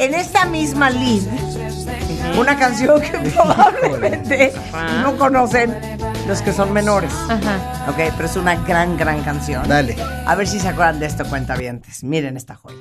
en 0.00 0.14
esta 0.14 0.46
misma 0.46 0.88
lead, 0.88 1.22
una 2.38 2.58
canción 2.58 3.00
que 3.00 3.18
probablemente 3.18 4.52
no 5.02 5.16
conocen 5.18 5.76
los 6.26 6.40
que 6.40 6.52
son 6.52 6.72
menores. 6.72 7.12
Ajá. 7.28 7.86
Ok, 7.88 8.12
pero 8.16 8.24
es 8.24 8.36
una 8.36 8.56
gran, 8.56 8.96
gran 8.96 9.22
canción. 9.22 9.68
Dale. 9.68 9.96
A 10.26 10.34
ver 10.34 10.46
si 10.46 10.58
se 10.58 10.68
acuerdan 10.68 11.00
de 11.00 11.06
esto, 11.06 11.24
cuentavientes. 11.26 12.02
Miren 12.02 12.36
esta 12.38 12.54
joya. 12.56 12.76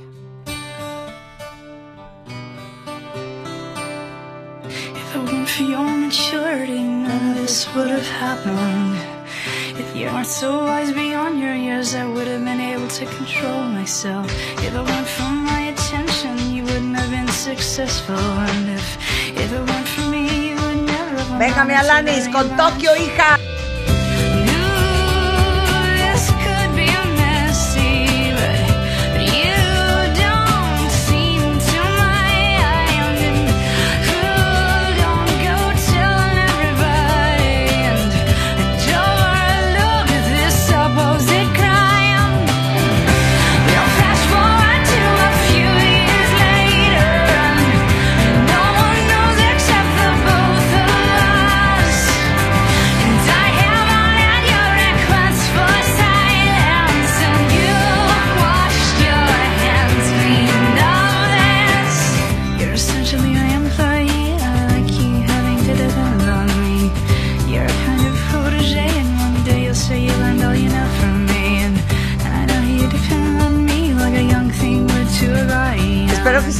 If 4.95 5.15
it 5.15 5.21
weren't 5.25 5.49
for 5.49 5.63
your 5.63 5.83
maturity, 5.83 6.83
none 6.83 7.31
of 7.31 7.37
this 7.37 7.67
would 7.75 7.89
have 7.89 8.07
happened. 8.07 8.97
If 9.79 9.95
you 9.95 10.07
weren't 10.07 10.27
so 10.27 10.65
wise 10.65 10.93
beyond 10.93 11.39
your 11.39 11.55
years, 11.55 11.95
I 11.95 12.05
would 12.05 12.27
have 12.27 12.43
been 12.45 12.61
able 12.61 12.87
to 12.87 13.05
control 13.05 13.63
myself. 13.63 14.29
If 14.59 14.73
it 14.73 14.73
weren't 14.73 15.07
Βέγχαμε, 21.37 21.73
με 21.75 22.11
είσαι 22.11 22.29
με 22.29 22.31
το 22.31 22.39
Tokyo! 22.39 23.48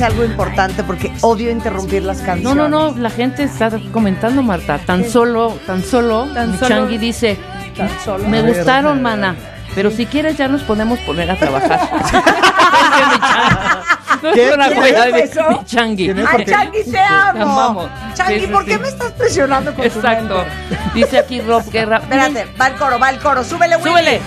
Algo 0.01 0.23
importante 0.23 0.83
porque 0.83 1.11
odio 1.21 1.51
interrumpir 1.51 2.03
las 2.03 2.17
canciones. 2.21 2.43
No, 2.43 2.55
no, 2.69 2.91
no, 2.91 2.97
la 2.97 3.09
gente 3.09 3.43
está 3.43 3.69
comentando, 3.91 4.41
Marta. 4.41 4.77
Tan 4.79 5.03
solo, 5.09 5.57
tan 5.67 5.83
solo, 5.83 6.25
Tan 6.33 6.57
solo- 6.57 6.67
Changi 6.69 6.97
dice, 6.97 7.37
me 8.27 8.39
A 8.39 8.41
ver, 8.41 8.55
gustaron, 8.55 8.91
a 8.91 8.93
ver. 8.93 9.01
mana, 9.01 9.35
pero 9.75 9.91
si 9.91 10.05
quieres 10.05 10.37
ya 10.37 10.47
nos 10.47 10.61
podemos 10.63 10.99
poner 10.99 11.29
a 11.29 11.35
trabajar. 11.37 11.79
Es 11.81 12.11
que 12.11 13.05
mi 13.05 13.19
Changi- 13.19 13.79
No 14.21 14.29
es 14.29 14.33
¿Quién- 14.35 14.53
una 14.53 14.67
quién 14.67 14.79
joya 14.81 15.05
es 15.07 15.13
de 15.13 15.19
eso? 15.21 15.49
mi 15.49 15.65
Changi. 15.65 16.05
¿Quién 16.05 16.19
es? 16.19 16.27
¡Ay, 16.29 16.45
Changi, 16.45 16.83
te 16.91 16.99
amo! 16.99 17.89
Changi, 18.15 18.33
Sí, 18.33 18.39
sí, 18.41 18.47
¿por 18.47 18.65
qué 18.65 18.77
me 18.77 18.87
estás 18.89 19.11
presionando 19.13 19.73
con 19.73 19.81
tu 19.81 19.87
Exacto. 19.99 20.43
Dice 20.93 21.19
aquí 21.19 21.41
Rob 21.41 21.63
Guerra. 21.71 21.97
Espérate, 21.97 22.47
va 22.59 22.67
el 22.67 22.73
coro, 22.75 22.99
va 22.99 23.09
el 23.11 23.19
coro. 23.19 23.43
Súbele, 23.43 23.75
Willy. 23.77 23.89
Súbele. 23.89 24.21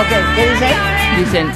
Ok, 0.00 0.08
¿qué 0.36 0.50
dice? 0.50 0.68
Dicen, 1.18 1.50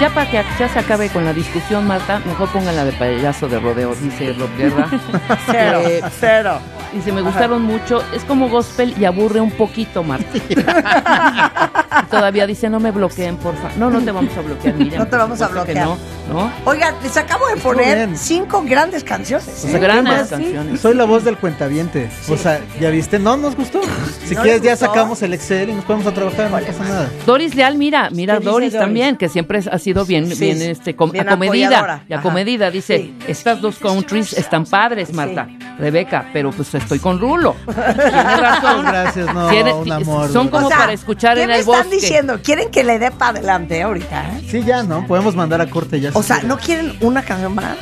ya 0.00 0.10
para 0.10 0.30
que 0.30 0.42
ya 0.58 0.68
se 0.68 0.78
acabe 0.78 1.08
con 1.10 1.24
la 1.24 1.32
discusión, 1.32 1.86
Marta, 1.86 2.20
mejor 2.24 2.48
pongan 2.50 2.74
la 2.76 2.84
de 2.84 2.92
payaso 2.92 3.48
de 3.48 3.58
rodeo, 3.60 3.94
dice 3.96 4.32
Rob 4.32 4.48
Guerra. 4.56 4.88
Cero, 5.46 5.82
Eh, 5.84 6.00
cero. 6.18 6.60
Dice, 6.92 7.12
me 7.12 7.20
gustaron 7.22 7.62
mucho. 7.62 8.02
Es 8.14 8.24
como 8.24 8.48
gospel 8.48 8.94
y 8.98 9.04
aburre 9.04 9.40
un 9.40 9.50
poquito, 9.50 10.02
Marta. 10.02 10.26
Todavía 12.10 12.46
dice, 12.46 12.70
no 12.70 12.80
me 12.80 12.90
bloqueen, 12.90 13.36
porfa. 13.36 13.70
No, 13.76 13.90
no 13.90 14.00
te 14.00 14.10
vamos 14.10 14.34
a 14.36 14.40
bloquear, 14.40 14.74
Miriam. 14.76 14.98
No 15.00 15.06
te 15.08 15.16
vamos 15.16 15.40
a 15.42 15.48
bloquear. 15.48 15.86
No, 15.86 15.98
¿no? 16.32 16.50
Oigan, 16.64 16.94
les 17.02 17.16
acabo 17.16 17.46
de 17.48 17.56
poner 17.56 18.08
cinco 18.16 18.62
grandes 18.66 19.04
canciones. 19.04 19.46
O 19.64 19.68
sea, 19.68 19.78
grandes 19.78 20.28
canciones. 20.28 20.80
Soy 20.80 20.94
la 20.94 21.04
voz 21.04 21.24
del 21.24 21.36
cuentaviente. 21.36 22.08
O 22.30 22.36
sea, 22.36 22.60
¿ya 22.80 22.90
viste? 22.90 23.18
No 23.18 23.36
nos 23.36 23.54
gustó. 23.56 23.80
Si 24.24 24.34
¿No 24.34 24.42
quieres, 24.42 24.62
ya 24.62 24.76
sacamos 24.76 25.20
el 25.22 25.34
Excel 25.34 25.70
y 25.70 25.74
nos 25.74 25.84
podemos 25.84 26.06
a 26.06 26.14
trabajar, 26.14 26.50
no 26.50 26.58
pasa 26.58 26.84
nada. 26.84 27.10
Doris 27.26 27.54
Leal, 27.54 27.76
mira, 27.76 28.08
mira 28.10 28.34
¿Qué 28.34 28.40
dice 28.40 28.50
Doris, 28.50 28.72
Doris? 28.72 28.84
también, 28.86 29.16
que 29.16 29.28
siempre 29.28 29.60
ha 29.70 29.78
sido 29.78 30.04
bien, 30.06 30.28
Sí, 30.34 30.40
bien 30.44 30.62
este, 30.62 30.94
com- 30.96 31.10
Bien 31.10 31.28
acomedida. 31.28 31.66
apoyadora. 31.66 32.04
Y 32.08 32.12
acomedida, 32.14 32.70
dice, 32.70 32.96
Sí. 32.98 33.18
estas 33.26 33.60
dos 33.60 33.78
countries 33.78 34.32
están 34.32 34.64
padres, 34.64 35.12
Marta. 35.12 35.48
Rebeca, 35.78 36.26
pero 36.32 36.50
pues 36.50 36.74
estoy 36.78 36.98
con 36.98 37.20
Rulo. 37.20 37.54
Tiene 37.64 38.36
razón. 38.36 38.84
Gracias, 38.86 39.34
no, 39.34 39.48
Tiene- 39.48 39.72
un 39.74 39.92
amor. 39.92 40.32
Son 40.32 40.48
como 40.48 40.66
O 40.66 40.68
sea, 40.68 40.78
para 40.78 40.92
escuchar 40.92 41.34
¿qué 41.36 41.42
en 41.42 41.48
me 41.48 41.54
el 41.54 41.60
están 41.60 41.76
bosque. 41.84 41.94
diciendo? 41.96 42.40
¿Quieren 42.42 42.70
que 42.70 42.84
le 42.84 42.98
dé 42.98 43.10
para 43.10 43.30
adelante 43.38 43.82
ahorita? 43.82 44.24
eh? 44.38 44.46
Sí, 44.50 44.62
ya, 44.64 44.82
¿no? 44.82 45.06
Podemos 45.06 45.34
mandar 45.36 45.60
a 45.60 45.66
corte 45.68 46.00
ya. 46.00 46.10
O 46.14 46.22
si 46.22 46.28
sea. 46.28 46.42
¿no 46.42 46.56
quieren 46.58 46.96
una 47.00 47.22
canción 47.22 47.54
más? 47.54 47.76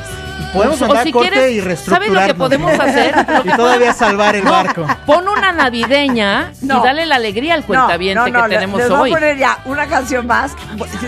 Podemos 0.53 0.81
O 0.81 0.85
mandar 0.87 1.03
si 1.03 1.09
a 1.09 1.11
corte 1.11 1.29
quieres, 1.29 1.51
y 1.51 1.55
¿sabes 1.59 1.65
reestructurarnos. 1.65 2.21
lo 2.21 2.27
que 2.27 2.33
podemos 2.33 2.79
hacer? 2.79 3.15
y 3.43 3.49
todavía 3.57 3.93
salvar 3.93 4.35
el 4.35 4.43
barco. 4.43 4.85
pon 5.05 5.27
una 5.27 5.51
navideña 5.51 6.53
No. 6.61 6.79
y 6.79 6.83
dale 6.83 7.05
la 7.05 7.15
alegría 7.17 7.53
al 7.55 7.65
cuentaviente 7.65 8.31
que 8.31 8.37
le- 8.37 8.47
tenemos 8.49 8.79
les 8.79 8.89
hoy. 8.89 8.97
voy 8.97 9.09
a 9.11 9.13
poner 9.13 9.37
ya 9.37 9.59
una 9.65 9.87
canción 9.87 10.25
más. 10.25 10.51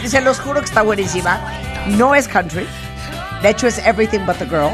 Se 0.06 0.19
los 0.21 0.39
juro 0.39 0.59
que 0.59 0.66
está 0.66 0.81
buenísima. 0.81 1.39
No 1.88 2.16
es 2.16 2.27
country. 2.27 2.67
De 3.41 3.50
hecho, 3.50 3.67
es 3.67 3.77
Everything 3.79 4.25
But 4.25 4.35
the 4.38 4.45
Girl. 4.45 4.71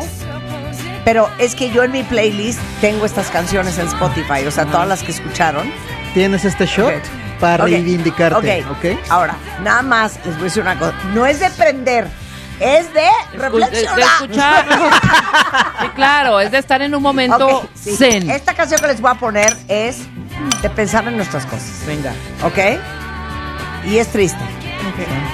Pero 1.05 1.29
es 1.37 1.53
que 1.55 1.69
yo 1.69 1.83
en 1.83 1.91
mi 1.91 2.03
playlist 2.03 2.59
tengo 2.81 3.05
estas 3.05 3.29
canciones 3.29 3.77
en 3.77 3.87
Spotify. 3.87 4.45
O 4.47 4.51
sea, 4.51 4.65
todas 4.65 4.87
las 4.87 5.03
que 5.03 5.11
escucharon. 5.11 5.71
Tienes 6.13 6.43
este 6.45 6.65
shot 6.65 6.93
para 7.39 7.63
Ok, 7.65 7.69
reivindicarte, 7.69 8.65
ok. 8.65 8.71
¿ok? 8.71 8.99
Ahora, 9.09 9.35
nada 9.63 9.81
más 9.81 10.15
les 10.25 10.33
voy 10.35 10.41
a 10.41 10.43
decir 10.45 10.61
una 10.63 10.79
cosa. 10.79 10.93
No 11.13 11.25
es 11.25 11.39
de 11.41 11.49
prender, 11.51 12.07
es 12.59 12.91
de 12.93 13.05
Escu- 13.33 13.37
reflexionar. 13.37 13.95
de 13.97 14.01
escuchar. 14.01 14.65
sí, 15.81 15.87
claro, 15.93 16.39
es 16.39 16.51
de 16.51 16.57
estar 16.57 16.81
en 16.81 16.95
un 16.95 17.03
momento 17.03 17.69
sí. 17.75 17.95
zen. 17.97 18.29
Esta 18.31 18.53
canción 18.53 18.79
que 18.79 18.87
les 18.87 19.01
voy 19.01 19.11
a 19.11 19.15
poner 19.15 19.55
es 19.67 19.97
de 20.61 20.69
pensar 20.69 21.05
en 21.07 21.17
nuestras 21.17 21.45
cosas. 21.45 21.69
Venga. 21.85 22.13
¿Ok? 22.43 22.79
Y 23.85 23.97
es 23.97 24.07
triste. 24.07 24.39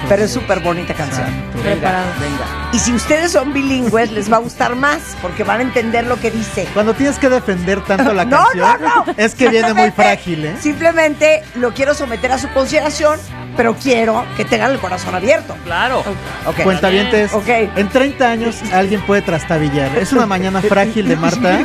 Pero 0.07 0.23
es 0.23 0.31
súper 0.31 0.59
bonita 0.59 0.93
canción. 0.93 1.27
Venga, 1.63 2.03
venga. 2.19 2.69
Y 2.73 2.79
si 2.79 2.93
ustedes 2.93 3.31
son 3.31 3.53
bilingües, 3.53 4.11
les 4.11 4.31
va 4.31 4.37
a 4.37 4.39
gustar 4.39 4.75
más, 4.75 4.99
porque 5.21 5.43
van 5.43 5.59
a 5.59 5.63
entender 5.63 6.05
lo 6.07 6.19
que 6.19 6.31
dice. 6.31 6.67
Cuando 6.73 6.93
tienes 6.93 7.19
que 7.19 7.29
defender 7.29 7.83
tanto 7.83 8.13
la 8.13 8.25
No, 8.31 8.37
canción, 8.45 8.81
no, 8.81 9.05
no. 9.05 9.13
es 9.17 9.35
que 9.35 9.49
viene 9.49 9.73
muy 9.73 9.91
frágil, 9.91 10.45
¿eh? 10.45 10.55
Simplemente 10.59 11.43
lo 11.55 11.73
quiero 11.73 11.93
someter 11.93 12.31
a 12.31 12.37
su 12.37 12.49
consideración, 12.49 13.19
pero 13.57 13.75
quiero 13.75 14.23
que 14.37 14.45
tengan 14.45 14.71
el 14.71 14.79
corazón 14.79 15.13
abierto. 15.15 15.55
Claro. 15.65 16.03
Ok. 16.45 16.63
Cuentavientes, 16.63 17.33
Ok. 17.33 17.47
en 17.75 17.89
30 17.89 18.29
años 18.29 18.61
alguien 18.73 19.01
puede 19.01 19.21
trastabillar. 19.21 19.95
Es 19.97 20.13
una 20.13 20.25
mañana 20.25 20.61
frágil 20.61 21.07
de 21.07 21.15
Marta 21.15 21.59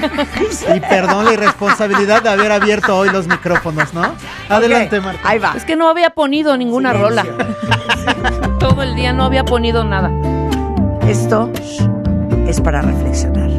y 0.75 0.81
perdón 0.81 1.25
la 1.27 1.33
irresponsabilidad 1.35 2.23
de 2.23 2.29
haber 2.31 2.53
abierto 2.53 2.97
hoy 2.97 3.11
los 3.11 3.27
micrófonos, 3.27 3.95
¿no? 3.95 4.03
Adelante, 4.49 5.01
Marta. 5.01 5.21
Ahí 5.25 5.39
va. 5.39 5.55
Es 5.57 5.65
que 5.65 5.77
no 5.77 5.89
había 5.89 6.11
ponido 6.11 6.57
ninguna 6.57 6.93
rola. 6.93 7.25
Todo 8.59 8.83
el 8.83 8.95
día 8.97 9.13
no 9.13 9.25
había 9.25 9.45
ponido 9.45 9.85
nada. 9.85 10.11
Esto 11.09 11.51
es 12.47 12.61
para 12.61 12.83
reflexionar. 12.83 13.51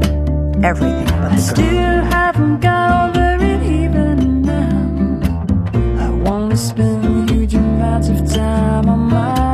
Everything 0.64 1.06
but 1.22 1.30
the 1.32 1.36
girl. 1.36 1.40
Still 1.40 2.04
haven't 2.12 2.62
got 2.62 3.10
over 3.16 3.36
it 3.42 3.64
even 3.64 4.42
now. 4.42 5.19
I 6.00 6.10
wanna 6.28 6.56
spend 6.57 7.17
amounts 7.88 8.10
of 8.10 8.36
time 8.36 8.89
on 8.89 9.00
my 9.00 9.47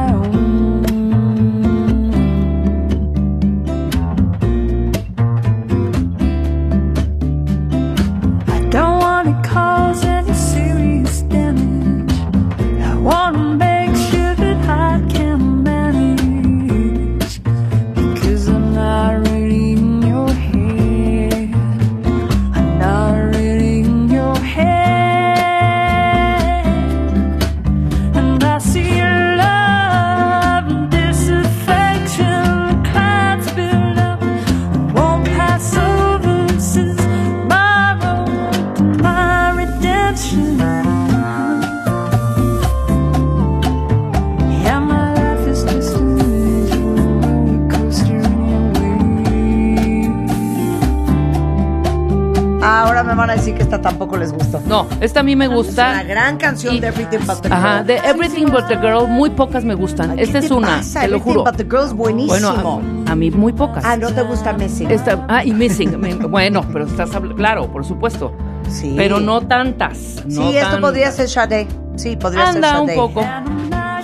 esta 53.73 53.89
tampoco 53.89 54.17
les 54.17 54.31
gustó. 54.31 54.61
No, 54.67 54.87
esta 55.01 55.21
a 55.21 55.23
mí 55.23 55.35
me 55.35 55.45
Es 55.45 55.49
una 55.49 55.57
gusta. 55.57 56.03
gran 56.03 56.37
canción 56.37 56.75
Y- 56.75 56.79
de 56.79 56.87
Everything 56.89 57.19
But 57.25 57.41
the 57.41 57.49
Girl. 57.49 57.53
Ajá, 57.57 57.83
de 57.83 57.95
Everything 57.97 58.45
But 58.51 58.67
the 58.67 58.77
Girl, 58.77 59.07
muy 59.07 59.29
pocas 59.31 59.65
me 59.65 59.73
gustan. 59.73 60.15
¿Qué 60.15 60.23
Esta 60.23 60.39
es 60.39 60.47
te 60.47 60.53
una, 60.53 60.67
pasa? 60.77 61.01
te 61.01 61.07
lo 61.07 61.15
Everything 61.17 61.31
juro. 61.39 61.43
But 61.45 61.55
the 61.57 61.63
Girl 61.63 61.85
es 61.85 61.93
buenísimo. 61.93 62.53
Bueno, 62.53 62.81
a, 63.07 63.11
a 63.11 63.15
mí 63.15 63.31
muy 63.31 63.51
pocas. 63.53 63.83
ah, 63.83 63.97
¿no 63.97 64.11
te 64.11 64.21
gusta 64.21 64.53
Missing? 64.53 64.91
Esta- 64.91 65.25
ah, 65.27 65.43
y 65.43 65.51
Missing. 65.53 65.99
me- 65.99 66.13
bueno, 66.15 66.63
pero 66.71 66.85
estás 66.85 67.09
claro, 67.35 67.71
por 67.71 67.83
supuesto. 67.83 68.31
sí. 68.69 68.93
Pero 68.95 69.19
no 69.19 69.41
tantas. 69.41 70.23
no 70.27 70.31
sí, 70.49 70.55
esto 70.57 70.69
tantas. 70.69 70.79
podría 70.81 71.11
ser 71.11 71.29
Sade. 71.29 71.67
Sí, 71.95 72.15
podría 72.15 72.45
ser 72.51 72.55
Anda 72.63 72.81
un 72.81 72.87
Sade. 72.87 72.97
poco. 72.99 73.25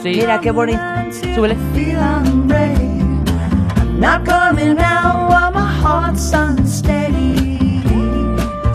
Sí. 0.02 0.10
Mira, 0.16 0.40
qué 0.42 0.50
bonito. 0.52 0.80
Súbele. 1.36 1.56
Not 4.00 4.26
coming 4.26 4.76
now 4.76 5.28
while 5.30 5.52
my 5.54 5.68
heart's 5.84 6.34
unsteady. 6.34 7.19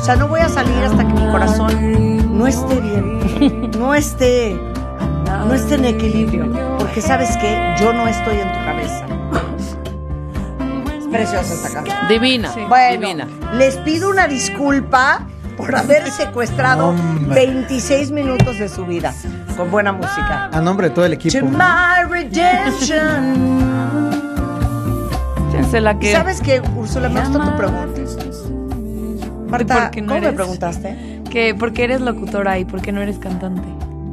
O 0.05 0.07
sea, 0.07 0.17
no 0.17 0.29
voy 0.29 0.41
a 0.41 0.51
salir 0.51 0.75
hasta 0.85 0.99
que 0.99 1.15
mi 1.15 1.27
corazón 1.31 2.37
no 2.39 2.47
esté 2.47 2.79
bien, 2.79 3.71
no 3.79 3.95
esté, 3.95 4.55
no 5.47 5.55
esté 5.55 5.77
en 5.77 5.87
equilibrio, 5.87 6.77
porque 6.79 7.01
sabes 7.01 7.35
que 7.39 7.75
yo 7.81 7.91
no 7.95 8.07
estoy 8.07 8.37
en 8.37 8.53
tu 8.53 8.59
cabeza. 8.67 9.07
Es 10.99 11.07
preciosa 11.11 11.55
esta 11.55 11.73
canción. 11.73 11.97
Divina. 12.09 12.51
Bueno, 12.69 13.01
Divina. 13.01 13.27
les 13.55 13.79
pido 13.79 14.11
una 14.11 14.29
disculpa 14.29 15.23
por 15.57 15.75
haber 15.75 16.11
secuestrado 16.11 16.89
Hombre. 16.89 17.47
26 17.47 18.11
minutos 18.11 18.59
de 18.59 18.69
su 18.69 18.85
vida 18.85 19.15
con 19.57 19.71
buena 19.71 19.93
música. 19.93 20.51
A 20.53 20.61
nombre 20.61 20.91
de 20.91 20.95
todo 20.95 21.07
el 21.07 21.13
To 21.13 21.29
equipo. 21.29 21.47
my 21.47 22.05
redemption. 22.11 23.55
Échense 25.49 25.81
la 25.81 25.93
¿Y 25.93 25.99
que. 25.99 26.13
sabes 26.13 26.43
qué, 26.43 26.61
Úrsula? 26.77 27.09
Me 27.09 27.21
gustó 27.23 27.39
tu 27.41 27.57
pregunta. 27.57 28.01
Marta, 29.59 29.75
por 29.83 29.91
qué 29.91 30.01
no 30.03 30.09
¿cómo 30.09 30.21
me 30.21 30.27
eres? 30.27 30.37
preguntaste? 30.37 31.23
Que 31.31 31.55
porque 31.55 31.85
eres 31.85 32.01
locutora 32.01 32.59
y 32.59 32.65
por 32.65 32.81
qué 32.83 32.93
no 32.93 33.01
eres 33.03 33.19
cantante. 33.19 33.63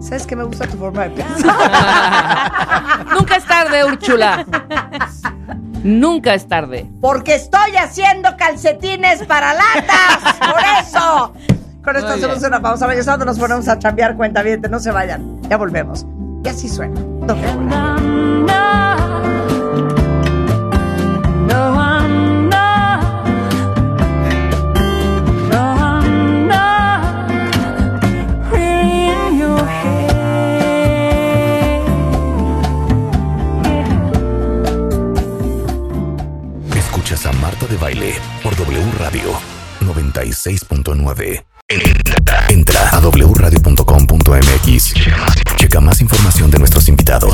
¿Sabes 0.01 0.25
que 0.25 0.35
me 0.35 0.43
gusta 0.43 0.65
tu 0.67 0.77
forma 0.77 1.03
de 1.03 1.09
pensar? 1.11 3.05
Nunca 3.13 3.35
es 3.35 3.45
tarde, 3.45 3.85
Úrchula. 3.85 4.45
Nunca 5.83 6.33
es 6.33 6.47
tarde. 6.47 6.89
Porque 7.01 7.35
estoy 7.35 7.75
haciendo 7.75 8.35
calcetines 8.37 9.23
para 9.25 9.53
latas. 9.53 10.37
Por 10.39 10.61
eso. 10.79 11.33
Con 11.83 11.95
esto 11.95 12.07
Muy 12.09 12.17
hacemos 12.17 12.39
bien. 12.39 12.47
una 12.47 12.61
pausa. 12.61 12.87
Regresando 12.87 13.25
nos 13.25 13.37
ponemos 13.39 13.67
a 13.67 13.77
chambear 13.77 14.15
cuenta 14.15 14.41
bien. 14.41 14.61
No 14.69 14.79
se 14.79 14.91
vayan. 14.91 15.41
Ya 15.49 15.57
volvemos. 15.57 16.05
Y 16.43 16.49
así 16.49 16.67
suena. 16.67 16.99
Doble 17.01 17.47
Baile 37.81 38.13
por 38.43 38.55
W 38.55 38.91
Radio 38.99 39.33
96.9. 39.79 41.43
Entra, 41.67 42.45
entra 42.49 42.89
a 42.89 42.99
wradio.com.mx. 42.99 44.93
Checa 45.55 45.81
más 45.81 45.99
información 45.99 46.51
de 46.51 46.59
nuestros 46.59 46.87
invitados, 46.89 47.33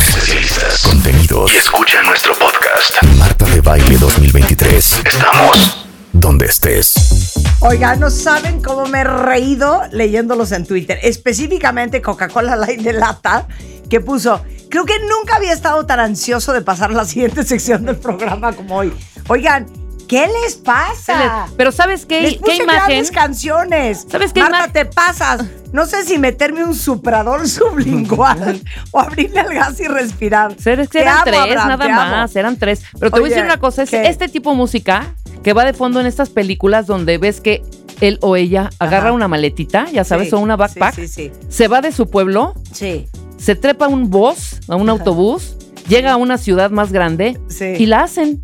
contenidos 0.85 1.53
y 1.53 1.57
escucha 1.57 2.01
nuestro 2.03 2.31
podcast. 2.35 3.03
Marta 3.19 3.44
de 3.44 3.59
Baile 3.59 3.97
2023. 3.97 5.01
Estamos 5.05 5.85
donde 6.13 6.45
estés. 6.45 7.33
Oigan, 7.59 7.99
no 7.99 8.09
saben 8.09 8.61
cómo 8.61 8.85
me 8.85 9.01
he 9.01 9.03
reído 9.03 9.81
leyéndolos 9.91 10.53
en 10.53 10.65
Twitter. 10.65 10.97
Específicamente 11.03 12.01
Coca-Cola 12.01 12.55
Light 12.55 12.79
de 12.79 12.94
lata, 12.94 13.49
que 13.89 13.99
puso, 13.99 14.45
creo 14.69 14.85
que 14.85 14.97
nunca 14.99 15.35
había 15.35 15.51
estado 15.51 15.85
tan 15.85 15.99
ansioso 15.99 16.53
de 16.53 16.61
pasar 16.61 16.91
la 16.91 17.03
siguiente 17.03 17.44
sección 17.44 17.85
del 17.85 17.97
programa 17.97 18.53
como 18.53 18.77
hoy. 18.77 18.94
Oigan, 19.27 19.87
¿qué 20.07 20.27
les 20.44 20.56
pasa? 20.56 21.48
Pero 21.57 21.71
¿sabes 21.71 22.06
qué, 22.06 22.21
Les 22.21 22.33
qué 22.33 22.39
puse 22.39 22.63
imagen? 22.63 22.86
grandes 22.88 23.12
canciones. 23.12 24.06
¿Sabes 24.09 24.33
qué 24.33 24.42
Marta, 24.42 24.68
te 24.71 24.86
pasas. 24.86 25.44
No 25.74 25.86
sé 25.86 26.04
si 26.06 26.18
meterme 26.18 26.63
un 26.63 26.74
suprador 26.75 27.48
sublingual 27.50 28.62
o 28.92 29.00
abrirle 29.00 29.39
al 29.42 29.54
gas 29.54 29.80
y 29.80 29.88
respirar. 29.88 30.54
Te 30.56 30.71
eran 30.71 31.13
amo, 31.15 31.24
tres, 31.25 31.39
Abraham, 31.39 31.68
nada 31.68 31.86
te 31.86 31.92
amo. 31.92 32.01
más, 32.01 32.36
eran 32.36 32.57
tres. 32.57 32.83
Pero 33.00 33.12
te 33.12 33.19
voy 33.19 33.27
a 33.27 33.30
decir 33.30 33.45
una 33.45 33.59
cosa, 33.59 33.83
es 33.83 33.89
¿qué? 33.89 34.07
este 34.07 34.27
tipo 34.30 34.51
de 34.51 34.56
música 34.56 35.13
que 35.44 35.54
va 35.54 35.65
de 35.65 35.74
fondo 35.74 36.00
en 36.00 36.06
estas 36.07 36.30
películas 36.30 36.88
donde 36.88 37.18
ves 37.18 37.42
que 37.42 37.62
él 38.01 38.18
o 38.21 38.36
ella 38.36 38.69
agarra 38.80 39.07
Ajá. 39.07 39.13
una 39.13 39.27
maletita, 39.27 39.88
ya 39.92 40.04
sabes, 40.04 40.30
Sí, 40.30 40.36
o 40.36 40.39
una 40.39 40.56
backpack, 40.56 40.95
Sí, 40.95 41.07
sí, 41.07 41.31
se 41.50 41.68
va 41.68 41.81
de 41.81 41.92
su 41.92 42.09
pueblo, 42.09 42.54
sí. 42.71 43.07
se 43.38 43.56
trepa 43.56 43.86
a 43.86 43.88
un 43.88 44.09
bus, 44.09 44.59
a 44.68 44.75
un 44.75 44.88
autobús, 44.89 45.56
llega 45.88 46.12
a 46.12 46.15
una 46.18 46.38
ciudad 46.38 46.69
más 46.69 46.92
grande 46.92 47.39
Sí. 47.50 47.74
y 47.77 47.86
la 47.88 48.01
hacen. 48.04 48.44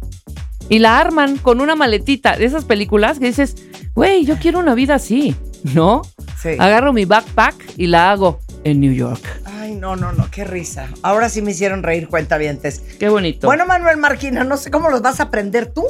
Y 0.74 0.80
la 0.80 0.98
arman 1.00 1.38
con 1.38 1.62
una 1.62 1.76
maletita 1.76 2.36
de 2.36 2.46
esas 2.46 2.66
películas 2.66 3.20
que 3.20 3.26
dices, 3.28 3.56
güey, 3.94 4.26
yo 4.26 4.38
quiero 4.38 4.58
una 4.58 4.74
vida 4.74 4.96
así, 4.96 5.36
¿no? 5.76 6.02
Sí. 6.42 6.50
Agarro 6.58 6.94
mi 6.94 7.06
backpack 7.06 7.56
y 7.78 7.86
la 7.86 8.10
hago 8.12 8.40
en 8.64 8.80
New 8.80 8.92
York. 8.92 9.22
Ay, 9.46 9.76
no, 9.76 9.96
no, 9.96 10.14
no, 10.14 10.32
qué 10.32 10.44
risa. 10.46 10.88
Ahora 11.04 11.30
sí 11.30 11.44
me 11.44 11.52
hicieron 11.52 11.84
reír 11.84 12.08
cuentavientes. 12.08 12.80
Qué 13.00 13.08
bonito. 13.08 13.46
Bueno, 13.46 13.68
Manuel 13.68 13.98
Marquina, 13.98 14.44
no 14.44 14.58
sé 14.58 14.72
cómo 14.72 14.90
los 14.90 15.04
vas 15.04 15.20
a 15.20 15.24
aprender 15.26 15.68
tú. 15.68 15.86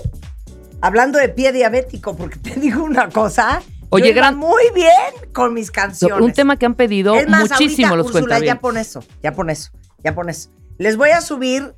Hablando 0.82 1.18
de 1.18 1.30
pie 1.30 1.54
diabético, 1.54 2.18
porque 2.18 2.38
te 2.40 2.56
digo 2.60 2.84
una 2.84 3.08
cosa. 3.08 3.62
Oye, 3.90 4.08
yo 4.08 4.12
iba 4.12 4.18
gran- 4.22 4.36
muy 4.38 4.64
bien 4.76 5.32
con 5.32 5.54
mis 5.54 5.72
canciones. 5.72 6.20
un 6.20 6.34
tema 6.34 6.58
que 6.58 6.66
han 6.66 6.76
pedido 6.76 7.16
es 7.16 7.30
más, 7.30 7.50
muchísimo 7.50 7.88
ahorita, 7.88 7.96
los 7.96 8.08
Úrsula, 8.08 8.40
ya 8.40 8.60
cuentavientes. 8.60 8.62
pon 8.62 8.78
eso, 8.78 9.04
ya 9.24 9.32
pon 9.34 9.50
eso, 9.50 9.72
ya 10.04 10.14
pon 10.14 10.30
eso. 10.30 10.50
Les 10.78 10.98
voy 10.98 11.12
a 11.12 11.22
subir, 11.22 11.74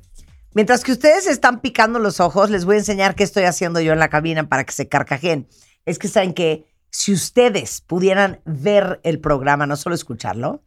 mientras 0.56 0.84
que 0.84 0.92
ustedes 0.92 1.26
están 1.26 1.60
picando 1.60 1.98
los 1.98 2.18
ojos, 2.18 2.48
les 2.48 2.64
voy 2.64 2.76
a 2.76 2.78
enseñar 2.78 3.14
qué 3.14 3.24
estoy 3.24 3.44
haciendo 3.44 3.78
yo 3.78 3.92
en 3.92 3.98
la 3.98 4.08
cabina 4.08 4.48
para 4.48 4.64
que 4.64 4.72
se 4.72 4.88
carcajen. 4.88 5.46
Es 5.84 5.98
que 5.98 6.08
saben 6.08 6.32
que 6.32 6.64
si 6.90 7.12
ustedes 7.12 7.82
pudieran 7.82 8.40
ver 8.46 8.98
el 9.02 9.20
programa, 9.20 9.66
no 9.66 9.76
solo 9.76 9.94
escucharlo, 9.94 10.62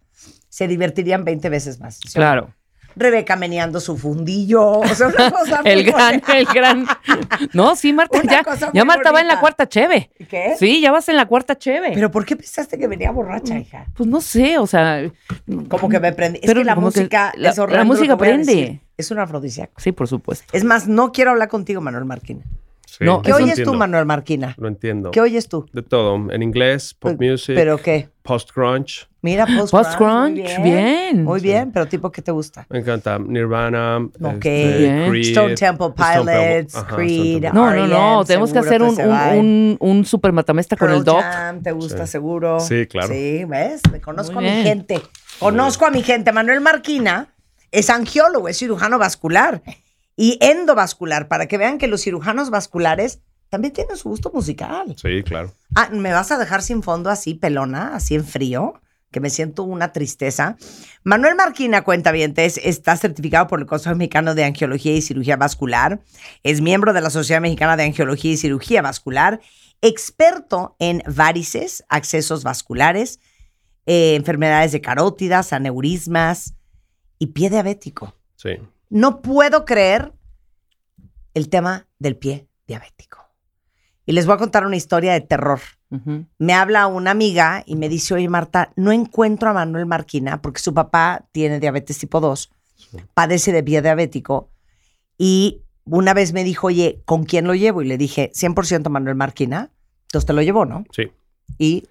se 0.48 0.68
divertirían 0.68 1.26
20 1.26 1.50
veces 1.50 1.80
más. 1.80 2.00
Claro. 2.14 2.54
Rebeca 3.00 3.36
meneando 3.36 3.80
su 3.80 3.98
fundillo, 3.98 4.80
o 4.80 4.88
sea, 4.88 5.08
una 5.08 5.32
cosa 5.32 5.62
muy 5.62 5.72
El 5.72 5.84
gran, 5.84 6.22
el 6.34 6.46
gran. 6.46 6.86
No, 7.54 7.76
sí, 7.76 7.94
Marta, 7.94 8.20
Una 8.22 8.32
ya, 8.32 8.72
ya 8.74 8.86
Marta 8.86 9.12
va 9.12 9.22
en 9.22 9.28
la 9.28 9.40
cuarta 9.40 9.68
cheve. 9.68 10.10
¿Qué? 10.30 10.56
Sí, 10.60 10.82
ya 10.82 10.92
vas 10.92 11.08
en 11.10 11.16
la 11.16 11.26
cuarta 11.26 11.58
cheve. 11.58 11.92
Pero 11.94 12.12
¿por 12.12 12.26
qué 12.26 12.36
pensaste 12.36 12.78
que 12.78 12.88
venía 12.88 13.12
borracha, 13.12 13.58
hija? 13.58 13.86
pues 13.96 14.08
no 14.10 14.22
sé, 14.22 14.58
o 14.58 14.68
sea. 14.68 15.10
Como 15.70 15.90
que 15.90 16.00
me 16.00 16.12
prendí. 16.14 16.40
Es 16.42 16.46
Pero 16.48 16.62
que 16.62 16.66
la 16.66 16.76
que 16.76 16.80
música 16.82 17.32
la- 17.36 17.50
es 17.50 17.58
horrendo 17.60 17.78
la 17.78 17.84
música 17.86 18.18
prende. 18.18 18.82
Es 18.98 19.12
un 19.12 19.20
afrodisíaco. 19.20 19.74
Sí, 19.78 19.94
por 19.94 20.08
supuesto. 20.10 20.46
Es 20.52 20.66
más, 20.66 20.88
no 20.88 21.12
quiero 21.14 21.32
hablar 21.32 21.48
contigo, 21.48 21.80
Manuel 21.82 22.04
Marquina. 22.06 22.44
Sí, 22.98 23.04
No, 23.06 23.22
¿Qué 23.22 23.32
oyes 23.34 23.62
tú, 23.64 23.74
Manuel 23.74 24.06
Marquina? 24.06 24.56
Lo 24.58 24.68
entiendo. 24.68 25.12
¿Qué 25.12 25.22
oyes 25.22 25.48
tú? 25.48 25.66
De 25.74 25.82
todo. 25.84 26.32
En 26.32 26.42
inglés, 26.42 26.94
pop 26.98 27.16
music, 27.20 27.56
¿Pero 27.56 27.78
qué? 27.78 28.10
post-grunge. 28.24 29.08
Mira, 29.22 29.46
post 29.58 29.72
Post-grunge, 29.72 30.58
bien. 30.64 31.24
Muy 31.24 31.40
bien, 31.40 31.72
pero 31.72 31.88
tipo, 31.88 32.12
¿qué 32.12 32.22
te 32.22 32.32
gusta? 32.32 32.66
Me 32.70 32.80
encanta 32.80 33.20
Nirvana. 33.20 33.98
Ok. 34.22 34.44
Bien. 34.44 35.10
Creed, 35.10 35.28
Stone 35.28 35.56
Temple 35.56 35.88
Stone 35.88 36.16
Temple- 36.16 36.34
Pilots, 36.34 36.76
ajá, 36.76 36.96
Creed. 36.96 37.42
Temple. 37.42 37.52
No, 37.54 37.66
no, 37.72 37.88
no. 37.88 37.96
R.E.M., 37.96 38.26
Tenemos 38.26 38.54
que 38.54 38.60
hacer 38.60 38.78
que 38.82 38.88
un, 38.88 38.96
se 38.96 39.08
un, 39.08 39.18
un, 39.40 39.78
un 39.80 40.06
super 40.06 40.32
matamesta 40.32 40.76
con 40.76 40.90
el 40.92 41.04
doc. 41.04 41.22
Jam, 41.22 41.62
¿te 41.62 41.72
gusta 41.72 42.06
Sí. 42.06 42.12
seguro? 42.14 42.60
Sí, 42.60 42.88
claro. 42.88 43.08
Sí, 43.14 43.46
¿ves? 43.46 43.82
Me 43.92 44.02
conozco 44.02 44.40
Muy 44.42 44.48
a 44.50 44.56
mi 44.56 44.64
gente. 44.64 45.02
Conozco 45.40 45.86
a 45.86 45.92
mi 45.92 46.02
gente. 46.02 46.32
Manuel 46.32 46.62
Marquina 46.62 47.34
es 47.72 47.90
angiólogo, 47.90 48.48
es 48.48 48.58
cirujano 48.58 48.98
vascular 48.98 49.62
y 50.22 50.38
endovascular, 50.42 51.30
para 51.30 51.48
que 51.48 51.58
vean 51.58 51.78
que 51.78 51.88
los 51.88 52.02
cirujanos 52.02 52.50
vasculares 52.50 53.22
también 53.48 53.74
tienen 53.74 53.96
su 53.96 54.10
gusto 54.10 54.30
musical. 54.34 54.94
Sí, 55.02 55.24
claro. 55.24 55.54
Ah, 55.76 55.88
¿me 55.94 56.12
vas 56.12 56.30
a 56.32 56.38
dejar 56.38 56.62
sin 56.62 56.84
fondo 56.84 57.10
así, 57.10 57.36
pelona, 57.36 57.96
así 57.96 58.16
en 58.16 58.26
frío? 58.26 58.74
Que 59.12 59.22
me 59.22 59.30
siento 59.30 59.64
una 59.64 59.94
tristeza. 59.94 60.58
Manuel 61.06 61.36
Marquina, 61.36 61.86
cuenta 61.86 62.12
está 62.14 62.98
certificado 62.98 63.48
por 63.48 63.62
el 63.62 63.66
Consejo 63.66 63.96
Mexicano 63.96 64.36
de 64.36 64.44
Angiología 64.44 64.94
y 64.94 65.02
Cirugía 65.02 65.38
Vascular. 65.38 66.02
Es 66.44 66.60
miembro 66.60 66.92
de 66.92 67.00
la 67.00 67.12
Sociedad 67.12 67.40
Mexicana 67.40 67.78
de 67.78 67.84
Angiología 67.84 68.34
y 68.34 68.38
Cirugía 68.38 68.82
Vascular. 68.82 69.40
Experto 69.82 70.76
en 70.80 71.02
varices, 71.08 71.86
accesos 71.88 72.44
vasculares, 72.44 73.22
eh, 73.86 74.16
enfermedades 74.16 74.74
de 74.74 74.82
carótidas, 74.82 75.54
aneurismas 75.54 76.56
y 77.20 77.28
pie 77.28 77.50
diabético. 77.50 78.14
Sí. 78.36 78.58
No 78.90 79.22
puedo 79.22 79.66
creer 79.66 80.14
el 81.34 81.50
tema 81.50 81.88
del 82.00 82.18
pie 82.18 82.48
diabético. 82.68 83.20
Y 84.06 84.14
les 84.14 84.26
voy 84.26 84.36
a 84.36 84.40
contar 84.40 84.66
una 84.66 84.76
historia 84.76 85.14
de 85.14 85.22
terror. 85.22 85.60
Me 86.38 86.54
habla 86.54 86.88
una 86.88 87.12
amiga 87.12 87.64
y 87.66 87.76
me 87.76 87.90
dice, 87.90 88.14
oye 88.14 88.30
Marta, 88.30 88.72
no 88.76 88.92
encuentro 88.92 89.50
a 89.50 89.54
Manuel 89.54 89.86
Marquina 89.88 90.42
porque 90.42 90.60
su 90.60 90.74
papá 90.74 91.28
tiene 91.32 91.60
diabetes 91.60 91.98
tipo 91.98 92.20
2, 92.20 92.52
padece 93.16 93.52
de 93.52 93.64
pie 93.64 93.82
diabético. 93.82 94.50
Y 95.18 95.64
una 95.86 96.14
vez 96.14 96.34
me 96.34 96.44
dijo, 96.44 96.68
oye, 96.68 97.02
¿con 97.06 97.24
quién 97.24 97.46
lo 97.48 97.56
llevo? 97.56 97.82
Y 97.82 97.88
le 97.88 97.98
dije, 97.98 98.32
100% 98.34 98.90
Manuel 98.90 99.16
Marquina. 99.16 99.72
Entonces 100.04 100.28
te 100.28 100.34
lo 100.34 100.42
llevó, 100.42 100.66
¿no? 100.66 100.86
Sí. 100.92 101.12
Y 101.58 101.88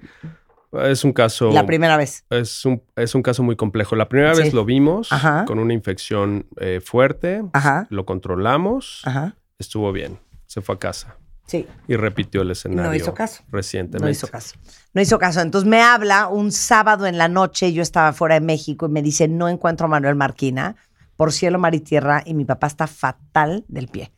Es 0.72 1.02
un 1.04 1.12
caso. 1.12 1.50
la 1.50 1.64
primera 1.66 1.96
vez. 1.96 2.24
Es 2.30 2.64
un, 2.66 2.82
es 2.96 3.14
un 3.14 3.22
caso 3.22 3.42
muy 3.42 3.56
complejo. 3.56 3.96
La 3.96 4.08
primera 4.08 4.34
Sí. 4.34 4.42
vez 4.42 4.52
lo 4.54 4.64
vimos 4.64 5.12
Ajá. 5.12 5.44
con 5.46 5.58
una 5.58 5.72
infección 5.72 6.46
eh, 6.60 6.80
fuerte. 6.84 7.42
Ajá. 7.52 7.86
Lo 7.90 8.04
controlamos. 8.04 9.02
Ajá. 9.04 9.34
Estuvo 9.58 9.92
bien. 9.92 10.18
Se 10.46 10.60
fue 10.60 10.74
a 10.74 10.78
casa. 10.78 11.16
Sí. 11.46 11.66
Y 11.86 11.96
repitió 11.96 12.42
el 12.42 12.50
escenario. 12.50 12.90
No 12.90 12.94
hizo 12.94 13.14
caso. 13.14 13.42
Recientemente. 13.50 14.04
No 14.04 14.10
hizo 14.10 14.28
caso. 14.28 14.56
No 14.92 15.00
hizo 15.00 15.18
caso. 15.18 15.40
Entonces 15.40 15.66
me 15.68 15.80
habla 15.80 16.28
un 16.28 16.52
sábado 16.52 17.06
en 17.06 17.16
la 17.16 17.28
noche, 17.28 17.72
yo 17.72 17.80
estaba 17.82 18.12
fuera 18.12 18.34
de 18.34 18.42
México 18.42 18.84
y 18.86 18.90
me 18.90 19.00
dice, 19.02 19.28
no 19.28 19.48
encuentro 19.48 19.86
a 19.86 19.88
Manuel 19.88 20.14
Marquina, 20.16 20.76
por 21.16 21.32
cielo, 21.32 21.58
mar 21.58 21.74
y 21.74 21.80
tierra, 21.80 22.22
y 22.26 22.34
mi 22.34 22.44
papá 22.44 22.66
está 22.66 22.86
fatal 22.86 23.64
del 23.68 23.88
pie. 23.88 24.12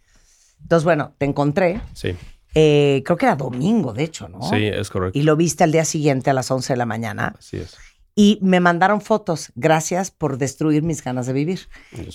Entonces, 0.60 0.84
bueno, 0.84 1.14
te 1.18 1.24
encontré. 1.26 1.80
Sí. 1.94 2.16
Eh, 2.54 3.02
creo 3.04 3.16
que 3.16 3.26
era 3.26 3.36
domingo, 3.36 3.92
de 3.92 4.04
hecho, 4.04 4.28
¿no? 4.28 4.42
Sí, 4.42 4.66
es 4.66 4.90
correcto. 4.90 5.18
Y 5.18 5.22
lo 5.22 5.36
viste 5.36 5.64
al 5.64 5.72
día 5.72 5.84
siguiente 5.84 6.30
a 6.30 6.34
las 6.34 6.50
11 6.50 6.72
de 6.72 6.76
la 6.76 6.86
mañana. 6.86 7.34
Así 7.38 7.58
es. 7.58 7.76
Y 8.16 8.38
me 8.42 8.60
mandaron 8.60 9.00
fotos. 9.00 9.52
Gracias 9.54 10.10
por 10.10 10.36
destruir 10.36 10.82
mis 10.82 11.02
ganas 11.02 11.26
de 11.26 11.32
vivir. 11.32 11.68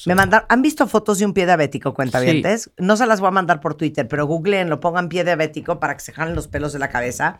Me 0.05 0.13
mandaron, 0.13 0.45
¿han 0.49 0.61
visto 0.61 0.87
fotos 0.87 1.19
de 1.19 1.25
un 1.25 1.33
pie 1.33 1.45
diabético, 1.45 1.93
cuentavientes? 1.93 2.69
No 2.77 2.97
se 2.97 3.05
las 3.05 3.21
voy 3.21 3.29
a 3.29 3.31
mandar 3.31 3.61
por 3.61 3.75
Twitter, 3.75 4.07
pero 4.07 4.27
googleenlo, 4.27 4.79
pongan 4.79 5.09
pie 5.09 5.23
diabético 5.23 5.79
para 5.79 5.95
que 5.95 6.03
se 6.03 6.11
jalen 6.11 6.35
los 6.35 6.47
pelos 6.47 6.73
de 6.73 6.79
la 6.79 6.89
cabeza. 6.89 7.39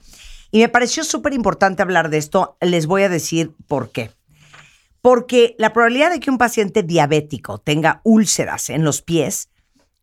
Y 0.51 0.59
me 0.59 0.69
pareció 0.69 1.03
súper 1.03 1.33
importante 1.33 1.81
hablar 1.81 2.09
de 2.09 2.17
esto. 2.17 2.57
Les 2.61 2.87
voy 2.87 3.03
a 3.03 3.09
decir 3.09 3.51
por 3.67 3.91
qué. 3.91 4.11
Porque 5.01 5.55
la 5.59 5.73
probabilidad 5.73 6.09
de 6.09 6.19
que 6.19 6.31
un 6.31 6.39
paciente 6.39 6.81
diabético 6.81 7.59
tenga 7.59 8.01
úlceras 8.03 8.69
en 8.69 8.83
los 8.83 9.01
pies 9.01 9.49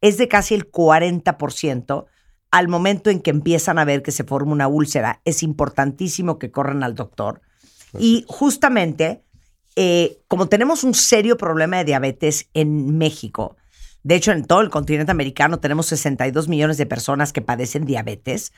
es 0.01 0.19
de 0.19 0.29
casi 0.29 0.55
el 0.55 0.71
40% 0.71 2.05
al 2.53 2.69
momento 2.69 3.11
en 3.11 3.21
que 3.21 3.31
empiezan 3.31 3.79
a 3.79 3.85
ver 3.85 4.03
que 4.03 4.13
se 4.13 4.25
forma 4.25 4.53
una 4.53 4.69
úlcera. 4.69 5.23
Es 5.25 5.43
importantísimo 5.43 6.39
que 6.39 6.53
corran 6.53 6.85
al 6.85 6.95
doctor. 6.95 7.41
Y 7.99 8.25
justamente, 8.29 9.25
eh, 9.75 10.19
como 10.29 10.49
tenemos 10.49 10.85
un 10.85 10.95
serio 10.95 11.37
problema 11.37 11.79
de 11.79 11.85
diabetes 11.85 12.49
en 12.53 12.99
México, 12.99 13.57
de 14.03 14.17
hecho 14.17 14.33
en 14.33 14.45
todo 14.45 14.61
el 14.61 14.69
continente 14.69 15.11
americano 15.11 15.61
tenemos 15.61 15.87
62 15.87 16.49
millones 16.49 16.77
de 16.77 16.87
personas 16.87 17.33
que 17.33 17.41
padecen 17.41 17.87
diabetes 17.87 18.53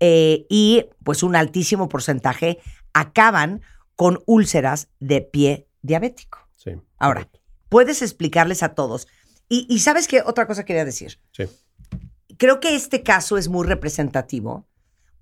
eh, 0.00 0.46
y 0.50 0.86
pues 1.02 1.22
un 1.22 1.34
altísimo 1.34 1.88
porcentaje 1.88 2.58
acaban 2.92 3.62
con 3.96 4.22
úlceras 4.26 4.88
de 4.98 5.22
pie 5.22 5.66
diabético. 5.80 6.46
Sí. 6.56 6.72
Ahora, 6.98 7.28
puedes 7.70 8.02
explicarles 8.02 8.62
a 8.62 8.74
todos. 8.74 9.08
Y, 9.48 9.66
y 9.68 9.78
sabes 9.80 10.08
qué 10.08 10.22
otra 10.22 10.46
cosa 10.46 10.64
quería 10.64 10.84
decir. 10.84 11.18
Sí. 11.32 11.44
Creo 12.40 12.58
que 12.58 12.74
este 12.74 13.02
caso 13.02 13.36
es 13.36 13.48
muy 13.48 13.66
representativo 13.66 14.66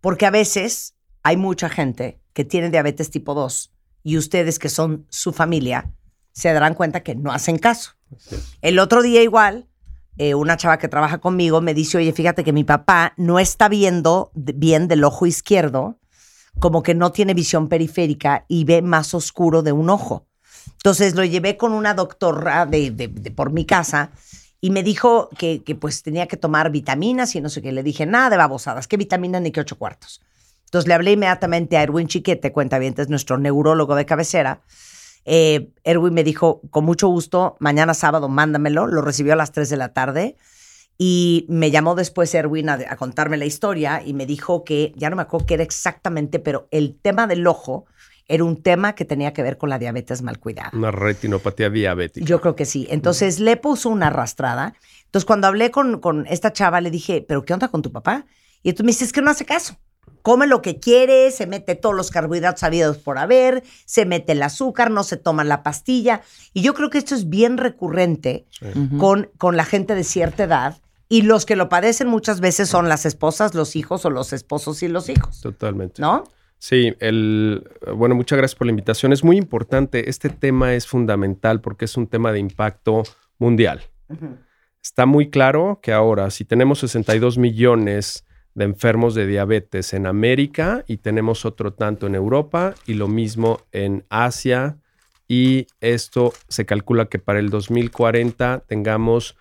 porque 0.01 0.25
a 0.25 0.31
veces 0.31 0.95
hay 1.25 1.37
mucha 1.37 1.69
gente 1.69 2.21
que 2.33 2.45
tiene 2.45 2.71
diabetes 2.71 3.11
tipo 3.11 3.35
2 3.35 3.73
y 4.05 4.17
ustedes 4.17 4.61
que 4.61 4.69
son 4.69 5.05
su 5.09 5.33
familia 5.33 5.93
se 6.31 6.53
darán 6.53 6.75
cuenta 6.75 7.03
que 7.03 7.17
no 7.17 7.33
hacen 7.33 7.59
caso. 7.59 7.95
El 8.63 8.79
otro 8.79 9.03
día 9.03 9.21
igual, 9.21 9.67
eh, 10.17 10.37
una 10.37 10.57
chava 10.57 10.79
que 10.79 10.87
trabaja 10.87 11.19
conmigo 11.19 11.61
me 11.61 11.75
dice, 11.75 11.99
oye, 11.99 12.13
fíjate 12.13 12.45
que 12.45 12.53
mi 12.53 12.63
papá 12.63 13.15
no 13.17 13.41
está 13.41 13.69
viendo 13.69 14.31
bien 14.35 14.87
del 14.87 15.03
ojo 15.03 15.27
izquierdo, 15.27 15.99
como 16.61 16.85
que 16.85 16.95
no 16.95 17.11
tiene 17.11 17.35
visión 17.35 17.69
periférica 17.69 18.45
y 18.47 18.63
ve 18.65 18.81
más 18.81 19.13
oscuro 19.15 19.63
de 19.65 19.73
un 19.73 19.91
ojo. 19.91 20.29
Entonces 20.75 21.17
lo 21.17 21.25
llevé 21.25 21.57
con 21.57 21.73
una 21.73 21.95
doctora 21.95 22.65
de, 22.65 22.93
de- 22.93 23.09
de- 23.09 23.31
por 23.33 23.51
mi 23.51 23.65
casa 23.65 24.13
y 24.61 24.71
me 24.71 24.83
dijo 24.83 25.29
que, 25.39 25.63
que, 25.63 25.75
pues 25.75 26.03
tenía 26.03 26.27
que 26.27 26.37
tomar 26.37 26.71
vitaminas 26.71 27.35
y 27.37 27.41
no 27.41 27.49
sé 27.49 27.63
qué. 27.63 27.73
Le 27.73 27.83
dije, 27.83 28.07
nada 28.07 28.31
de 28.31 28.37
babosadas, 28.37 28.89
¿qué 28.89 28.97
vitaminas 28.97 29.41
ni 29.41 29.53
qué 29.53 29.61
ocho 29.61 29.79
cuartos? 29.79 30.21
Entonces 30.65 30.89
le 30.89 30.95
hablé 30.95 31.13
inmediatamente 31.13 31.77
a 31.77 31.83
Erwin 31.83 32.09
Chiquete, 32.09 32.53
cuenta 32.53 32.79
bien, 32.79 32.95
es 32.99 33.09
nuestro 33.09 33.39
neurólogo 33.39 33.95
de 33.95 34.05
cabecera. 34.05 34.61
Eh, 35.25 35.71
Erwin 35.85 36.13
me 36.13 36.25
dijo, 36.25 36.61
con 36.71 36.85
mucho 36.85 37.09
gusto, 37.09 37.57
mañana 37.61 37.95
sábado 37.95 38.29
mándamelo. 38.29 38.87
Lo 38.87 39.01
recibió 39.01 39.35
a 39.35 39.37
las 39.37 39.53
3 39.53 39.71
de 39.71 39.77
la 39.77 39.93
tarde. 39.93 40.37
Y 40.99 41.47
me 41.49 41.71
llamó 41.71 41.95
después 41.95 42.35
Erwin 42.35 42.69
a, 42.69 42.79
a 42.89 42.97
contarme 42.97 43.37
la 43.37 43.45
historia 43.45 44.03
y 44.05 44.15
me 44.15 44.27
dijo 44.27 44.65
que, 44.65 44.93
ya 44.97 45.09
no 45.09 45.17
me 45.17 45.23
acuerdo 45.23 45.47
qué 45.47 45.55
era 45.55 45.63
exactamente, 45.63 46.41
pero 46.41 46.67
el 46.73 46.99
tema 47.01 47.27
del 47.27 47.47
ojo 47.47 47.87
era 48.29 48.45
un 48.45 48.63
tema 48.63 48.95
que 48.95 49.07
tenía 49.07 49.33
que 49.33 49.43
ver 49.43 49.57
con 49.57 49.71
la 49.71 49.79
diabetes 49.79 50.21
mal 50.23 50.39
cuidada. 50.39 50.71
Una 50.75 50.91
retinopatía 50.91 51.71
diabética. 51.71 52.25
Yo 52.25 52.41
creo 52.41 52.55
que 52.55 52.67
sí. 52.67 52.87
Entonces 52.91 53.41
le 53.41 53.57
puso 53.57 53.89
una 53.89 54.09
arrastrada. 54.09 54.75
Entonces 55.07 55.25
cuando 55.25 55.47
hablé 55.47 55.71
con, 55.71 55.99
con 56.01 56.27
esta 56.27 56.53
chava 56.53 56.83
le 56.83 56.91
dije, 56.91 57.25
¿pero 57.27 57.45
qué 57.45 57.55
onda 57.55 57.69
con 57.69 57.81
tu 57.81 57.91
papá? 57.91 58.27
Y 58.63 58.69
entonces 58.69 58.85
me 58.85 58.93
dice, 58.93 59.05
es 59.07 59.13
que 59.13 59.23
no 59.23 59.31
hace 59.31 59.47
caso. 59.47 59.77
Come 60.21 60.47
lo 60.47 60.61
que 60.61 60.79
quiere, 60.79 61.31
se 61.31 61.47
mete 61.47 61.75
todos 61.75 61.95
los 61.95 62.11
carbohidratos 62.11 62.63
habidos 62.63 62.99
por 62.99 63.19
haber, 63.19 63.63
se 63.87 64.05
mete 64.05 64.33
el 64.33 64.43
azúcar, 64.43 64.91
no 64.91 65.05
se 65.05 65.17
toma 65.17 65.43
la 65.43 65.63
pastilla. 65.63 66.21
Y 66.53 66.61
yo 66.61 66.75
creo 66.75 66.91
que 66.91 66.99
esto 66.99 67.15
es 67.15 67.31
bien 67.31 67.57
recurrente 67.57 68.47
con, 68.99 69.31
con 69.39 69.57
la 69.57 69.65
gente 69.65 69.95
de 69.95 70.05
cierta 70.05 70.45
edad. 70.45 70.77
Y 71.09 71.23
los 71.23 71.47
que 71.47 71.57
lo 71.57 71.71
padecen 71.71 72.09
muchas 72.09 72.41
veces 72.41 72.69
son 72.69 72.91
las 72.91 73.07
esposas, 73.07 73.55
los 73.55 73.75
hijos 73.77 74.05
o 74.05 74.11
los 74.11 74.35
esposos 74.35 74.83
y 74.83 74.89
los 74.89 75.09
hijos. 75.09 75.41
Totalmente. 75.41 76.03
¿No? 76.03 76.25
Sí, 76.59 76.95
el, 76.99 77.69
bueno, 77.95 78.15
muchas 78.15 78.37
gracias 78.37 78.59
por 78.59 78.67
la 78.67 78.73
invitación. 78.73 79.13
Es 79.13 79.23
muy 79.23 79.37
importante. 79.37 80.11
Este 80.11 80.29
tema 80.29 80.75
es 80.75 80.87
fundamental 80.87 81.61
porque 81.61 81.85
es 81.85 81.97
un 81.97 82.07
tema 82.07 82.33
de 82.33 82.41
impacto 82.41 83.05
mundial. 83.39 83.83
Está 84.83 85.07
muy 85.07 85.31
claro 85.31 85.81
que 85.83 85.93
ahora, 85.93 86.31
si 86.31 86.45
tenemos 86.45 86.81
62 86.81 87.39
millones 87.39 88.25
de 88.55 88.65
enfermos 88.65 89.15
de 89.15 89.27
diabetes 89.27 89.95
en 89.95 90.07
América 90.07 90.85
y 90.89 90.97
tenemos 90.97 91.45
otro 91.45 91.73
tanto 91.73 92.09
en 92.09 92.17
Europa 92.17 92.75
y 92.87 92.95
lo 92.95 93.07
mismo 93.07 93.61
en 93.71 94.05
Asia, 94.09 94.79
y 95.29 95.67
esto 95.81 96.33
se 96.49 96.65
calcula 96.67 97.07
que 97.07 97.19
para 97.19 97.39
el 97.39 97.51
2040 97.51 98.65
tengamos 98.67 99.37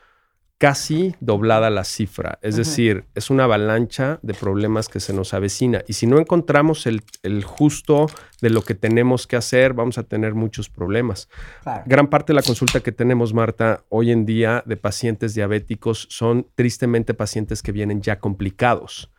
casi 0.57 1.15
doblada 1.19 1.69
la 1.69 1.83
cifra. 1.83 2.39
Es 2.41 2.55
decir, 2.55 3.05
es 3.13 3.29
una 3.29 3.43
avalancha 3.43 4.19
de 4.23 4.33
problemas 4.33 4.89
que 4.89 4.99
se 4.99 5.13
nos 5.13 5.33
avecina. 5.33 5.83
Y 5.87 5.93
si 5.93 6.07
no 6.07 6.17
encontramos 6.17 6.87
el, 6.87 7.03
el 7.21 7.43
justo 7.43 8.07
de 8.41 8.49
lo 8.49 8.63
que 8.63 8.73
tenemos 8.73 9.27
que 9.27 9.35
hacer, 9.35 9.73
vamos 9.73 9.97
a 9.99 10.03
tener 10.03 10.33
muchos 10.33 10.69
problemas. 10.69 11.29
Claro. 11.61 11.83
Gran 11.85 12.07
parte 12.07 12.33
de 12.33 12.35
la 12.35 12.41
consulta 12.41 12.79
que 12.79 12.91
tenemos, 12.91 13.33
Marta, 13.33 13.83
hoy 13.89 14.11
en 14.11 14.25
día 14.25 14.63
de 14.65 14.77
pacientes 14.77 15.35
diabéticos 15.35 16.07
son 16.09 16.47
tristemente 16.55 17.13
pacientes 17.13 17.61
que 17.61 17.71
vienen 17.71 18.01
ya 18.01 18.19
complicados. 18.19 19.11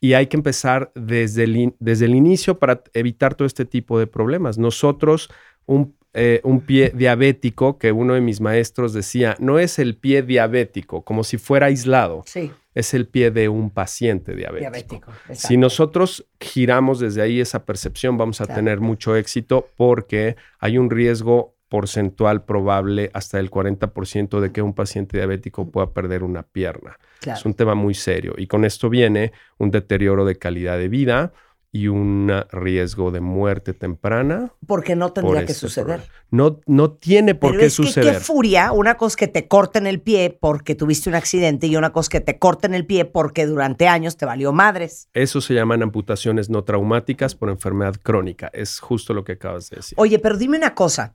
Y 0.00 0.12
hay 0.12 0.28
que 0.28 0.36
empezar 0.36 0.92
desde 0.94 1.44
el, 1.44 1.74
desde 1.80 2.04
el 2.04 2.14
inicio 2.14 2.58
para 2.58 2.82
evitar 2.92 3.34
todo 3.34 3.46
este 3.46 3.64
tipo 3.64 3.98
de 3.98 4.06
problemas. 4.06 4.56
Nosotros, 4.56 5.30
un, 5.64 5.95
eh, 6.18 6.40
un 6.44 6.62
pie 6.62 6.92
diabético, 6.94 7.78
que 7.78 7.92
uno 7.92 8.14
de 8.14 8.22
mis 8.22 8.40
maestros 8.40 8.94
decía, 8.94 9.36
no 9.38 9.58
es 9.58 9.78
el 9.78 9.96
pie 9.96 10.22
diabético, 10.22 11.04
como 11.04 11.24
si 11.24 11.36
fuera 11.36 11.66
aislado, 11.66 12.22
Sí, 12.24 12.50
es 12.74 12.94
el 12.94 13.06
pie 13.06 13.30
de 13.30 13.50
un 13.50 13.68
paciente 13.68 14.34
diabético. 14.34 14.70
diabético. 14.70 15.12
Si 15.32 15.58
nosotros 15.58 16.26
giramos 16.40 17.00
desde 17.00 17.20
ahí 17.20 17.40
esa 17.40 17.66
percepción, 17.66 18.16
vamos 18.16 18.40
a 18.40 18.46
tener 18.46 18.80
mucho 18.80 19.14
éxito 19.14 19.68
porque 19.76 20.36
hay 20.58 20.78
un 20.78 20.88
riesgo 20.88 21.54
porcentual 21.68 22.44
probable 22.44 23.10
hasta 23.12 23.38
el 23.38 23.50
40% 23.50 24.40
de 24.40 24.52
que 24.52 24.62
un 24.62 24.72
paciente 24.72 25.18
diabético 25.18 25.70
pueda 25.70 25.92
perder 25.92 26.22
una 26.22 26.44
pierna. 26.44 26.98
Claro. 27.20 27.38
Es 27.38 27.44
un 27.44 27.52
tema 27.54 27.74
muy 27.74 27.92
serio 27.92 28.34
y 28.38 28.46
con 28.46 28.64
esto 28.64 28.88
viene 28.88 29.32
un 29.58 29.70
deterioro 29.70 30.24
de 30.24 30.36
calidad 30.36 30.78
de 30.78 30.88
vida 30.88 31.32
y 31.72 31.88
un 31.88 32.32
riesgo 32.52 33.10
de 33.10 33.20
muerte 33.20 33.74
temprana. 33.74 34.50
Porque 34.66 34.96
no 34.96 35.06
por 35.12 35.14
tendría 35.14 35.44
que 35.44 35.52
este 35.52 35.66
suceder. 35.68 36.00
problema. 36.00 36.12
No, 36.30 36.60
no 36.66 36.92
tiene 36.92 37.34
por 37.34 37.50
Pero 37.50 37.60
qué 37.60 37.66
es 37.66 37.76
que 37.76 37.82
suceder. 37.84 38.14
qué 38.14 38.20
furia, 38.20 38.72
una 38.72 38.96
cosa 38.96 39.16
que 39.16 39.28
te 39.28 39.46
corten 39.46 39.86
el 39.86 40.00
pie 40.00 40.30
porque 40.40 40.74
tuviste 40.74 41.10
un 41.10 41.16
accidente 41.16 41.66
y 41.66 41.76
una 41.76 41.92
cosa 41.92 42.08
que 42.10 42.20
te 42.20 42.38
corten 42.38 42.72
el 42.72 42.86
pie 42.86 43.04
porque 43.04 43.46
durante 43.46 43.88
años 43.88 44.16
te 44.16 44.24
valió 44.24 44.52
madres. 44.52 45.08
Eso 45.12 45.40
se 45.42 45.52
llaman 45.54 45.82
amputaciones 45.82 46.48
no 46.48 46.64
traumáticas 46.64 47.34
por 47.34 47.50
enfermedad 47.50 47.96
crónica. 48.02 48.50
Es 48.54 48.80
justo 48.80 49.12
lo 49.12 49.24
que 49.24 49.32
acabas 49.32 49.68
de 49.68 49.76
decir. 49.76 49.96
Oye, 49.98 50.18
pero 50.18 50.38
dime 50.38 50.56
una 50.56 50.74
cosa. 50.74 51.14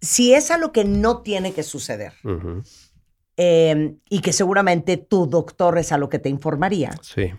Si 0.00 0.34
es 0.34 0.50
algo 0.52 0.70
que 0.72 0.84
no 0.84 1.22
tiene 1.22 1.52
que 1.52 1.62
suceder 1.64 2.12
eh, 3.36 3.96
y 4.08 4.20
que 4.20 4.32
seguramente 4.32 4.96
tu 4.98 5.26
doctor 5.26 5.78
es 5.78 5.90
a 5.90 5.98
lo 5.98 6.08
que 6.08 6.18
te 6.18 6.28
informaría, 6.28 6.92
Sí. 7.02 7.32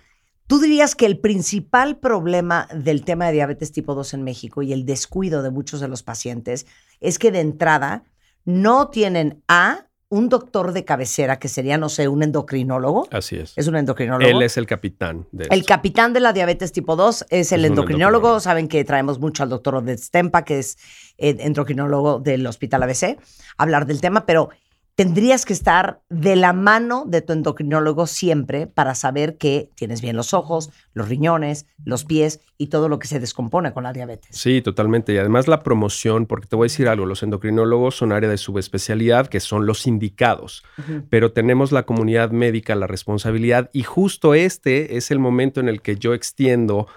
¿Tú 0.47 0.59
dirías 0.59 0.95
que 0.95 1.05
el 1.05 1.19
principal 1.19 1.97
problema 1.97 2.67
del 2.73 3.03
tema 3.03 3.27
de 3.27 3.33
diabetes 3.33 3.71
tipo 3.71 3.95
2 3.95 4.15
en 4.15 4.23
México 4.23 4.61
y 4.61 4.73
el 4.73 4.85
descuido 4.85 5.43
de 5.43 5.51
muchos 5.51 5.79
de 5.79 5.87
los 5.87 6.03
pacientes 6.03 6.65
es 6.99 7.19
que 7.19 7.31
de 7.31 7.41
entrada 7.41 8.03
no 8.45 8.89
tienen 8.89 9.43
a 9.47 9.87
un 10.09 10.29
doctor 10.29 10.71
de 10.71 10.85
cabecera 10.85 11.37
que 11.37 11.49
sería, 11.49 11.77
no 11.77 11.89
sé, 11.89 12.07
un 12.07 12.23
endocrinólogo? 12.23 13.09
Así 13.11 13.35
es. 13.35 13.51
Es 13.57 13.67
un 13.67 13.75
endocrinólogo. 13.75 14.29
Él 14.29 14.41
es 14.41 14.55
el 14.55 14.65
capitán 14.65 15.27
de 15.33 15.47
El 15.49 15.65
capitán 15.65 16.13
de 16.13 16.21
la 16.21 16.31
diabetes 16.31 16.71
tipo 16.71 16.95
2 16.95 17.25
es 17.29 17.51
el 17.51 17.65
Es 17.65 17.71
endocrinólogo. 17.71 17.71
endocrinólogo. 17.71 18.39
Saben 18.39 18.69
que 18.69 18.85
traemos 18.85 19.19
mucho 19.19 19.43
al 19.43 19.49
doctor 19.49 19.75
Oded 19.75 19.99
Stempa, 19.99 20.45
que 20.45 20.59
es 20.59 20.77
eh, 21.17 21.35
endocrinólogo 21.39 22.19
del 22.19 22.47
Hospital 22.47 22.83
ABC, 22.83 23.03
a 23.03 23.17
hablar 23.63 23.85
del 23.85 23.99
tema, 23.99 24.25
pero 24.25 24.49
tendrías 24.97 25.45
que 25.45 25.53
estar 25.53 26.01
de 26.09 26.35
la 26.35 26.53
mano 26.53 27.05
de 27.07 27.21
tu 27.21 27.31
endocrinólogo 27.31 28.07
siempre 28.07 28.65
para 28.65 28.95
saber 28.95 29.37
que 29.37 29.69
tienes 29.75 30.01
bien 30.01 30.15
los 30.15 30.33
ojos, 30.33 30.71
los 30.95 31.07
riñones, 31.07 31.67
los 31.85 32.03
pies 32.03 32.39
y 32.57 32.67
todo 32.67 32.89
lo 32.89 32.97
que 32.97 33.07
se 33.07 33.19
descompone 33.19 33.71
con 33.73 33.83
la 33.83 33.93
diabetes. 33.93 34.35
Sí, 34.35 34.63
totalmente. 34.63 35.13
Y 35.13 35.19
además 35.19 35.47
la 35.47 35.61
promoción, 35.61 36.25
porque 36.25 36.47
te 36.47 36.55
voy 36.55 36.65
a 36.65 36.69
decir 36.71 36.87
algo, 36.87 37.05
los 37.05 37.21
endocrinólogos 37.21 37.95
son 37.95 38.11
área 38.11 38.27
de 38.27 38.37
subespecialidad, 38.37 39.27
que 39.27 39.39
son 39.39 39.67
los 39.67 39.85
indicados, 39.85 40.63
pero 41.11 41.31
tenemos 41.31 41.71
la 41.71 41.83
comunidad 41.83 42.31
médica 42.31 42.73
la 42.73 42.87
responsabilidad 42.87 43.69
y 43.73 43.83
justo 43.83 44.33
este 44.33 44.97
es 44.97 45.11
el 45.11 45.19
momento 45.19 45.59
en 45.59 45.69
el 45.69 45.83
que 45.83 45.97
yo 45.97 46.15
extiendo 46.15 46.87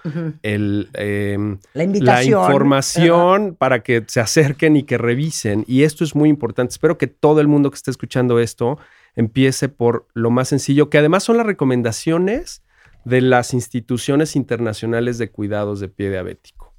el, 0.43 0.89
em, 0.95 1.59
La 1.75 1.85
invitación. 1.85 2.41
información 2.41 3.57
para 3.59 3.83
que 3.83 4.05
se 4.09 4.21
acerquen 4.21 4.77
y 4.77 4.85
que 4.85 4.97
revisen. 4.97 5.67
Y 5.69 5.83
esto 5.83 6.03
es 6.03 6.15
muy 6.15 6.31
importante. 6.31 6.73
Espero 6.73 6.97
que 6.97 7.07
todo 7.07 7.43
el 7.43 7.49
mundo 7.49 7.71
que 7.71 7.77
esté 7.77 7.90
escuchando 7.91 8.39
esto 8.39 8.79
empiece 9.15 9.69
por 9.69 10.07
lo 10.15 10.31
más 10.31 10.49
sencillo, 10.49 10.91
que 10.91 10.99
además 10.99 11.25
son 11.25 11.37
las 11.37 11.47
recomendaciones 11.47 12.63
de 13.05 13.21
las 13.21 13.55
instituciones 13.55 14.37
internacionales 14.37 15.19
de 15.19 15.31
cuidados 15.31 15.81
de 15.81 15.89
pie 15.89 16.11
diabético. 16.11 16.75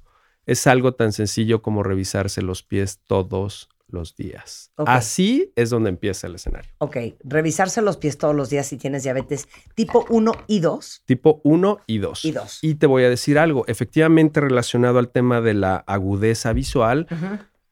Es 0.46 0.66
algo 0.66 0.94
tan 0.94 1.12
sencillo 1.12 1.62
como 1.62 1.82
revisarse 1.82 2.42
los 2.42 2.62
pies 2.62 3.00
todos 3.06 3.68
los 3.92 4.16
días. 4.16 4.72
Así 4.76 5.52
es 5.54 5.70
donde 5.70 5.90
empieza 5.90 6.26
el 6.26 6.34
escenario. 6.34 6.70
Ok, 6.78 6.96
revisarse 7.22 7.82
los 7.82 7.96
pies 7.96 8.18
todos 8.18 8.34
los 8.34 8.50
días 8.50 8.66
si 8.66 8.76
tienes 8.76 9.02
diabetes 9.02 9.48
tipo 9.74 10.04
1 10.08 10.32
y 10.46 10.60
2. 10.60 11.02
Tipo 11.04 11.40
1 11.44 11.80
y 11.86 11.98
2. 11.98 12.24
Y 12.24 12.32
dos. 12.32 12.58
Y 12.62 12.74
te 12.76 12.86
voy 12.86 13.04
a 13.04 13.10
decir 13.10 13.38
algo, 13.38 13.64
efectivamente 13.68 14.40
relacionado 14.40 14.98
al 14.98 15.10
tema 15.10 15.40
de 15.40 15.54
la 15.54 15.76
agudeza 15.76 16.52
visual, 16.52 17.06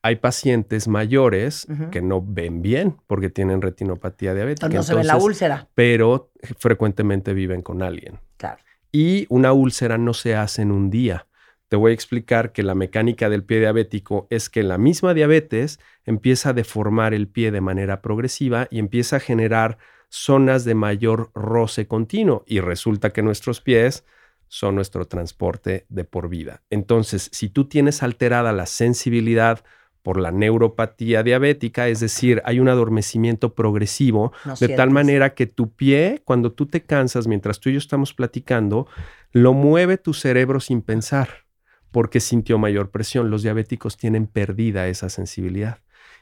hay 0.03 0.17
pacientes 0.17 0.89
mayores 0.89 1.67
que 1.91 2.01
no 2.01 2.25
ven 2.27 2.63
bien 2.63 2.97
porque 3.07 3.29
tienen 3.29 3.61
retinopatía 3.61 4.35
diabética. 4.35 4.69
No 4.69 4.83
se 4.83 4.95
ve 4.95 5.05
la 5.05 5.13
Entonces, 5.13 5.27
úlcera. 5.27 5.69
Pero 5.75 6.31
frecuentemente 6.59 7.35
viven 7.35 7.61
con 7.61 7.83
alguien. 7.83 8.19
Claro. 8.39 8.63
Y 8.93 9.27
una 9.29 9.53
úlcera 9.53 9.99
no 9.99 10.15
se 10.15 10.35
hace 10.35 10.63
en 10.63 10.73
un 10.73 10.91
día. 10.91 11.27
Te 11.69 11.77
voy 11.77 11.93
a 11.93 11.95
explicar 11.95 12.53
que 12.53 12.63
la 12.63 12.75
mecánica 12.75 13.29
del 13.29 13.45
pie 13.45 13.61
diabético 13.61 14.27
es 14.31 14.49
que 14.49 14.63
la 14.63 14.79
misma 14.79 15.15
diabetes 15.15 15.79
empieza 16.05 16.51
a 16.51 16.53
deformar 16.53 17.15
el 17.15 17.29
pie 17.29 17.53
de 17.53 17.61
manera 17.61 18.01
progresiva 18.01 18.67
y 18.71 18.79
empieza 18.79 19.17
a 19.17 19.21
generar 19.21 19.79
zonas 20.09 20.65
de 20.65 20.75
mayor 20.75 21.31
roce 21.35 21.87
continuo. 21.87 22.43
Y 22.47 22.61
resulta 22.61 23.11
que 23.11 23.23
nuestros 23.23 23.61
pies 23.61 24.05
son 24.49 24.75
nuestro 24.75 25.07
transporte 25.07 25.87
de 25.91 26.05
por 26.05 26.29
vida. 26.29 26.63
Entonces, 26.71 27.29
si 27.33 27.51
tú 27.51 27.69
tienes 27.69 28.03
alterada 28.03 28.53
la 28.53 28.67
sensibilidad 28.67 29.63
por 30.03 30.19
la 30.19 30.31
neuropatía 30.31 31.23
diabética, 31.23 31.89
es 31.89 32.01
decir, 32.01 32.41
hay 32.45 32.59
un 32.59 32.69
adormecimiento 32.69 33.55
progresivo 33.55 34.33
No 34.45 34.55
de 34.55 34.69
tal 34.71 34.91
manera 34.91 35.35
que 35.35 35.47
tu 35.47 35.73
pie, 35.73 36.23
cuando 36.25 36.53
tú 36.53 36.67
te 36.67 36.83
cansas, 36.83 37.27
mientras 37.27 37.61
tú 37.61 37.69
y 37.69 37.73
yo 37.73 37.79
estamos 37.79 38.15
platicando, 38.15 38.87
lo 39.33 39.53
mueve 39.53 39.99
tu 39.99 40.15
cerebro 40.15 40.61
sin 40.61 40.83
pensar, 40.83 41.45
porque 41.91 42.21
sintió 42.21 42.59
mayor 42.59 42.91
presión. 42.91 43.31
Los 43.31 43.43
diabéticos 43.43 43.97
tienen 43.97 44.27
perdida 44.27 44.89
esa 44.89 45.09
sensibilidad. 45.09 45.81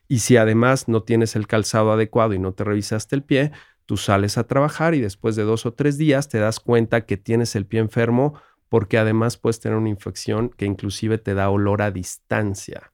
Y 0.08 0.20
si 0.20 0.36
además 0.36 0.88
no 0.88 1.02
tienes 1.02 1.36
el 1.36 1.46
calzado 1.46 1.92
adecuado 1.92 2.32
y 2.32 2.38
no 2.38 2.52
te 2.52 2.64
revisaste 2.64 3.14
el 3.14 3.22
pie, 3.22 3.52
tú 3.86 3.96
sales 3.96 4.38
a 4.38 4.46
trabajar 4.46 4.94
y 4.94 5.00
después 5.00 5.36
de 5.36 5.44
dos 5.44 5.66
o 5.66 5.74
tres 5.74 5.98
días 5.98 6.28
te 6.28 6.38
das 6.38 6.60
cuenta 6.60 7.06
que 7.06 7.16
tienes 7.16 7.54
el 7.54 7.66
pie 7.66 7.80
enfermo 7.80 8.34
porque 8.68 8.98
además 8.98 9.36
puedes 9.36 9.60
tener 9.60 9.78
una 9.78 9.88
infección 9.88 10.50
que 10.50 10.66
inclusive 10.66 11.18
te 11.18 11.34
da 11.34 11.50
olor 11.50 11.82
a 11.82 11.90
distancia. 11.90 12.90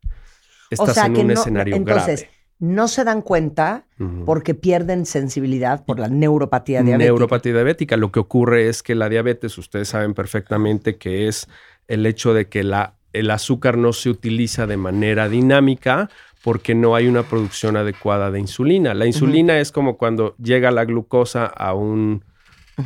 Estás 0.74 0.90
o 0.90 0.94
sea 0.94 1.06
en 1.06 1.14
que 1.14 1.20
un 1.20 1.26
no, 1.28 1.32
escenario 1.34 1.76
entonces, 1.76 2.22
grave. 2.22 2.36
no 2.58 2.88
se 2.88 3.04
dan 3.04 3.22
cuenta 3.22 3.86
porque 4.26 4.54
pierden 4.54 5.06
sensibilidad 5.06 5.84
por 5.84 5.98
la 5.98 6.08
neuropatía 6.08 6.82
diabética. 6.82 7.10
Neuropatía 7.10 7.52
diabética. 7.52 7.96
Lo 7.96 8.12
que 8.12 8.20
ocurre 8.20 8.68
es 8.68 8.82
que 8.82 8.94
la 8.94 9.08
diabetes, 9.08 9.56
ustedes 9.58 9.88
saben 9.88 10.14
perfectamente 10.14 10.96
que 10.96 11.28
es 11.28 11.48
el 11.88 12.06
hecho 12.06 12.34
de 12.34 12.48
que 12.48 12.62
la, 12.62 12.94
el 13.12 13.30
azúcar 13.30 13.78
no 13.78 13.92
se 13.92 14.10
utiliza 14.10 14.66
de 14.66 14.76
manera 14.76 15.28
dinámica 15.28 16.10
porque 16.42 16.74
no 16.74 16.94
hay 16.94 17.06
una 17.06 17.22
producción 17.22 17.76
adecuada 17.76 18.30
de 18.30 18.38
insulina. 18.38 18.92
La 18.92 19.06
insulina 19.06 19.60
es 19.60 19.72
como 19.72 19.96
cuando 19.96 20.36
llega 20.36 20.70
la 20.70 20.84
glucosa 20.84 21.46
a 21.46 21.72
un 21.72 22.22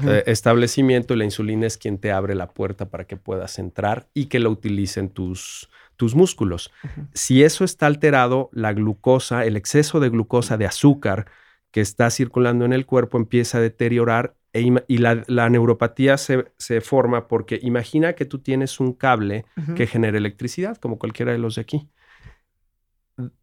eh, 0.06 0.22
establecimiento 0.26 1.14
y 1.14 1.16
la 1.16 1.24
insulina 1.24 1.66
es 1.66 1.76
quien 1.76 1.98
te 1.98 2.12
abre 2.12 2.36
la 2.36 2.50
puerta 2.50 2.88
para 2.88 3.04
que 3.04 3.16
puedas 3.16 3.58
entrar 3.58 4.06
y 4.14 4.26
que 4.26 4.38
lo 4.38 4.50
utilicen 4.50 5.08
tus, 5.08 5.70
tus 5.98 6.14
músculos. 6.14 6.70
Si 7.12 7.42
eso 7.42 7.64
está 7.64 7.86
alterado, 7.86 8.48
la 8.52 8.72
glucosa, 8.72 9.44
el 9.44 9.56
exceso 9.56 9.98
de 9.98 10.08
glucosa 10.08 10.56
de 10.56 10.64
azúcar 10.64 11.26
que 11.72 11.80
está 11.80 12.08
circulando 12.10 12.64
en 12.64 12.72
el 12.72 12.86
cuerpo 12.86 13.18
empieza 13.18 13.58
a 13.58 13.60
deteriorar 13.60 14.36
e 14.52 14.62
y 14.86 14.98
la, 14.98 15.24
la 15.26 15.50
neuropatía 15.50 16.16
se, 16.16 16.52
se 16.56 16.80
forma 16.80 17.26
porque 17.26 17.58
imagina 17.60 18.14
que 18.14 18.24
tú 18.24 18.38
tienes 18.38 18.80
un 18.80 18.94
cable 18.94 19.44
que 19.74 19.86
genera 19.86 20.16
electricidad, 20.16 20.78
como 20.78 20.98
cualquiera 20.98 21.32
de 21.32 21.38
los 21.38 21.56
de 21.56 21.62
aquí. 21.62 21.88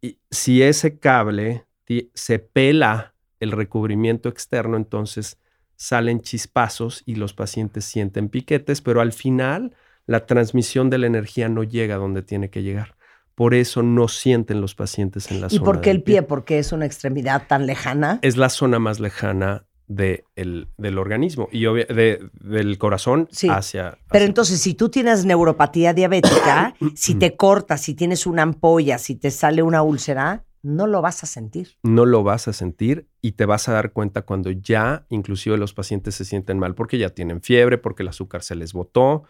Y 0.00 0.18
si 0.30 0.62
ese 0.62 0.98
cable 0.98 1.66
se 2.14 2.38
pela 2.38 3.14
el 3.38 3.52
recubrimiento 3.52 4.30
externo, 4.30 4.78
entonces 4.78 5.38
salen 5.76 6.22
chispazos 6.22 7.02
y 7.04 7.16
los 7.16 7.34
pacientes 7.34 7.84
sienten 7.84 8.30
piquetes, 8.30 8.80
pero 8.80 9.02
al 9.02 9.12
final 9.12 9.76
la 10.06 10.26
transmisión 10.26 10.90
de 10.90 10.98
la 10.98 11.06
energía 11.06 11.48
no 11.48 11.62
llega 11.64 11.96
donde 11.96 12.22
tiene 12.22 12.50
que 12.50 12.62
llegar. 12.62 12.94
Por 13.34 13.54
eso 13.54 13.82
no 13.82 14.08
sienten 14.08 14.60
los 14.60 14.74
pacientes 14.74 15.30
en 15.30 15.40
la 15.40 15.48
¿Y 15.48 15.56
zona 15.58 15.64
por 15.64 15.80
qué 15.80 15.90
el 15.90 16.02
pie? 16.02 16.22
Porque 16.22 16.58
es 16.58 16.72
una 16.72 16.86
extremidad 16.86 17.46
tan 17.46 17.66
lejana. 17.66 18.18
es 18.22 18.36
la 18.36 18.48
zona 18.48 18.78
más 18.78 18.98
lejana 19.00 19.66
de 19.88 20.24
el- 20.34 20.68
del 20.78 20.98
organismo 20.98 21.48
y 21.52 21.66
obvia- 21.66 21.86
de- 21.86 22.28
del 22.40 22.76
corazón 22.78 23.28
Sí. 23.30 23.48
hacia, 23.48 23.98
Pero 24.10 24.22
hacia- 24.22 24.26
entonces, 24.26 24.60
si 24.60 24.74
tú 24.74 24.88
tienes 24.88 25.24
neuropatía 25.26 25.92
diabética, 25.92 26.74
si 26.96 27.14
te 27.14 27.36
cortas, 27.36 27.82
si 27.82 27.94
tienes 27.94 28.26
una 28.26 28.42
ampolla, 28.42 28.98
si 28.98 29.14
te 29.16 29.30
sale 29.30 29.62
una 29.62 29.82
úlcera, 29.82 30.44
no 30.62 30.88
lo 30.88 31.02
vas 31.02 31.22
a 31.22 31.26
sentir. 31.26 31.76
no 31.84 32.04
lo 32.06 32.24
vas 32.24 32.48
a 32.48 32.52
sentir 32.52 33.06
y 33.22 33.32
te 33.32 33.44
vas 33.44 33.68
a 33.68 33.72
dar 33.74 33.92
cuenta 33.92 34.22
cuando 34.22 34.50
ya 34.50 35.06
inclusive 35.10 35.56
los 35.58 35.72
pacientes 35.74 36.16
se 36.16 36.24
sienten 36.24 36.58
mal 36.58 36.74
porque 36.74 36.98
ya 36.98 37.10
tienen 37.10 37.40
fiebre, 37.40 37.78
porque 37.78 38.02
el 38.02 38.08
azúcar 38.08 38.42
se 38.42 38.56
les 38.56 38.72
botó. 38.72 39.22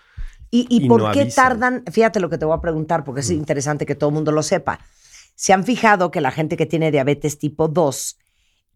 ¿Y, 0.51 0.67
y 0.69 0.85
Y 0.85 0.89
por 0.89 1.03
no 1.03 1.11
qué 1.13 1.23
avisan. 1.23 1.49
tardan? 1.49 1.85
Fíjate 1.91 2.21
lo 2.21 2.31
que 2.31 2.39
te 2.39 2.45
voy 2.45 2.57
a 2.57 2.61
preguntar, 2.61 3.05
porque 3.05 3.21
es 3.21 3.31
interesante 3.31 3.87
que 3.87 3.95
todo 3.95 4.11
el 4.11 4.15
mundo 4.15 4.33
lo 4.33 4.43
sepa. 4.43 4.81
Se 5.35 5.53
han 5.53 5.65
fijado 5.65 6.11
que 6.11 6.21
la 6.21 6.31
gente 6.31 6.57
que 6.57 6.67
tiene 6.67 6.91
diabetes 6.91 7.39
tipo 7.39 7.69
2 7.69 8.19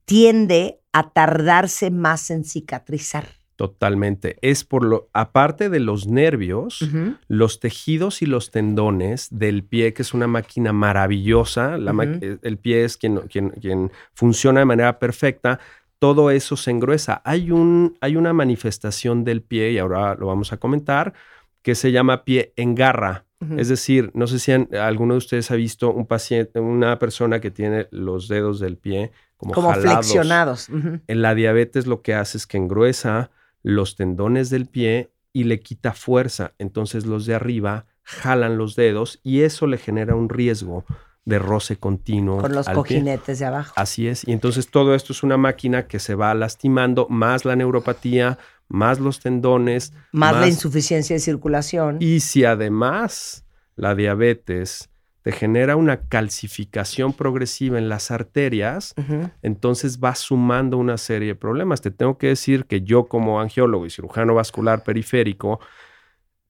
tiende 0.05 0.81
a 0.93 1.11
tardarse 1.11 1.91
más 1.91 2.31
en 2.31 2.45
cicatrizar. 2.45 3.29
Totalmente. 3.61 4.39
Es 4.41 4.65
por 4.65 4.85
lo, 4.85 5.11
aparte 5.13 5.69
de 5.69 5.81
los 5.81 6.07
nervios, 6.07 6.83
los 7.29 7.61
tejidos 7.61 8.23
y 8.23 8.27
los 8.27 8.51
tendones 8.51 9.29
del 9.31 9.65
pie, 9.65 9.93
que 9.93 10.01
es 10.01 10.15
una 10.15 10.27
máquina 10.27 10.73
maravillosa, 10.73 11.77
la 11.77 11.93
eh, 12.23 12.39
el 12.41 12.57
pie 12.57 12.85
es 12.85 12.97
quien, 12.97 13.19
quien, 13.29 13.51
quien 13.51 13.93
funciona 14.15 14.61
de 14.61 14.65
manera 14.65 14.99
perfecta, 14.99 15.61
todo 15.99 16.31
eso 16.31 16.57
se 16.57 16.71
engruesa. 16.71 17.21
Hay, 17.23 17.51
un, 17.51 17.99
hay 18.01 18.17
una 18.17 18.33
manifestación 18.33 19.25
del 19.25 19.43
pie, 19.43 19.73
y 19.73 19.79
ahora 19.79 20.15
lo 20.15 20.29
vamos 20.29 20.55
a 20.55 20.57
comentar, 20.57 21.13
que 21.63 21.75
se 21.75 21.93
llama 21.93 22.25
pie 22.25 22.53
en 22.57 22.75
garra. 22.75 23.25
Es 23.57 23.69
decir, 23.69 24.11
no 24.13 24.27
sé 24.27 24.39
si 24.39 24.53
han- 24.53 24.69
alguno 24.75 25.15
de 25.15 25.19
ustedes 25.19 25.51
ha 25.51 25.55
visto 25.57 25.91
un 25.91 26.07
paciente, 26.07 26.61
una 26.61 26.99
persona 26.99 27.41
que 27.41 27.51
tiene 27.51 27.89
los 27.91 28.29
dedos 28.29 28.61
del 28.61 28.77
pie 28.77 29.13
como, 29.39 29.55
Como 29.55 29.71
jalados. 29.71 30.07
flexionados. 30.07 30.69
En 31.07 31.23
la 31.23 31.35
diabetes 31.35 31.87
lo 31.87 32.03
que 32.03 32.13
hace 32.13 32.37
es 32.37 32.47
que 32.47 32.59
engruesa 32.59 33.31
los 33.63 33.97
tendones 33.97 34.51
del 34.51 34.67
pie 34.67 35.09
y 35.33 35.45
le 35.45 35.61
quita 35.61 35.95
fuerza. 35.95 36.53
Entonces 36.59 37.07
los 37.07 37.25
de 37.25 37.35
arriba 37.35 37.87
jalan 38.03 38.59
los 38.59 38.77
dedos 38.77 39.21
y 39.23 39.41
eso 39.41 39.67
le 39.67 39.79
genera 39.79 40.15
un 40.15 40.29
riesgo 40.29 40.85
de 41.25 41.39
roce 41.39 41.77
continuo. 41.77 42.43
Con 42.43 42.55
los 42.55 42.67
pie. 42.67 42.75
cojinetes 42.75 43.39
de 43.39 43.47
abajo. 43.47 43.73
Así 43.77 44.07
es. 44.07 44.29
Y 44.29 44.33
entonces 44.33 44.71
todo 44.71 44.95
esto 44.95 45.15
es 45.15 45.23
una 45.23 45.39
máquina 45.39 45.87
que 45.87 45.99
se 45.99 46.15
va 46.15 46.35
lastimando, 46.35 47.07
más 47.09 47.47
la 47.47 47.57
neuropatía, 47.57 48.37
más 48.71 49.01
los 49.01 49.21
tendones, 49.21 49.93
Más 50.13 50.35
la 50.35 50.49
insuficiencia 50.49 51.15
de 51.15 51.21
circulación. 51.21 51.99
y 52.01 52.21
si 52.21 52.45
además 52.45 53.45
la 53.77 53.95
diabetes 53.95 54.89
te 55.23 55.33
genera 55.33 55.77
una 55.77 56.09
calcificación 56.09 57.13
progresiva 57.13 57.77
en 57.77 57.91
las 57.91 58.11
arterias, 58.11 58.95
entonces 59.43 60.01
va 60.01 60.15
sumando 60.15 60.79
una 60.79 60.97
serie 60.97 61.29
de 61.29 61.35
problemas. 61.35 61.83
Te 61.83 61.91
tengo 61.91 62.17
que 62.17 62.29
decir 62.29 62.65
que 62.65 62.81
yo 62.81 63.05
como 63.07 63.39
angiólogo 63.41 63.85
y 63.85 63.91
cirujano 63.91 64.35
vascular 64.35 64.83
periférico, 64.83 65.61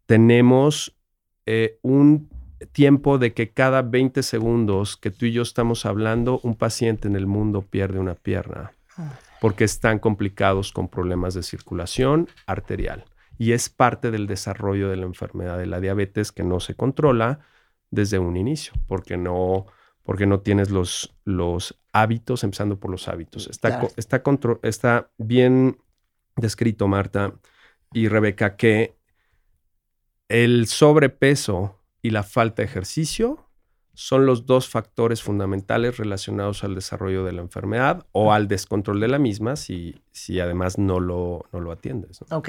tenemos 0.06 0.96
eh, 1.46 1.78
un 1.82 2.28
tiempo 2.70 3.18
de 3.18 3.32
que 3.32 3.50
cada 3.50 3.82
20 3.82 4.22
segundos 4.22 4.96
que 4.96 5.10
tú 5.10 5.26
y 5.26 5.32
yo 5.32 5.42
estamos 5.42 5.84
hablando, 5.84 6.38
un 6.44 6.54
paciente 6.54 7.08
en 7.08 7.16
el 7.16 7.26
mundo 7.26 7.62
pierde 7.62 7.98
una 7.98 8.14
pierna 8.14 8.72
porque 9.40 9.64
están 9.64 9.98
complicados 9.98 10.72
con 10.72 10.88
problemas 10.88 11.34
de 11.34 11.42
circulación 11.42 12.28
arterial. 12.46 13.04
Y 13.38 13.52
es 13.52 13.70
parte 13.70 14.10
del 14.10 14.26
desarrollo 14.26 14.90
de 14.90 14.96
la 14.96 15.06
enfermedad 15.06 15.56
de 15.58 15.66
la 15.66 15.80
diabetes 15.80 16.30
que 16.30 16.44
no 16.44 16.60
se 16.60 16.74
controla 16.74 17.40
desde 17.90 18.18
un 18.18 18.36
inicio, 18.36 18.74
porque 18.86 19.16
no, 19.16 19.66
porque 20.02 20.26
no 20.26 20.40
tienes 20.40 20.70
los, 20.70 21.16
los 21.24 21.80
hábitos, 21.92 22.44
empezando 22.44 22.78
por 22.78 22.90
los 22.90 23.08
hábitos. 23.08 23.48
Está, 23.48 23.68
Claro. 23.70 23.88
co- 23.88 23.94
está, 23.96 24.22
contro- 24.22 24.60
está 24.62 25.10
bien 25.16 25.78
descrito, 26.36 26.86
Marta 26.86 27.34
y 27.92 28.08
Rebeca, 28.08 28.56
que 28.56 28.96
el 30.28 30.66
sobrepeso 30.66 31.80
y 32.02 32.10
la 32.10 32.22
falta 32.22 32.62
de 32.62 32.66
ejercicio 32.68 33.49
son 34.00 34.24
los 34.24 34.46
dos 34.46 34.66
factores 34.66 35.22
fundamentales 35.22 35.98
relacionados 35.98 36.64
al 36.64 36.74
desarrollo 36.74 37.22
de 37.22 37.32
la 37.32 37.42
enfermedad 37.42 38.06
o 38.12 38.32
al 38.32 38.48
descontrol 38.48 38.98
de 38.98 39.08
la 39.08 39.18
misma 39.18 39.56
si, 39.56 40.00
si 40.10 40.40
además 40.40 40.78
no 40.78 41.00
lo, 41.00 41.44
no 41.52 41.60
lo 41.60 41.70
atiendes. 41.70 42.22
¿no? 42.30 42.38
Ok. 42.38 42.48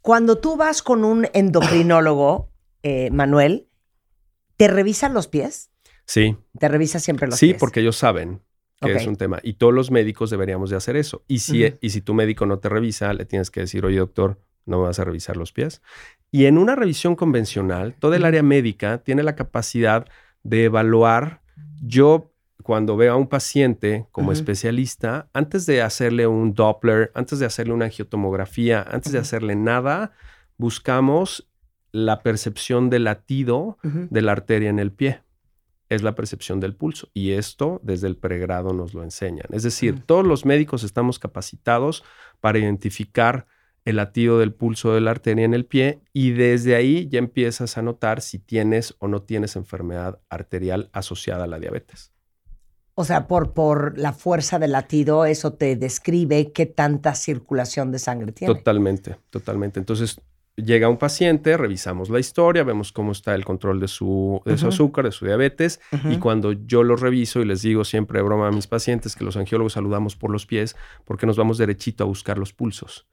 Cuando 0.00 0.38
tú 0.38 0.56
vas 0.56 0.82
con 0.82 1.04
un 1.04 1.28
endocrinólogo, 1.34 2.50
eh, 2.82 3.10
Manuel, 3.10 3.68
¿te 4.56 4.68
revisan 4.68 5.12
los 5.12 5.28
pies? 5.28 5.70
Sí, 6.06 6.34
Te 6.58 6.68
revisa 6.68 6.98
siempre 6.98 7.28
los 7.28 7.38
sí, 7.38 7.48
pies. 7.48 7.60
porque 7.60 7.80
ellos 7.80 7.96
saben 7.96 8.40
que 8.80 8.92
es 8.92 9.06
un 9.06 9.16
tema. 9.16 9.40
Y 9.42 9.54
todos 9.54 9.74
los 9.74 9.90
médicos 9.90 10.30
deberíamos 10.30 10.70
de 10.70 10.76
hacer 10.76 10.96
eso. 10.96 11.24
Y 11.28 11.40
si, 11.40 11.62
y 11.78 11.90
si 11.90 12.00
tu 12.00 12.14
médico 12.14 12.46
no 12.46 12.58
te 12.58 12.70
revisa, 12.70 13.12
le 13.12 13.26
tienes 13.26 13.50
que 13.50 13.60
decir, 13.60 13.84
oye 13.84 13.98
doctor, 13.98 14.40
no 14.64 14.78
me 14.78 14.84
vas 14.84 14.98
a 14.98 15.04
revisar 15.04 15.36
los 15.36 15.52
pies. 15.52 15.82
Y 16.30 16.46
en 16.46 16.56
una 16.56 16.74
revisión 16.74 17.16
convencional, 17.16 17.94
toda 17.98 18.16
el 18.16 18.24
área 18.24 18.42
médica 18.42 18.98
tiene 18.98 19.22
la 19.22 19.36
capacidad 19.36 20.06
de 20.44 20.64
evaluar. 20.64 21.42
Yo, 21.82 22.32
cuando 22.62 22.96
veo 22.96 23.14
a 23.14 23.16
un 23.16 23.26
paciente 23.26 24.06
como 24.12 24.30
especialista, 24.30 25.28
antes 25.32 25.66
de 25.66 25.82
hacerle 25.82 26.26
un 26.26 26.54
Doppler, 26.54 27.10
antes 27.14 27.40
de 27.40 27.46
hacerle 27.46 27.74
una 27.74 27.86
angiotomografía, 27.86 28.82
antes 28.88 29.12
de 29.12 29.18
hacerle 29.18 29.56
nada, 29.56 30.12
buscamos 30.56 31.50
la 31.90 32.22
percepción 32.22 32.90
del 32.90 33.04
latido 33.04 33.78
de 33.82 34.22
la 34.22 34.32
arteria 34.32 34.70
en 34.70 34.78
el 34.78 34.92
pie. 34.92 35.22
Es 35.88 36.02
la 36.02 36.14
percepción 36.14 36.60
del 36.60 36.74
pulso. 36.74 37.08
Y 37.12 37.32
esto 37.32 37.80
desde 37.84 38.06
el 38.06 38.16
pregrado 38.16 38.72
nos 38.72 38.94
lo 38.94 39.02
enseñan. 39.02 39.46
Es 39.50 39.62
decir, 39.62 40.02
todos 40.04 40.26
los 40.26 40.44
médicos 40.44 40.82
estamos 40.82 41.18
capacitados 41.18 42.02
para 42.40 42.58
identificar 42.58 43.46
el 43.84 43.96
latido 43.96 44.38
del 44.38 44.52
pulso 44.52 44.94
de 44.94 45.00
la 45.00 45.10
arteria 45.10 45.44
en 45.44 45.54
el 45.54 45.66
pie 45.66 46.00
y 46.12 46.32
desde 46.32 46.74
ahí 46.74 47.08
ya 47.08 47.18
empiezas 47.18 47.76
a 47.76 47.82
notar 47.82 48.20
si 48.20 48.38
tienes 48.38 48.94
o 48.98 49.08
no 49.08 49.22
tienes 49.22 49.56
enfermedad 49.56 50.20
arterial 50.28 50.90
asociada 50.92 51.44
a 51.44 51.46
la 51.46 51.58
diabetes. 51.58 52.12
O 52.96 53.04
sea, 53.04 53.26
por, 53.26 53.52
por 53.52 53.98
la 53.98 54.12
fuerza 54.12 54.58
del 54.58 54.72
latido, 54.72 55.24
eso 55.24 55.54
te 55.54 55.74
describe 55.74 56.52
qué 56.52 56.64
tanta 56.66 57.14
circulación 57.14 57.90
de 57.90 57.98
sangre 57.98 58.32
tiene. 58.32 58.54
Totalmente, 58.54 59.16
totalmente. 59.30 59.80
Entonces 59.80 60.20
llega 60.56 60.88
un 60.88 60.96
paciente, 60.96 61.56
revisamos 61.56 62.08
la 62.08 62.20
historia, 62.20 62.62
vemos 62.62 62.92
cómo 62.92 63.10
está 63.10 63.34
el 63.34 63.44
control 63.44 63.80
de 63.80 63.88
su, 63.88 64.40
de 64.44 64.56
su 64.56 64.68
azúcar, 64.68 65.06
de 65.06 65.12
su 65.12 65.26
diabetes, 65.26 65.80
y 66.08 66.18
cuando 66.18 66.52
yo 66.52 66.84
lo 66.84 66.94
reviso 66.94 67.40
y 67.40 67.44
les 67.44 67.62
digo 67.62 67.84
siempre 67.84 68.20
de 68.20 68.22
broma 68.22 68.46
a 68.46 68.52
mis 68.52 68.68
pacientes 68.68 69.16
que 69.16 69.24
los 69.24 69.36
angiólogos 69.36 69.72
saludamos 69.72 70.14
por 70.14 70.30
los 70.30 70.46
pies 70.46 70.76
porque 71.04 71.26
nos 71.26 71.36
vamos 71.36 71.58
derechito 71.58 72.04
a 72.04 72.06
buscar 72.06 72.38
los 72.38 72.52
pulsos. 72.52 73.08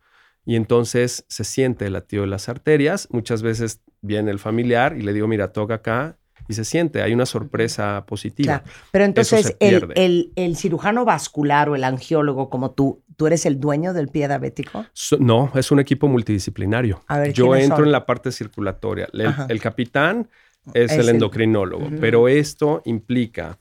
Y 0.45 0.55
entonces 0.55 1.25
se 1.27 1.43
siente 1.43 1.85
el 1.85 1.93
latido 1.93 2.23
de 2.23 2.27
las 2.29 2.49
arterias. 2.49 3.07
Muchas 3.11 3.41
veces 3.43 3.81
viene 4.01 4.31
el 4.31 4.39
familiar 4.39 4.97
y 4.97 5.01
le 5.01 5.13
digo, 5.13 5.27
mira, 5.27 5.51
toca 5.53 5.75
acá 5.75 6.17
y 6.47 6.53
se 6.55 6.65
siente. 6.65 7.01
Hay 7.03 7.13
una 7.13 7.27
sorpresa 7.27 8.03
positiva. 8.07 8.59
Claro. 8.63 8.77
Pero 8.91 9.05
entonces, 9.05 9.55
el, 9.59 9.91
el- 9.95 10.33
el 10.35 10.55
cirujano 10.57 11.05
vascular 11.05 11.69
o 11.69 11.75
el 11.75 11.83
angiólogo 11.83 12.49
como 12.49 12.71
tú, 12.71 13.03
¿tú 13.15 13.27
eres 13.27 13.45
el 13.45 13.59
dueño 13.59 13.93
del 13.93 14.07
pie 14.07 14.27
diabético? 14.27 14.85
So- 14.93 15.17
no, 15.19 15.51
es 15.53 15.71
un 15.71 15.79
equipo 15.79 16.07
multidisciplinario. 16.07 17.03
A 17.07 17.19
ver, 17.19 17.33
Yo 17.33 17.45
¿quiénes 17.45 17.65
entro 17.65 17.77
son? 17.77 17.85
en 17.85 17.91
la 17.91 18.05
parte 18.07 18.31
circulatoria. 18.31 19.07
El, 19.47 19.61
capitán 19.61 20.27
es, 20.73 20.91
Es 20.91 20.97
el 20.97 21.09
endocrinólogo, 21.09 21.87
pero 21.99 22.27
esto 22.27 22.81
implica 22.85 23.59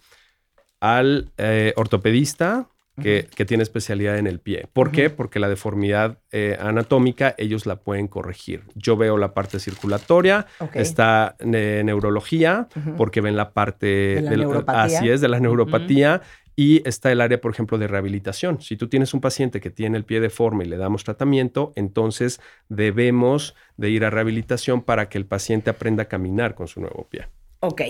al 0.80 1.30
eh, 1.36 1.74
ortopedista 1.76 2.68
que, 3.00 3.28
que 3.34 3.44
tiene 3.44 3.62
especialidad 3.62 4.18
en 4.18 4.26
el 4.26 4.40
pie. 4.40 4.66
¿Por 4.72 4.90
qué? 4.92 5.10
Porque 5.10 5.38
la 5.38 5.48
deformidad 5.48 6.18
eh, 6.32 6.56
anatómica 6.60 7.34
ellos 7.38 7.64
la 7.66 7.76
pueden 7.76 8.08
corregir. 8.08 8.64
Yo 8.74 8.96
veo 8.96 9.16
la 9.16 9.32
parte 9.34 9.58
circulatoria, 9.58 10.46
Ok. 10.58 10.76
está 10.76 11.36
eh, 11.38 11.82
neurología, 11.84 12.68
porque 12.96 13.20
ven 13.20 13.36
la 13.36 13.52
parte 13.52 13.86
De 13.86 14.22
la 14.22 14.30
neuropatía. 14.36 14.82
así 14.82 15.08
es, 15.08 15.20
de 15.20 15.28
la 15.28 15.40
neuropatía. 15.40 16.22
Y 16.56 16.86
está 16.86 17.10
el 17.10 17.22
área, 17.22 17.40
por 17.40 17.52
ejemplo, 17.52 17.78
de 17.78 17.86
rehabilitación. 17.86 18.60
Si 18.60 18.76
tú 18.76 18.88
tienes 18.88 19.14
un 19.14 19.22
paciente 19.22 19.60
que 19.60 19.70
tiene 19.70 19.96
el 19.96 20.04
pie 20.04 20.20
deforme 20.20 20.64
y 20.64 20.68
le 20.68 20.76
damos 20.76 21.04
tratamiento, 21.04 21.72
entonces 21.74 22.38
debemos 22.68 23.54
de 23.78 23.88
ir 23.88 24.04
a 24.04 24.10
rehabilitación 24.10 24.82
para 24.82 25.08
que 25.08 25.16
el 25.16 25.24
paciente 25.24 25.70
aprenda 25.70 26.02
a 26.02 26.06
caminar 26.06 26.54
con 26.54 26.68
su 26.68 26.80
nuevo 26.80 27.06
pie. 27.08 27.28
Ok. 27.60 27.80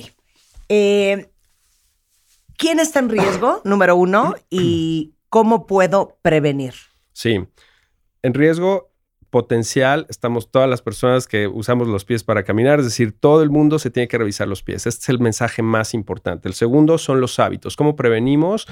Eh, 0.68 1.29
¿Quién 2.60 2.78
está 2.78 2.98
en 2.98 3.08
riesgo, 3.08 3.62
número 3.64 3.96
uno? 3.96 4.34
¿Y 4.50 5.14
cómo 5.30 5.66
puedo 5.66 6.18
prevenir? 6.20 6.74
Sí. 7.14 7.40
En 8.22 8.34
riesgo 8.34 8.92
potencial 9.30 10.04
estamos 10.10 10.50
todas 10.50 10.68
las 10.68 10.82
personas 10.82 11.26
que 11.26 11.48
usamos 11.48 11.88
los 11.88 12.04
pies 12.04 12.22
para 12.22 12.42
caminar, 12.42 12.80
es 12.80 12.84
decir, 12.84 13.18
todo 13.18 13.42
el 13.42 13.48
mundo 13.48 13.78
se 13.78 13.90
tiene 13.90 14.08
que 14.08 14.18
revisar 14.18 14.46
los 14.46 14.62
pies. 14.62 14.86
Este 14.86 15.04
es 15.04 15.08
el 15.08 15.20
mensaje 15.20 15.62
más 15.62 15.94
importante. 15.94 16.48
El 16.48 16.54
segundo 16.54 16.98
son 16.98 17.22
los 17.22 17.38
hábitos. 17.38 17.76
¿Cómo 17.76 17.96
prevenimos? 17.96 18.66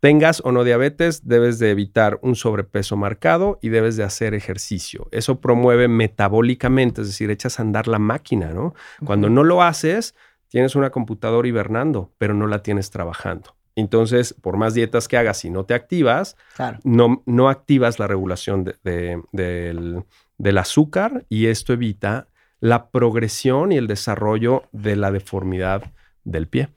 Tengas 0.00 0.40
o 0.44 0.50
no 0.50 0.64
diabetes, 0.64 1.28
debes 1.28 1.60
de 1.60 1.70
evitar 1.70 2.18
un 2.22 2.34
sobrepeso 2.34 2.96
marcado 2.96 3.60
y 3.62 3.68
debes 3.68 3.96
de 3.96 4.02
hacer 4.02 4.34
ejercicio. 4.34 5.06
Eso 5.12 5.40
promueve 5.40 5.86
metabólicamente, 5.86 7.02
es 7.02 7.08
decir, 7.08 7.30
echas 7.30 7.60
a 7.60 7.62
andar 7.62 7.86
la 7.86 8.00
máquina, 8.00 8.52
¿no? 8.52 8.74
Cuando 9.04 9.28
no 9.28 9.44
lo 9.44 9.62
haces, 9.62 10.14
tienes 10.50 10.74
una 10.76 10.90
computadora 10.90 11.48
hibernando, 11.48 12.12
pero 12.18 12.34
no 12.34 12.46
la 12.46 12.62
tienes 12.62 12.90
trabajando. 12.90 13.56
Entonces, 13.76 14.34
por 14.34 14.56
más 14.58 14.74
dietas 14.74 15.08
que 15.08 15.16
hagas, 15.16 15.38
si 15.38 15.48
no 15.48 15.64
te 15.64 15.72
activas, 15.74 16.36
Claro. 16.56 16.78
no, 16.84 17.22
no 17.24 17.48
activas 17.48 17.98
la 17.98 18.06
regulación 18.08 18.64
de- 18.64 18.74
de- 18.84 19.22
del, 19.32 20.02
del 20.36 20.58
azúcar 20.58 21.24
y 21.28 21.46
esto 21.46 21.72
evita 21.72 22.26
la 22.58 22.90
progresión 22.90 23.72
y 23.72 23.76
el 23.78 23.86
desarrollo 23.86 24.64
de 24.72 24.96
la 24.96 25.10
deformidad 25.12 25.92
del 26.24 26.46
pie. 26.48 26.68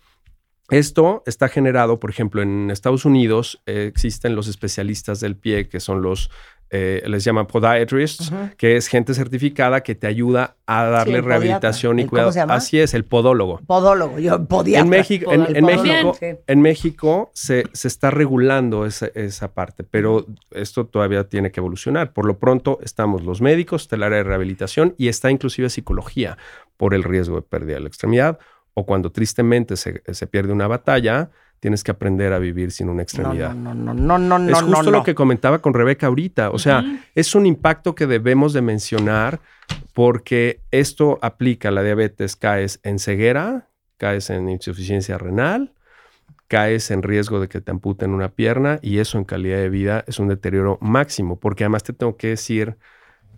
Esto 0.69 1.23
está 1.25 1.49
generado, 1.49 1.99
por 1.99 2.09
ejemplo, 2.09 2.41
en 2.41 2.71
Estados 2.71 3.03
Unidos 3.03 3.62
eh, 3.65 3.86
existen 3.86 4.33
los 4.36 4.47
especialistas 4.47 5.19
del 5.19 5.36
pie 5.36 5.67
que 5.67 5.79
son 5.81 6.01
los, 6.01 6.31
eh, 6.75 7.03
les 7.05 7.23
llaman 7.23 7.45
podiatrists, 7.45 8.33
que 8.57 8.77
es 8.77 8.88
gente 8.88 9.13
certificada 9.13 9.83
que 9.83 9.93
te 9.93 10.07
ayuda 10.07 10.55
a 10.65 10.86
darle 10.86 11.21
rehabilitación 11.21 11.99
y 11.99 12.01
¿El 12.01 12.07
cómo 12.07 12.15
cuidado. 12.17 12.31
se 12.31 12.39
llama? 12.39 12.55
Así 12.55 12.79
es, 12.79 12.95
el 12.95 13.05
podólogo. 13.05 13.59
Podólogo, 13.67 14.17
yo 14.17 14.43
podía. 14.45 14.79
En 14.79 14.89
México, 14.89 15.31
en 15.31 16.62
México 16.62 17.29
se, 17.36 17.65
se 17.73 17.88
está 17.88 18.09
regulando 18.09 18.88
esa, 18.88 19.05
esa 19.13 19.53
parte, 19.53 19.83
pero 19.83 20.25
esto 20.49 20.88
todavía 20.88 21.25
tiene 21.29 21.51
que 21.51 21.59
evolucionar. 21.59 22.12
Por 22.12 22.25
lo 22.25 22.39
pronto 22.39 22.79
estamos 22.81 23.23
los 23.23 23.39
médicos, 23.39 23.83
está 23.83 23.95
el 23.95 24.01
área 24.01 24.17
de 24.17 24.23
rehabilitación 24.23 24.95
y 24.97 25.09
está 25.09 25.29
inclusive 25.29 25.69
psicología 25.69 26.39
por 26.77 26.95
el 26.95 27.03
riesgo 27.03 27.36
de 27.36 27.43
pérdida 27.43 27.75
de 27.75 27.81
la 27.81 27.88
extremidad 27.88 28.39
o 28.73 28.88
cuando 28.88 29.12
tristemente 29.12 29.77
se, 29.77 30.01
se 30.12 30.25
pierde 30.25 30.53
una 30.53 30.67
batalla, 30.67 31.29
tienes 31.63 31.82
que 31.82 31.91
aprender 31.91 32.34
a 32.34 32.39
vivir 32.39 32.71
sin 32.71 32.88
una 32.89 32.97
No, 32.97 33.02
extremidad. 33.04 33.54
no, 33.56 33.73
no, 33.73 33.93
no, 33.93 34.19
no, 34.19 34.38
no, 34.38 34.52
Es 34.52 34.62
no, 34.62 34.67
justo 34.67 34.91
no. 34.91 34.97
lo 34.97 35.04
que 35.06 35.15
comentaba 35.15 35.60
con 35.60 35.73
Rebeca 35.73 36.08
ahorita. 36.08 36.49
O 36.49 36.60
sea, 36.60 36.84
es 37.15 37.36
un 37.36 37.45
impacto 37.45 37.95
que 37.95 38.06
debemos 38.06 38.52
de 38.52 38.62
mencionar 38.62 39.39
porque 39.93 40.60
esto 40.71 41.19
aplica 41.21 41.69
a 41.69 41.71
la 41.71 41.82
diabetes. 41.82 42.36
Caes 42.36 42.82
en 42.84 42.99
ceguera, 42.99 43.69
caes 43.97 44.30
en 44.30 44.49
insuficiencia 44.49 45.17
renal, 45.17 45.71
caes 46.49 46.91
en 46.91 47.02
riesgo 47.02 47.39
de 47.39 47.47
que 47.47 47.62
te 47.62 47.71
amputen 47.71 48.12
una 48.12 48.28
pierna 48.28 48.80
y 48.82 48.97
eso 48.97 49.17
en 49.17 49.23
calidad 49.23 49.60
de 49.60 49.69
vida 49.69 50.04
es 50.06 50.19
un 50.19 50.28
deterioro 50.28 50.78
máximo. 50.82 51.39
Porque 51.39 51.63
además 51.63 51.84
te 51.84 51.93
tengo 51.93 52.17
que 52.17 52.28
decir 52.28 52.76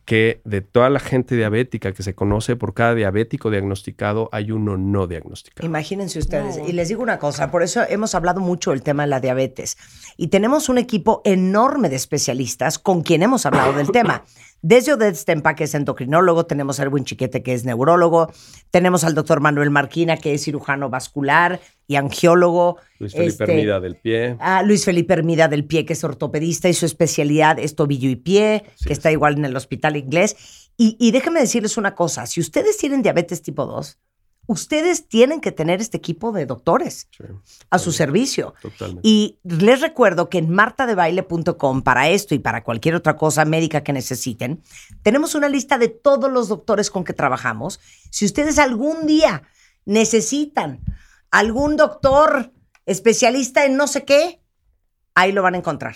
que 0.06 0.40
de 0.46 0.62
toda 0.62 0.90
la 0.90 1.00
gente 1.00 1.36
diabética 1.36 1.92
que 1.92 2.04
se 2.04 2.14
conoce, 2.14 2.56
por 2.56 2.74
cada 2.74 2.94
diabético 2.94 3.50
diagnosticado 3.50 4.30
hay 4.32 4.52
uno 4.52 4.78
no 4.78 5.08
diagnosticado. 5.08 5.66
Imagínense 5.68 6.20
ustedes. 6.20 6.60
Y 6.68 6.74
les 6.74 6.90
digo 6.90 7.02
una 7.02 7.18
cosa, 7.18 7.50
por 7.50 7.64
eso 7.64 7.82
hemos 7.90 8.14
hablado 8.14 8.40
mucho 8.40 8.72
del 8.72 8.84
tema 8.84 9.04
de 9.04 9.10
la 9.10 9.20
diabetes. 9.20 9.78
Y 10.16 10.28
tenemos 10.28 10.70
un 10.70 10.78
equipo 10.78 11.22
enorme 11.26 11.90
de 11.90 11.96
especialistas 11.96 12.78
con 12.78 13.02
quien 13.02 13.24
hemos 13.24 13.46
hablado 13.48 13.74
del 13.74 13.90
tema. 13.92 14.24
Desde 14.68 14.94
Odette 14.94 15.16
Stempa, 15.16 15.54
que 15.54 15.66
es 15.66 15.76
endocrinólogo, 15.76 16.48
tenemos 16.48 16.80
a 16.80 16.82
Erwin 16.82 17.06
Chiquete, 17.06 17.44
que 17.44 17.54
es 17.54 17.66
neurólogo, 17.66 18.32
tenemos 18.72 19.04
al 19.04 19.14
doctor 19.14 19.40
Manuel 19.40 19.70
Marquina, 19.70 20.18
que 20.18 20.34
es 20.34 20.44
cirujano 20.44 20.90
vascular 20.90 21.60
y 21.86 21.98
angiólogo. 21.98 22.78
Luis 22.98 23.14
Felipe 23.14 23.28
Este, 23.30 23.44
Hermida 23.44 23.80
del 23.80 23.96
pie. 23.98 24.36
A 24.40 24.64
Luis 24.64 24.84
Felipe 24.84 25.14
Hermida 25.14 25.48
del 25.48 25.66
Pie, 25.66 25.86
que 25.86 25.94
es 25.94 26.04
ortopedista 26.04 26.68
y 26.68 26.74
su 26.74 26.88
especialidad 26.88 27.60
es 27.60 27.76
tobillo 27.76 28.10
y 28.10 28.16
pie, 28.16 28.64
Así 28.66 28.86
que 28.86 28.94
es. 28.94 28.98
está 28.98 29.12
igual 29.12 29.36
en 29.38 29.46
el 29.46 29.56
hospital 29.56 29.98
inglés. 29.98 30.72
Y, 30.78 30.98
y 31.00 31.12
déjenme 31.12 31.42
decirles 31.42 31.78
una 31.78 31.94
cosa, 31.94 32.26
si 32.26 32.40
ustedes 32.42 32.76
tienen 32.78 33.04
diabetes 33.04 33.44
tipo 33.44 33.68
2, 33.68 34.00
ustedes 34.48 35.08
tienen 35.08 35.42
que 35.42 35.52
tener 35.52 35.82
este 35.82 35.98
equipo 35.98 36.32
de 36.32 36.46
doctores 36.46 37.08
Sí, 37.12 37.24
a 37.70 37.80
su 37.80 37.92
servicio. 37.92 38.54
totalmente. 38.62 39.02
Y 39.08 39.40
les 39.44 39.82
recuerdo 39.82 40.30
que 40.30 40.38
en 40.38 40.50
martadebaile.com, 40.50 41.82
para 41.82 42.10
esto 42.10 42.36
y 42.36 42.40
para 42.40 42.64
cualquier 42.64 42.96
otra 42.96 43.16
cosa 43.18 43.46
médica 43.46 43.84
que 43.84 43.94
necesiten, 43.94 44.62
tenemos 45.04 45.36
una 45.36 45.50
lista 45.50 45.78
de 45.78 45.88
todos 45.90 46.32
los 46.32 46.48
doctores 46.48 46.90
con 46.92 47.04
que 47.04 47.14
trabajamos. 47.14 47.80
Si 48.12 48.26
ustedes 48.26 48.60
algún 48.60 49.06
día 49.08 49.44
necesitan 49.86 50.82
algún 51.32 51.76
doctor 51.78 52.52
especialista 52.86 53.66
en 53.66 53.78
no 53.78 53.88
sé 53.88 54.06
qué, 54.06 54.42
ahí 55.16 55.32
lo 55.32 55.42
van 55.42 55.56
a 55.56 55.58
encontrar. 55.58 55.96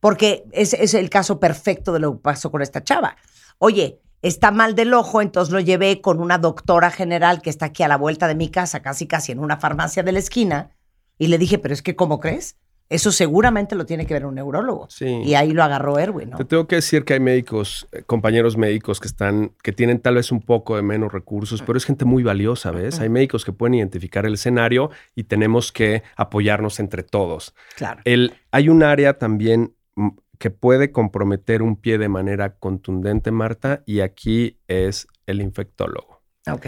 Porque 0.00 0.44
ese 0.52 0.82
es 0.82 0.94
el 0.94 1.10
caso 1.10 1.40
perfecto 1.40 1.92
de 1.92 1.98
lo 1.98 2.12
que 2.14 2.20
pasó 2.22 2.50
con 2.50 2.62
esta 2.62 2.84
chava. 2.84 3.16
Oye, 3.58 4.00
está 4.24 4.50
mal 4.50 4.74
del 4.74 4.94
ojo, 4.94 5.20
entonces 5.20 5.52
lo 5.52 5.60
llevé 5.60 6.00
con 6.00 6.18
una 6.18 6.38
doctora 6.38 6.90
general 6.90 7.42
que 7.42 7.50
está 7.50 7.66
aquí 7.66 7.82
a 7.82 7.88
la 7.88 7.98
vuelta 7.98 8.26
de 8.26 8.34
mi 8.34 8.48
casa, 8.48 8.80
casi 8.80 9.06
casi 9.06 9.32
en 9.32 9.38
una 9.38 9.58
farmacia 9.58 10.02
de 10.02 10.12
la 10.12 10.18
esquina, 10.18 10.70
y 11.18 11.26
le 11.26 11.36
dije, 11.36 11.58
pero 11.58 11.74
es 11.74 11.82
que, 11.82 11.94
¿cómo 11.94 12.20
crees? 12.20 12.56
Eso 12.88 13.12
seguramente 13.12 13.74
lo 13.76 13.86
tiene 13.86 14.06
que 14.06 14.14
ver 14.14 14.24
un 14.24 14.34
neurólogo. 14.34 14.86
Sí. 14.88 15.06
Y 15.06 15.34
ahí 15.34 15.52
lo 15.52 15.62
agarró 15.62 15.98
Erwin, 15.98 16.30
¿no? 16.30 16.36
Te 16.36 16.44
tengo 16.44 16.66
que 16.66 16.76
decir 16.76 17.04
que 17.04 17.14
hay 17.14 17.20
médicos, 17.20 17.86
eh, 17.92 18.02
compañeros 18.02 18.56
médicos 18.56 18.98
que 18.98 19.08
están, 19.08 19.52
que 19.62 19.72
tienen 19.72 20.00
tal 20.00 20.14
vez 20.14 20.32
un 20.32 20.40
poco 20.40 20.76
de 20.76 20.82
menos 20.82 21.12
recursos, 21.12 21.62
pero 21.62 21.76
es 21.76 21.84
gente 21.84 22.04
muy 22.04 22.22
valiosa, 22.22 22.70
¿ves? 22.70 23.00
Hay 23.00 23.08
médicos 23.08 23.44
que 23.44 23.52
pueden 23.52 23.74
identificar 23.74 24.26
el 24.26 24.34
escenario 24.34 24.90
y 25.14 25.24
tenemos 25.24 25.70
que 25.72 26.02
apoyarnos 26.16 26.78
entre 26.78 27.02
todos. 27.02 27.54
Claro. 27.76 28.00
El, 28.04 28.34
hay 28.50 28.68
un 28.68 28.82
área 28.82 29.18
también 29.18 29.74
mm, 29.96 30.08
que 30.38 30.50
puede 30.50 30.92
comprometer 30.92 31.62
un 31.62 31.76
pie 31.76 31.98
de 31.98 32.08
manera 32.08 32.56
contundente, 32.56 33.30
Marta, 33.30 33.82
y 33.86 34.00
aquí 34.00 34.58
es 34.68 35.06
el 35.26 35.40
infectólogo. 35.40 36.22
Ok. 36.50 36.66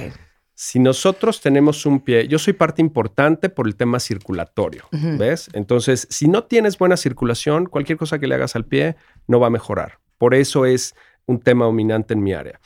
Si 0.55 0.79
nosotros 0.79 1.43
tenemos 1.43 1.85
un 1.85 2.01
pie, 2.01 2.29
yo 2.29 2.39
soy 2.39 2.55
parte 2.55 2.81
importante 2.81 3.51
por 3.51 3.67
el 3.67 3.77
tema 3.77 4.01
circulatorio. 4.01 4.85
¿ves? 4.91 5.51
Entonces, 5.53 6.07
si 6.11 6.29
no 6.29 6.45
tienes 6.45 6.79
buena 6.79 6.97
circulación, 6.97 7.67
cualquier 7.67 7.99
cosa 7.99 8.19
que 8.19 8.27
le 8.27 8.37
hagas 8.37 8.57
al 8.57 8.65
pie 8.65 8.97
no 9.27 9.39
va 9.39 9.49
a 9.49 9.51
mejorar. 9.51 9.99
Por 10.17 10.35
eso 10.35 10.65
es 10.65 10.95
un 11.27 11.41
tema 11.41 11.67
dominante 11.67 12.15
en 12.15 12.23
mi 12.23 12.33
área. 12.33 12.59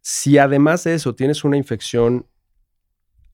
Si 0.00 0.38
además 0.38 0.84
de 0.84 0.94
eso 0.94 1.16
tienes 1.16 1.42
una 1.42 1.56
infección, 1.56 2.26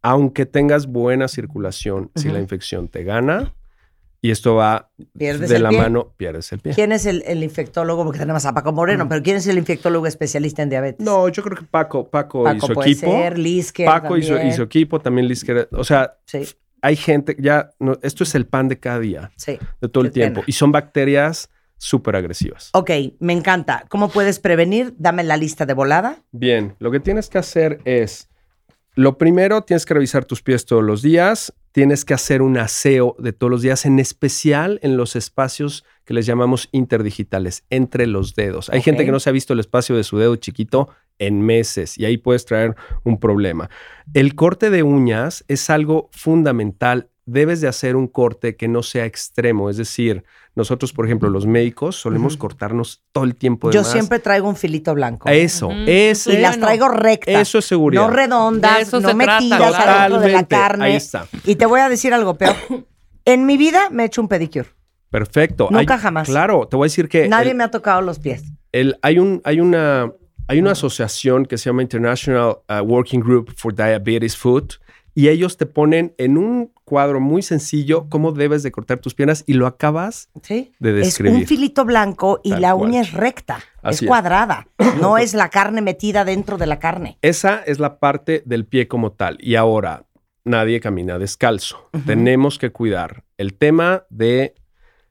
aunque 0.00 0.46
tengas 0.46 0.86
buena 0.86 1.28
circulación, 1.28 2.10
si 2.14 2.30
la 2.30 2.38
infección 2.38 2.88
te 2.88 3.04
gana, 3.04 3.52
y 4.22 4.30
esto 4.30 4.54
va 4.54 4.90
Pierdes 5.16 5.48
de 5.48 5.58
la 5.58 5.70
pie. 5.70 5.78
mano, 5.78 6.12
pierdes 6.16 6.52
el 6.52 6.60
pie. 6.60 6.74
¿Quién 6.74 6.92
es 6.92 7.06
el, 7.06 7.22
el 7.26 7.42
infectólogo? 7.42 8.04
Porque 8.04 8.18
tenemos 8.18 8.44
a 8.46 8.52
Paco 8.52 8.72
Moreno, 8.72 9.08
pero 9.08 9.22
¿quién 9.22 9.36
es 9.36 9.46
el 9.46 9.56
infectólogo 9.58 10.06
especialista 10.06 10.62
en 10.62 10.68
diabetes? 10.70 11.04
No, 11.04 11.28
yo 11.28 11.42
creo 11.42 11.56
que 11.56 11.64
Paco, 11.64 12.08
Paco, 12.08 12.42
y 12.42 12.54
Paco 12.54 12.66
su 12.66 12.72
puede 12.74 12.90
equipo. 12.90 13.10
ser, 13.10 13.38
Lisker 13.38 13.86
Paco 13.86 14.16
y 14.16 14.22
su, 14.22 14.36
y 14.36 14.52
su 14.52 14.62
equipo 14.62 15.00
también 15.00 15.26
Lisker. 15.26 15.68
O 15.72 15.84
sea, 15.84 16.18
Sí, 16.26 16.46
hay 16.82 16.96
gente, 16.96 17.36
ya, 17.38 17.70
no, 17.78 17.98
esto 18.02 18.24
es 18.24 18.34
el 18.34 18.46
pan 18.46 18.68
de 18.68 18.78
cada 18.78 18.98
día, 19.00 19.30
sí. 19.36 19.58
de 19.80 19.88
todo 19.88 20.04
el 20.04 20.10
tiempo. 20.10 20.40
pena. 20.40 20.44
Y 20.48 20.52
son 20.52 20.72
bacterias 20.72 21.50
súper 21.78 22.14
agresivas. 22.16 22.70
Ok, 22.74 22.90
me 23.20 23.32
encanta. 23.32 23.84
¿Cómo 23.88 24.10
puedes 24.10 24.38
prevenir? 24.38 24.94
Dame 24.98 25.24
la 25.24 25.36
lista 25.38 25.64
de 25.66 25.72
volada. 25.74 26.18
Bien, 26.30 26.76
lo 26.78 26.90
que 26.90 27.00
tienes 27.00 27.28
que 27.30 27.38
hacer 27.38 27.80
es, 27.86 28.28
lo 28.96 29.16
primero, 29.16 29.62
tienes 29.62 29.86
que 29.86 29.94
revisar 29.94 30.24
tus 30.26 30.42
pies 30.42 30.66
todos 30.66 30.82
los 30.84 31.00
días, 31.00 31.54
tienes 31.72 32.04
que 32.04 32.14
hacer 32.14 32.42
un 32.42 32.58
aseo 32.58 33.16
de 33.18 33.32
todos 33.32 33.50
los 33.50 33.62
días, 33.62 33.86
en 33.86 33.98
especial 33.98 34.78
en 34.82 34.96
los 34.96 35.16
espacios 35.16 35.84
que 36.04 36.14
les 36.14 36.26
llamamos 36.26 36.68
interdigitales, 36.72 37.64
entre 37.70 38.06
los 38.06 38.34
dedos. 38.34 38.70
Hay 38.70 38.82
gente 38.82 39.04
que 39.04 39.12
no 39.12 39.20
se 39.20 39.30
ha 39.30 39.32
visto 39.32 39.52
el 39.52 39.60
espacio 39.60 39.96
de 39.96 40.04
su 40.04 40.18
dedo 40.18 40.36
chiquito 40.36 40.88
en 41.18 41.42
meses 41.42 41.98
y 41.98 42.06
ahí 42.06 42.16
puedes 42.16 42.46
traer 42.46 42.74
un 43.04 43.20
problema. 43.20 43.70
El 44.14 44.34
corte 44.34 44.70
de 44.70 44.82
uñas 44.82 45.44
es 45.46 45.70
algo 45.70 46.08
fundamental. 46.12 47.09
Debes 47.32 47.60
de 47.60 47.68
hacer 47.68 47.94
un 47.94 48.08
corte 48.08 48.56
que 48.56 48.66
no 48.66 48.82
sea 48.82 49.04
extremo, 49.04 49.70
es 49.70 49.76
decir, 49.76 50.24
nosotros, 50.56 50.92
por 50.92 51.06
ejemplo, 51.06 51.30
los 51.30 51.46
médicos 51.46 51.94
solemos 51.94 52.36
cortarnos 52.36 53.04
todo 53.12 53.22
el 53.24 53.36
tiempo. 53.36 53.68
de 53.68 53.74
Yo 53.74 53.82
más. 53.82 53.92
siempre 53.92 54.18
traigo 54.18 54.48
un 54.48 54.56
filito 54.56 54.94
blanco. 54.94 55.28
A 55.28 55.32
eso, 55.34 55.70
ese, 55.86 56.32
y 56.34 56.36
las 56.38 56.58
traigo 56.58 56.88
rectas. 56.88 57.36
eso 57.40 57.58
es 57.58 57.66
seguridad. 57.66 58.02
No 58.02 58.10
redondas, 58.10 58.92
no 58.92 59.14
metidas 59.14 59.74
adentro 59.74 60.20
de 60.20 60.32
la 60.32 60.44
carne. 60.46 60.84
Ahí 60.86 60.94
está. 60.96 61.26
Y 61.44 61.54
te 61.54 61.66
voy 61.66 61.80
a 61.80 61.88
decir 61.88 62.12
algo 62.14 62.34
peor. 62.34 62.56
En 63.24 63.46
mi 63.46 63.56
vida 63.56 63.90
me 63.90 64.02
he 64.02 64.06
hecho 64.06 64.22
un 64.22 64.28
pedicure. 64.28 64.68
Perfecto. 65.10 65.68
Nunca 65.70 65.94
Hay- 65.94 66.00
jamás. 66.00 66.28
Claro, 66.28 66.66
te 66.68 66.76
voy 66.76 66.86
a 66.86 66.88
decir 66.88 67.08
que 67.08 67.28
Nadie 67.28 67.50
el- 67.52 67.56
me 67.56 67.64
ha 67.64 67.70
tocado 67.70 68.00
los 68.00 68.18
pies. 68.18 68.42
el- 68.72 68.96
hay, 69.02 69.18
un, 69.18 69.40
hay, 69.44 69.60
una, 69.60 70.10
hay 70.48 70.58
una 70.60 70.72
asociación 70.72 71.46
que 71.46 71.58
se 71.58 71.66
llama 71.70 71.82
International 71.82 72.58
uh, 72.68 72.82
Working 72.82 73.20
Group 73.20 73.52
for 73.56 73.74
Diabetes 73.74 74.36
Food 74.36 74.74
y 75.20 75.28
ellos 75.28 75.56
te 75.56 75.66
ponen 75.66 76.14
en 76.18 76.38
un 76.38 76.72
cuadro 76.84 77.20
muy 77.20 77.42
sencillo 77.42 78.06
cómo 78.08 78.32
debes 78.32 78.62
de 78.62 78.72
cortar 78.72 78.98
tus 79.00 79.14
piernas 79.14 79.44
y 79.46 79.52
lo 79.54 79.66
acabas 79.66 80.30
¿Sí? 80.42 80.72
de 80.78 80.90
Es 81.00 81.06
describir. 81.06 81.40
un 81.40 81.46
filito 81.46 81.84
blanco 81.84 82.40
y 82.42 82.50
Tal 82.50 82.62
la 82.62 82.72
cual. 82.74 82.88
uña 82.88 83.00
es 83.02 83.12
recta. 83.12 83.56
Así 83.82 83.96
es 83.96 84.02
es. 84.02 84.08
cuadrada. 84.08 84.66
No 85.00 85.18
es 85.18 85.34
la 85.34 85.48
carne 85.50 85.82
metida 85.82 86.24
dentro 86.24 86.56
de 86.58 86.66
la 86.66 86.78
carne. 86.78 87.18
Esa 87.22 87.62
es 87.64 87.78
la 87.78 87.98
parte 87.98 88.42
del 88.46 88.64
pie 88.66 88.88
como 88.88 89.12
tal. 89.12 89.36
Y 89.40 89.56
ahora, 89.56 90.06
nadie 90.44 90.80
camina 90.80 91.18
descalzo. 91.18 91.90
Tenemos 92.06 92.58
que 92.58 92.70
cuidar 92.72 93.24
el 93.36 93.54
tema 93.54 94.04
de 94.10 94.54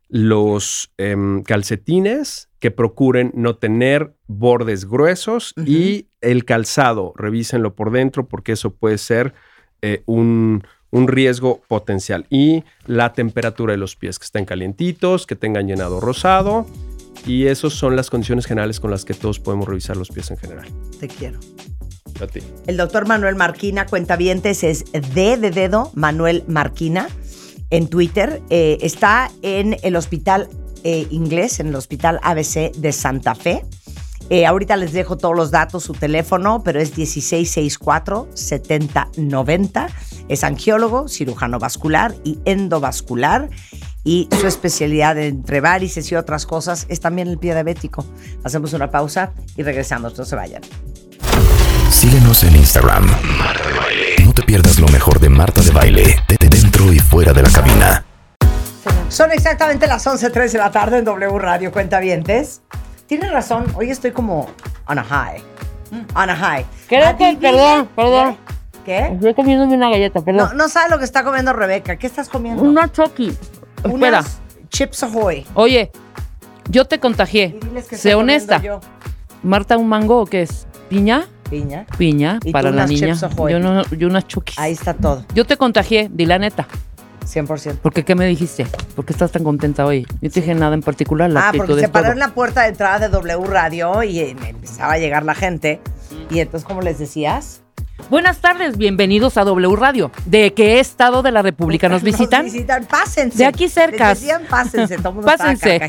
los 0.07 0.91
em, 0.97 1.43
calcetines 1.43 2.49
que 2.59 2.71
procuren 2.71 3.31
no 3.35 3.55
tener 3.57 4.15
bordes 4.27 4.85
gruesos 4.85 5.53
y 5.65 6.07
el 6.19 6.45
calzado, 6.45 7.13
revísenlo 7.15 7.75
por 7.75 7.91
dentro 7.91 8.27
porque 8.27 8.53
eso 8.53 8.73
puede 8.75 8.97
ser 8.97 9.33
eh, 9.81 10.03
un, 10.05 10.63
un 10.91 11.07
riesgo 11.07 11.61
potencial. 11.67 12.25
Y 12.29 12.63
la 12.85 13.13
temperatura 13.13 13.73
de 13.73 13.77
los 13.77 13.95
pies, 13.95 14.19
que 14.19 14.25
estén 14.25 14.45
calientitos, 14.45 15.25
que 15.25 15.35
tengan 15.35 15.67
llenado 15.67 15.99
rosado. 15.99 16.65
Y 17.25 17.47
esas 17.47 17.73
son 17.73 17.95
las 17.95 18.09
condiciones 18.09 18.45
generales 18.45 18.79
con 18.79 18.91
las 18.91 19.05
que 19.05 19.13
todos 19.13 19.39
podemos 19.39 19.67
revisar 19.67 19.97
los 19.97 20.09
pies 20.09 20.31
en 20.31 20.37
general. 20.37 20.67
Te 20.99 21.07
quiero. 21.07 21.39
A 22.21 22.27
ti. 22.27 22.41
El 22.67 22.75
doctor 22.75 23.07
Manuel 23.07 23.35
Marquina, 23.35 23.85
cuentavientes, 23.85 24.63
es 24.63 24.85
D 24.91 25.37
de 25.37 25.51
dedo, 25.51 25.91
Manuel 25.93 26.43
Marquina, 26.47 27.07
en 27.69 27.87
Twitter. 27.87 28.41
Eh, 28.49 28.77
está 28.81 29.31
en 29.41 29.77
el 29.83 29.95
hospital 29.95 30.49
eh, 30.83 31.07
inglés, 31.11 31.59
en 31.59 31.67
el 31.67 31.75
hospital 31.75 32.19
ABC 32.23 32.73
de 32.73 32.91
Santa 32.91 33.35
Fe. 33.35 33.63
Eh, 34.29 34.45
ahorita 34.45 34.75
les 34.75 34.91
dejo 34.93 35.17
todos 35.17 35.35
los 35.35 35.49
datos, 35.51 35.83
su 35.83 35.93
teléfono, 35.93 36.61
pero 36.63 36.79
es 36.79 36.95
1664-7090. 36.95 39.89
Es 40.27 40.43
angiólogo, 40.43 41.07
cirujano 41.07 41.57
vascular 41.57 42.13
y 42.23 42.37
endovascular. 42.45 43.49
Y 44.03 44.29
su 44.39 44.45
especialidad 44.47 45.17
entre 45.17 45.61
varices 45.61 46.11
y 46.11 46.15
otras 46.15 46.45
cosas 46.45 46.85
es 46.89 46.99
también 46.99 47.27
el 47.27 47.39
pie 47.39 47.53
diabético. 47.53 48.05
Hacemos 48.43 48.73
una 48.73 48.91
pausa 48.91 49.31
y 49.57 49.63
regresamos, 49.63 50.15
no 50.17 50.25
se 50.25 50.35
vayan. 50.35 50.61
Síguenos 51.89 52.43
en 52.43 52.55
Instagram. 52.55 53.07
Marta 53.39 53.67
de 53.67 53.73
Baile. 53.73 54.15
No 54.23 54.31
te 54.33 54.43
pierdas 54.43 54.79
lo 54.79 54.87
mejor 54.89 55.19
de 55.19 55.29
Marta 55.29 55.61
de 55.61 55.71
Baile, 55.71 56.23
de 56.27 56.37
dentro 56.47 56.93
y 56.93 56.99
fuera 56.99 57.33
de 57.33 57.41
la 57.41 57.49
cabina. 57.49 58.05
Son 59.09 59.31
exactamente 59.31 59.87
las 59.87 60.05
11.03 60.05 60.51
de 60.51 60.57
la 60.59 60.69
tarde 60.71 60.99
en 60.99 61.05
W 61.05 61.39
Radio 61.39 61.71
Cuentavientes. 61.71 62.61
Tienes 63.09 63.31
razón, 63.31 63.65
hoy 63.75 63.89
estoy 63.89 64.11
como 64.11 64.47
on 64.87 64.99
a 64.99 65.03
high. 65.03 65.41
On 66.15 66.29
a 66.29 66.35
high. 66.35 66.63
Creo 66.87 67.17
que- 67.17 67.35
perdón, 67.41 67.89
perdón. 67.95 68.37
¿Qué? 68.85 69.07
Estoy 69.07 69.33
comiéndome 69.33 69.75
una 69.75 69.89
galleta, 69.89 70.19
No, 70.19 70.25
perdón. 70.25 70.55
no 70.57 70.69
sabes 70.69 70.91
lo 70.91 70.99
que 70.99 71.05
está 71.05 71.23
comiendo 71.23 71.51
Rebeca. 71.51 71.97
¿Qué 71.97 72.05
estás 72.05 72.29
comiendo? 72.29 72.61
Una 72.61 72.91
Chucky. 72.91 73.35
Espera. 73.83 74.23
Chips 74.69 75.01
Ahoy. 75.01 75.43
Oye, 75.55 75.91
yo 76.69 76.85
te 76.85 76.99
contagié. 76.99 77.57
Y 77.59 77.65
diles 77.65 77.87
que 77.87 77.97
Sé 77.97 78.13
honesta. 78.13 78.61
yo. 78.61 78.79
Marta, 79.41 79.75
¿un 79.75 79.87
mango 79.89 80.21
o 80.21 80.25
qué 80.27 80.43
es? 80.43 80.67
¿Piña? 80.87 81.25
Piña. 81.49 81.87
Piña 81.97 82.39
Y 82.43 82.51
para 82.51 82.69
tú 82.69 82.75
la 82.75 82.83
unas 82.83 82.91
niña. 82.91 83.07
Chips 83.15 83.23
Ahoy. 83.23 83.53
Yo, 83.53 83.59
no, 83.59 83.83
yo 83.85 84.07
unas 84.07 84.27
Chucky. 84.27 84.53
Ahí 84.57 84.73
está 84.73 84.93
todo. 84.93 85.25
Yo 85.33 85.45
te 85.45 85.57
contagié, 85.57 86.09
di 86.11 86.27
la 86.27 86.37
neta. 86.37 86.67
100%. 87.29 87.77
Porque 87.81 88.03
¿qué 88.03 88.15
me 88.15 88.25
dijiste? 88.25 88.65
¿Por 88.95 89.05
qué 89.05 89.13
estás 89.13 89.31
tan 89.31 89.43
contenta 89.43 89.85
hoy? 89.85 90.05
Yo 90.21 90.29
te 90.31 90.41
dije 90.41 90.55
nada 90.55 90.73
en 90.73 90.81
particular, 90.81 91.29
la 91.29 91.49
Ah, 91.49 91.51
porque 91.55 91.75
se 91.79 91.89
paró 91.89 92.05
todo. 92.05 92.13
en 92.13 92.19
la 92.19 92.29
puerta 92.33 92.63
de 92.63 92.69
entrada 92.69 92.99
de 92.99 93.09
W 93.09 93.45
Radio 93.47 94.03
y 94.03 94.19
eh, 94.19 94.35
empezaba 94.47 94.93
a 94.93 94.97
llegar 94.97 95.23
la 95.23 95.35
gente. 95.35 95.79
Y 96.29 96.39
entonces, 96.39 96.67
¿cómo 96.67 96.81
les 96.81 96.97
decías? 96.99 97.61
Buenas 98.09 98.37
tardes, 98.39 98.77
bienvenidos 98.77 99.37
a 99.37 99.43
W 99.43 99.75
Radio. 99.75 100.11
¿De 100.25 100.53
qué 100.53 100.79
estado 100.79 101.21
de 101.21 101.31
la 101.31 101.41
República 101.41 101.87
nos 101.89 102.01
visitan? 102.01 102.45
Nos 102.45 102.53
visitan, 102.53 102.85
pásense. 102.85 103.37
De 103.37 103.45
aquí 103.45 103.69
cerca. 103.69 104.09
Decían, 104.09 104.43
pásense, 104.49 104.97
todo 104.97 105.09
el 105.09 105.15
mundo 105.15 105.27
Pásense. 105.27 105.79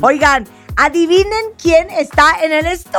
Oigan, 0.00 0.46
adivinen 0.76 1.46
quién 1.60 1.88
está 1.90 2.42
en 2.42 2.52
el 2.52 2.66
estudio. 2.66 2.98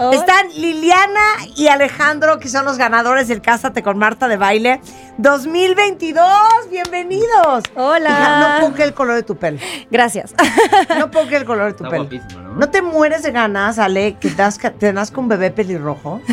Están 0.00 0.48
Liliana 0.56 1.20
y 1.56 1.68
Alejandro, 1.68 2.38
que 2.38 2.48
son 2.48 2.64
los 2.64 2.78
ganadores 2.78 3.28
del 3.28 3.42
Cásate 3.42 3.82
con 3.82 3.98
Marta 3.98 4.28
de 4.28 4.38
Baile 4.38 4.80
2022. 5.18 6.24
Bienvenidos. 6.70 7.64
Hola. 7.74 8.08
Hija, 8.08 8.58
no 8.60 8.66
ponga 8.66 8.84
el 8.84 8.94
color 8.94 9.16
de 9.16 9.22
tu 9.24 9.36
pelo. 9.36 9.58
Gracias. 9.90 10.34
No 10.98 11.10
ponga 11.10 11.36
el 11.36 11.44
color 11.44 11.72
de 11.72 11.78
tu 11.78 11.84
pelo. 11.84 12.08
¿no? 12.56 12.70
te 12.70 12.80
mueres 12.80 13.22
de 13.22 13.30
ganas, 13.30 13.78
Ale, 13.78 14.16
que 14.18 14.30
te 14.30 14.92
nazca 14.94 15.20
un 15.20 15.28
bebé 15.28 15.50
pelirrojo? 15.50 16.22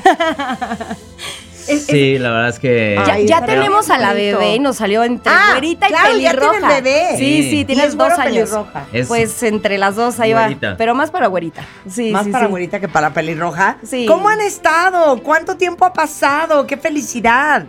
Sí, 1.67 2.17
la 2.17 2.31
verdad 2.31 2.49
es 2.49 2.59
que. 2.59 2.99
Ya, 3.05 3.19
ya 3.19 3.45
tenemos 3.45 3.89
a 3.89 3.97
la 3.97 4.13
bebé 4.13 4.55
y 4.55 4.59
nos 4.59 4.77
salió 4.77 5.03
entre 5.03 5.31
Ah, 5.33 5.49
güerita 5.51 5.87
y 5.87 5.89
claro, 5.89 6.17
ya 6.17 6.31
pelirroja. 6.31 6.51
tienen 6.59 6.69
bebé. 6.83 7.07
Sí, 7.17 7.43
Sí. 7.43 7.49
sí, 7.49 7.59
¿Y 7.59 7.65
tienes 7.65 7.97
dos 7.97 8.11
años. 8.11 8.23
pelirroja? 8.25 8.85
Es 8.93 9.07
Pues 9.07 9.43
entre 9.43 9.77
las 9.77 9.95
dos 9.95 10.19
ahí 10.19 10.33
Güerita. 10.33 10.71
va. 10.71 10.77
Pero 10.77 10.95
más 10.95 11.11
para 11.11 11.27
güerita. 11.27 11.65
Sí, 11.89 12.11
Más 12.11 12.25
sí, 12.25 12.31
para 12.31 12.45
sí. 12.45 12.49
güerita 12.51 12.79
que 12.79 12.87
para 12.87 13.13
pelirroja. 13.13 13.77
Sí. 13.83 14.05
¿Cómo 14.07 14.29
han 14.29 14.41
estado? 14.41 15.21
¿Cuánto 15.23 15.57
tiempo 15.57 15.85
ha 15.85 15.93
pasado? 15.93 16.65
¡Qué 16.67 16.77
felicidad! 16.77 17.65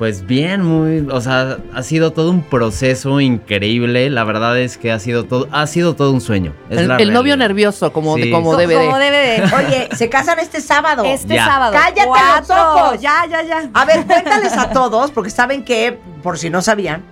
Pues 0.00 0.26
bien, 0.26 0.62
muy, 0.62 1.06
o 1.12 1.20
sea, 1.20 1.58
ha 1.74 1.82
sido 1.82 2.10
todo 2.14 2.30
un 2.30 2.40
proceso 2.42 3.20
increíble. 3.20 4.08
La 4.08 4.24
verdad 4.24 4.58
es 4.58 4.78
que 4.78 4.90
ha 4.90 4.98
sido 4.98 5.24
todo, 5.24 5.46
ha 5.52 5.66
sido 5.66 5.94
todo 5.94 6.10
un 6.12 6.22
sueño. 6.22 6.54
Es 6.70 6.78
El, 6.78 6.88
la 6.88 6.96
el 6.96 7.12
novio 7.12 7.36
nervioso, 7.36 7.92
como, 7.92 8.16
Sí. 8.16 8.30
como 8.30 8.52
Co- 8.52 8.56
debe 8.56 8.76
de. 8.78 8.86
Como 8.86 8.96
debe 8.98 9.16
de. 9.18 9.42
Oye, 9.54 9.88
se 9.94 10.08
casan 10.08 10.38
este 10.38 10.62
sábado. 10.62 11.04
Este 11.04 11.34
Ya. 11.34 11.44
sábado. 11.44 11.72
Cállate 11.74 12.06
los 12.06 12.16
Cuatro. 12.48 12.82
ojos. 12.86 13.00
Ya, 13.02 13.26
ya, 13.30 13.42
ya. 13.42 13.68
A 13.74 13.84
ver, 13.84 14.06
cuéntales 14.06 14.56
a 14.56 14.70
todos, 14.70 15.10
porque 15.10 15.28
saben 15.28 15.64
que, 15.66 15.98
por 16.22 16.38
si 16.38 16.48
no 16.48 16.62
sabían, 16.62 17.02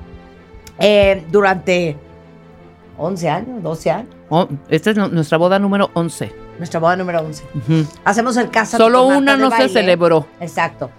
eh, 0.79 1.27
durante 1.31 1.95
11 2.97 3.29
años, 3.29 3.63
12 3.63 3.91
años, 3.91 4.15
Oh, 4.31 4.49
esta 4.71 4.91
es 4.93 4.97
nu- 4.97 5.09
nuestra 5.09 5.37
boda 5.37 5.59
número 5.59 5.91
11. 5.93 6.33
nuestra 6.57 6.81
boda 6.81 6.97
número 6.97 7.21
11, 7.21 7.45
Ujú. 7.55 7.87
hacemos 8.05 8.37
el 8.39 8.49
Cásate 8.51 8.83
Solo 8.83 9.01
con 9.05 9.09
Marta 9.09 9.21
una 9.23 9.33
de 9.33 9.39
no 9.39 9.51
se 9.51 9.57
Baile. 9.59 9.73
celebró. 9.73 10.27
Exacto. 10.41 10.91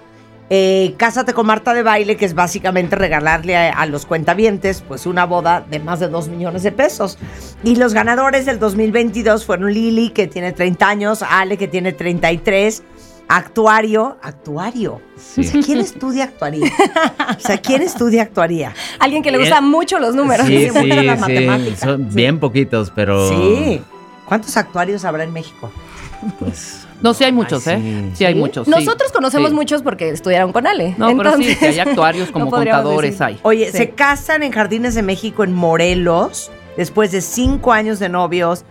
Eh, 0.51 0.95
Cásate 0.97 1.33
con 1.33 1.45
Marta 1.45 1.73
de 1.73 1.83
Baile, 1.83 2.17
que 2.17 2.25
es 2.25 2.33
básicamente 2.33 2.95
regalarle 2.95 3.55
a, 3.55 3.69
a 3.71 3.85
los 3.85 4.05
cuentavientes 4.05 4.83
pues 4.87 5.05
una 5.05 5.25
boda 5.25 5.63
de 5.69 5.79
más 5.79 5.99
de 5.99 6.07
2 6.07 6.29
millones 6.29 6.63
de 6.63 6.71
pesos. 6.71 7.17
Y 7.63 7.75
los 7.75 7.93
ganadores 7.93 8.45
del 8.45 8.57
2022 8.59 9.45
fueron 9.45 9.71
Lili, 9.73 10.09
que 10.09 10.27
tiene 10.27 10.51
30 10.51 10.87
años, 10.87 11.23
Ale, 11.27 11.57
que 11.57 11.67
tiene 11.67 11.93
33, 11.93 12.81
Actuario, 13.31 14.17
Actuario. 14.23 15.01
Sí. 15.15 15.41
O 15.41 15.43
sea, 15.43 15.61
¿quién 15.61 15.79
estudia 15.81 16.23
actuaría? 16.23 16.65
O 17.37 17.39
sea, 17.39 17.57
¿quién 17.61 17.83
estudia 17.83 18.23
actuaría? 18.23 18.73
Alguien 18.97 19.21
que 19.21 19.29
le 19.31 19.37
gustan 19.37 19.69
mucho 19.69 19.99
los 19.99 20.15
números. 20.15 20.47
Sí, 20.47 20.65
Sí, 20.67 20.71
mucho 20.71 20.95
la 21.03 21.13
sí, 21.15 21.21
matemática. 21.21 21.75
sí. 21.75 21.85
Son 21.85 22.09
bien 22.11 22.39
poquitos, 22.39 22.91
pero. 22.95 23.29
Sí. 23.29 23.81
¿Cuántos 24.25 24.57
actuarios 24.57 25.05
habrá 25.05 25.23
en 25.25 25.31
México? 25.33 25.71
Pues, 26.39 26.87
No, 27.01 27.13
sí 27.13 27.23
hay 27.23 27.31
muchos, 27.31 27.65
Ay, 27.67 27.75
¿eh? 27.75 27.79
sí. 28.11 28.17
Sí 28.17 28.25
hay 28.25 28.35
muchos. 28.35 28.65
sí. 28.65 28.71
Nosotros 28.71 29.11
conocemos 29.11 29.49
Sí. 29.49 29.55
muchos 29.55 29.81
porque 29.81 30.09
estudiaron 30.09 30.51
con 30.51 30.67
Ale. 30.67 30.95
No, 30.97 31.15
pero 31.15 31.35
sí, 31.37 31.43
Entonces, 31.49 31.63
hay 31.73 31.79
actuarios 31.79 32.29
como 32.33 32.45
no 32.45 32.51
contadores 32.51 33.11
decir. 33.11 33.23
hay. 33.23 33.39
Oye, 33.43 33.71
Sí. 33.71 33.77
se 33.77 33.89
casan 33.91 34.43
en 34.43 34.51
Jardines 34.51 34.95
de 34.95 35.01
México 35.03 35.43
en 35.43 35.53
Morelos, 35.53 36.51
después 36.77 37.11
de 37.11 37.21
cinco 37.21 37.71
años 37.73 37.99
de 37.99 38.09
novios, 38.09 38.65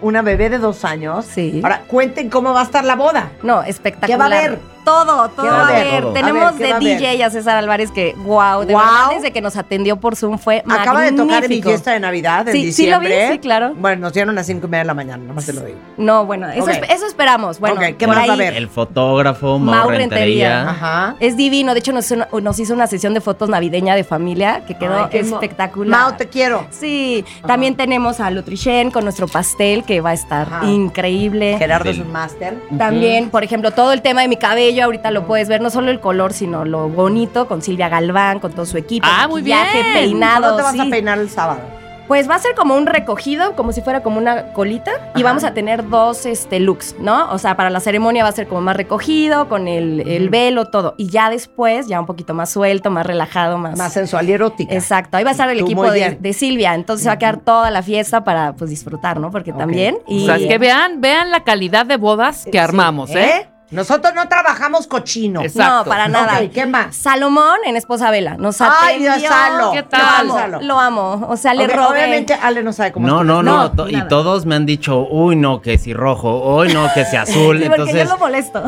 una 0.00 0.22
bebé 0.22 0.48
de 0.50 0.58
dos 0.58 0.84
años. 0.84 1.24
Sí. 1.24 1.60
Ahora, 1.62 1.82
cuenten 1.88 2.30
cómo 2.30 2.52
va 2.52 2.60
a 2.60 2.64
estar 2.64 2.84
la 2.84 2.94
boda. 2.96 3.32
No, 3.42 3.62
espectacular. 3.62 4.08
¿Qué 4.08 4.16
va 4.16 4.24
a 4.24 4.38
haber? 4.38 4.58
Todo, 4.84 5.28
todo 5.30 5.44
¿Qué 5.46 5.50
va 5.50 5.60
a 5.60 5.68
haber. 5.68 6.02
Todo. 6.02 6.12
Tenemos 6.12 6.42
A 6.42 6.50
ver, 6.52 6.58
¿qué 6.58 6.64
de 6.66 6.72
a? 6.72 6.78
DJ 6.78 7.24
a 7.24 7.30
César 7.30 7.56
Álvarez 7.56 7.90
que, 7.92 8.14
wow, 8.18 8.64
de 8.64 8.72
Guau. 8.72 8.84
verdad, 8.86 9.10
desde 9.14 9.30
que 9.32 9.40
nos 9.40 9.56
atendió 9.56 9.96
por 9.96 10.16
Zoom 10.16 10.38
fue 10.38 10.62
Acaba 10.68 11.02
de 11.02 11.12
tocar 11.12 11.44
en 11.44 11.50
mi 11.50 11.62
fiesta 11.62 11.92
de 11.92 12.00
Navidad 12.00 12.48
en 12.48 12.52
Sí, 12.54 12.72
sí 12.72 12.86
lo 12.90 12.98
vi, 12.98 13.06
diciembre. 13.06 13.32
sí, 13.34 13.38
claro. 13.38 13.74
Bueno, 13.76 14.00
nos 14.02 14.12
dieron 14.12 14.30
a 14.30 14.32
las 14.40 14.46
cinco 14.46 14.66
y 14.66 14.70
media 14.70 14.80
de 14.82 14.86
la 14.88 14.94
mañana, 14.94 15.22
nomás 15.24 15.46
te 15.46 15.52
lo 15.52 15.60
digo. 15.62 15.78
No, 15.96 16.26
bueno, 16.26 16.48
eso, 16.50 16.68
eso 16.70 17.06
esperamos. 17.06 17.60
Bueno, 17.60 17.76
Ok, 17.76 17.96
¿qué 17.98 18.06
más 18.06 18.18
va 18.28 18.32
a 18.32 18.34
haber? 18.34 18.54
el 18.54 18.68
fotógrafo, 18.68 19.58
Mau 19.58 19.88
Rentería. 19.88 20.68
Ajá. 20.70 21.16
Es 21.20 21.36
divino. 21.36 21.74
De 21.74 21.78
hecho, 21.80 21.92
nos 21.92 22.06
hizo, 22.06 22.14
una, 22.16 22.28
nos 22.42 22.58
hizo 22.58 22.74
una 22.74 22.86
sesión 22.86 23.14
de 23.14 23.20
fotos 23.20 23.48
navideña 23.48 23.94
de 23.94 24.04
familia 24.04 24.64
que 24.66 24.76
quedó 24.76 25.08
Ay, 25.12 25.18
espectacular. 25.20 26.00
Mau, 26.00 26.16
te 26.16 26.28
quiero. 26.28 26.66
Sí, 26.70 27.24
también 27.46 27.76
tenemos 27.76 28.18
a 28.20 28.30
Lutrichen 28.30 28.90
con 28.90 29.04
nuestro 29.04 29.28
pastel 29.28 29.84
que 29.84 30.00
va 30.00 30.10
a 30.10 30.14
estar 30.14 30.48
Ajá. 30.52 30.66
increíble. 30.66 31.56
Gerardo 31.58 31.90
es 31.90 31.98
un 31.98 32.10
máster. 32.10 32.56
También, 32.76 33.30
por 33.30 33.44
ejemplo, 33.44 33.70
todo 33.70 33.92
el 33.92 34.02
tema 34.02 34.22
de 34.22 34.28
mi 34.28 34.36
cabello, 34.36 34.71
ahorita 34.80 35.10
lo 35.10 35.26
puedes 35.26 35.48
ver, 35.48 35.60
no 35.60 35.70
solo 35.70 35.90
el 35.90 36.00
color, 36.00 36.32
sino 36.32 36.64
lo 36.64 36.88
bonito, 36.88 37.48
con 37.48 37.62
Silvia 37.62 37.88
Galván, 37.88 38.40
con 38.40 38.52
todo 38.52 38.66
su 38.66 38.76
equipo. 38.76 39.06
Ah, 39.10 39.28
muy 39.28 39.42
bien. 39.42 39.58
peinado. 39.92 40.40
¿Cuándo 40.40 40.56
te 40.56 40.62
vas 40.62 40.80
a 40.80 40.84
sí. 40.84 40.90
peinar 40.90 41.18
el 41.18 41.30
sábado? 41.30 41.60
Pues 42.08 42.28
va 42.28 42.34
a 42.34 42.38
ser 42.38 42.54
como 42.54 42.76
un 42.76 42.86
recogido, 42.86 43.54
como 43.54 43.72
si 43.72 43.80
fuera 43.80 44.02
como 44.02 44.18
una 44.18 44.52
colita, 44.52 44.90
y 45.14 45.22
vamos 45.22 45.44
a 45.44 45.54
tener 45.54 45.88
dos 45.88 46.26
este, 46.26 46.60
looks, 46.60 46.96
¿no? 46.98 47.30
O 47.30 47.38
sea, 47.38 47.56
para 47.56 47.70
la 47.70 47.80
ceremonia 47.80 48.22
va 48.22 48.28
a 48.28 48.32
ser 48.32 48.48
como 48.48 48.60
más 48.60 48.76
recogido, 48.76 49.48
con 49.48 49.68
el, 49.68 50.00
el 50.06 50.28
velo, 50.28 50.66
todo. 50.66 50.94
Y 50.98 51.08
ya 51.08 51.30
después, 51.30 51.86
ya 51.86 52.00
un 52.00 52.06
poquito 52.06 52.34
más 52.34 52.50
suelto, 52.50 52.90
más 52.90 53.06
relajado, 53.06 53.56
más... 53.56 53.78
Más 53.78 53.92
sensual 53.92 54.28
y 54.28 54.32
erótica. 54.32 54.74
Exacto, 54.74 55.16
ahí 55.16 55.24
va 55.24 55.30
a 55.30 55.32
estar 55.32 55.48
el 55.48 55.60
Tú 55.60 55.64
equipo 55.64 55.90
de, 55.90 56.32
Silvia, 56.34 56.74
entonces 56.74 57.04
se 57.04 57.08
va 57.08 57.14
a 57.14 57.18
quedar 57.18 57.38
toda 57.38 57.70
la 57.70 57.82
fiesta 57.82 58.24
para 58.24 58.54
pues 58.56 58.68
disfrutar, 58.68 59.18
¿no? 59.18 59.30
Porque 59.30 59.52
también... 59.52 59.96
Y, 60.06 60.24
O 60.24 60.26
sea, 60.26 60.36
es 60.36 60.46
que 60.46 60.58
vean, 60.58 61.00
vean 61.00 61.30
la 61.30 61.44
calidad 61.44 61.86
de 61.86 61.96
bodas 61.96 62.46
que 62.50 62.58
armamos, 62.58 63.10
¿eh? 63.14 63.48
Nosotros 63.72 64.12
no 64.14 64.28
trabajamos 64.28 64.86
cochino. 64.86 65.42
Exacto. 65.42 65.78
No, 65.78 65.84
para 65.84 66.08
nada. 66.08 66.40
Ok, 66.42 66.52
¿qué 66.52 66.66
más? 66.66 66.94
Salomón 66.94 67.58
en 67.64 67.76
Esposa 67.76 68.10
Vela. 68.10 68.36
Nos 68.36 68.60
Ay, 68.60 69.04
atendió. 69.06 69.28
Salo. 69.30 69.72
¿Qué 69.72 69.82
tal? 69.82 70.00
Lo 70.28 70.32
amo, 70.34 70.34
Salo? 70.38 70.60
lo 70.62 70.78
amo. 70.80 71.26
O 71.28 71.36
sea, 71.36 71.54
le 71.54 71.64
Ok, 71.64 71.72
robé. 71.72 71.86
Obviamente 72.04 72.34
Ale 72.34 72.62
no 72.62 72.72
sabe 72.72 72.92
cómo 72.92 73.06
No, 73.06 73.24
no, 73.24 73.42
no, 73.42 73.56
No, 73.56 73.72
to- 73.72 73.88
y 73.88 74.00
todos 74.08 74.46
me 74.46 74.54
han 74.54 74.66
dicho, 74.66 75.06
uy, 75.10 75.36
no, 75.36 75.60
que 75.62 75.78
si 75.78 75.92
rojo, 75.94 76.56
uy, 76.58 76.72
no, 76.72 76.86
que 76.94 77.04
si 77.04 77.16
azul. 77.16 77.58
Sí, 77.58 77.64
porque 77.68 77.80
entonces, 77.82 78.04
yo 78.08 78.10
lo 78.14 78.18
molesto. 78.18 78.62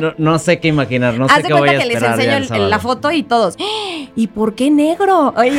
no, 0.00 0.12
no 0.18 0.38
sé 0.38 0.60
qué 0.60 0.68
imaginar, 0.68 1.14
no 1.14 1.24
Haz 1.26 1.36
sé 1.36 1.42
qué 1.44 1.54
voy 1.54 1.68
a 1.68 1.72
que 1.78 1.86
les 1.86 1.96
esperar 1.96 2.14
enseño 2.14 2.36
el 2.36 2.42
el- 2.42 2.48
sábado. 2.48 2.68
la 2.68 2.78
foto 2.78 3.10
y 3.10 3.22
todos. 3.22 3.56
"¡Ah! 3.60 4.08
¿Y 4.16 4.26
por 4.26 4.54
qué 4.54 4.70
negro? 4.70 5.32
Oye, 5.36 5.58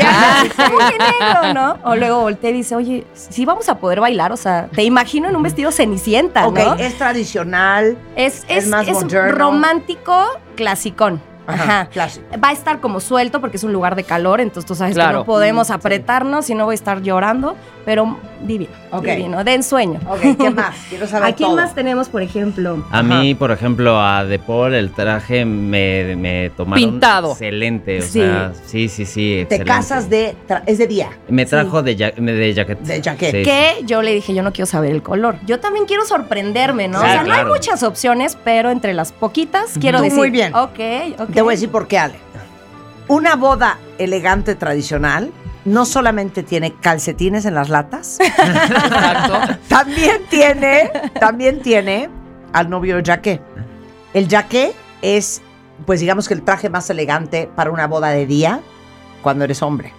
¿cómo 0.55 0.77
que 0.77 0.97
negro, 0.97 1.53
no? 1.53 1.77
O 1.83 1.95
luego 1.95 2.19
volteé 2.21 2.51
y 2.51 2.53
dice, 2.53 2.75
oye, 2.75 3.05
sí 3.13 3.45
vamos 3.45 3.69
a 3.69 3.77
poder 3.79 3.99
bailar. 4.01 4.31
O 4.31 4.37
sea, 4.37 4.67
te 4.73 4.83
imagino 4.83 5.29
en 5.29 5.35
un 5.35 5.43
vestido 5.43 5.71
cenicienta, 5.71 6.45
Ok, 6.47 6.59
¿no? 6.59 6.73
es 6.75 6.97
tradicional. 6.97 7.97
Es, 8.15 8.43
es 8.57 8.65
es, 8.65 8.69
más 8.69 8.87
es 8.87 9.37
romántico, 9.37 10.25
clasicón. 10.55 11.21
Ajá, 11.47 11.63
Ajá. 11.63 11.85
clásico. 11.87 12.25
Va 12.43 12.49
a 12.49 12.51
estar 12.51 12.79
como 12.79 12.99
suelto 12.99 13.41
porque 13.41 13.57
es 13.57 13.63
un 13.63 13.73
lugar 13.73 13.95
de 13.95 14.03
calor, 14.03 14.41
entonces 14.41 14.65
tú 14.65 14.75
sabes 14.75 14.95
que 14.97 15.03
no 15.13 15.25
podemos 15.25 15.69
apretarnos 15.71 16.49
y 16.49 16.55
no 16.55 16.65
voy 16.65 16.73
a 16.73 16.75
estar 16.75 17.01
llorando, 17.01 17.55
pero 17.85 18.17
divino, 18.43 18.71
Ok. 18.91 19.03
divino, 19.05 19.43
de 19.43 19.53
ensueño. 19.55 19.99
Ok, 20.07 20.37
¿qué 20.39 20.49
más? 20.55 20.75
Quiero 20.89 21.07
saber 21.07 21.29
¿A 21.29 21.35
quién 21.35 21.49
todo. 21.49 21.57
más 21.57 21.73
tenemos, 21.75 22.09
por 22.09 22.21
ejemplo? 22.21 22.85
A 22.91 23.01
mí, 23.03 23.35
por 23.35 23.51
ejemplo, 23.51 23.99
a 23.99 24.23
De 24.23 24.39
Paul 24.39 24.73
el 24.75 24.91
traje 24.91 25.45
me, 25.45 26.15
me 26.15 26.49
tomaron 26.51 26.83
Pintado. 26.91 27.31
excelente. 27.31 27.99
O 27.99 28.01
Sí. 28.03 28.19
sea, 28.21 28.53
sí, 28.65 28.87
sí, 28.89 29.05
sí. 29.05 29.45
Te 29.49 29.63
casas 29.63 30.09
de... 30.09 30.35
es 30.65 30.77
de 30.77 30.87
día. 30.87 31.09
Me 31.27 31.45
trajo 31.45 31.81
de, 31.83 31.95
ja- 31.97 32.11
de 32.11 32.53
jacket. 32.53 32.79
De 32.81 33.01
jacket. 33.01 33.31
Sí. 33.31 33.43
Que 33.43 33.81
yo 33.85 34.01
le 34.01 34.13
dije, 34.13 34.33
yo 34.33 34.43
no 34.43 34.51
quiero 34.53 34.65
saber 34.67 34.91
el 34.91 35.01
color. 35.03 35.35
Yo 35.45 35.59
también 35.59 35.85
quiero 35.85 36.05
sorprenderme, 36.05 36.87
¿no? 36.87 36.99
Sí, 36.99 37.05
o 37.07 37.09
sea, 37.11 37.23
no 37.23 37.33
hay 37.33 37.45
muchas 37.45 37.83
opciones, 37.83 38.37
pero 38.43 38.69
entre 38.69 38.93
las 38.93 39.11
poquitas 39.11 39.77
quiero 39.79 39.97
Tú 39.99 40.03
decir. 40.05 40.17
muy 40.19 40.29
bien. 40.29 40.53
Ok, 40.55 40.79
ok. 41.19 41.30
Te 41.33 41.41
voy 41.41 41.53
a 41.53 41.55
decir 41.55 41.69
por 41.71 41.87
qué, 41.87 41.97
Ale. 41.99 42.15
Una 43.07 43.35
boda 43.35 43.77
elegante 43.97 44.55
tradicional 44.55 45.31
no 45.65 45.85
solamente 45.85 46.43
tiene 46.43 46.73
calcetines 46.73 47.45
en 47.45 47.53
las 47.53 47.69
latas, 47.69 48.19
Exacto. 48.19 49.59
también 49.67 50.21
tiene, 50.29 50.89
también 51.19 51.61
tiene 51.61 52.09
al 52.53 52.69
novio 52.69 52.99
jaque. 53.05 53.39
El 54.13 54.27
jaque 54.27 54.73
es, 55.01 55.41
pues 55.85 55.99
digamos 55.99 56.27
que 56.27 56.33
el 56.33 56.41
traje 56.43 56.69
más 56.69 56.89
elegante 56.89 57.49
para 57.55 57.69
una 57.71 57.85
boda 57.87 58.09
de 58.09 58.25
día 58.25 58.61
cuando 59.21 59.43
eres 59.43 59.61
hombre. 59.61 59.93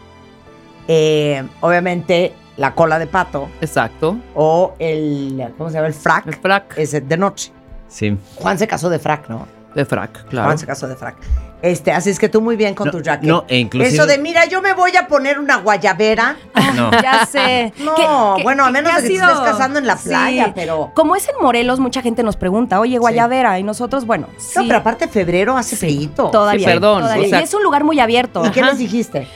Eh, 0.89 1.45
obviamente 1.61 2.35
la 2.57 2.75
cola 2.75 2.99
de 2.99 3.07
pato 3.07 3.49
Exacto. 3.61 4.17
o 4.35 4.75
el, 4.81 5.53
¿cómo 5.57 5.71
se 5.71 5.77
llama? 5.77 5.87
El 5.87 5.95
frac 5.95 6.27
El 6.27 6.35
frac. 6.35 6.75
es 6.77 6.91
de 7.09 7.17
noche. 7.17 7.53
Sí. 7.89 8.17
Juan 8.37 8.59
se 8.59 8.67
casó 8.67 8.91
de 8.91 8.99
frac, 8.99 9.29
¿no? 9.29 9.47
De 9.75 9.85
frac, 9.85 10.27
claro. 10.29 10.47
Juan 10.49 10.59
se 10.59 10.67
casó 10.67 10.87
de 10.89 10.97
frac. 10.97 11.17
Este, 11.63 11.93
así 11.93 12.11
es 12.11 12.19
que 12.19 12.29
tú 12.29 12.41
muy 12.41 12.57
bien 12.57 12.75
con 12.75 12.87
No, 12.87 12.91
tu 12.93 13.03
jaque. 13.05 13.25
no, 13.27 13.45
e 13.47 13.57
inclusive- 13.59 13.95
Eso 13.95 14.05
de, 14.07 14.19
mira, 14.19 14.47
yo 14.47 14.61
me 14.61 14.73
voy 14.73 14.97
a 14.97 15.07
poner 15.07 15.39
una 15.39 15.59
guayabera. 15.59 16.37
No. 16.75 16.91
Ya 16.91 17.25
sé. 17.27 17.73
No, 17.85 17.95
¿Qué- 17.95 18.03
qué- 18.39 18.43
bueno, 18.43 18.65
a 18.65 18.71
menos 18.71 18.95
de 18.97 19.03
que 19.03 19.09
te 19.09 19.15
estés 19.15 19.41
casando 19.41 19.79
en 19.79 19.87
la 19.87 19.97
Sí. 19.97 20.09
playa, 20.09 20.53
pero... 20.55 20.91
Como 20.95 21.15
es 21.17 21.29
en 21.29 21.35
Morelos, 21.41 21.79
mucha 21.81 22.01
gente 22.03 22.23
nos 22.23 22.37
pregunta, 22.37 22.81
oye, 22.81 22.99
Guayavera, 22.99 23.59
y 23.59 23.63
nosotros, 23.63 24.07
bueno, 24.07 24.27
sí, 24.39 24.55
No, 24.57 24.63
pero 24.67 24.79
aparte 24.79 25.07
febrero 25.07 25.57
hace 25.57 25.77
feíto. 25.77 26.31
todavía. 26.31 26.67
Sí, 26.67 26.73
perdón, 26.75 27.03
todavía. 27.03 27.27
o 27.27 27.29
sea- 27.31 27.41
y 27.41 27.45
es 27.45 27.55
un 27.55 27.63
lugar 27.63 27.85
muy 27.85 28.01
abierto. 28.01 28.45
¿Y 28.45 28.51
qué 28.51 28.63
les 28.63 28.79
dijiste? 28.79 29.29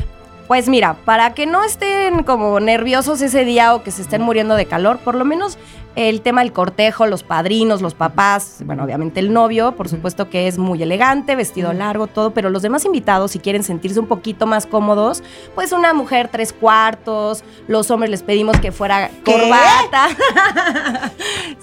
Pues 0.49 0.69
mira, 0.69 0.97
para 1.05 1.35
que 1.35 1.45
no 1.47 1.63
estén 1.65 2.23
como 2.23 2.59
nerviosos 2.61 3.21
ese 3.21 3.45
día 3.45 3.75
o 3.75 3.83
que 3.83 3.91
se 3.91 4.01
estén 4.03 4.23
muriendo 4.23 4.55
de 4.55 4.67
calor, 4.67 4.99
por 4.99 5.15
lo 5.17 5.25
menos 5.25 5.59
el 5.97 6.21
tema 6.21 6.43
del 6.43 6.53
cortejo, 6.53 7.07
los 7.07 7.23
padrinos, 7.23 7.83
los 7.83 7.95
papás, 7.95 8.59
bueno, 8.65 8.85
obviamente 8.85 9.19
el 9.19 9.33
novio, 9.33 9.73
por 9.73 9.89
supuesto 9.89 10.29
que 10.31 10.47
es 10.47 10.59
muy 10.59 10.83
elegante, 10.83 11.35
vestido 11.37 11.73
largo, 11.73 12.07
todo, 12.07 12.33
pero 12.33 12.51
los 12.51 12.63
demás 12.63 12.85
invitados, 12.85 13.33
si 13.33 13.39
quieren 13.39 13.63
sentirse 13.63 13.99
un 13.99 14.07
poquito 14.07 14.47
más 14.47 14.67
cómodos, 14.67 15.23
pues 15.55 15.73
una 15.73 15.95
mujer 15.95 16.29
tres 16.31 16.53
cuartos, 16.53 17.43
los 17.67 17.91
hombres 17.91 18.11
les 18.11 18.23
pedimos 18.23 18.59
que 18.61 18.73
fuera 18.73 19.09
¿Qué? 19.25 19.33
corbata. 19.33 20.09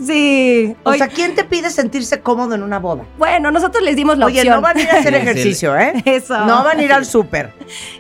sí. 0.06 0.76
O 0.84 0.90
Oye, 0.90 0.98
sea, 0.98 1.08
¿quién 1.08 1.36
te 1.36 1.44
pide 1.44 1.70
sentirse 1.70 2.20
cómodo 2.22 2.56
en 2.56 2.64
una 2.64 2.80
boda? 2.80 3.04
bueno, 3.18 3.52
nosotros 3.52 3.84
les 3.84 3.96
dimos 3.96 4.18
la 4.18 4.26
Oye, 4.26 4.40
opción. 4.40 4.56
no 4.56 4.62
van 4.62 4.78
a 4.78 4.82
ir 4.82 4.90
a 4.90 5.00
hacer 5.00 5.14
ejercicio, 5.16 5.78
¿eh? 5.78 5.94
Eso. 6.06 6.38
No 6.46 6.64
van 6.64 6.80
a 6.80 6.84
ir 6.84 6.92
al 6.94 7.06
súper. 7.14 7.54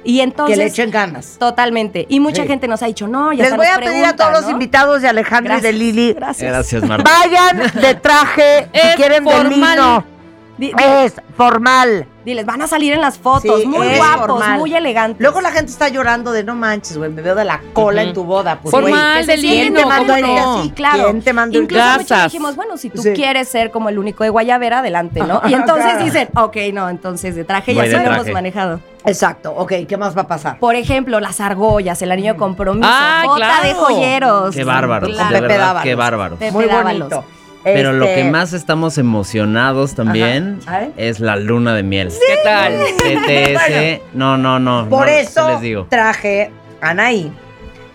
Y 0.03 0.19
entonces... 0.21 0.57
Que 0.57 0.63
le 0.63 0.69
echen 0.69 0.91
ganas. 0.91 1.37
Totalmente. 1.39 2.05
Y 2.09 2.19
mucha 2.19 2.41
Sí. 2.43 2.47
gente 2.47 2.67
nos 2.67 2.81
ha 2.83 2.87
dicho, 2.87 3.07
no, 3.07 3.31
ya 3.31 3.43
Les 3.43 3.55
voy 3.55 3.67
a 3.67 3.77
pedir 3.79 4.03
a 4.05 4.15
todos 4.15 4.31
los 4.31 4.49
invitados 4.49 5.01
de 5.01 5.07
Alejandro 5.07 5.57
y 5.57 5.61
de 5.61 5.71
Lili. 5.73 6.15
Gracias. 6.23 6.51
Gracias, 6.51 6.83
Marta. 6.83 7.11
Vayan 7.11 7.71
de 7.81 7.95
traje, 7.95 8.69
si 8.73 8.95
quieren 8.95 9.25
de 9.25 9.43
lino. 9.49 10.12
Di- 10.57 10.71
Es 10.77 11.15
formal. 11.35 12.05
diles, 12.23 12.45
van 12.45 12.61
a 12.61 12.67
salir 12.67 12.93
en 12.93 13.01
las 13.01 13.17
fotos, 13.17 13.61
Sí, 13.61 13.67
muy 13.67 13.87
es 13.87 13.97
guapos, 13.97 14.27
formal. 14.39 14.59
muy 14.59 14.73
elegantes. 14.73 15.19
Luego 15.19 15.41
la 15.41 15.51
gente 15.51 15.71
está 15.71 15.89
llorando 15.89 16.31
de 16.31 16.43
no 16.43 16.53
manches, 16.55 16.97
güey, 16.97 17.09
me 17.11 17.21
veo 17.21 17.33
de 17.35 17.43
la 17.43 17.59
cola 17.73 18.03
en 18.03 18.13
tu 18.13 18.23
boda. 18.23 18.59
Pues, 18.61 18.71
Formal, 18.71 19.25
de 19.25 19.35
¿quién 19.35 19.73
te 19.73 19.85
mandó 19.85 20.13
a 20.13 20.17
¿cómo 20.21 20.27
ir 20.29 20.35
no? 20.37 20.59
así? 20.59 20.69
Claro. 20.71 21.03
¿Quién 21.05 21.21
te 21.23 21.33
mandó 21.33 21.57
ir 21.57 21.63
Incluso 21.63 21.85
muchos 21.97 22.23
dijimos, 22.25 22.55
bueno, 22.55 22.77
si 22.77 22.89
tú 22.91 23.01
Sí. 23.01 23.13
quieres 23.13 23.49
ser 23.49 23.71
como 23.71 23.89
el 23.89 23.97
único 23.99 24.23
de 24.23 24.29
Guayabera, 24.29 24.79
adelante, 24.79 25.21
¿no? 25.21 25.41
Y 25.47 25.53
entonces 25.53 25.85
Claro. 25.91 26.05
dicen, 26.05 26.29
ok, 26.35 26.55
no, 26.71 26.87
entonces 26.89 27.35
de 27.35 27.43
traje 27.43 27.73
Voy 27.73 27.77
ya 27.77 27.81
de 27.83 27.89
sí 27.89 27.95
lo 27.95 28.01
hemos 28.11 28.15
traje. 28.17 28.31
manejado. 28.33 28.79
Exacto, 29.05 29.53
ok, 29.57 29.73
¿qué 29.89 29.97
más 29.97 30.15
va 30.15 30.21
a 30.21 30.27
pasar? 30.27 30.59
Por 30.59 30.75
ejemplo, 30.75 31.19
las 31.19 31.41
argollas, 31.41 32.01
el 32.03 32.11
anillo 32.11 32.33
de 32.33 32.39
compromiso, 32.39 32.87
Ah, 32.89 33.23
bota 33.25 33.35
claro. 33.37 33.67
de 33.67 33.73
joyeros. 33.73 34.55
Qué 34.55 34.63
bárbaros, 34.63 35.09
Con 35.09 35.17
de 35.17 35.23
Pepe 35.25 35.41
verdad, 35.41 35.57
Dávalos. 35.57 35.83
qué 35.83 35.95
bárbaros. 35.95 36.39
Pepe 36.39 36.51
Muy 36.53 36.65
Dávalos. 36.67 37.09
bonito. 37.09 37.25
Pero 37.63 37.93
lo 37.93 38.05
Este, 38.05 38.23
que 38.23 38.29
más 38.29 38.51
estamos 38.53 38.97
emocionados 38.97 39.95
también 39.95 40.59
es 40.97 41.19
la 41.19 41.35
luna 41.37 41.73
de 41.73 41.83
miel. 41.83 42.09
¿Qué 42.09 42.37
tal? 42.43 42.73
CTS, 42.97 44.01
no, 44.13 44.37
no, 44.37 44.59
no. 44.59 44.89
Por 44.89 45.01
no, 45.01 45.05
¿qué 45.05 45.21
eso 45.21 45.49
les 45.49 45.61
digo? 45.61 45.87
traje 45.89 46.51
a 46.81 46.89
Anaí, 46.89 47.31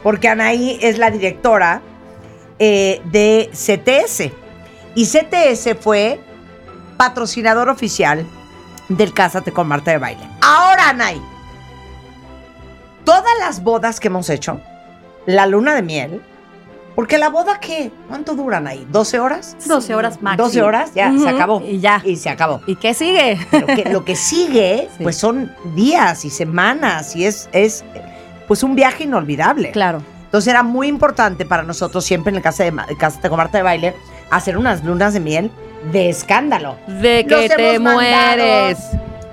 porque 0.02 0.28
Anaí 0.28 0.78
es 0.80 0.96
la 0.98 1.10
directora 1.10 1.82
eh, 2.58 3.00
de 3.04 3.50
CTS. 3.52 4.30
Y 4.94 5.06
CTS 5.06 5.76
fue 5.80 6.18
patrocinador 6.96 7.68
oficial 7.68 8.26
del 8.88 9.12
Cásate 9.12 9.52
con 9.52 9.68
Marta 9.68 9.90
de 9.90 9.98
Baile. 9.98 10.22
Ahora, 10.40 10.88
Anaí, 10.88 11.20
todas 13.04 13.32
las 13.40 13.62
bodas 13.62 14.00
que 14.00 14.08
hemos 14.08 14.30
hecho, 14.30 14.60
la 15.26 15.46
luna 15.46 15.74
de 15.74 15.82
miel, 15.82 16.22
porque 16.98 17.16
la 17.16 17.28
boda, 17.28 17.60
¿qué? 17.60 17.92
¿Cuánto 18.08 18.34
duran 18.34 18.66
ahí? 18.66 18.84
¿12 18.90 19.20
horas? 19.20 19.56
12 19.68 19.94
horas 19.94 20.20
máximo. 20.20 20.48
12 20.48 20.62
horas, 20.62 20.90
ya, 20.96 21.16
se 21.16 21.28
acabó. 21.28 21.62
y 21.64 21.78
ya. 21.78 22.02
Y 22.04 22.16
se 22.16 22.28
acabó. 22.28 22.60
¿Y 22.66 22.74
qué 22.74 22.92
sigue? 22.92 23.38
Lo 23.52 23.66
que, 23.66 23.84
lo 23.92 24.04
que 24.04 24.16
sigue, 24.16 24.88
Sí. 24.98 25.04
pues 25.04 25.16
son 25.16 25.54
días 25.76 26.24
y 26.24 26.30
semanas 26.30 27.14
y 27.14 27.24
es, 27.24 27.48
es 27.52 27.84
pues 28.48 28.64
un 28.64 28.74
viaje 28.74 29.04
inolvidable. 29.04 29.70
Claro. 29.70 30.02
Entonces 30.24 30.50
era 30.50 30.64
muy 30.64 30.88
importante 30.88 31.46
para 31.46 31.62
nosotros 31.62 32.04
siempre 32.04 32.30
en 32.30 32.36
el 32.38 32.42
Casa 32.42 32.64
de, 32.64 32.74
casa 32.98 33.20
de 33.20 33.30
Marta 33.30 33.58
de 33.58 33.62
Baile 33.62 33.94
hacer 34.32 34.58
unas 34.58 34.82
lunas 34.82 35.14
de 35.14 35.20
miel 35.20 35.52
de 35.92 36.08
escándalo. 36.08 36.78
De 36.88 37.24
Los 37.28 37.42
que 37.42 37.48
te 37.48 37.78
mandado 37.78 38.38
mueres. 38.38 38.78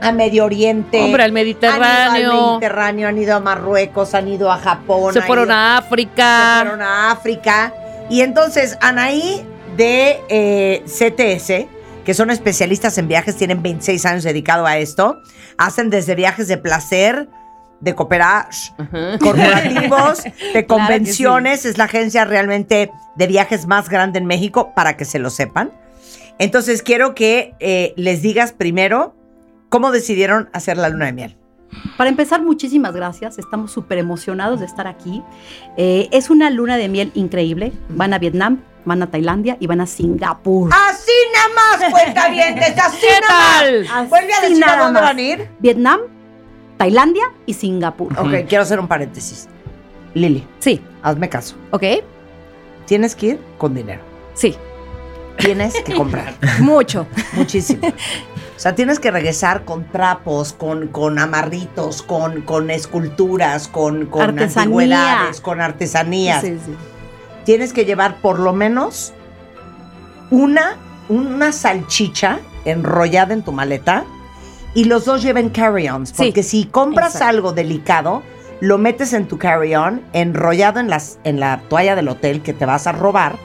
A 0.02 0.12
Medio 0.12 0.46
Oriente. 0.46 1.02
Hombre, 1.02 1.24
al 1.24 1.30
Han 1.36 1.38
ido 1.48 1.58
al 1.62 1.80
Mediterráneo. 1.80 2.48
Mediterráneo, 2.52 3.08
han 3.08 3.18
ido 3.18 3.36
a 3.36 3.39
Marruecos, 3.39 4.14
han 4.14 4.28
ido 4.28 4.52
a 4.52 4.58
Japón. 4.58 5.14
Se 5.14 5.22
fueron 5.22 5.46
ido- 5.46 5.56
a 5.56 5.78
se 5.82 5.86
África. 5.88 6.60
fueron 6.62 6.82
a 6.82 7.12
África. 7.12 7.74
Y 8.10 8.22
entonces 8.22 8.78
Anaí 8.82 9.41
de 9.78 10.20
eh, 10.30 10.84
CTS, 10.86 11.68
que 12.06 12.14
son 12.14 12.30
especialistas 12.30 12.98
en 12.98 13.08
viajes, 13.08 13.36
tienen 13.36 13.64
26 13.64 14.06
años 14.06 14.24
dedicado 14.24 14.66
a 14.68 14.78
esto, 14.78 15.18
hacen 15.58 15.89
desde 15.89 16.14
viajes 16.16 16.48
de 16.48 16.58
placer, 16.58 17.28
de 17.80 17.96
cooperage, 17.96 18.74
Ajá. 18.78 19.18
corporativos, 19.20 20.24
de 20.54 20.60
sí. 20.60 20.64
convenciones. 20.66 21.66
Es 21.66 21.78
la 21.78 21.86
agencia 21.86 22.26
realmente 22.26 22.91
de 23.16 23.28
viajes 23.28 23.66
más 23.66 23.89
grande 23.89 24.20
en 24.20 24.26
México, 24.28 24.74
para 24.76 24.98
que 24.98 25.06
se 25.06 25.18
lo 25.20 25.30
sepan. 25.30 25.72
Entonces 26.38 26.84
quiero 26.84 27.16
que 27.16 27.56
eh, 27.60 27.93
les 27.96 28.22
digas 28.22 28.52
primero 28.52 29.16
cómo 29.70 29.91
decidieron 29.91 30.49
hacer 30.53 30.78
la 30.78 30.89
luna 30.89 31.05
de 31.05 31.13
miel. 31.13 31.38
Para 31.97 32.09
empezar, 32.09 32.41
muchísimas 32.41 32.93
gracias. 32.95 33.38
Estamos 33.38 33.72
súper 33.72 33.97
emocionados 33.97 34.59
de 34.59 34.66
estar 34.66 34.88
aquí. 34.88 35.22
Eh, 35.78 36.07
es 36.11 36.30
una 36.30 36.49
luna 36.49 36.78
de 36.78 36.88
miel 36.88 37.11
increíble. 37.16 37.74
Van 37.89 38.13
a 38.13 38.20
Vietnam, 38.20 38.61
van 38.86 39.03
a 39.03 39.07
Tailandia 39.11 39.57
y 39.59 39.68
van 39.68 39.82
a 39.82 39.86
Singapur. 39.86 40.70
Así 40.74 41.11
nada 41.34 41.80
más, 41.82 41.91
cuenta 41.91 42.30
bien, 42.30 42.57
así 42.59 42.97
¿Qué 43.01 43.20
nada 43.28 43.99
más. 44.01 44.09
Vuelve 44.09 44.34
a 44.34 44.38
Así 44.38 44.49
decir 44.49 44.63
a 44.66 44.78
dónde 44.78 44.93
más. 45.01 45.09
van 45.09 45.18
a 45.18 45.22
ir. 45.22 45.49
Vietnam, 45.59 45.99
Tailandia 46.78 47.24
y 47.45 47.53
Singapur. 47.53 48.13
Ok, 48.20 48.47
quiero 48.47 48.61
hacer 48.63 48.80
un 48.80 48.88
paréntesis. 48.88 49.49
Lili, 50.13 50.47
Sí. 50.59 50.82
hazme 51.03 51.28
caso. 51.28 51.55
¿Ok? 51.72 51.84
Tienes 52.86 53.16
que 53.16 53.26
ir 53.26 53.39
con 53.57 53.74
dinero. 53.76 54.01
Sí. 54.34 54.55
Tienes 55.38 55.74
que 55.84 55.93
comprar. 55.93 56.34
Mucho. 56.61 57.05
Muchísimo. 57.34 57.82
O 58.56 58.60
sea, 58.60 58.74
tienes 58.74 58.99
que 58.99 59.12
regresar 59.12 59.66
con 59.66 59.84
trapos, 59.91 60.53
con, 60.53 60.88
con 60.88 61.20
amarritos, 61.20 62.01
con, 62.01 62.41
con 62.41 62.70
esculturas, 62.70 63.68
con, 63.68 64.10
antigüedades, 64.14 65.41
con 65.41 65.60
artesanías. 65.60 66.41
Sí, 66.41 66.58
sí. 66.66 66.74
Tienes 67.43 67.74
que 67.74 67.84
llevar 67.86 68.22
por 68.22 68.39
lo 68.39 68.53
menos 68.53 69.14
una, 70.32 70.78
una 71.10 71.51
salchicha 71.51 72.39
enrollada 72.64 73.34
en 73.34 73.43
tu 73.43 73.51
maleta 73.51 74.06
y 74.74 74.86
los 74.86 75.06
dos 75.06 75.22
lleven 75.22 75.49
carry-ons. 75.49 76.10
Sí. 76.10 76.16
Porque 76.18 76.41
si 76.41 76.66
compras 76.66 77.16
Exacto. 77.16 77.30
algo 77.30 77.51
delicado, 77.51 78.24
lo 78.62 78.78
metes 78.78 79.14
en 79.14 79.28
tu 79.28 79.38
carry-on 79.38 80.01
enrollado 80.14 80.80
en, 80.80 80.89
las, 80.89 81.20
en 81.24 81.39
la 81.39 81.60
toalla 81.70 81.95
del 81.95 82.08
hotel 82.08 82.41
que 82.41 82.53
te 82.53 82.66
vas 82.66 82.88
a 82.88 82.91
robar 82.93 83.36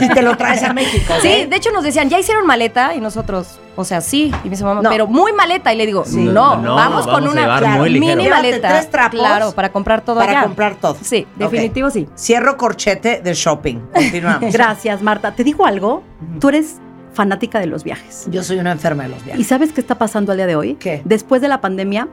y 0.00 0.08
te 0.08 0.22
lo 0.22 0.36
traes 0.36 0.62
a 0.62 0.72
México. 0.74 1.14
Sí, 1.20 1.46
de 1.48 1.56
hecho 1.56 1.70
nos 1.72 1.84
decían, 1.84 2.08
¿ya 2.08 2.18
hicieron 2.18 2.46
maleta? 2.46 2.94
Y 2.94 3.00
nosotros, 3.00 3.58
o 3.76 3.84
sea, 3.84 4.00
sí. 4.00 4.32
Y 4.42 4.44
me 4.44 4.50
dice 4.50 4.64
mamá, 4.64 4.82
No. 4.82 4.90
pero 4.90 5.06
muy 5.06 5.32
maleta. 5.32 5.72
Y 5.72 5.76
le 5.76 5.86
digo, 5.86 6.04
Sí. 6.04 6.18
no, 6.18 6.56
No, 6.56 6.74
vamos, 6.76 7.04
con 7.06 7.14
vamos 7.24 7.32
una 7.34 7.78
mini 7.88 8.28
maleta. 8.28 8.68
tres 8.68 8.90
trapos 8.90 9.18
Claro, 9.18 9.52
para 9.52 9.72
comprar 9.72 10.02
todo 10.02 10.16
para 10.20 10.30
allá. 10.32 10.42
comprar 10.44 10.74
todo. 10.76 10.96
Sí, 11.02 11.26
definitivo 11.36 11.90
sí. 11.90 12.08
Cierro 12.16 12.56
corchete 12.56 13.20
de 13.22 13.34
shopping. 13.34 13.78
Continuamos. 13.92 14.52
Gracias, 14.52 15.02
Marta. 15.02 15.32
Te 15.34 15.44
digo 15.44 15.66
algo. 15.66 16.02
Tú 16.40 16.48
eres 16.48 16.76
fanática 17.12 17.58
de 17.60 17.66
los 17.66 17.84
viajes. 17.84 18.26
Yo 18.30 18.42
soy 18.42 18.58
una 18.58 18.72
enferma 18.72 19.02
de 19.02 19.10
los 19.10 19.20
¿Y 19.20 19.24
viajes. 19.24 19.46
sabes 19.46 19.72
qué 19.72 19.80
está 19.82 19.96
pasando 19.98 20.32
al 20.32 20.38
día 20.38 20.46
de 20.46 20.56
hoy? 20.56 20.74
¿Qué? 20.76 21.02
Después 21.04 21.42
de 21.42 21.48
la 21.48 21.60
pandemia, 21.60 22.08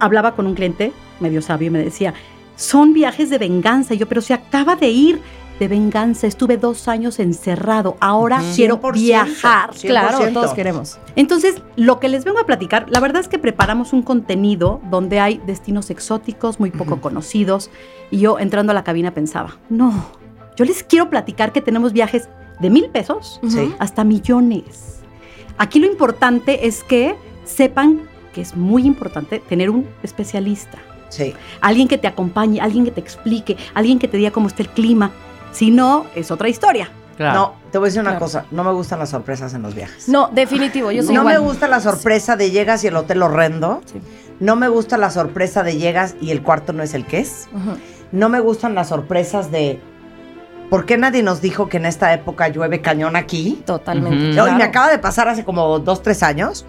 hablaba 0.00 0.34
con 0.34 0.46
un 0.46 0.54
cliente 0.54 0.92
medio 1.20 1.42
sabio 1.42 1.68
y 1.68 1.70
me 1.70 1.82
decía, 1.82 2.14
son 2.56 2.92
viajes 2.92 3.30
de 3.30 3.38
venganza. 3.38 3.94
Y 3.94 3.98
yo, 3.98 4.08
pero 4.08 4.20
se 4.20 4.34
acaba 4.34 4.76
de 4.76 4.88
ir 4.88 5.20
de 5.58 5.68
venganza. 5.68 6.26
Estuve 6.26 6.56
dos 6.56 6.88
años 6.88 7.18
encerrado. 7.18 7.96
Ahora 8.00 8.42
quiero 8.54 8.80
100%, 8.80 8.92
viajar. 8.92 9.70
100%. 9.70 9.86
Claro, 9.86 10.32
todos 10.32 10.54
queremos. 10.54 10.98
Entonces, 11.16 11.62
lo 11.76 12.00
que 12.00 12.08
les 12.08 12.24
vengo 12.24 12.40
a 12.40 12.46
platicar, 12.46 12.86
la 12.88 13.00
verdad 13.00 13.20
es 13.20 13.28
que 13.28 13.38
preparamos 13.38 13.92
un 13.92 14.02
contenido 14.02 14.80
donde 14.90 15.20
hay 15.20 15.40
destinos 15.46 15.90
exóticos 15.90 16.60
muy 16.60 16.70
poco 16.70 17.00
conocidos. 17.00 17.70
Y 18.10 18.18
yo 18.18 18.38
entrando 18.38 18.72
a 18.72 18.74
la 18.74 18.84
cabina 18.84 19.12
pensaba, 19.14 19.58
no, 19.68 19.92
yo 20.56 20.64
les 20.64 20.82
quiero 20.82 21.10
platicar 21.10 21.52
que 21.52 21.60
tenemos 21.60 21.92
viajes 21.92 22.28
de 22.60 22.70
mil 22.70 22.88
pesos 22.90 23.40
hasta 23.78 24.04
millones. 24.04 25.00
Aquí 25.58 25.78
lo 25.78 25.86
importante 25.86 26.66
es 26.66 26.82
que 26.82 27.16
sepan 27.44 28.02
que 28.34 28.42
es 28.42 28.54
muy 28.54 28.84
importante 28.86 29.38
tener 29.38 29.70
un 29.70 29.88
especialista, 30.02 30.76
Sí. 31.08 31.32
alguien 31.62 31.88
que 31.88 31.96
te 31.96 32.06
acompañe, 32.08 32.60
alguien 32.60 32.84
que 32.84 32.90
te 32.90 33.00
explique, 33.00 33.56
alguien 33.72 33.98
que 33.98 34.08
te 34.08 34.16
diga 34.18 34.30
cómo 34.32 34.48
está 34.48 34.62
el 34.62 34.68
clima. 34.68 35.10
Si 35.52 35.70
no, 35.70 36.04
es 36.14 36.30
otra 36.30 36.48
historia. 36.48 36.90
Claro. 37.16 37.38
No, 37.38 37.54
te 37.70 37.78
voy 37.78 37.86
a 37.86 37.88
decir 37.88 38.00
una 38.00 38.10
Claro. 38.10 38.24
cosa. 38.26 38.44
No 38.50 38.64
me 38.64 38.72
gustan 38.72 38.98
las 38.98 39.10
sorpresas 39.10 39.54
en 39.54 39.62
los 39.62 39.74
viajes. 39.76 40.08
No, 40.08 40.28
definitivo, 40.32 40.90
yo 40.90 41.04
soy 41.04 41.14
no 41.14 41.20
igual. 41.20 41.34
me 41.34 41.38
gusta 41.46 41.68
la 41.68 41.80
sorpresa 41.80 42.34
de 42.36 42.50
llegas 42.50 42.82
y 42.82 42.88
el 42.88 42.96
hotel 42.96 43.22
horrendo. 43.22 43.80
Sí. 43.86 44.00
No 44.40 44.56
me 44.56 44.66
gusta 44.68 44.98
la 44.98 45.10
sorpresa 45.10 45.62
de 45.62 45.76
llegas 45.78 46.16
y 46.20 46.32
el 46.32 46.42
cuarto 46.42 46.72
no 46.72 46.82
es 46.82 46.92
el 46.92 47.06
que 47.06 47.20
es. 47.20 47.48
No 48.10 48.28
me 48.28 48.40
gustan 48.40 48.74
las 48.74 48.88
sorpresas 48.88 49.52
de 49.52 49.78
¿por 50.70 50.86
qué 50.86 50.96
nadie 50.98 51.22
nos 51.22 51.40
dijo 51.40 51.68
que 51.68 51.76
en 51.76 51.86
esta 51.86 52.12
época 52.12 52.48
llueve 52.48 52.80
cañón 52.80 53.14
aquí? 53.14 53.62
Totalmente. 53.64 54.30
Y 54.36 54.54
me 54.56 54.64
acaba 54.64 54.90
de 54.90 54.98
pasar 54.98 55.28
hace 55.28 55.44
como 55.44 55.78
dos, 55.78 56.02
tres 56.02 56.24
años 56.24 56.66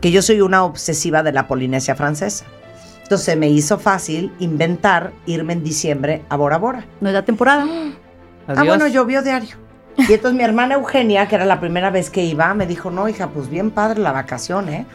que 0.00 0.10
yo 0.10 0.22
soy 0.22 0.40
una 0.40 0.64
obsesiva 0.64 1.22
de 1.22 1.32
la 1.32 1.46
Polinesia 1.46 1.94
francesa. 1.94 2.44
Entonces 3.02 3.36
me 3.36 3.48
hizo 3.48 3.78
fácil 3.78 4.32
inventar 4.38 5.12
irme 5.26 5.54
en 5.54 5.64
diciembre 5.64 6.22
a 6.28 6.36
Bora 6.36 6.58
Bora. 6.58 6.84
No 7.00 7.08
es 7.08 7.14
la 7.14 7.24
temporada. 7.24 7.66
Ah, 8.46 8.64
bueno, 8.64 8.86
llovió 8.86 9.22
diario. 9.22 9.56
Y 9.96 10.12
entonces 10.12 10.34
mi 10.34 10.44
hermana 10.44 10.74
Eugenia, 10.74 11.26
que 11.26 11.34
era 11.34 11.44
la 11.44 11.58
primera 11.58 11.90
vez 11.90 12.10
que 12.10 12.24
iba, 12.24 12.52
me 12.54 12.66
dijo, 12.66 12.90
no, 12.90 13.08
hija, 13.08 13.28
pues 13.28 13.48
bien 13.48 13.70
padre 13.70 14.00
la 14.00 14.12
vacación, 14.12 14.68
¿eh? 14.68 14.86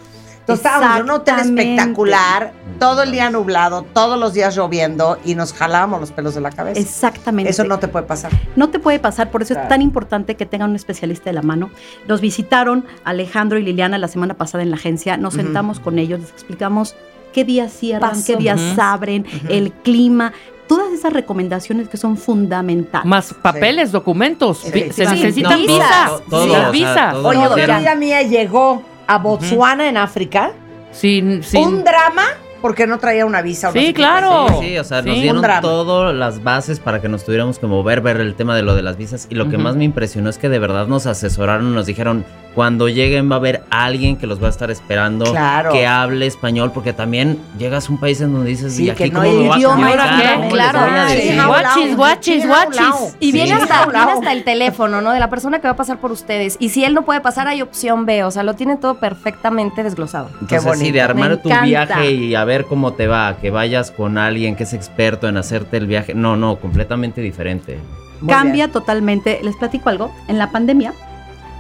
Entonces 0.44 0.66
estábamos 0.66 0.98
en 0.98 1.04
un 1.04 1.10
hotel 1.12 1.40
espectacular, 1.40 2.52
todo 2.80 3.04
el 3.04 3.12
día 3.12 3.30
nublado, 3.30 3.84
todos 3.94 4.20
los 4.20 4.34
días 4.34 4.54
lloviendo 4.56 5.18
y 5.24 5.36
nos 5.36 5.54
jalábamos 5.54 6.02
los 6.02 6.12
pelos 6.12 6.36
de 6.36 6.42
la 6.42 6.52
cabeza. 6.52 6.82
Exactamente. 6.82 7.50
Eso 7.50 7.64
no 7.64 7.80
te 7.80 7.88
puede 7.88 8.06
pasar. 8.06 8.32
No 8.58 8.70
te 8.70 8.80
puede 8.80 9.00
pasar, 9.00 9.32
por 9.32 9.42
eso 9.42 9.54
Claro. 9.54 9.68
es 9.68 9.70
tan 9.70 9.82
importante 9.82 10.36
que 10.36 10.46
tengan 10.46 10.72
un 10.72 10.76
especialista 10.76 11.30
de 11.30 11.34
la 11.34 11.42
mano. 11.44 11.70
Nos 12.10 12.20
visitaron 12.20 12.86
Alejandro 13.06 13.58
y 13.58 13.64
Liliana 13.64 13.98
la 13.98 14.10
semana 14.10 14.34
pasada 14.34 14.64
en 14.64 14.70
la 14.72 14.76
agencia, 14.76 15.16
nos 15.16 15.36
sentamos 15.36 15.80
con 15.80 15.98
ellos, 15.98 16.20
les 16.20 16.30
explicamos 16.32 16.96
qué 17.32 17.46
días 17.46 17.72
cierran, 17.72 18.10
Paso. 18.12 18.24
qué 18.28 18.36
días 18.36 18.60
abren, 18.78 19.26
el 19.48 19.72
clima, 19.72 20.34
todas 20.68 20.92
esas 20.92 21.14
recomendaciones 21.14 21.88
que 21.88 21.96
son 21.98 22.18
fundamentales. 22.18 23.06
Más 23.08 23.34
papeles, 23.34 23.92
documentos. 23.94 24.60
Sí. 24.60 24.72
Se 24.92 25.06
sea, 25.06 25.12
visas. 25.14 26.22
todo. 26.30 27.28
Oye, 27.28 27.64
era- 27.64 27.76
amiga 27.78 27.96
mía 27.96 28.22
llegó 28.24 28.82
a 29.08 29.18
Botswana 29.18 29.88
en 29.90 29.98
África, 29.98 30.52
Sin, 30.92 31.44
sin- 31.44 31.62
un 31.68 31.84
drama 31.84 32.24
porque 32.62 32.88
no 32.88 32.98
traía 32.98 33.26
una 33.26 33.42
visa. 33.42 33.70
o 33.70 33.74
no 33.74 33.80
Sí, 33.82 33.94
claro. 33.94 34.48
Sí, 34.62 34.68
sí, 34.70 34.78
o 34.78 34.84
sea, 34.86 35.02
nos 35.02 35.16
dieron 35.16 35.42
todas 35.62 36.16
las 36.16 36.44
bases 36.44 36.80
para 36.80 37.02
que 37.02 37.10
nos 37.10 37.26
tuviéramos 37.26 37.60
que 37.60 37.68
mover, 37.68 38.00
ver 38.00 38.22
el 38.22 38.36
tema 38.36 38.56
de 38.56 38.62
lo 38.62 38.74
de 38.74 38.84
las 38.84 38.96
visas. 38.96 39.28
Y 39.30 39.36
lo 39.36 39.50
que 39.50 39.58
más 39.58 39.76
me 39.76 39.84
impresionó 39.84 40.30
es 40.30 40.38
que 40.38 40.48
de 40.48 40.60
verdad 40.60 40.88
nos 40.88 41.06
asesoraron, 41.06 41.74
nos 41.76 41.86
dijeron, 41.86 42.24
cuando 42.56 42.88
lleguen 42.90 43.30
va 43.32 43.36
a 43.36 43.38
haber 43.40 43.64
alguien 43.70 44.16
que 44.18 44.28
los 44.28 44.42
va 44.42 44.48
a 44.48 44.50
estar 44.52 44.70
esperando, 44.72 45.26
Claro. 45.26 45.72
que 45.72 45.88
hable 45.88 46.28
español, 46.28 46.72
porque 46.74 46.94
también 46.94 47.40
llegas 47.58 47.90
a 47.90 47.92
un 47.92 47.98
país 48.00 48.22
en 48.22 48.32
donde 48.34 48.50
dices, 48.52 48.74
Sí, 48.76 48.86
¿y 48.86 48.90
aquí 48.90 49.06
que 49.06 49.10
no 49.12 49.22
cómo 49.24 49.54
a 49.54 49.58
idioma, 49.58 49.92
qué? 49.92 49.98
¿Cómo 50.36 50.44
les 50.44 50.54
Claro, 50.54 50.80
a 50.80 51.10
sí, 51.10 51.40
how 51.40 51.48
Guachis, 51.48 51.98
guachis, 51.98 52.48
guachis. 52.48 53.16
Y 53.20 53.32
viene, 53.32 53.56
Sí. 53.58 53.62
hasta, 53.64 53.86
viene 53.88 54.32
el 54.32 54.44
teléfono, 54.44 55.02
¿no? 55.02 55.12
De 55.12 55.20
la 55.20 55.30
persona 55.30 55.60
que 55.60 55.68
va 55.68 55.74
a 55.74 55.76
pasar 55.76 55.98
por 55.98 56.12
ustedes. 56.12 56.58
Y 56.60 56.70
si 56.70 56.84
él 56.86 56.94
no 56.94 57.04
puede 57.04 57.22
pasar, 57.22 57.48
hay 57.48 57.62
opción 57.62 58.06
B. 58.06 58.24
O 58.24 58.32
sea, 58.32 58.44
lo 58.44 58.54
tiene 58.56 58.78
todo 58.78 58.96
perfectamente 59.00 59.84
desglosado. 59.84 60.28
Qué 60.48 60.56
Entonces, 60.56 60.62
sí, 60.64 60.68
bonito. 60.80 60.94
de 60.94 61.02
armar 61.02 61.30
Me 61.32 61.38
tu 61.38 61.50
encanta. 61.50 61.66
viaje 61.66 62.12
y 62.12 62.36
a 62.36 62.44
ver 62.46 62.66
cómo 62.66 62.94
te 62.94 63.08
va, 63.08 63.38
que 63.42 63.50
vayas 63.50 63.92
con 63.92 64.18
alguien 64.18 64.56
que 64.56 64.64
es 64.64 64.74
experto 64.74 65.28
en 65.28 65.38
hacerte 65.38 65.78
el 65.78 65.88
viaje. 65.88 66.14
No, 66.14 66.36
no, 66.36 66.58
completamente 66.58 67.22
diferente. 67.22 67.80
Muy 68.22 68.34
Cambia 68.34 68.66
bien. 68.66 68.72
totalmente. 68.72 69.40
Les 69.44 69.56
platico 69.56 69.90
algo. 69.90 70.14
En 70.28 70.38
la 70.38 70.52
pandemia, 70.52 70.94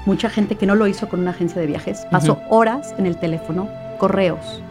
mucha 0.05 0.29
gente 0.29 0.55
que 0.55 0.65
no 0.65 0.75
lo 0.75 0.87
hizo 0.87 1.07
con 1.09 1.19
una 1.21 1.31
agencia 1.31 1.59
de 1.61 1.67
viajes 1.67 2.05
pasó 2.11 2.41
horas 2.49 2.93
en 2.97 3.05
el 3.05 3.17
teléfono, 3.17 3.69
correos. 3.99 4.61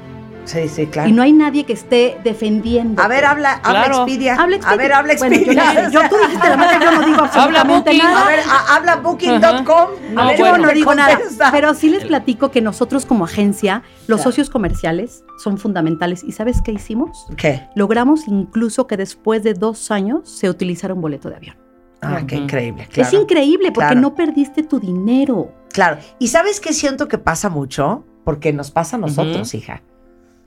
Sí, 0.45 0.69
sí, 0.69 0.87
claro. 0.89 1.09
Y 1.09 1.13
no 1.13 1.23
hay 1.23 1.33
nadie 1.33 1.63
que 1.63 1.73
esté 1.73 2.19
defendiendo. 2.25 3.01
A 3.01 3.07
ver, 3.07 3.25
habla, 3.25 3.61
habla 3.63 3.85
Claro. 3.85 4.03
Expedia. 4.03 4.35
Habla 4.35 4.57
Expedia. 4.57 4.75
A 4.75 4.77
ver, 4.77 4.93
habla 4.93 5.15
Bueno, 5.17 5.37
yo, 5.37 5.41
Expedia. 5.53 5.89
yo- 5.91 6.01
tú 6.09 6.17
dijiste 6.21 6.49
la 6.49 6.57
marca, 6.57 6.81
yo 6.85 6.91
no 6.91 7.07
digo 7.07 7.21
absolutamente 7.23 7.91
Booking. 7.91 8.03
nada. 8.05 8.25
A 8.25 8.29
ver, 8.29 8.41
a- 8.41 8.75
habla 8.75 8.97
booking.com. 8.97 9.89
No, 10.15 10.33
yo 10.33 10.39
bueno. 10.39 10.59
no 10.59 10.69
¿qué 10.71 10.75
digo 10.75 10.95
nada, 10.97 11.21
pero 11.53 11.75
sí 11.75 11.91
les 11.91 12.05
platico 12.07 12.51
que 12.51 12.61
nosotros 12.61 13.07
como 13.07 13.25
agencia, 13.25 13.85
los 14.09 14.19
Claro. 14.19 14.23
socios 14.33 14.51
comerciales 14.51 15.25
son 15.39 15.59
fundamentales. 15.59 16.25
¿Y 16.25 16.33
sabes 16.33 16.61
qué 16.61 16.73
hicimos? 16.73 17.25
¿Qué? 17.37 17.69
Logramos 17.77 18.27
incluso 18.27 18.89
que 18.89 18.97
después 18.97 19.45
de 19.45 19.55
dos 19.55 19.93
años 19.93 20.29
se 20.29 20.51
utilizara 20.51 20.93
un 20.93 21.01
boleto 21.03 21.29
de 21.31 21.37
avión. 21.37 21.57
Ah, 22.03 22.21
qué 22.27 22.37
increíble. 22.37 22.89
Claro. 22.91 23.09
Es 23.09 23.15
increíble 23.15 23.71
porque 23.73 23.87
Claro. 23.93 24.01
no 24.01 24.15
perdiste 24.15 24.63
tu 24.65 24.81
dinero. 24.81 25.53
Claro. 25.73 25.99
¿Y 26.19 26.29
sabes 26.29 26.61
qué 26.61 26.73
siento 26.73 27.09
que 27.09 27.17
pasa 27.19 27.49
mucho? 27.49 28.05
Porque 28.25 28.53
nos 28.53 28.71
pasa 28.71 28.97
a 28.97 28.99
nosotros, 28.99 29.55
hija. 29.55 29.83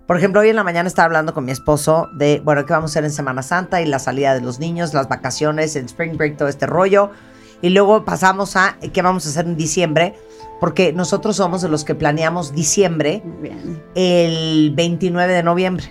Por 0.05 0.17
ejemplo, 0.17 0.41
hoy 0.41 0.49
en 0.49 0.55
la 0.55 0.63
mañana 0.63 0.87
estaba 0.87 1.05
hablando 1.07 1.33
con 1.33 1.45
mi 1.45 1.51
esposo 1.51 2.09
de, 2.17 2.39
bueno, 2.43 2.65
qué 2.65 2.73
vamos 2.73 2.91
a 2.91 2.93
hacer 2.93 3.05
en 3.05 3.11
Semana 3.11 3.41
Santa 3.41 3.81
y 3.81 3.85
la 3.87 3.97
salida 3.99 4.33
de 4.35 4.41
los 4.41 4.59
niños, 4.59 4.93
las 4.93 5.09
vacaciones, 5.09 5.75
el 5.75 5.85
spring 5.85 6.15
break, 6.17 6.37
todo 6.37 6.47
este 6.47 6.67
rollo. 6.67 7.09
Y 7.61 7.69
luego 7.69 8.05
pasamos 8.05 8.55
a 8.55 8.77
qué 8.93 9.01
vamos 9.01 9.25
a 9.25 9.29
hacer 9.29 9.45
en 9.45 9.55
diciembre, 9.57 10.13
porque 10.59 10.93
nosotros 10.93 11.37
somos 11.37 11.61
de 11.63 11.69
los 11.69 11.83
que 11.85 11.95
planeamos 11.95 12.53
diciembre 12.53 13.23
bien. 13.41 13.81
el 13.95 14.73
29 14.75 15.33
de 15.33 15.41
noviembre. 15.43 15.85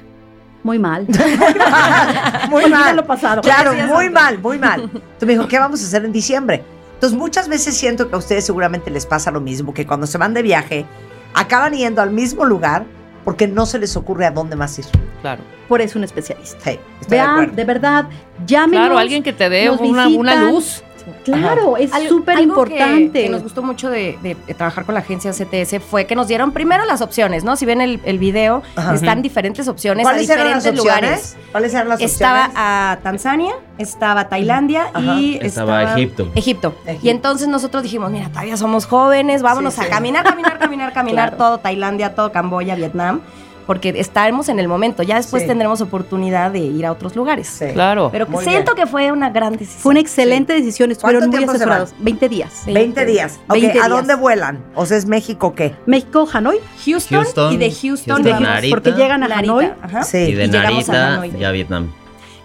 Muy 0.65 0.79
mal. 0.79 1.07
muy 2.51 2.67
mal. 2.71 2.97
lo 2.97 3.07
pasado. 3.07 3.43
Claro, 3.43 3.73
muy 3.87 4.11
mal, 4.11 4.39
muy 4.39 4.59
mal. 4.59 4.83
Entonces 4.95 5.27
me 5.27 5.35
dijo, 5.35 5.47
¿qué 5.47 5.59
vamos 5.59 5.81
a 5.83 5.87
hacer 5.87 6.05
en 6.05 6.11
diciembre? 6.13 6.65
Entonces 6.95 7.17
muchas 7.17 7.49
veces 7.49 7.77
siento 7.77 8.09
que 8.09 8.15
a 8.15 8.19
ustedes 8.19 8.47
seguramente 8.47 8.91
les 8.91 9.05
pasa 9.05 9.31
lo 9.31 9.41
mismo, 9.41 9.75
que 9.75 9.87
cuando 9.87 10.07
se 10.07 10.17
van 10.17 10.33
de 10.33 10.43
viaje, 10.43 10.87
acaban 11.35 11.75
yendo 11.75 12.01
al 12.01 12.11
mismo 12.11 12.47
lugar 12.47 12.87
porque 13.25 13.47
no 13.47 13.67
se 13.67 13.79
les 13.79 13.95
ocurre 13.97 14.25
a 14.25 14.31
dónde 14.31 14.57
más 14.57 14.79
ir. 14.79 14.87
Claro. 15.21 15.43
Por 15.69 15.83
eso 15.83 15.99
un 15.99 16.05
especialista. 16.05 16.59
Sí, 16.65 16.79
estoy 17.01 17.09
de 17.09 17.17
Vean, 17.17 17.31
acuerdo. 17.31 17.55
de 17.57 17.65
verdad, 17.65 18.07
llámenos. 18.47 18.87
Claro, 18.87 18.99
alguien 18.99 19.23
que 19.23 19.33
te 19.35 19.49
dé 19.51 19.71
una, 19.71 20.09
una 20.09 20.51
visitan. 20.51 20.89
Claro, 21.25 21.77
es 21.77 21.91
súper 22.09 22.37
algo 22.39 22.65
que- 22.65 22.73
importante. 22.75 23.23
Que, 23.25 23.29
nos 23.29 23.43
gustó 23.43 23.63
mucho 23.63 23.91
de, 23.91 24.19
de- 24.23 24.37
de 24.47 24.55
trabajar 24.55 24.85
con 24.85 24.95
la 24.95 25.01
agencia 25.01 25.33
CTS 25.33 25.81
fue 25.81 26.07
que 26.07 26.15
nos 26.15 26.29
dieron 26.29 26.53
primero 26.53 26.85
las 26.85 27.01
opciones, 27.03 27.45
¿no? 27.45 27.57
Si 27.57 27.67
ven 27.67 27.81
el, 27.81 28.01
el 28.05 28.19
video, 28.19 28.63
Ajá. 28.77 28.95
están 28.95 29.21
diferentes 29.23 29.69
opciones 29.69 30.07
a 30.07 30.11
¿Cuáles 30.11 30.29
eran 30.31 30.51
las 30.51 30.65
diferentes 30.65 30.81
opciones? 30.81 31.11
lugares. 31.35 31.37
¿Cuáles 31.53 31.75
eran 31.75 31.89
las 31.89 32.01
Estaba 32.01 32.39
opciones? 32.47 32.57
a 32.59 32.99
Tanzania, 33.03 33.55
estaba 33.79 34.29
Tailandia 34.29 34.87
Ajá. 34.95 35.15
y 35.17 35.39
Estaba 35.43 35.83
estaba 35.83 35.99
Egipto. 35.99 36.31
Egipto. 36.35 36.75
Egipto. 36.87 37.07
Y 37.07 37.11
entonces 37.11 37.49
nosotros 37.49 37.83
dijimos, 37.83 38.11
mira, 38.11 38.29
todavía 38.29 38.57
somos 38.57 38.87
jóvenes, 38.87 39.43
vámonos 39.43 39.75
Sí, 39.75 39.81
sí. 39.83 39.87
a 39.87 39.91
caminar, 39.91 40.25
caminar, 40.25 40.59
caminar, 40.59 40.93
caminar 40.95 41.29
Claro. 41.31 41.37
todo 41.37 41.59
Tailandia, 41.59 42.15
todo 42.15 42.33
Camboya, 42.33 42.75
Vietnam, 42.77 43.21
porque 43.67 43.95
estaremos 43.97 44.49
en 44.49 44.59
el 44.59 44.69
momento. 44.69 45.03
Ya 45.03 45.17
después 45.17 45.43
Sí. 45.43 45.49
tendremos 45.49 45.81
oportunidad 45.81 46.51
de 46.51 46.61
ir 46.61 46.87
a 46.87 46.93
otros 46.93 47.17
lugares. 47.17 47.49
Sí. 47.49 47.67
Claro. 47.73 48.11
Pero 48.13 48.27
Muy 48.27 48.45
siento 48.45 48.75
que 48.75 48.87
fue 48.87 49.11
una 49.13 49.31
gran 49.31 49.53
decisión. 49.57 49.81
Fue 49.81 49.91
una 49.91 50.01
excelente 50.01 50.53
decisión, 50.53 50.91
estuvieron 50.91 51.23
¿Cuánto 51.31 51.37
muy 51.47 51.55
asesorados. 51.55 51.95
20 51.99 52.29
días. 52.29 52.63
Sí. 52.65 52.73
20 52.73 53.05
días. 53.07 53.41
Ok, 53.49 53.53
20 53.55 53.69
¿A 53.71 53.73
días. 53.73 53.89
dónde 53.89 54.15
vuelan? 54.15 54.65
O 54.75 54.87
sea, 54.87 54.97
¿es 54.97 55.07
México 55.07 55.55
qué? 55.55 55.75
México, 55.87 56.29
Hanoi, 56.33 56.59
Houston, 56.85 57.23
Houston, 57.25 57.53
y 57.55 57.57
de 57.57 57.71
Houston, 57.71 58.17
Houston, 58.17 58.23
vamos- 58.25 58.41
Narita. 58.49 58.75
porque 58.77 58.93
llegan 58.93 59.23
a 59.23 59.29
Narita, 59.29 59.53
Hanoi. 59.53 59.73
ajá. 59.83 60.03
Sí. 60.05 60.19
Y 60.19 60.35
de 60.35 60.45
Y 60.45 60.49
llegamos 60.51 60.89
a 60.89 60.93
Narita 60.93 61.15
Hanoi. 61.15 61.31
ya 61.39 61.49
a 61.49 61.53
Vietnam. 61.53 61.93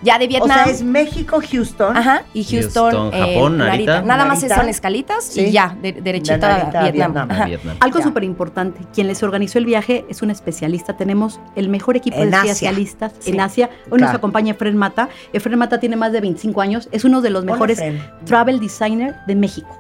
Ya 0.02 0.18
de 0.18 0.26
O 0.26 0.28
Vietnam. 0.30 0.58
sea, 0.64 0.64
es 0.74 0.82
México, 0.82 1.42
Houston. 1.52 1.98
Ajá, 1.98 2.24
y 2.34 2.46
Houston, 2.46 2.92
Houston, 2.92 3.14
eh, 3.14 3.34
Japón, 3.34 3.58
Narita. 3.58 4.02
Nada 4.02 4.24
más 4.24 4.38
Narita. 4.42 4.56
son 4.56 4.70
escalitas 4.70 5.26
Sí. 5.26 5.42
y 5.48 5.52
ya, 5.52 5.76
de, 5.82 5.92
derechito 5.92 6.36
De 6.36 6.40
Narita 6.54 6.80
a 6.80 6.86
a 6.86 6.92
Vietnam. 6.92 7.28
Vietnam. 7.48 7.78
Algo 7.82 8.02
súper 8.02 8.24
importante, 8.24 8.80
quien 8.94 9.08
les 9.08 9.22
organizó 9.24 9.58
el 9.58 9.66
viaje 9.66 10.06
es 10.08 10.22
un 10.22 10.32
especialista. 10.32 10.96
Tenemos 10.96 11.42
el 11.58 11.68
mejor 11.68 11.98
equipo 11.98 12.18
En 12.18 12.32
de 12.32 12.38
Asia. 12.38 12.52
especialistas 12.54 13.12
Sí, 13.20 13.32
en 13.32 13.42
Asia. 13.42 13.70
Hoy 13.90 14.00
nos 14.00 14.14
acompaña 14.16 14.54
Efren 14.54 14.78
Mata. 14.78 15.10
Efren 15.34 15.60
Mata 15.60 15.82
tiene 15.82 15.98
más 15.98 16.14
de 16.14 16.22
25 16.22 16.62
años. 16.62 16.88
Es 16.94 17.04
uno 17.04 17.22
de 17.22 17.30
los 17.32 17.44
mejores 17.44 17.82
travel 18.26 18.62
designer 18.62 19.16
de 19.28 19.36
México. 19.36 19.78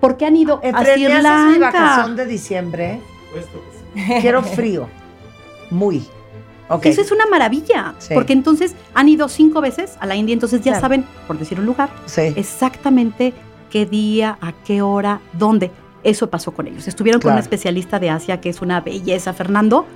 ¿Por 0.00 0.16
qué 0.16 0.26
han 0.26 0.36
ido 0.36 0.60
a 0.62 0.84
Sri 0.84 1.02
¿me 1.06 1.14
haces 1.14 1.46
mi 1.54 1.58
Lanka? 1.58 1.80
vacación 1.80 2.16
de 2.16 2.26
diciembre? 2.26 3.00
Quiero 4.20 4.42
frío. 4.42 4.88
Muy. 5.70 6.04
Ok. 6.68 6.86
Eso 6.86 7.00
es 7.02 7.12
una 7.12 7.26
maravilla, 7.26 7.94
Sí. 7.98 8.14
porque 8.14 8.32
entonces 8.32 8.74
han 8.94 9.08
ido 9.08 9.28
cinco 9.28 9.60
veces 9.60 9.96
a 10.00 10.06
la 10.06 10.14
India, 10.16 10.32
entonces 10.32 10.60
ya 10.60 10.72
Claro. 10.72 10.80
saben, 10.80 11.04
por 11.26 11.38
decir 11.38 11.58
un 11.60 11.66
lugar, 11.66 11.90
Sí. 12.06 12.32
exactamente 12.36 13.32
qué 13.70 13.86
día, 13.86 14.38
a 14.40 14.52
qué 14.64 14.82
hora, 14.82 15.20
dónde. 15.32 15.70
Eso 16.04 16.28
pasó 16.30 16.52
con 16.52 16.66
ellos. 16.66 16.88
Estuvieron 16.88 17.20
con 17.20 17.28
Claro. 17.30 17.36
un 17.36 17.42
especialista 17.42 17.98
de 17.98 18.10
Asia 18.10 18.40
que 18.40 18.48
es 18.48 18.60
una 18.62 18.80
belleza, 18.80 19.32
Fernando, 19.32 19.86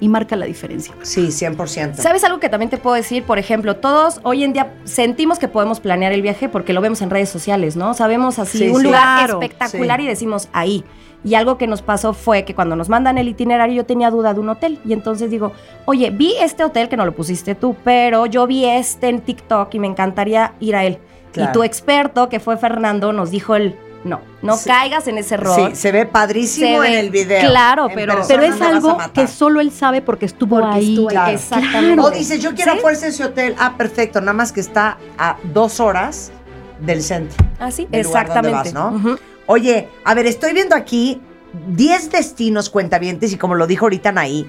y 0.00 0.08
marca 0.08 0.34
la 0.34 0.46
diferencia. 0.46 0.94
Sí, 1.02 1.30
100%. 1.30 2.02
¿Sabes 2.02 2.24
algo 2.24 2.40
que 2.40 2.48
también 2.48 2.70
te 2.70 2.76
puedo 2.76 2.96
decir? 2.96 3.22
Por 3.22 3.38
ejemplo, 3.38 3.76
todos 3.76 4.20
hoy 4.24 4.42
en 4.44 4.52
día 4.52 4.74
sentimos 4.84 5.38
que 5.38 5.46
podemos 5.48 5.78
planear 5.80 6.12
el 6.12 6.22
viaje 6.22 6.48
porque 6.48 6.72
lo 6.72 6.80
vemos 6.80 7.02
en 7.02 7.10
redes 7.10 7.28
sociales, 7.28 7.76
¿no? 7.76 7.94
Sabemos 7.94 8.38
así 8.40 8.58
Sí, 8.58 8.68
un 8.68 8.78
sí. 8.78 8.84
lugar 8.84 9.18
Claro, 9.26 9.40
espectacular 9.40 10.00
sí. 10.00 10.04
y 10.04 10.08
decimos 10.08 10.48
ahí. 10.52 10.84
Y 11.24 11.34
algo 11.36 11.56
que 11.56 11.66
nos 11.68 11.82
pasó 11.82 12.12
fue 12.14 12.44
que 12.44 12.54
cuando 12.54 12.74
nos 12.74 12.88
mandan 12.88 13.16
el 13.16 13.28
itinerario 13.28 13.76
yo 13.76 13.86
tenía 13.86 14.10
duda 14.10 14.34
de 14.34 14.40
un 14.40 14.48
hotel. 14.48 14.80
Y 14.84 14.92
entonces 14.92 15.30
digo, 15.30 15.52
oye, 15.84 16.10
vi 16.10 16.34
este 16.40 16.64
hotel 16.64 16.88
que 16.88 16.96
no 16.96 17.04
lo 17.06 17.12
pusiste 17.14 17.54
tú, 17.54 17.76
pero 17.84 18.26
yo 18.26 18.46
vi 18.46 18.64
este 18.64 19.08
en 19.08 19.20
TikTok 19.20 19.72
y 19.74 19.78
me 19.78 19.86
encantaría 19.86 20.54
ir 20.58 20.74
a 20.74 20.84
él. 20.84 20.98
Claro. 21.32 21.50
Y 21.50 21.52
tu 21.52 21.62
experto, 21.62 22.28
que 22.28 22.40
fue 22.40 22.56
Fernando, 22.56 23.12
nos 23.12 23.30
dijo 23.30 23.54
el, 23.54 23.76
no, 24.04 24.20
no 24.42 24.56
Sí. 24.56 24.68
caigas 24.68 25.06
en 25.06 25.16
ese 25.16 25.34
error. 25.34 25.54
Sí, 25.70 25.76
se 25.76 25.92
ve 25.92 26.06
padrísimo 26.06 26.66
Se 26.66 26.78
ve- 26.80 26.88
en 26.92 26.98
el 27.04 27.10
video. 27.10 27.48
claro, 27.48 27.88
pero- 27.94 28.16
Pero 28.26 28.42
es 28.42 28.60
algo 28.60 28.98
que 29.14 29.28
solo 29.28 29.60
él 29.60 29.70
sabe 29.70 30.02
porque 30.02 30.26
estuvo 30.26 30.58
Porque 30.58 30.76
ahí. 30.76 30.90
estuvo 30.90 31.08
ahí. 31.08 31.14
Claro. 31.14 31.32
Exactamente. 31.32 32.00
O 32.02 32.10
dices, 32.10 32.42
yo 32.42 32.52
quiero 32.54 32.72
¿Sí? 32.74 32.78
fuerza 32.80 33.06
ese 33.06 33.24
hotel. 33.24 33.54
Ah, 33.60 33.74
perfecto. 33.78 34.20
Nada 34.20 34.32
más 34.32 34.50
que 34.50 34.58
está 34.60 34.98
a 35.16 35.36
dos 35.54 35.78
horas 35.78 36.32
del 36.80 37.00
centro. 37.00 37.36
Lugar 37.60 37.72
donde 37.76 37.98
exactamente. 38.00 38.52
vas, 38.52 38.74
¿no? 38.74 38.88
Ujú. 38.96 39.18
Oye, 39.46 39.88
a 40.04 40.14
ver, 40.14 40.26
estoy 40.26 40.52
viendo 40.52 40.74
aquí 40.74 41.20
10 41.68 42.10
destinos 42.10 42.70
cuentavientes 42.70 43.32
y 43.32 43.36
como 43.36 43.54
lo 43.54 43.66
dijo 43.66 43.86
ahorita 43.86 44.10
Anaí, 44.10 44.48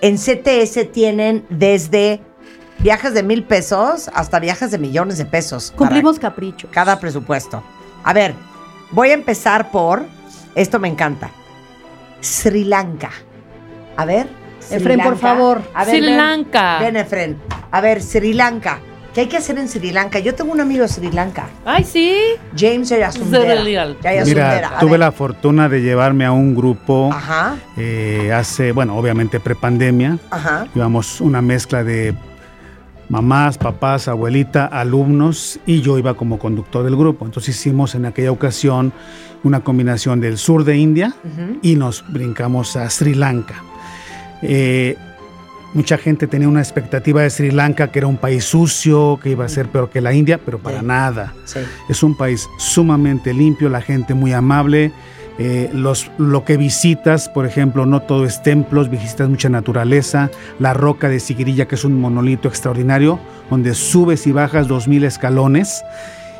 en 0.00 0.16
CTS 0.16 0.90
tienen 0.92 1.46
desde 1.48 2.20
viajes 2.78 3.14
de 3.14 3.22
mil 3.22 3.44
pesos 3.44 4.10
hasta 4.12 4.40
viajes 4.40 4.70
de 4.70 4.78
millones 4.78 5.18
de 5.18 5.24
pesos. 5.24 5.72
Cumplimos 5.76 6.18
capricho. 6.18 6.68
cada 6.70 6.98
presupuesto. 6.98 7.62
A 8.02 8.12
ver, 8.12 8.34
voy 8.90 9.10
a 9.10 9.14
empezar 9.14 9.70
por, 9.70 10.04
esto 10.54 10.78
me 10.78 10.88
encanta, 10.88 11.30
Sri 12.20 12.64
Lanka. 12.64 13.10
A 13.96 14.04
ver. 14.04 14.28
Sri 14.60 14.76
Efren, 14.76 15.00
por 15.00 15.18
favor. 15.18 15.62
A 15.74 15.84
ver, 15.84 15.96
Sri 15.96 16.06
ven, 16.06 16.16
Lanka. 16.16 16.78
Ven, 16.80 16.96
Efren. 16.96 17.42
A 17.70 17.80
ver, 17.80 18.02
Sri 18.02 18.32
Lanka. 18.32 18.80
¿Qué 19.14 19.20
hay 19.20 19.26
que 19.26 19.36
hacer 19.36 19.58
en 19.58 19.68
Sri 19.68 19.90
Lanka? 19.90 20.20
Yo 20.20 20.34
tengo 20.34 20.52
un 20.52 20.60
amigo 20.60 20.82
de 20.82 20.88
Sri 20.88 21.10
Lanka, 21.10 21.46
Ay, 21.66 21.84
sí. 21.84 22.16
James 22.56 22.88
Yayasundera. 22.88 23.62
Mira, 24.24 24.76
A 24.76 24.78
tuve 24.80 24.96
la 24.96 25.12
fortuna 25.12 25.68
de 25.68 25.82
llevarme 25.82 26.24
a 26.24 26.32
un 26.32 26.54
grupo 26.54 27.10
Ajá, 27.12 27.56
eh, 27.76 28.32
hace, 28.34 28.72
bueno, 28.72 28.96
obviamente 28.96 29.38
prepandemia. 29.38 30.18
ajá. 30.30 30.66
Íbamos 30.74 31.20
una 31.20 31.42
mezcla 31.42 31.84
de 31.84 32.14
mamás, 33.10 33.58
papás, 33.58 34.08
abuelita, 34.08 34.64
alumnos 34.64 35.60
y 35.66 35.82
yo 35.82 35.98
iba 35.98 36.14
como 36.14 36.38
conductor 36.38 36.82
del 36.82 36.96
grupo. 36.96 37.26
Entonces 37.26 37.54
hicimos 37.54 37.94
en 37.94 38.06
aquella 38.06 38.32
ocasión 38.32 38.94
una 39.44 39.60
combinación 39.60 40.22
del 40.22 40.38
sur 40.38 40.64
de 40.64 40.78
India 40.78 41.14
y 41.60 41.74
nos 41.74 42.02
brincamos 42.10 42.76
a 42.76 42.88
Sri 42.88 43.14
Lanka. 43.14 43.62
Eh, 44.40 44.96
mucha 45.74 45.96
gente 45.98 46.26
tenía 46.26 46.48
una 46.48 46.60
expectativa 46.60 47.22
de 47.22 47.30
Sri 47.30 47.50
Lanka 47.50 47.88
que 47.90 47.98
era 48.00 48.06
un 48.08 48.16
país 48.18 48.44
sucio, 48.44 49.18
que 49.22 49.30
iba 49.30 49.44
a 49.44 49.48
ser 49.48 49.68
peor 49.68 49.88
que 49.90 50.00
la 50.00 50.12
India, 50.12 50.38
pero 50.44 50.58
para 50.58 50.80
Sí. 50.80 50.86
nada. 50.86 51.34
Sí. 51.44 51.60
Es 51.88 52.02
un 52.02 52.16
país 52.16 52.48
sumamente 52.58 53.32
limpio, 53.32 53.68
la 53.68 53.80
gente 53.80 54.14
muy 54.14 54.32
amable. 54.32 54.92
eh, 55.38 55.70
los, 55.72 56.10
lo 56.18 56.44
que 56.44 56.58
visitas, 56.58 57.30
por 57.30 57.46
ejemplo, 57.46 57.86
no 57.86 58.02
todo 58.02 58.26
es 58.26 58.42
templos, 58.42 58.90
visitas 58.90 59.30
mucha 59.30 59.48
naturaleza. 59.48 60.30
La 60.58 60.74
roca 60.74 61.08
de 61.08 61.20
Sigirilla, 61.20 61.66
que 61.66 61.74
es 61.74 61.84
un 61.86 61.98
monolito 61.98 62.48
extraordinario, 62.48 63.18
donde 63.48 63.72
subes 63.74 64.26
y 64.26 64.32
bajas 64.32 64.68
2.000 64.68 65.04
escalones. 65.04 65.82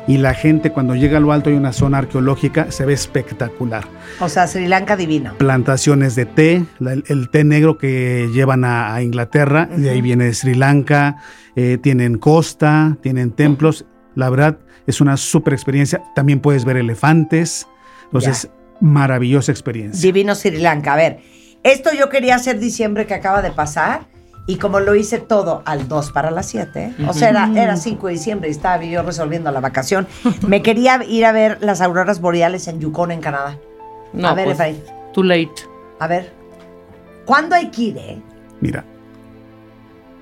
Y 0.07 0.17
la 0.17 0.33
gente 0.33 0.71
cuando 0.71 0.95
llega 0.95 1.17
a 1.17 1.19
lo 1.21 1.31
alto 1.31 1.49
hay 1.49 1.55
una 1.55 1.71
zona 1.73 1.99
arqueológica, 1.99 2.71
se 2.71 2.85
ve 2.85 2.93
espectacular. 2.93 3.85
O 4.19 4.27
sea, 4.29 4.47
Sri 4.47 4.67
Lanka 4.67 4.95
divino. 4.97 5.33
Plantaciones 5.37 6.15
de 6.15 6.25
té, 6.25 6.65
la- 6.79 6.93
el, 6.93 7.29
té 7.29 7.43
negro 7.43 7.77
que 7.77 8.29
llevan 8.33 8.65
a, 8.65 8.93
a 8.93 9.01
Inglaterra, 9.01 9.65
de 9.65 9.89
ahí 9.89 10.01
viene 10.01 10.25
de 10.25 10.33
Sri 10.33 10.55
Lanka, 10.55 11.17
eh, 11.55 11.77
tienen 11.81 12.17
costa, 12.17 12.97
tienen 13.01 13.31
templos, 13.31 13.85
la 14.15 14.29
verdad 14.29 14.57
es 14.87 14.99
una 14.99 15.15
super 15.17 15.53
experiencia, 15.53 16.01
también 16.15 16.39
puedes 16.41 16.65
ver 16.65 16.75
elefantes, 16.77 17.67
entonces 18.05 18.49
maravillosa 18.81 19.51
experiencia. 19.51 20.01
Divino 20.01 20.35
Sri 20.35 20.57
Lanka. 20.57 20.93
A 20.93 20.97
ver, 20.97 21.19
esto 21.63 21.91
yo 21.97 22.09
quería 22.09 22.35
hacer 22.35 22.59
diciembre 22.59 23.05
que 23.07 23.13
acaba 23.13 23.41
de 23.41 23.51
pasar. 23.51 24.01
Y 24.45 24.57
como 24.57 24.81
lo 24.81 24.93
hice 24.95 25.19
todo 25.19 25.61
al 25.65 25.87
2 25.87 26.11
para 26.11 26.29
las 26.29 26.47
7, 26.47 26.95
o 27.07 27.13
sea, 27.13 27.29
era, 27.29 27.49
era 27.55 27.77
5 27.77 28.07
de 28.07 28.13
diciembre 28.13 28.49
y 28.49 28.51
estaba 28.51 28.83
yo 28.83 29.01
resolviendo 29.01 29.49
la 29.51 29.61
vacación, 29.61 30.05
me 30.45 30.61
quería 30.61 31.01
ir 31.07 31.25
a 31.25 31.31
ver 31.31 31.59
las 31.61 31.79
auroras 31.79 32.19
boreales 32.19 32.67
en 32.67 32.79
Yukon, 32.81 33.11
en 33.11 33.21
Canadá. 33.21 33.57
No, 34.11 34.27
a 34.27 34.33
ver, 34.33 34.45
pues, 34.45 34.55
Efraín, 34.55 34.83
Too 35.13 35.23
late. 35.23 35.53
a 35.99 36.07
ver. 36.07 36.33
¿Cuándo 37.25 37.55
hay 37.55 37.69
que 37.71 37.81
ir, 37.83 37.97
eh? 37.97 38.21
Mira, 38.59 38.83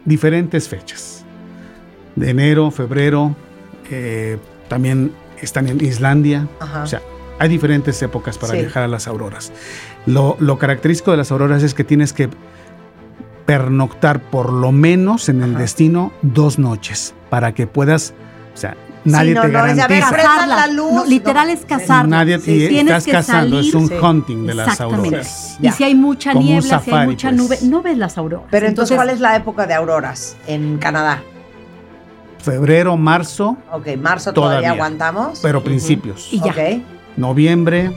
diferentes 0.05 0.67
fechas. 0.67 1.26
De 2.15 2.30
enero, 2.30 2.69
febrero, 2.72 3.36
eh, 3.89 4.38
también 4.67 5.11
están 5.41 5.67
en 5.67 5.84
Islandia. 5.84 6.47
Ajá. 6.59 6.84
O 6.84 6.88
sea, 6.88 7.01
hay 7.39 7.49
diferentes 7.49 7.99
épocas 8.03 8.38
para 8.38 8.53
Sí. 8.53 8.59
viajar 8.59 8.84
a 8.84 8.88
las 8.88 9.07
auroras. 9.07 9.51
Lo, 10.05 10.36
lo 10.39 10.57
característico 10.59 11.09
de 11.11 11.17
las 11.17 11.32
auroras 11.32 11.63
es 11.63 11.74
que 11.74 11.84
tienes 11.84 12.13
que 12.13 12.30
pernoctar 13.46 14.22
por 14.22 14.52
lo 14.54 14.72
menos 14.72 15.30
en 15.30 15.42
el 15.42 15.52
Ajá. 15.52 15.60
destino 15.60 16.12
dos 16.22 16.60
noches 16.60 17.14
para 17.30 17.54
que 17.54 17.68
puedas, 17.68 18.14
o 18.54 18.58
sea, 18.58 18.76
nadie 19.04 19.34
no, 19.34 19.42
te 19.42 19.48
no, 19.50 19.66
es 19.66 19.76
garantiza. 19.78 20.12
Cazarla. 20.12 20.56
la 20.56 20.68
luz. 20.68 20.92
No, 20.94 21.06
literal 21.06 21.48
No. 21.48 21.54
es 21.54 21.66
cazarla. 21.66 22.18
Nadie 22.18 22.39
Sí, 22.39 22.60
sí. 22.62 22.68
Tienes 22.70 22.86
estás 22.92 23.06
que 23.06 23.12
cazando, 23.12 23.60
es 23.60 23.72
salir. 23.72 23.76
un 23.84 23.88
Sí. 23.89 24.06
hunting 24.06 24.46
de 24.46 24.54
las 24.54 24.80
auroras. 24.82 25.58
Ya. 25.60 25.70
Y 25.70 25.74
si 25.74 25.84
hay 25.84 25.96
mucha 25.96 26.34
Como 26.34 26.46
un 26.46 26.52
niebla, 26.52 26.80
si 26.80 26.92
hay 26.92 27.08
mucha 27.08 27.30
pues. 27.30 27.42
nube, 27.42 27.58
no 27.64 27.82
ves 27.82 27.98
las 27.98 28.18
auroras. 28.18 28.48
Pero 28.52 28.68
entonces, 28.68 28.96
¿cuál 28.96 29.10
es 29.10 29.20
la 29.20 29.36
época 29.36 29.66
de 29.68 29.74
auroras 29.74 30.38
en 30.48 30.78
Canadá? 30.78 31.22
Febrero, 32.39 32.98
marzo, 32.98 33.58
Ok, 33.72 33.88
marzo 34.02 34.34
todavía, 34.34 34.60
Todavía. 34.60 34.72
aguantamos. 34.72 35.39
pero 35.44 35.64
principios. 35.64 36.28
Y 36.32 36.39
ya. 36.42 36.54
Noviembre, 37.18 37.92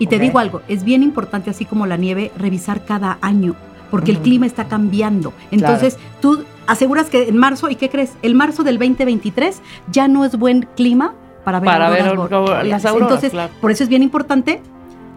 Y 0.00 0.08
te 0.08 0.18
digo 0.18 0.40
algo, 0.40 0.60
es 0.66 0.82
bien 0.82 1.04
importante, 1.04 1.50
así 1.50 1.64
como 1.64 1.86
la 1.86 1.96
nieve, 1.96 2.32
revisar 2.36 2.84
cada 2.84 3.18
año, 3.20 3.54
porque 3.90 4.10
el 4.12 4.18
clima 4.18 4.46
está 4.46 4.66
cambiando. 4.68 5.32
Entonces, 5.50 5.98
tú 6.20 6.44
aseguras 6.66 7.10
que 7.10 7.28
en 7.28 7.36
marzo, 7.36 7.68
¿y 7.70 7.76
qué 7.76 7.88
crees? 7.88 8.12
El 8.22 8.34
marzo 8.34 8.62
del 8.64 8.78
2023 8.78 9.60
ya 9.90 10.08
no 10.08 10.24
es 10.24 10.36
buen 10.38 10.66
clima 10.76 11.14
para 11.44 11.60
ver, 11.60 11.66
Para 11.70 11.90
ver 11.90 12.06
auroras 12.06 12.66
las 12.66 12.84
auroras, 12.86 13.08
Entonces, 13.08 13.30
claro. 13.32 13.52
por 13.60 13.70
eso 13.70 13.82
es 13.82 13.88
bien 13.90 14.02
importante, 14.02 14.60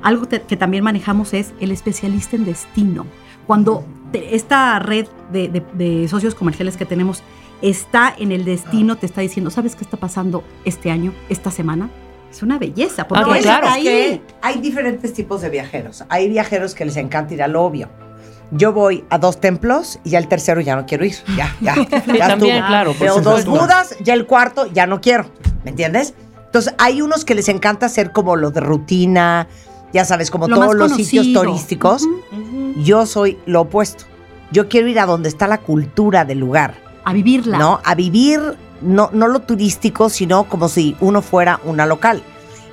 algo 0.04 0.26
te- 0.28 0.42
que 0.42 0.58
también 0.58 0.84
manejamos 0.84 1.34
es 1.34 1.54
el 1.60 1.72
especialista 1.72 2.36
en 2.36 2.46
destino. 2.46 3.06
Cuando 3.48 3.86
te- 4.12 4.36
esta 4.36 4.78
red 4.80 5.08
de, 5.32 5.48
de- 5.48 5.64
de 5.74 6.08
socios 6.10 6.36
comerciales 6.36 6.76
que 6.78 6.86
tenemos 6.86 7.24
está 7.62 8.14
en 8.18 8.32
el 8.34 8.44
destino, 8.46 8.98
te 8.98 9.06
está 9.06 9.22
diciendo, 9.22 9.50
¿sabes 9.50 9.76
qué 9.76 9.84
está 9.86 9.98
pasando 9.98 10.44
este 10.66 10.92
año, 10.92 11.14
esta 11.30 11.50
semana? 11.50 11.90
Es 12.30 12.44
una 12.44 12.60
belleza, 12.60 13.08
porque 13.08 13.24
Ah, 13.26 13.38
es 13.38 13.44
claro. 13.44 13.68
que 13.68 13.74
hay, 13.74 14.22
hay 14.42 14.60
diferentes 14.60 15.14
tipos 15.14 15.42
de 15.42 15.50
viajeros. 15.50 16.04
Hay 16.10 16.28
viajeros 16.28 16.76
que 16.76 16.84
les 16.84 16.98
encanta 16.98 17.34
ir 17.34 17.42
al 17.42 17.56
obvio. 17.56 17.88
Yo 18.52 18.72
voy 18.72 19.04
a 19.10 19.18
dos 19.18 19.42
templos 19.42 20.00
y 20.04 20.12
ya 20.12 20.20
el 20.20 20.28
tercero 20.28 20.62
ya 20.62 20.76
no 20.76 20.86
quiero 20.86 21.06
ir. 21.06 21.16
Ya, 21.36 21.56
ya. 21.60 21.76
ya 22.18 22.28
también, 22.28 22.66
claro, 22.66 22.96
Veo 23.00 23.22
dos 23.22 23.46
budas, 23.46 23.96
ya 24.02 24.14
el 24.14 24.26
cuarto 24.26 24.68
ya 24.68 24.88
no 24.88 25.02
quiero. 25.02 25.26
¿Me 25.64 25.72
entiendes? 25.72 26.14
Entonces, 26.46 26.74
hay 26.78 27.02
unos 27.02 27.26
que 27.26 27.36
les 27.36 27.50
encanta 27.50 27.88
hacer 27.88 28.12
como 28.12 28.36
lo 28.38 28.52
de 28.52 28.62
rutina, 28.62 29.48
ya 29.94 30.06
sabes, 30.06 30.32
como 30.32 30.48
Lo 30.48 30.56
todos 30.56 30.76
los 30.76 30.94
sitios 30.94 31.34
turísticos. 31.34 32.08
Yo 32.78 33.06
soy 33.06 33.38
lo 33.46 33.62
opuesto. 33.62 34.06
Yo 34.52 34.70
quiero 34.70 34.88
ir 34.88 35.00
a 35.00 35.06
donde 35.06 35.28
está 35.28 35.48
la 35.48 35.60
cultura 35.60 36.24
del 36.24 36.40
lugar. 36.40 36.76
A 37.04 37.14
vivirla. 37.14 37.58
¿no? 37.58 37.82
A 37.84 37.96
vivir 37.96 38.40
no, 38.82 39.10
no 39.12 39.28
lo 39.28 39.42
turístico, 39.42 40.10
sino 40.10 40.46
como 40.46 40.70
si 40.70 40.96
uno 41.00 41.22
fuera 41.22 41.60
una 41.64 41.86
local. 41.86 42.22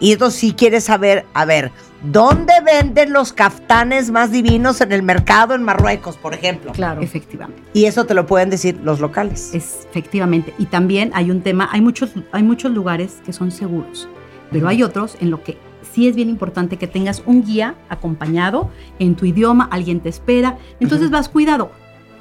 Y 0.01 0.13
entonces 0.13 0.41
si 0.41 0.53
quieres 0.53 0.85
saber, 0.85 1.25
a 1.35 1.45
ver, 1.45 1.71
¿dónde 2.03 2.53
venden 2.65 3.13
los 3.13 3.33
caftanes 3.33 4.11
más 4.11 4.31
divinos 4.31 4.81
en 4.81 4.93
el 4.93 5.03
mercado 5.03 5.55
en 5.55 5.63
Marruecos, 5.63 6.17
por 6.17 6.35
ejemplo? 6.35 6.73
Claro. 6.73 7.01
Efectivamente. 7.01 7.63
Y 7.73 7.87
eso 7.87 8.05
te 8.05 8.15
lo 8.15 8.27
pueden 8.27 8.51
decir 8.51 8.79
los 8.83 9.01
locales. 9.01 9.55
Es, 9.55 9.87
efectivamente. 9.89 10.55
Y 10.59 10.67
también 10.67 11.11
hay 11.15 11.31
un 11.31 11.43
tema, 11.43 11.69
hay 11.73 11.81
muchos, 11.81 12.11
hay 12.33 12.43
muchos 12.43 12.73
lugares 12.73 13.19
que 13.25 13.33
son 13.33 13.51
seguros, 13.51 14.09
pero 14.51 14.69
hay 14.69 14.83
otros 14.83 15.17
en 15.21 15.31
lo 15.31 15.43
que 15.43 15.57
sí 15.95 16.09
es 16.09 16.17
bien 16.17 16.29
importante 16.29 16.77
que 16.77 16.87
tengas 16.87 17.23
un 17.25 17.45
guía 17.45 17.77
acompañado 17.89 18.71
en 18.99 19.15
tu 19.15 19.27
idioma, 19.27 19.69
alguien 19.71 20.01
te 20.01 20.09
espera, 20.09 20.59
entonces 20.81 21.11
vas 21.11 21.29
cuidado. 21.29 21.71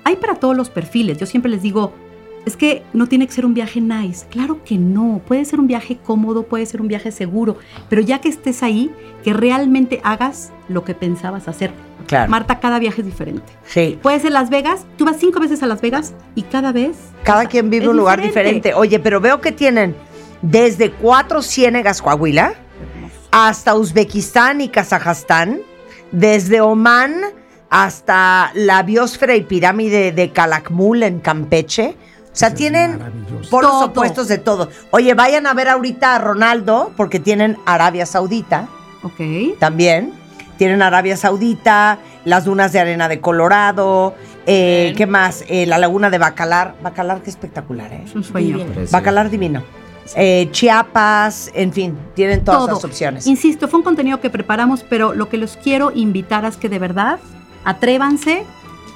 Hay 0.03 0.17
para 0.17 0.35
todos 0.35 0.55
los 0.55 0.69
perfiles. 0.69 1.17
Yo 1.17 1.25
siempre 1.25 1.49
les 1.49 1.61
digo, 1.61 1.93
es 2.45 2.57
que 2.57 2.83
no 2.93 3.07
tiene 3.07 3.25
que 3.27 3.33
ser 3.33 3.45
un 3.45 3.53
viaje 3.53 3.79
nice. 3.79 4.25
Claro 4.29 4.63
que 4.63 4.77
no. 4.77 5.21
Puede 5.25 5.45
ser 5.45 5.59
un 5.59 5.67
viaje 5.67 5.97
cómodo, 5.97 6.43
puede 6.43 6.65
ser 6.65 6.81
un 6.81 6.87
viaje 6.87 7.11
seguro, 7.11 7.57
pero 7.89 8.01
ya 8.01 8.19
que 8.19 8.29
estés 8.29 8.63
ahí, 8.63 8.91
que 9.23 9.33
realmente 9.33 10.01
hagas 10.03 10.51
lo 10.67 10.83
que 10.83 10.93
pensabas 10.93 11.47
hacer. 11.47 11.71
Claro. 12.07 12.29
Marta, 12.29 12.59
cada 12.59 12.79
viaje 12.79 13.01
es 13.01 13.05
diferente. 13.05 13.53
Sí. 13.65 13.97
Puede 14.01 14.19
ser 14.19 14.31
Las 14.31 14.49
Vegas, 14.49 14.85
tú 14.97 15.05
vas 15.05 15.17
cinco 15.19 15.39
veces 15.39 15.63
a 15.63 15.67
Las 15.67 15.81
Vegas 15.81 16.13
y 16.35 16.41
cada 16.43 16.73
vez 16.73 16.97
Cada 17.23 17.45
quien 17.45 17.69
vive 17.69 17.87
un 17.87 17.95
lugar 17.95 18.21
diferente. 18.21 18.73
Oye, 18.73 18.99
pero 18.99 19.21
veo 19.21 19.39
que 19.39 19.53
tienen 19.53 19.95
desde 20.41 20.91
cuatro 20.91 21.41
ciénegas 21.41 22.01
Coahuila 22.01 22.55
hasta 23.31 23.75
Uzbekistán 23.75 24.61
y 24.61 24.67
Kazajstán, 24.67 25.61
desde 26.11 26.61
Omán 26.61 27.15
hasta 27.69 28.51
la 28.53 28.83
biosfera 28.83 29.35
y 29.35 29.41
pirámide 29.41 30.11
de 30.11 30.31
Calakmul 30.31 31.01
en 31.01 31.19
Campeche. 31.19 31.95
O 32.33 32.35
sea, 32.35 32.53
tienen 32.55 32.99
polos 33.51 33.71
Todo. 33.71 33.85
opuestos 33.85 34.27
de 34.27 34.39
todo. 34.39 34.69
Oye, 34.89 35.13
vayan 35.13 35.45
a 35.45 35.53
ver 35.53 35.69
ahorita 35.69 36.15
a 36.15 36.17
Ronaldo, 36.19 36.91
porque 36.97 37.19
tienen 37.19 37.57
Arabia 37.65 38.05
Saudita 38.07 38.67
Ok. 39.03 39.59
también. 39.59 40.11
Tienen 40.57 40.81
Arabia 40.81 41.15
Saudita, 41.15 41.99
las 42.25 42.45
dunas 42.45 42.71
de 42.71 42.79
arena 42.79 43.07
de 43.07 43.19
Colorado, 43.19 44.15
eh. 44.45 44.93
¿qué 44.97 45.05
más? 45.05 45.43
Eh, 45.47 45.65
la 45.67 45.77
laguna 45.77 46.09
de 46.09 46.17
Bacalar. 46.17 46.75
Bacalar, 46.81 47.21
que 47.21 47.29
espectacular, 47.29 47.91
¿eh? 47.93 48.01
Es 48.05 48.15
un 48.15 48.23
sueño. 48.23 48.59
Bacalar 48.91 49.29
divino. 49.29 49.63
Eh, 50.15 50.49
Chiapas, 50.51 51.49
en 51.53 51.71
fin, 51.71 51.97
tienen 52.13 52.43
todas 52.43 52.61
Todo. 52.61 52.75
las 52.75 52.83
opciones. 52.85 53.25
Insisto, 53.27 53.67
fue 53.67 53.79
un 53.79 53.83
contenido 53.83 54.19
que 54.19 54.29
preparamos, 54.29 54.83
pero 54.89 55.13
lo 55.13 55.29
que 55.29 55.37
los 55.37 55.55
quiero 55.57 55.91
invitar 55.93 56.45
es 56.45 56.57
que 56.57 56.67
de 56.69 56.79
verdad 56.79 57.19
atrévanse 57.63 58.43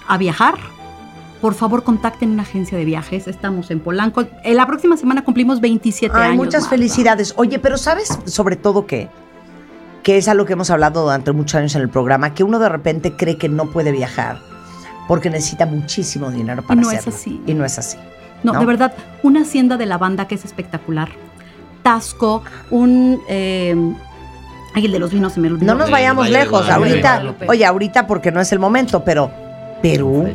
a 0.08 0.18
viajar. 0.18 0.56
Por 1.42 1.54
favor, 1.54 1.84
contacten 1.84 2.32
una 2.32 2.44
agencia 2.44 2.78
de 2.78 2.86
viajes. 2.86 3.28
Estamos 3.28 3.70
en 3.70 3.80
Polanco. 3.80 4.26
En 4.44 4.56
la 4.58 4.66
próxima 4.66 4.98
semana 4.98 5.24
cumplimos 5.24 5.62
27 5.62 6.16
Ay, 6.18 6.24
años. 6.24 6.38
muchas 6.38 6.62
Marta. 6.64 6.70
felicidades. 6.76 7.34
Oye, 7.38 7.60
pero 7.60 7.78
¿sabes 7.78 8.18
sobre 8.26 8.56
todo 8.56 8.88
qué? 8.88 9.08
Que 10.02 10.18
es 10.18 10.28
algo 10.28 10.46
que 10.46 10.54
hemos 10.54 10.70
hablado 10.72 11.04
durante 11.04 11.32
muchos 11.34 11.56
años 11.56 11.76
en 11.76 11.82
el 11.84 11.90
programa, 11.90 12.34
que 12.34 12.44
uno 12.44 12.58
de 12.60 12.70
repente 12.70 13.14
cree 13.16 13.38
que 13.38 13.50
no 13.50 13.66
puede 13.70 13.92
viajar 13.92 14.40
porque 15.08 15.30
necesita 15.30 15.66
muchísimo 15.66 16.32
dinero 16.32 16.64
para 16.66 16.82
no 16.82 16.90
es 16.92 17.00
hacerlo. 17.00 17.18
así. 17.18 17.42
Y 17.46 17.54
no 17.54 17.64
es 17.66 17.78
así. 17.78 17.98
No, 18.44 18.54
¿no? 18.54 18.60
de 18.60 18.66
verdad, 18.66 18.94
una 19.24 19.42
hacienda 19.42 19.78
de 19.78 19.86
lavanda 19.86 20.28
que 20.28 20.36
es 20.36 20.44
espectacular. 20.46 21.10
Tasco, 21.84 22.44
un... 22.72 23.22
eh, 23.30 23.76
ay, 24.74 24.86
el 24.86 24.92
de 24.92 25.00
los 25.00 25.12
vinos 25.14 25.34
se 25.34 25.40
me 25.40 25.48
olvidó. 25.50 25.66
No 25.72 25.76
nos 25.80 25.90
vayamos 25.92 26.26
Valle 26.26 26.40
lejos. 26.40 26.70
Ahorita, 26.70 27.36
oye, 27.48 27.66
ahorita 27.66 28.08
porque 28.08 28.32
no 28.32 28.42
es 28.42 28.52
el 28.52 28.60
momento, 28.60 29.04
pero 29.04 29.32
Perú. 29.82 30.28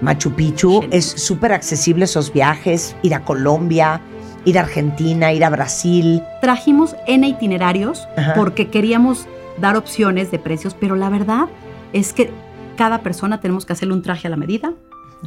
Machu 0.00 0.32
Picchu, 0.32 0.84
es 0.90 1.04
súper 1.06 1.52
accesible 1.52 2.04
esos 2.04 2.32
viajes, 2.32 2.94
ir 3.02 3.14
a 3.14 3.24
Colombia, 3.24 4.00
ir 4.44 4.58
a 4.58 4.62
Argentina, 4.62 5.32
ir 5.32 5.44
a 5.44 5.50
Brasil. 5.50 6.22
Trajimos 6.40 6.96
N 7.06 7.26
itinerarios 7.26 8.06
Ajá. 8.16 8.34
porque 8.34 8.68
queríamos 8.68 9.26
dar 9.60 9.76
opciones 9.76 10.30
de 10.30 10.38
precios, 10.38 10.74
pero 10.78 10.96
la 10.96 11.08
verdad 11.08 11.46
es 11.92 12.12
que 12.12 12.30
cada 12.76 13.02
persona 13.02 13.40
tenemos 13.40 13.66
que 13.66 13.72
hacerle 13.74 13.94
un 13.94 14.02
traje 14.02 14.26
a 14.26 14.30
la 14.30 14.36
medida. 14.36 14.72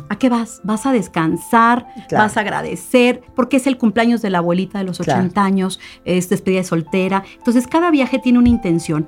¿A 0.09 0.17
qué 0.17 0.27
vas? 0.29 0.59
Vas 0.63 0.85
a 0.85 0.91
descansar, 0.91 1.85
Claro. 2.09 2.25
vas 2.25 2.35
a 2.35 2.41
agradecer, 2.41 3.21
porque 3.33 3.57
es 3.57 3.65
el 3.67 3.77
cumpleaños 3.77 4.21
de 4.21 4.29
la 4.29 4.39
abuelita 4.39 4.77
de 4.79 4.83
los 4.83 4.97
Claro. 4.97 5.21
80 5.21 5.43
años, 5.43 5.79
es 6.03 6.27
despedida 6.27 6.59
de 6.59 6.65
soltera. 6.65 7.23
Entonces, 7.37 7.65
cada 7.67 7.91
viaje 7.91 8.19
tiene 8.19 8.39
una 8.39 8.49
intención, 8.49 9.07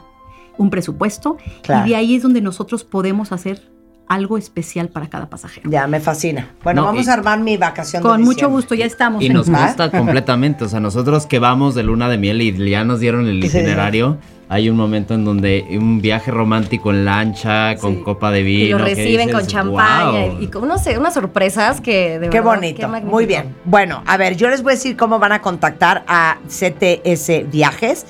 un 0.58 0.70
presupuesto, 0.70 1.36
Claro. 1.64 1.86
y 1.86 1.90
de 1.90 1.96
ahí 1.98 2.16
es 2.16 2.24
donde 2.24 2.40
nosotros 2.42 2.86
podemos 2.86 3.34
hacer 3.34 3.70
algo 4.08 4.38
especial 4.38 4.88
para 4.90 5.08
cada 5.08 5.30
pasajero. 5.30 5.70
Ya, 5.70 5.86
me 5.88 6.00
fascina. 6.00 6.50
Bueno, 6.64 6.82
No, 6.82 6.88
vamos 6.88 7.06
y- 7.06 7.10
a 7.10 7.14
armar 7.14 7.40
mi 7.40 7.58
vacación. 7.58 8.04
de 8.04 8.10
Con 8.10 8.22
mucho 8.24 8.50
gusto, 8.50 8.74
ya 8.76 8.86
estamos. 8.86 9.22
Y 9.22 9.28
en- 9.28 9.34
nos 9.34 9.50
gusta 9.50 9.92
completamente. 9.92 10.64
O 10.64 10.70
sea, 10.70 10.80
nosotros 10.80 11.26
que 11.26 11.40
vamos 11.40 11.76
de 11.76 11.84
luna 11.84 12.08
de 12.10 12.18
miel 12.18 12.42
y 12.42 12.70
ya 12.70 12.84
nos 12.84 13.00
dieron 13.00 13.28
el 13.28 13.42
Sí. 13.42 13.48
itinerario, 13.58 14.18
hay 14.50 14.70
un 14.70 14.78
momento 14.78 15.14
en 15.14 15.26
donde 15.26 15.66
un 15.78 16.00
viaje 16.02 16.32
romántico 16.32 16.92
en 16.92 17.04
lancha, 17.04 17.76
con 17.76 17.96
Sí. 17.98 18.02
copa 18.04 18.32
de 18.32 18.44
vino. 18.44 18.66
Y 18.66 18.70
lo 18.70 18.78
reciben 18.78 19.30
con 19.30 19.46
champaña 19.46 20.28
"Wow". 20.28 20.38
y 20.42 20.48
con, 20.48 20.68
no 20.70 20.78
sé, 20.78 20.98
unas 20.98 21.14
sorpresas 21.14 21.82
que 21.82 22.18
de 22.18 22.30
Qué 22.30 22.38
verdad, 22.40 22.56
bonito. 22.56 22.88
magnífico. 22.88 23.12
Muy 23.14 23.26
bien. 23.26 23.56
Bueno, 23.66 24.04
a 24.06 24.16
ver, 24.16 24.38
yo 24.38 24.48
les 24.50 24.64
voy 24.64 24.72
a 24.72 24.76
decir 24.76 24.96
cómo 24.96 25.20
van 25.20 25.34
a 25.34 25.42
contactar 25.42 26.06
a 26.08 26.38
CTS 26.48 27.44
Viajes. 27.52 28.06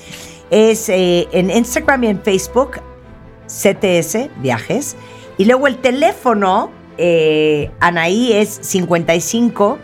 Es 0.50 0.88
eh, 0.88 1.26
en 1.32 1.50
Instagram 1.50 2.04
y 2.04 2.06
en 2.06 2.20
Facebook, 2.22 2.80
CTS 3.48 4.30
Viajes. 4.40 4.96
Y 5.38 5.44
luego 5.44 5.66
el 5.66 5.78
teléfono, 5.78 6.70
eh, 6.98 7.70
Anaí, 7.80 8.32
es 8.32 8.58
55 8.60 9.78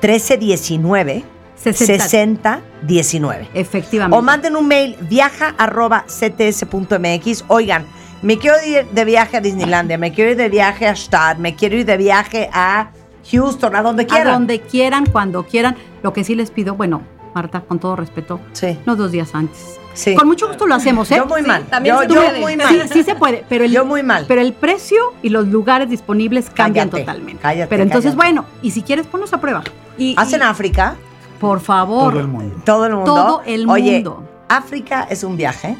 13 0.00 0.36
19 0.36 1.24
60. 1.56 2.04
60 2.04 2.60
19. 2.82 3.48
Efectivamente. 3.54 4.16
O 4.16 4.22
manden 4.22 4.54
un 4.54 4.68
mail 4.68 4.96
viaja 5.00 5.54
arroba 5.58 6.04
cts.mx. 6.06 7.44
Oigan, 7.48 7.84
me 8.22 8.38
quiero 8.38 8.56
ir 8.64 8.86
de 8.86 9.04
viaje 9.04 9.38
a 9.38 9.40
Disneylandia, 9.40 9.98
me 9.98 10.12
quiero 10.12 10.30
ir 10.30 10.36
de 10.36 10.48
viaje 10.48 10.86
a 10.86 10.92
Stad, 10.92 11.38
me 11.38 11.56
quiero 11.56 11.76
ir 11.76 11.86
de 11.86 11.96
viaje 11.96 12.48
a 12.52 12.90
Houston, 13.30 13.74
a 13.74 13.82
donde 13.82 14.04
a 14.04 14.06
quieran. 14.06 14.32
donde 14.34 14.60
quieran, 14.60 15.06
cuando 15.06 15.44
quieran. 15.44 15.76
Lo 16.02 16.12
que 16.12 16.22
sí 16.22 16.34
les 16.34 16.50
pido, 16.50 16.74
bueno, 16.74 17.02
Marta, 17.34 17.60
con 17.62 17.78
todo 17.78 17.96
respeto, 17.96 18.40
Sí, 18.52 18.78
no 18.86 18.96
dos 18.96 19.12
días 19.12 19.34
antes. 19.34 19.77
Sí. 19.94 20.14
Con 20.14 20.26
mucho 20.28 20.48
gusto 20.48 20.66
lo 20.66 20.74
hacemos, 20.74 21.10
¿eh? 21.10 21.16
Yo 21.16 21.26
muy 21.26 21.42
mal. 21.42 21.64
también 21.66 21.94
yo 21.96 22.02
se 22.02 22.08
yo 22.08 22.14
puede. 22.22 22.40
muy 22.40 22.52
Sí, 22.52 22.58
mal. 22.58 22.88
sí 22.92 23.02
se 23.02 23.14
puede, 23.14 23.44
pero 23.48 23.64
el, 23.64 23.70
Yo 23.72 23.84
muy 23.84 24.02
mal. 24.02 24.24
pero 24.28 24.40
el 24.40 24.52
precio 24.52 24.98
y 25.22 25.28
los 25.30 25.48
lugares 25.48 25.88
disponibles 25.90 26.50
cambian 26.50 26.88
Cállate, 26.88 27.04
totalmente. 27.04 27.42
cállate, 27.42 27.68
pero 27.68 27.82
entonces, 27.82 28.12
cállate. 28.14 28.32
bueno, 28.34 28.44
y 28.62 28.70
si 28.70 28.82
quieres, 28.82 29.06
ponnos 29.06 29.32
a 29.32 29.40
prueba. 29.40 29.62
Y, 29.96 30.14
¿Hacen 30.16 30.40
y, 30.40 30.44
África? 30.44 30.96
por 31.40 31.60
favor, 31.60 32.12
Todo 32.12 32.20
el 32.20 32.28
mundo. 32.28 32.56
Todo 32.64 32.86
el 32.86 32.94
mundo. 32.94 33.14
todo 33.14 33.42
el 33.46 33.68
Oye, 33.68 33.94
mundo. 33.94 34.24
África 34.48 35.06
es 35.10 35.24
un 35.24 35.36
viaje. 35.36 35.76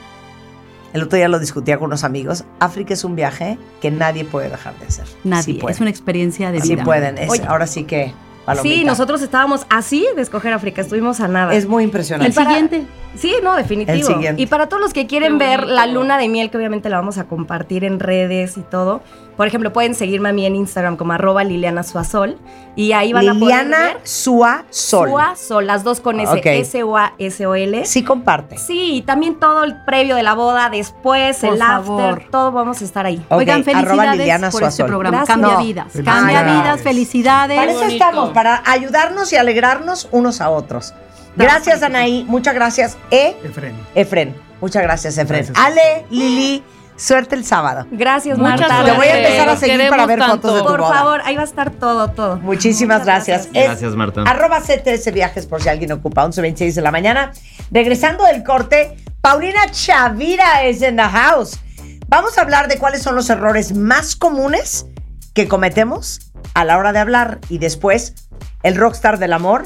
El 0.94 1.02
otro 1.02 1.16
día 1.18 1.28
lo 1.28 1.38
discutía 1.38 1.78
con 1.78 1.86
unos 1.88 2.02
amigos. 2.02 2.44
África 2.60 2.94
es 2.94 3.04
un 3.04 3.14
viaje 3.14 3.58
que 3.80 3.90
nadie 3.90 4.24
puede 4.24 4.48
dejar 4.48 4.78
de 4.78 4.86
hacer. 4.86 5.04
Nadie. 5.22 5.42
Sí 5.60 5.60
es 5.68 5.80
una 5.80 5.90
experiencia 5.90 6.50
de 6.50 6.60
Sí 6.62 6.70
vida. 6.74 6.84
pueden. 6.84 7.18
Es- 7.18 7.28
Oye. 7.30 7.42
ahora 7.46 7.66
sí 7.66 7.84
que. 7.84 8.14
Palomita. 8.48 8.74
Sí, 8.76 8.84
nosotros 8.84 9.22
estábamos 9.22 9.66
así 9.70 10.06
de 10.16 10.22
escoger 10.22 10.52
África, 10.52 10.80
estuvimos 10.82 11.20
a 11.20 11.28
nada. 11.28 11.54
Es 11.54 11.66
muy 11.66 11.82
El 11.84 11.88
impresionante. 11.88 12.34
para- 12.34 12.50
siguiente. 12.50 12.86
Sí, 13.14 13.34
no, 13.42 13.56
definitivo. 13.56 13.96
El 13.96 14.04
siguiente. 14.04 14.42
Y 14.42 14.46
para 14.46 14.68
todos 14.68 14.80
los 14.82 14.92
que 14.92 15.06
quieren 15.06 15.38
ver 15.38 15.66
la 15.66 15.86
luna 15.86 16.18
de 16.18 16.28
miel, 16.28 16.50
que 16.50 16.56
obviamente 16.58 16.88
la 16.88 16.98
vamos 16.98 17.18
a 17.18 17.24
compartir 17.24 17.82
en 17.84 17.98
redes 17.98 18.56
y 18.58 18.60
todo. 18.62 19.00
Por 19.36 19.46
ejemplo, 19.46 19.72
pueden 19.72 19.94
seguirme 19.94 20.28
a 20.28 20.32
mí 20.32 20.44
en 20.46 20.54
Instagram 20.56 20.96
como 20.96 21.12
arroba 21.12 21.42
Liliana 21.44 21.82
Suazol. 21.84 22.36
Y 22.76 22.92
ahí 22.92 23.12
van 23.12 23.28
a 23.28 23.32
poder 23.32 23.40
Liliana 23.66 23.78
ver 23.78 24.00
Sua 24.04 24.64
Sol. 24.70 25.08
Suazol, 25.08 25.66
las 25.66 25.84
dos 25.84 26.00
con 26.00 26.20
S, 26.20 26.32
Ok. 26.32 26.46
S-O-A-S-O-L. 26.46 27.84
Sí 27.86 28.02
comparte. 28.04 28.58
Sí, 28.58 28.94
y 28.96 29.02
también 29.02 29.36
todo 29.36 29.64
el 29.64 29.76
previo 29.84 30.14
de 30.16 30.22
la 30.22 30.34
boda, 30.34 30.68
después, 30.70 31.38
Por 31.38 31.54
el 31.54 31.58
favor. 31.58 32.02
after, 32.18 32.30
todo 32.30 32.52
vamos 32.52 32.82
a 32.82 32.84
estar 32.84 33.06
ahí. 33.06 33.24
Oigan, 33.30 33.64
felicidades 33.64 34.18
Liliana 34.18 34.50
por 34.50 34.62
este 34.62 34.76
Suazol. 34.76 34.86
programa. 34.88 35.16
Gracias. 35.18 35.36
Cambia 35.38 35.54
No. 35.58 35.64
vidas. 35.64 35.92
Felicidades. 35.92 36.20
Cambia 36.22 36.42
vidas, 36.42 36.80
felicidades. 36.82 37.56
Para 37.58 37.72
eso 37.72 37.84
estamos, 37.84 38.30
para 38.38 38.62
ayudarnos 38.66 39.32
y 39.32 39.36
alegrarnos 39.36 40.06
unos 40.12 40.40
a 40.40 40.48
otros. 40.48 40.94
Gracias, 41.34 41.82
Anaí. 41.82 42.24
Muchas 42.28 42.54
gracias. 42.54 42.96
E. 43.10 43.34
Efren. 43.42 43.74
Efren. 43.96 44.32
Muchas 44.60 44.80
gracias, 44.84 45.18
Efren. 45.18 45.44
Gracias. 45.44 45.58
Ale, 45.58 46.06
Lili, 46.08 46.62
suerte 46.94 47.34
el 47.34 47.44
sábado. 47.44 47.88
Gracias, 47.90 48.38
Marta. 48.38 48.84
Te 48.84 48.92
voy 48.92 49.08
a 49.08 49.18
empezar 49.18 49.48
a 49.48 49.56
seguir 49.56 49.88
para 49.90 50.06
ver 50.06 50.20
tanto. 50.20 50.36
fotos 50.36 50.54
de 50.54 50.60
tu 50.60 50.68
Por 50.68 50.80
boda. 50.82 50.94
favor, 50.94 51.20
ahí 51.24 51.34
va 51.34 51.42
a 51.42 51.46
estar 51.46 51.72
todo, 51.72 52.12
todo. 52.12 52.36
Muchísimas 52.36 53.00
Muchas 53.00 53.26
gracias. 53.26 53.52
Gracias, 53.52 53.96
Marta. 53.96 54.22
Arroba 54.22 54.60
CTS 54.60 55.12
Viajes 55.12 55.46
por 55.46 55.60
si 55.60 55.68
alguien 55.68 55.90
ocupa 55.90 56.24
11.26 56.24 56.74
de 56.74 56.82
la 56.82 56.92
mañana. 56.92 57.32
Regresando 57.72 58.22
del 58.22 58.44
corte, 58.44 58.96
Paulina 59.20 59.68
Chavira 59.72 60.62
es 60.62 60.80
en 60.82 60.94
the 60.94 61.02
house. 61.02 61.58
Vamos 62.06 62.38
a 62.38 62.42
hablar 62.42 62.68
de 62.68 62.78
cuáles 62.78 63.02
son 63.02 63.16
los 63.16 63.30
errores 63.30 63.74
más 63.74 64.14
comunes 64.14 64.86
que 65.34 65.48
cometemos 65.48 66.20
a 66.54 66.64
la 66.64 66.78
hora 66.78 66.92
de 66.92 66.98
hablar 66.98 67.38
y 67.48 67.58
después 67.58 68.14
el 68.62 68.76
rockstar 68.76 69.18
del 69.18 69.32
amor. 69.32 69.64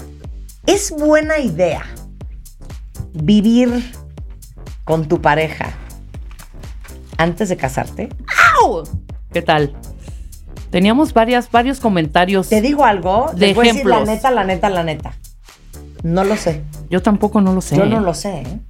¿Es 0.66 0.90
buena 0.90 1.38
idea 1.38 1.82
vivir 3.14 3.92
con 4.84 5.08
tu 5.08 5.20
pareja 5.20 5.70
antes 7.18 7.48
de 7.48 7.56
casarte? 7.56 8.08
¡Au! 8.60 8.84
¿Qué 9.32 9.42
tal? 9.42 9.74
Teníamos 10.70 11.12
varias, 11.12 11.50
varios 11.50 11.80
comentarios. 11.80 12.48
Te 12.48 12.60
digo 12.60 12.84
algo, 12.84 13.30
De 13.34 13.46
a 13.46 13.48
decir 13.48 13.56
la 13.56 13.70
ejemplos. 13.70 14.06
neta, 14.06 14.30
la 14.30 14.44
neta, 14.44 14.70
la 14.70 14.82
neta. 14.82 15.12
No 16.02 16.24
lo 16.24 16.36
sé. 16.36 16.62
Yo 16.90 17.02
tampoco 17.02 17.40
no 17.40 17.52
lo 17.52 17.60
sé. 17.60 17.76
Yo 17.76 17.86
no 17.86 18.00
lo 18.00 18.14
sé, 18.14 18.42
¿eh? 18.42 18.60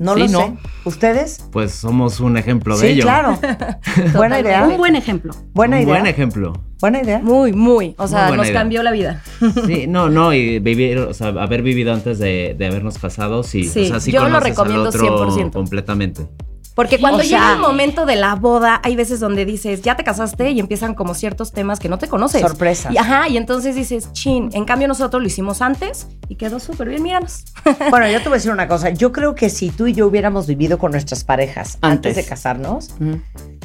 No 0.00 0.14
Sí, 0.14 0.20
lo 0.20 0.28
¿no? 0.28 0.38
sé. 0.40 0.52
¿Ustedes? 0.84 1.44
Pues 1.52 1.72
somos 1.72 2.20
un 2.20 2.36
ejemplo 2.36 2.76
de 2.76 2.86
Sí, 2.88 2.92
ello. 2.94 3.02
claro. 3.04 3.38
Buena 4.14 4.40
idea. 4.40 4.64
Un 4.66 4.76
buen 4.76 4.96
ejemplo. 4.96 5.32
Buena 5.52 5.76
un 5.76 5.82
idea. 5.82 5.94
buen 5.94 6.06
ejemplo. 6.06 6.52
Buena 6.80 7.02
idea. 7.02 7.20
Muy, 7.20 7.52
muy. 7.52 7.94
O 7.98 8.06
sea, 8.08 8.28
Muy 8.28 8.36
nos 8.36 8.46
idea. 8.48 8.60
cambió 8.60 8.82
la 8.82 8.90
vida. 8.90 9.22
Sí, 9.66 9.86
no, 9.88 10.10
no, 10.10 10.32
y 10.34 10.58
vivir, 10.58 10.98
o 10.98 11.14
sea, 11.14 11.28
haber 11.28 11.62
vivido 11.62 11.92
antes 11.94 12.18
de, 12.18 12.54
de 12.58 12.66
habernos 12.66 12.98
casado, 12.98 13.42
sí. 13.42 13.64
Sí, 13.64 13.84
o 13.84 13.86
sea, 13.86 14.00
sí 14.00 14.12
yo 14.12 14.20
lo 14.20 14.26
conoces 14.26 14.44
al 14.44 14.50
recomiendo 14.50 14.88
otro 14.90 15.30
100%. 15.30 15.52
completamente. 15.52 16.26
Porque 16.74 16.98
cuando 16.98 17.20
O 17.20 17.22
llega 17.22 17.52
el 17.52 17.60
momento 17.60 18.04
de 18.04 18.16
la 18.16 18.34
boda, 18.34 18.80
hay 18.82 18.96
veces 18.96 19.20
donde 19.20 19.44
dices, 19.44 19.82
ya 19.82 19.94
te 19.94 20.02
casaste 20.02 20.50
y 20.50 20.58
empiezan 20.58 20.94
como 20.94 21.14
ciertos 21.14 21.52
temas 21.52 21.78
que 21.78 21.88
no 21.88 21.98
te 21.98 22.08
conoces. 22.08 22.40
Sorpresas. 22.40 22.92
Y, 22.92 22.98
ajá, 22.98 23.28
y 23.28 23.36
entonces 23.36 23.76
dices, 23.76 24.12
chin. 24.12 24.50
En 24.54 24.64
cambio, 24.64 24.88
nosotros 24.88 25.22
lo 25.22 25.26
hicimos 25.28 25.62
antes 25.62 26.08
y 26.28 26.34
quedó 26.34 26.58
súper 26.58 26.88
bien, 26.88 27.02
míranos. 27.02 27.44
Bueno, 27.90 28.08
yo 28.08 28.18
te 28.18 28.24
voy 28.24 28.32
a 28.32 28.38
decir 28.38 28.50
una 28.50 28.66
cosa. 28.66 28.90
Yo 28.90 29.12
creo 29.12 29.34
que 29.36 29.50
si 29.50 29.70
tú 29.70 29.86
y 29.86 29.92
yo 29.94 30.06
hubiéramos 30.08 30.46
vivido 30.48 30.78
con 30.78 30.90
nuestras 30.90 31.22
parejas 31.22 31.78
antes, 31.80 32.10
Antes. 32.10 32.16
de 32.16 32.24
casarnos, 32.26 32.94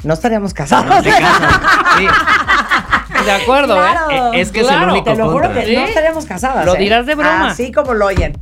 no 0.04 0.14
estaríamos 0.14 0.54
casados. 0.54 1.04
Casan. 1.04 1.60
Sí, 1.98 2.06
De 3.24 3.32
acuerdo, 3.32 3.74
Claro. 3.74 4.10
¿eh? 4.10 4.38
eh, 4.38 4.40
es 4.40 4.50
que 4.52 4.60
es 4.60 4.68
el 4.68 4.82
único 4.88 5.04
Te 5.04 5.16
lo 5.16 5.30
juro 5.30 5.44
contra. 5.46 5.64
que 5.64 5.74
no 5.74 5.84
estaríamos 5.84 6.24
casadas. 6.26 6.64
Lo 6.64 6.76
¿eh? 6.76 6.78
dirás 6.78 7.04
de 7.06 7.14
broma. 7.16 7.50
Así 7.50 7.70
como 7.72 7.92
lo 7.92 8.06
oyen. 8.06 8.40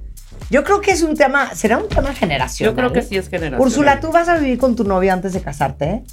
Yo 0.50 0.64
creo 0.64 0.80
que 0.80 0.92
es 0.92 1.02
un 1.02 1.14
tema, 1.14 1.54
será 1.54 1.78
un 1.78 1.88
tema 1.88 2.14
generacional. 2.14 2.74
Yo 2.74 2.76
creo 2.76 2.92
que 2.92 3.02
sí 3.02 3.16
es 3.16 3.28
generación. 3.28 3.60
Úrsula, 3.60 4.00
tú 4.00 4.10
vas 4.10 4.28
a 4.28 4.38
vivir 4.38 4.58
con 4.58 4.76
tu 4.76 4.84
novio 4.84 5.12
antes 5.12 5.34
de 5.34 5.42
casarte, 5.42 5.84
¿eh? 5.84 6.04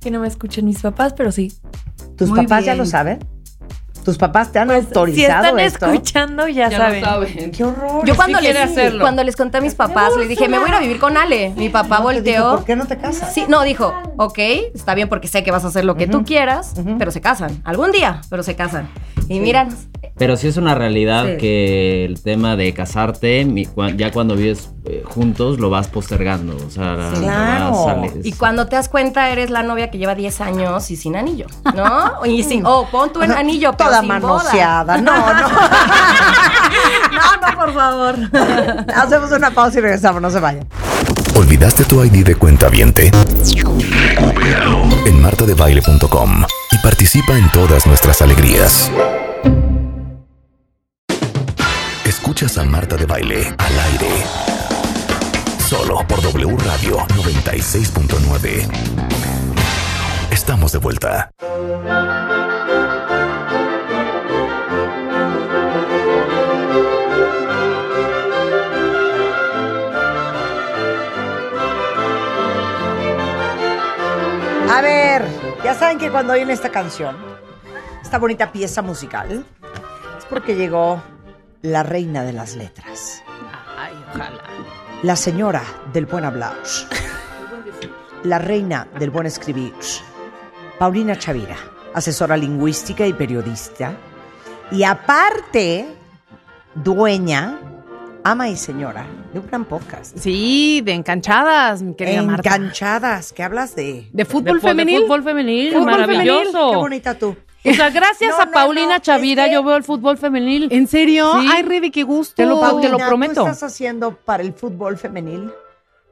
Que 0.00 0.10
no 0.10 0.20
me 0.20 0.28
escuchen 0.28 0.64
mis 0.64 0.80
papás, 0.80 1.12
pero 1.12 1.30
sí. 1.30 1.52
¿Tus 2.16 2.30
Muy 2.30 2.42
papás 2.42 2.64
ya 2.64 2.74
lo 2.74 2.86
saben? 2.86 3.18
¿Tus 4.04 4.18
papás 4.18 4.50
te 4.50 4.58
han 4.58 4.68
Pues, 4.68 4.80
si 4.80 4.86
autorizado 4.88 5.44
están 5.44 5.60
esto? 5.60 5.86
escuchando, 5.86 6.48
ya, 6.48 6.68
Ya 6.68 6.78
saben. 6.78 7.50
¡Qué 7.52 7.64
horror! 7.64 8.04
Yo 8.04 8.16
cuando 8.16 8.38
sí 8.38 8.44
les, 8.44 8.56
hacerlo. 8.56 9.00
cuando 9.00 9.22
les 9.22 9.36
conté 9.36 9.58
a 9.58 9.60
mis 9.60 9.74
papás, 9.74 10.12
les 10.18 10.28
dije, 10.28 10.48
me 10.48 10.58
voy 10.58 10.66
a 10.66 10.68
ir 10.70 10.74
a 10.74 10.80
vivir 10.80 10.98
con 10.98 11.16
Ale. 11.16 11.50
Mi 11.56 11.68
papá 11.68 12.00
No 12.00 12.08
te 12.08 12.14
dijo, 12.22 12.42
volteó. 12.42 12.56
¿Por 12.56 12.64
qué 12.64 12.76
no 12.76 12.86
te 12.86 12.96
casas? 12.98 13.32
Sí, 13.32 13.44
no, 13.48 13.62
dijo, 13.62 13.94
ok, 14.16 14.38
está 14.74 14.94
bien 14.94 15.08
porque 15.08 15.28
sé 15.28 15.44
que 15.44 15.50
vas 15.52 15.64
a 15.64 15.68
hacer 15.68 15.84
lo 15.84 15.94
que 15.96 16.06
tú 16.06 16.24
quieras, 16.24 16.74
pero 16.98 17.10
se 17.10 17.20
casan. 17.20 17.60
Algún 17.64 17.92
día, 17.92 18.20
pero 18.28 18.42
se 18.42 18.56
casan. 18.56 18.88
Y 19.28 19.38
mira, 19.40 19.68
Pero 20.18 20.36
sí 20.36 20.46
es 20.48 20.56
una 20.56 20.74
realidad 20.74 21.24
Sí. 21.26 21.36
que 21.38 22.04
el 22.04 22.20
tema 22.22 22.54
de 22.56 22.74
casarte, 22.74 23.46
ya 23.96 24.10
cuando 24.12 24.36
vives 24.36 24.70
eh, 24.84 25.04
juntos, 25.06 25.58
lo 25.60 25.70
vas 25.70 25.86
postergando. 25.88 26.56
O 26.56 26.70
sea, 26.70 26.92
la- 26.94 27.10
Claro. 27.12 28.02
y 28.22 28.32
cuando 28.32 28.66
te 28.66 28.74
das 28.76 28.88
cuenta, 28.88 29.30
eres 29.30 29.50
la 29.50 29.62
novia 29.62 29.90
que 29.90 29.98
lleva 29.98 30.14
10 30.14 30.40
años 30.40 30.90
y 30.90 30.96
sin 30.96 31.14
anillo, 31.16 31.46
¿no? 31.74 32.24
Y 32.26 32.42
sin, 32.42 32.66
oh, 32.66 32.88
pon 32.90 33.12
tu 33.12 33.20
anillo, 33.22 33.72
pero 33.76 33.90
Toda 33.90 34.00
sin 34.00 34.08
boda. 34.08 34.20
manoseada. 34.20 34.98
No, 34.98 35.12
no. 35.34 35.48
No, 37.12 37.48
no, 37.50 37.56
por 37.58 37.74
favor. 37.74 38.16
Hacemos 38.96 39.30
una 39.32 39.50
pausa 39.50 39.78
y 39.78 39.82
regresamos, 39.82 40.20
no 40.22 40.30
se 40.30 40.40
vayan. 40.40 40.66
¿Olvidaste 41.36 41.84
tu 41.84 42.02
ID 42.02 42.24
de 42.24 42.34
cuenta 42.34 42.68
viente? 42.68 43.10
En 45.06 45.20
martadebaile.com 45.22 46.44
y 46.72 46.78
participa 46.78 47.36
en 47.36 47.50
todas 47.52 47.86
nuestras 47.86 48.20
alegrías. 48.22 48.90
Escuchas 52.04 52.58
a 52.58 52.64
Marta 52.64 52.96
de 52.96 53.06
Baile 53.06 53.54
al 53.58 53.78
aire. 53.92 54.24
Solo 55.72 56.06
por 56.06 56.20
W 56.20 56.54
Radio 56.58 56.98
96.9. 56.98 58.68
Estamos 60.30 60.70
de 60.72 60.78
vuelta. 60.78 61.30
A 74.68 74.80
ver, 74.82 75.26
ya 75.64 75.72
saben 75.72 75.96
que 75.96 76.10
cuando 76.10 76.34
oyen 76.34 76.50
esta 76.50 76.68
canción, 76.68 77.16
esta 78.02 78.18
bonita 78.18 78.52
pieza 78.52 78.82
musical, 78.82 79.46
es 80.18 80.24
porque 80.26 80.54
llegó 80.54 81.02
la 81.62 81.82
reina 81.82 82.24
de 82.24 82.34
las 82.34 82.56
letras, 82.56 83.22
Ay, 83.78 83.94
ojalá. 84.10 84.91
La 85.02 85.16
señora 85.16 85.62
del 85.92 86.06
buen 86.06 86.24
hablar, 86.24 86.54
la 88.24 88.38
reina 88.38 88.86
del 88.98 89.10
buen 89.10 89.26
escribir, 89.26 89.72
Paulina 90.78 91.16
Chavira, 91.18 91.56
asesora 91.94 92.36
lingüística 92.36 93.06
y 93.06 93.12
periodista, 93.12 93.94
y 94.70 94.84
aparte, 94.84 95.86
dueña 96.74 97.58
ama 98.24 98.48
y 98.48 98.56
señora 98.56 99.04
de 99.32 99.40
un 99.40 99.46
gran 99.48 99.64
podcast. 99.64 100.16
Sí, 100.16 100.80
de 100.84 100.92
enganchadas, 100.94 101.82
mi 101.82 101.94
querida 101.94 102.22
Marta. 102.22 102.54
Enganchadas, 102.54 103.32
que 103.32 103.42
hablas 103.42 103.74
de... 103.74 104.08
De 104.12 104.24
fútbol 104.24 104.54
De 104.54 104.60
fu- 104.60 104.66
de 104.68 104.70
femenil. 104.70 105.00
fútbol 105.02 105.22
femenil, 105.24 105.72
Fútbol 105.72 105.84
maravilloso. 105.86 106.70
Qué 106.70 106.76
bonita 106.76 107.14
tú. 107.18 107.36
O 107.64 107.74
sea, 107.74 107.90
gracias 107.90 108.36
No, 108.36 108.42
a 108.42 108.46
Paulina 108.50 108.94
no, 108.94 108.98
Chavira 108.98 109.44
es 109.44 109.48
que- 109.50 109.54
yo 109.54 109.62
veo 109.62 109.76
el 109.76 109.84
fútbol 109.84 110.18
femenil. 110.18 110.68
¿En 110.70 110.86
serio? 110.88 111.32
Sí. 111.40 111.48
Ay, 111.52 111.62
Rebe, 111.62 111.90
qué 111.90 112.02
gusto. 112.02 112.34
Te 112.34 112.44
lo- 112.46 112.56
te 112.80 112.88
lo 112.88 112.96
Paulina, 112.98 113.06
prometo. 113.06 113.34
Tú 113.34 113.40
estás 113.48 113.62
haciendo 113.62 114.16
para 114.16 114.42
el 114.42 114.52
fútbol 114.52 114.96
femenil 114.98 115.52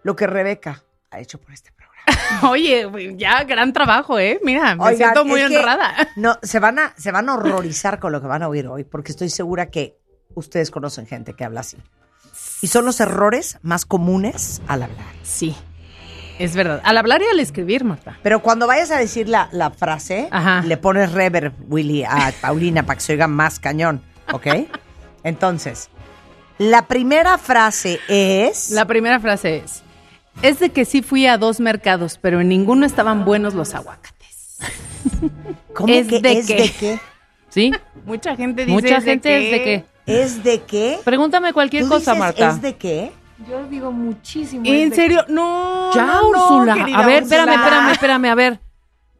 lo 0.03 0.14
que 0.16 0.26
Rebeca 0.26 0.82
ha 1.11 1.18
hecho 1.20 1.38
por 1.40 1.53
este 1.53 1.72
programa. 1.72 1.90
Oye, 2.51 3.14
ya 3.16 3.42
gran 3.44 3.72
trabajo, 3.72 4.18
¿eh? 4.18 4.40
Mira, 4.44 4.74
me 4.76 4.82
Oigan, 4.84 4.96
siento 4.96 5.24
muy 5.24 5.42
honrada. 5.42 5.92
No, 6.16 6.38
se 6.42 6.61
van, 6.61 6.78
a, 6.78 6.94
se 6.96 7.11
van 7.11 7.28
a 7.28 7.34
horrorizar 7.34 7.98
con 7.98 8.12
lo 8.12 8.20
que 8.20 8.26
van 8.28 8.42
a 8.42 8.48
oír 8.48 8.66
hoy, 8.68 8.84
porque 8.84 9.11
estoy 9.12 9.28
segura 9.30 9.70
que 9.70 9.98
ustedes 10.34 10.70
conocen 10.70 11.07
gente 11.07 11.34
que 11.34 11.44
habla 11.44 11.61
así. 11.61 11.76
Y 12.62 12.68
son 12.68 12.84
los 12.84 13.01
errores 13.01 13.59
más 13.62 13.84
comunes 13.86 14.62
al 14.68 14.84
hablar. 14.84 14.98
Sí, 15.22 15.57
es 16.45 16.57
verdad. 16.57 16.80
Al 16.84 16.97
hablar 16.99 17.20
y 17.22 17.26
al 17.30 17.38
escribir, 17.41 17.84
Marta. 17.84 18.18
Pero 18.22 18.41
cuando 18.41 18.66
vayas 18.66 18.91
a 18.91 18.97
decir 18.99 19.28
la, 19.28 19.49
la 19.53 19.70
frase, 19.70 20.28
Ajá. 20.30 20.62
le 20.66 20.76
pones 20.76 21.12
reverb, 21.12 21.53
Willy, 21.68 22.05
a 22.05 22.32
Paulina 22.41 22.84
para 22.84 22.97
que 22.97 23.03
se 23.03 23.12
oiga 23.12 23.26
más 23.28 23.61
cañón, 23.61 24.03
¿ok? 24.32 24.47
Entonces, 25.22 25.91
la 26.59 26.86
primera 26.86 27.36
frase 27.38 28.01
es... 28.09 28.70
La 28.70 28.86
primera 28.86 29.20
frase 29.20 29.59
es, 29.64 29.82
es 30.43 30.59
de 30.59 30.70
que 30.70 30.84
sí 30.84 31.03
fui 31.03 31.26
a 31.26 31.36
dos 31.38 31.61
mercados, 31.61 32.18
pero 32.20 32.41
en 32.41 32.49
ninguno 32.49 32.86
estaban 32.86 33.24
buenos 33.24 33.55
los 33.55 33.74
aguacates. 33.74 34.59
¿Cómo 35.74 35.93
es 35.93 36.07
que 36.09 36.20
de 36.20 36.32
es 36.32 36.47
qué? 36.47 36.55
de 36.57 36.70
qué? 36.72 37.01
¿Sí? 37.51 37.72
Mucha 38.05 38.36
gente 38.36 38.62
dice 38.64 38.72
Mucha 38.72 38.97
¿es 38.99 39.05
de 39.05 39.11
gente 39.11 39.36
es 39.36 39.51
de 39.51 39.59
qué? 39.59 39.84
qué. 40.07 40.22
¿Es 40.22 40.43
de 40.45 40.61
qué? 40.62 40.99
Pregúntame 41.05 41.53
cualquier 41.53 41.82
¿Tú 41.84 41.88
cosa, 41.91 42.12
dices 42.12 42.18
Marta. 42.18 42.49
¿Es 42.51 42.62
de 42.62 42.76
qué? 42.76 43.12
Yo 43.49 43.66
digo 43.68 43.91
muchísimo. 43.93 44.62
¿En 44.66 44.95
serio? 44.95 45.24
No. 45.28 45.91
Ya, 45.95 46.07
no, 46.07 46.28
Úrsula. 46.28 46.72
a 46.74 47.07
ver, 47.07 47.22
Úrsula. 47.22 47.43
espérame, 47.45 47.53
espérame, 47.55 47.91
espérame, 47.93 48.24
a 48.26 48.34
ver. 48.34 48.61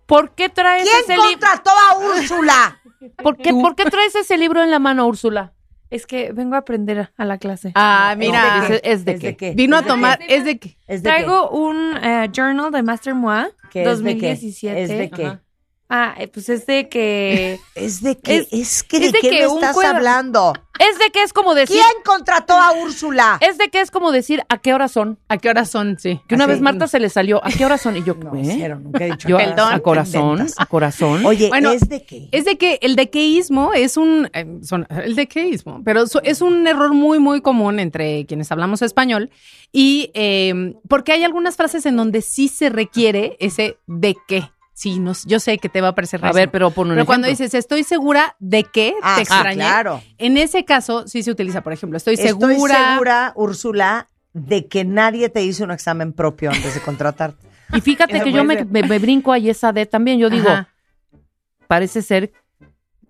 ¿Por 0.07 0.35
qué 0.35 0.49
traes 0.49 0.87
ese 0.89 1.05
¿Quién 1.07 1.19
libro? 1.21 1.31
contrató 1.41 1.71
a 1.71 1.99
Úrsula? 1.99 2.81
¿Por 3.23 3.37
qué, 3.37 3.51
¿Por 3.53 3.75
qué 3.77 3.85
traes 3.85 4.15
ese 4.15 4.37
libro 4.37 4.63
en 4.63 4.71
la 4.71 4.79
mano, 4.79 5.07
Úrsula? 5.07 5.53
Es 5.89 6.07
que 6.07 6.33
vengo 6.33 6.55
a 6.55 6.59
aprender 6.59 7.13
a 7.17 7.25
la 7.25 7.39
clase. 7.39 7.73
Ah, 7.75 8.15
mira. 8.17 8.69
¿Es 8.69 8.69
de 8.69 8.79
qué? 8.81 8.91
¿Es 8.93 9.05
de 9.05 9.13
¿Es 9.13 9.21
qué? 9.21 9.27
de 9.29 9.37
qué? 9.37 9.53
Vino 9.55 9.77
a 9.77 9.81
¿Es 9.81 9.85
de 9.85 9.91
tomar, 9.91 10.19
qué? 10.19 10.37
es 10.37 10.45
de 10.45 10.59
que 10.59 10.77
¿Es 10.87 11.03
de 11.03 11.09
Traigo 11.11 11.51
un 11.51 11.97
eh, 12.03 12.29
journal 12.33 12.71
de 12.71 12.83
Master 12.83 13.15
Moi 13.15 13.47
qué? 13.71 13.83
¿Qué 13.85 13.91
es 13.91 13.99
de 14.03 14.17
qué? 14.19 14.29
2017. 14.29 14.83
¿Es 14.83 14.89
de 14.89 15.11
qué? 15.11 15.27
Ajá. 15.27 15.41
Ah, 15.93 16.15
eh, 16.19 16.29
pues 16.29 16.49
es 16.49 16.67
de 16.67 16.89
que... 16.89 17.59
¿Es 17.75 18.01
de 18.01 18.17
qué? 18.17 18.37
Es- 18.37 18.49
Es, 18.53 18.83
que 18.85 18.99
es 18.99 19.03
de, 19.03 19.09
de 19.13 19.21
qué 19.21 19.31
que 19.31 19.47
me 19.49 19.55
estás 19.55 19.77
hablando? 19.85 20.53
Es 20.79 20.99
de 20.99 21.11
que 21.11 21.21
es 21.23 21.33
como 21.35 21.55
decir. 21.55 21.77
¿Quién 21.77 22.03
contrató 22.05 22.55
a 22.55 22.73
Úrsula? 22.73 23.37
Es 23.41 23.59
de 23.59 23.69
que 23.69 23.81
es 23.81 23.91
como 23.91 24.13
decir 24.13 24.43
a 24.49 24.57
qué 24.59 24.73
horas 24.73 24.93
son. 24.93 25.19
¿A 25.29 25.37
qué 25.37 25.51
horas 25.51 25.69
son? 25.69 25.99
Sí. 25.99 26.21
Que 26.29 26.37
una 26.37 26.45
Así. 26.45 26.53
vez 26.53 26.61
Marta 26.63 26.87
se 26.87 27.01
le 27.01 27.11
salió, 27.11 27.45
¿a 27.45 27.51
qué 27.51 27.67
horas 27.67 27.83
son? 27.83 27.97
Y 27.99 28.03
yo, 28.05 28.15
No, 28.15 28.35
¿eh? 28.35 28.43
cero, 28.59 28.79
nunca 28.83 29.05
he 29.05 29.11
dicho 29.11 29.29
Yo. 29.29 29.37
Perdón. 29.37 29.73
a 29.75 29.81
corazón, 29.81 30.47
a 30.57 30.67
corazón. 30.67 31.27
Oye, 31.27 31.49
Bueno, 31.49 31.73
¿es 31.73 31.87
de 31.89 32.05
qué? 32.05 32.29
Es 32.33 32.45
de 32.47 32.57
que 32.57 32.79
el 32.83 32.97
dequeísmo 32.97 33.73
es 33.75 33.97
un. 33.99 34.31
eh, 34.33 34.47
son- 34.63 34.87
el 34.91 35.17
dequeísmo, 35.17 35.83
pero 35.85 36.07
so- 36.07 36.23
es 36.23 36.41
un 36.41 36.67
error 36.67 36.95
muy, 36.95 37.19
muy 37.19 37.43
común 37.43 37.79
entre 37.79 38.25
quienes 38.27 38.51
hablamos 38.51 38.81
español. 38.81 39.29
Y 39.73 40.11
eh, 40.15 40.75
porque 40.89 41.13
hay 41.13 41.25
algunas 41.25 41.57
frases 41.57 41.85
en 41.85 41.97
donde 41.97 42.23
sí 42.23 42.49
se 42.49 42.71
requiere 42.71 43.37
ese 43.41 43.77
de 43.87 44.17
qué. 44.27 44.49
Sí, 44.81 44.99
no, 44.99 45.13
yo 45.27 45.41
sé 45.41 45.59
que 45.59 45.69
te 45.69 45.83
va 45.83 45.89
a 45.89 45.95
parecer 45.95 46.21
a 46.21 46.23
rarísimo. 46.23 46.41
ver, 46.41 46.51
pero 46.51 46.71
pon 46.71 46.89
un 46.89 46.95
Pero 46.95 47.05
cuando 47.05 47.27
ejemplo. 47.27 47.45
dices 47.45 47.59
estoy 47.59 47.85
segura 47.85 48.35
de 48.39 48.65
que 48.65 48.95
Ah, 49.03 49.17
te 49.19 49.27
sí, 49.27 49.33
extrañé, 49.33 49.57
claro. 49.57 50.03
en 50.17 50.39
ese 50.39 50.65
caso 50.65 51.07
sí 51.07 51.23
se 51.23 51.31
utiliza, 51.31 51.61
por 51.61 51.75
ejemplo, 51.75 51.99
estoy 51.99 52.15
Estoy 52.15 52.29
segura. 52.31 52.93
segura, 52.95 53.33
Úrsula, 53.37 54.09
de 54.33 54.69
que 54.69 54.87
nadie 54.87 55.29
te 55.29 55.43
hizo 55.43 55.65
un 55.65 55.71
examen 55.71 56.15
propio 56.15 56.51
antes 56.51 56.73
de 56.75 56.81
contratarte. 56.81 57.47
Y 57.75 57.83
fíjate 57.83 58.23
que 58.23 58.33
yo 58.33 58.43
me, 58.43 58.65
me- 58.65 58.83
me 58.83 58.99
brinco 58.99 59.33
ahí 59.33 59.51
esa 59.51 59.71
D 59.71 59.85
también. 59.85 60.19
Yo 60.19 60.31
digo, 60.31 60.49
Ajá. 60.49 60.69
parece 61.67 62.01
ser 62.01 62.33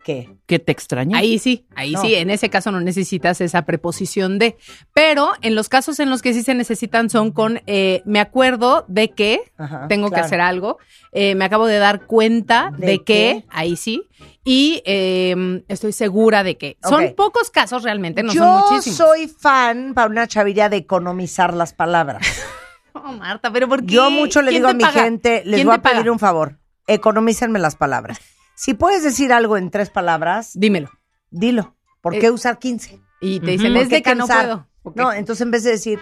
¿Qué? 0.05 0.31
que 0.47 0.59
te 0.59 0.73
extraña. 0.73 1.19
Ahí 1.19 1.39
sí, 1.39 1.67
ahí 1.75 1.93
No. 1.93 2.01
sí, 2.01 2.15
en 2.15 2.31
ese 2.31 2.49
caso 2.49 2.71
no 2.73 2.81
necesitas 2.81 3.41
esa 3.43 3.63
preposición 3.67 4.39
de. 4.39 4.57
Pero 4.95 5.31
en 5.43 5.55
los 5.55 5.69
casos 5.69 6.01
en 6.01 6.09
los 6.11 6.23
que 6.23 6.33
sí 6.33 6.43
se 6.43 6.55
necesitan 6.55 7.11
son 7.11 7.31
con 7.33 7.61
eh, 7.67 8.03
me 8.07 8.19
acuerdo 8.19 8.85
de 8.89 9.11
que 9.11 9.41
Ajá, 9.59 9.87
tengo 9.89 10.11
que 10.11 10.21
hacer 10.21 10.41
algo, 10.41 10.79
eh, 11.13 11.35
me 11.35 11.45
acabo 11.45 11.67
de 11.67 11.79
dar 11.79 12.07
cuenta 12.07 12.73
de, 12.79 12.87
¿De 12.87 12.99
que, 12.99 13.05
qué? 13.05 13.45
ahí 13.51 13.77
sí, 13.77 14.05
y 14.43 14.83
eh, 14.87 15.63
estoy 15.69 15.93
segura 15.93 16.43
de 16.45 16.57
que. 16.57 16.79
Son 16.83 17.13
pocos 17.15 17.51
casos 17.51 17.83
realmente, 17.83 18.23
no 18.23 18.33
son 18.33 18.43
Yo 18.43 18.59
muchísimos. 18.71 18.97
soy 18.97 19.29
fan, 19.29 19.93
Paulina 19.95 20.27
Chaviria, 20.27 20.69
de 20.71 20.79
economizar 20.79 21.53
las 21.55 21.73
palabras. 21.75 22.27
Oh, 22.93 23.13
Marta, 23.13 23.53
pero 23.53 23.69
¿por 23.69 23.87
qué? 23.87 23.95
Yo 23.95 24.11
mucho 24.11 24.43
le 24.43 24.51
¿Quién 24.51 24.63
digo 24.63 24.69
a 24.71 24.75
mi 24.75 24.83
paga? 24.83 25.05
gente, 25.05 25.43
les 25.45 25.55
¿Quién 25.55 25.67
voy 25.69 25.77
a 25.77 25.81
pedir 25.81 25.99
paga? 25.99 26.11
un 26.13 26.19
favor. 26.19 26.59
Economícenme 26.89 27.61
las 27.61 27.77
palabras. 27.77 28.19
Si 28.61 28.75
puedes 28.75 29.03
decir 29.03 29.33
algo 29.33 29.57
en 29.57 29.71
tres 29.71 29.89
palabras, 29.89 30.51
Dímelo. 30.53 30.91
dilo. 31.31 31.75
¿Por 32.03 32.15
Eh, 32.15 32.19
qué 32.19 32.31
usar 32.31 32.59
15? 32.59 33.01
Y 33.23 33.41
te 33.41 33.53
dicen, 33.53 33.73
¿Por 33.73 33.81
es 33.83 33.89
de 33.89 34.03
que 34.03 34.15
no 34.15 34.27
puedo. 34.27 34.69
No, 34.95 35.15
entonces 35.15 35.41
en 35.41 35.51
vez 35.51 35.65
de 35.65 35.71
decir, 35.71 35.99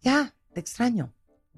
ya, 0.00 0.34
te 0.52 0.58
extraño. 0.58 1.14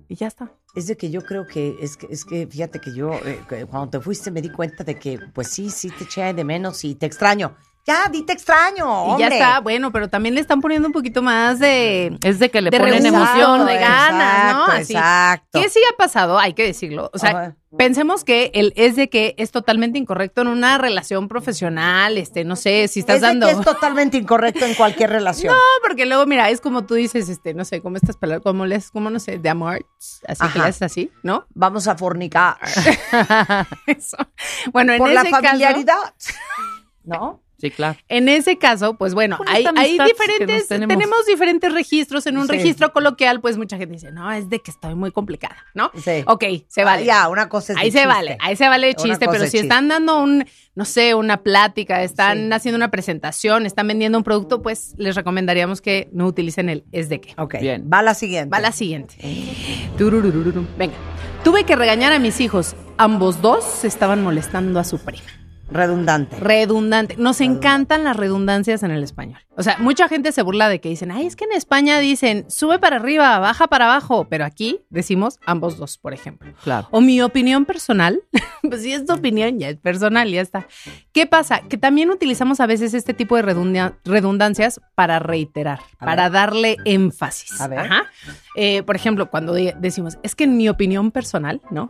Y 0.08 0.14
ya 0.14 0.26
está. 0.26 0.52
Es 0.74 0.88
de 0.88 0.96
que 0.98 1.10
yo 1.10 1.22
creo 1.22 1.46
que 1.46 1.76
es 1.80 1.96
que, 1.96 2.08
es 2.10 2.26
que 2.26 2.46
fíjate 2.46 2.80
que 2.82 2.94
yo 2.94 3.14
eh, 3.14 3.40
que 3.48 3.64
cuando 3.64 3.88
te 3.88 4.00
fuiste 4.00 4.30
me 4.30 4.42
di 4.42 4.50
cuenta 4.50 4.84
de 4.84 4.98
que 4.98 5.18
pues 5.32 5.48
sí, 5.48 5.70
sí 5.70 5.88
te 5.88 6.04
eché 6.04 6.34
de 6.34 6.44
menos 6.44 6.84
y 6.84 6.96
te 6.96 7.06
extraño. 7.06 7.56
Ya, 7.86 8.08
di 8.10 8.22
te 8.22 8.32
extraño, 8.32 8.84
Y 8.84 9.10
hombre. 9.12 9.20
ya 9.20 9.28
está, 9.28 9.60
bueno, 9.60 9.92
pero 9.92 10.08
también 10.10 10.34
le 10.34 10.40
están 10.40 10.60
poniendo 10.60 10.88
un 10.88 10.92
poquito 10.92 11.22
más 11.22 11.60
de. 11.60 12.18
Es 12.24 12.40
de 12.40 12.50
que 12.50 12.60
le 12.60 12.70
De 12.70 12.78
ponen 12.80 13.06
emoción. 13.06 13.64
de 13.64 13.78
ganas, 13.78 14.52
¿no? 14.54 14.62
Exacto, 14.64 14.72
Así. 14.72 14.92
exacto. 14.94 15.60
¿Qué 15.62 15.68
sí 15.68 15.80
ha 15.92 15.96
pasado? 15.96 16.38
Hay 16.38 16.52
que 16.54 16.64
decirlo. 16.64 17.10
O 17.14 17.18
sea, 17.18 17.54
pensemos 17.78 18.24
que 18.24 18.50
el 18.54 18.72
es 18.74 18.96
de 18.96 19.08
que 19.08 19.36
es 19.38 19.52
totalmente 19.52 19.98
incorrecto 19.98 20.40
en 20.40 20.48
una 20.48 20.78
relación 20.78 21.28
profesional, 21.28 22.18
este, 22.18 22.44
no 22.44 22.56
sé, 22.56 22.88
si 22.88 22.98
estás 23.00 23.16
es 23.16 23.20
de 23.22 23.26
dando. 23.28 23.46
que 23.46 23.52
es 23.52 23.60
totalmente 23.60 24.16
incorrecto 24.16 24.64
en 24.64 24.74
cualquier 24.74 25.10
relación. 25.10 25.54
No, 25.56 25.60
porque 25.86 26.06
luego, 26.06 26.26
mira, 26.26 26.50
es 26.50 26.60
como 26.60 26.84
tú 26.86 26.94
dices, 26.94 27.28
este, 27.28 27.54
no 27.54 27.64
sé, 27.64 27.80
como 27.82 27.96
estas 27.98 28.16
palabras, 28.16 28.42
como 28.42 28.66
les, 28.66 28.90
como 28.90 29.10
no 29.10 29.20
sé, 29.20 29.38
de 29.38 29.48
amor, 29.48 29.86
así 30.26 30.44
que 30.52 30.58
le 30.58 30.64
haces 30.64 30.82
así, 30.82 31.12
¿no? 31.22 31.46
Vamos 31.54 31.86
a 31.86 31.96
fornicar. 31.96 32.56
Eso. 33.86 34.16
Bueno, 34.72 34.92
en 34.92 34.98
Por 34.98 35.12
la 35.12 35.20
ese 35.20 35.30
caso, 35.30 35.42
familiaridad. 35.44 36.14
¿No? 37.04 37.40
Sí, 37.58 37.70
claro. 37.70 37.98
En 38.08 38.28
ese 38.28 38.58
caso, 38.58 38.96
pues 38.98 39.14
bueno, 39.14 39.38
hay, 39.46 39.64
hay 39.76 39.96
que 39.96 40.04
diferentes, 40.04 40.68
tenemos. 40.68 40.94
tenemos. 40.94 41.26
diferentes 41.26 41.72
registros. 41.72 42.26
En 42.26 42.36
un 42.36 42.46
Sí. 42.46 42.52
registro 42.52 42.92
coloquial, 42.92 43.40
pues 43.40 43.56
mucha 43.56 43.78
gente 43.78 43.94
dice, 43.94 44.12
no, 44.12 44.30
es 44.30 44.48
de 44.50 44.60
que 44.60 44.70
estoy 44.70 44.94
muy 44.94 45.10
complicada, 45.10 45.56
¿no? 45.74 45.90
Sí. 45.94 46.22
Ok, 46.26 46.44
se 46.68 46.84
vale. 46.84 47.02
Ah, 47.04 47.06
ya, 47.24 47.28
una 47.28 47.48
cosa 47.48 47.72
es 47.72 47.78
Ahí 47.78 47.90
se 47.90 47.98
chiste. 47.98 48.06
vale, 48.06 48.36
ahí 48.40 48.56
se 48.56 48.68
vale 48.68 48.88
el 48.90 48.94
chiste, 48.96 49.26
pero 49.26 49.44
es 49.44 49.50
si 49.50 49.58
chiste. 49.58 49.66
están 49.66 49.88
dando 49.88 50.22
un, 50.22 50.44
no 50.74 50.84
sé, 50.84 51.14
una 51.14 51.38
plática, 51.42 52.02
están 52.02 52.38
Sí. 52.48 52.52
haciendo 52.52 52.76
una 52.76 52.90
presentación, 52.90 53.64
están 53.64 53.86
vendiendo 53.88 54.18
un 54.18 54.24
producto, 54.24 54.60
pues 54.60 54.94
les 54.98 55.14
recomendaríamos 55.16 55.80
que 55.80 56.08
no 56.12 56.26
utilicen 56.26 56.68
el 56.68 56.84
es 56.92 57.08
de 57.08 57.20
qué. 57.22 57.34
Ok, 57.38 57.56
Bien. 57.60 57.88
va 57.90 58.02
la 58.02 58.12
siguiente. 58.14 58.50
Va 58.50 58.60
la 58.60 58.72
siguiente. 58.72 59.14
Venga. 60.78 60.94
Tuve 61.44 61.64
que 61.64 61.76
regañar 61.76 62.12
a 62.12 62.18
mis 62.18 62.40
hijos. 62.40 62.74
Ambos 62.98 63.40
dos 63.40 63.64
se 63.64 63.86
estaban 63.86 64.22
molestando 64.22 64.78
a 64.80 64.84
su 64.84 64.98
prima. 64.98 65.22
Redundante. 65.68 66.36
Redundante. 66.36 67.16
Nos 67.16 67.40
encantan 67.40 68.04
las 68.04 68.16
redundancias 68.16 68.82
en 68.82 68.90
el 68.90 69.02
español. 69.02 69.40
O 69.56 69.62
sea, 69.62 69.78
mucha 69.78 70.06
gente 70.08 70.32
se 70.32 70.42
burla 70.42 70.68
de 70.68 70.80
que 70.80 70.88
dicen, 70.88 71.10
ay, 71.10 71.26
es 71.26 71.34
que 71.34 71.44
en 71.44 71.52
España 71.52 71.98
dicen 71.98 72.44
sube 72.50 72.78
para 72.78 72.96
arriba, 72.96 73.38
baja 73.38 73.66
para 73.66 73.86
abajo, 73.86 74.26
pero 74.28 74.44
aquí 74.44 74.80
decimos 74.90 75.38
ambos 75.46 75.78
dos, 75.78 75.98
por 75.98 76.12
ejemplo. 76.14 76.52
Claro. 76.62 76.88
O 76.90 77.00
mi 77.00 77.20
opinión 77.22 77.64
personal, 77.64 78.20
pues 78.62 78.82
si 78.82 78.92
es 78.92 79.04
tu 79.06 79.14
opinión, 79.14 79.58
ya 79.58 79.70
es 79.70 79.76
personal, 79.78 80.30
ya 80.30 80.40
está. 80.42 80.66
¿Qué 81.12 81.26
pasa? 81.26 81.60
Que 81.60 81.78
también 81.78 82.10
utilizamos 82.10 82.60
a 82.60 82.66
veces 82.66 82.92
este 82.94 83.14
tipo 83.14 83.34
de 83.36 83.42
redundancias 84.04 84.80
para 84.94 85.18
reiterar, 85.18 85.80
A 85.98 86.04
para 86.06 86.24
ver. 86.24 86.32
darle 86.32 86.76
énfasis. 86.84 87.60
A 87.60 87.68
ver. 87.68 87.78
Ajá. 87.80 88.04
Eh, 88.56 88.82
por 88.82 88.96
ejemplo, 88.96 89.30
cuando 89.30 89.52
de- 89.52 89.74
decimos, 89.78 90.18
es 90.22 90.34
que 90.34 90.44
en 90.44 90.56
mi 90.56 90.68
opinión 90.68 91.10
personal, 91.10 91.60
¿no? 91.70 91.88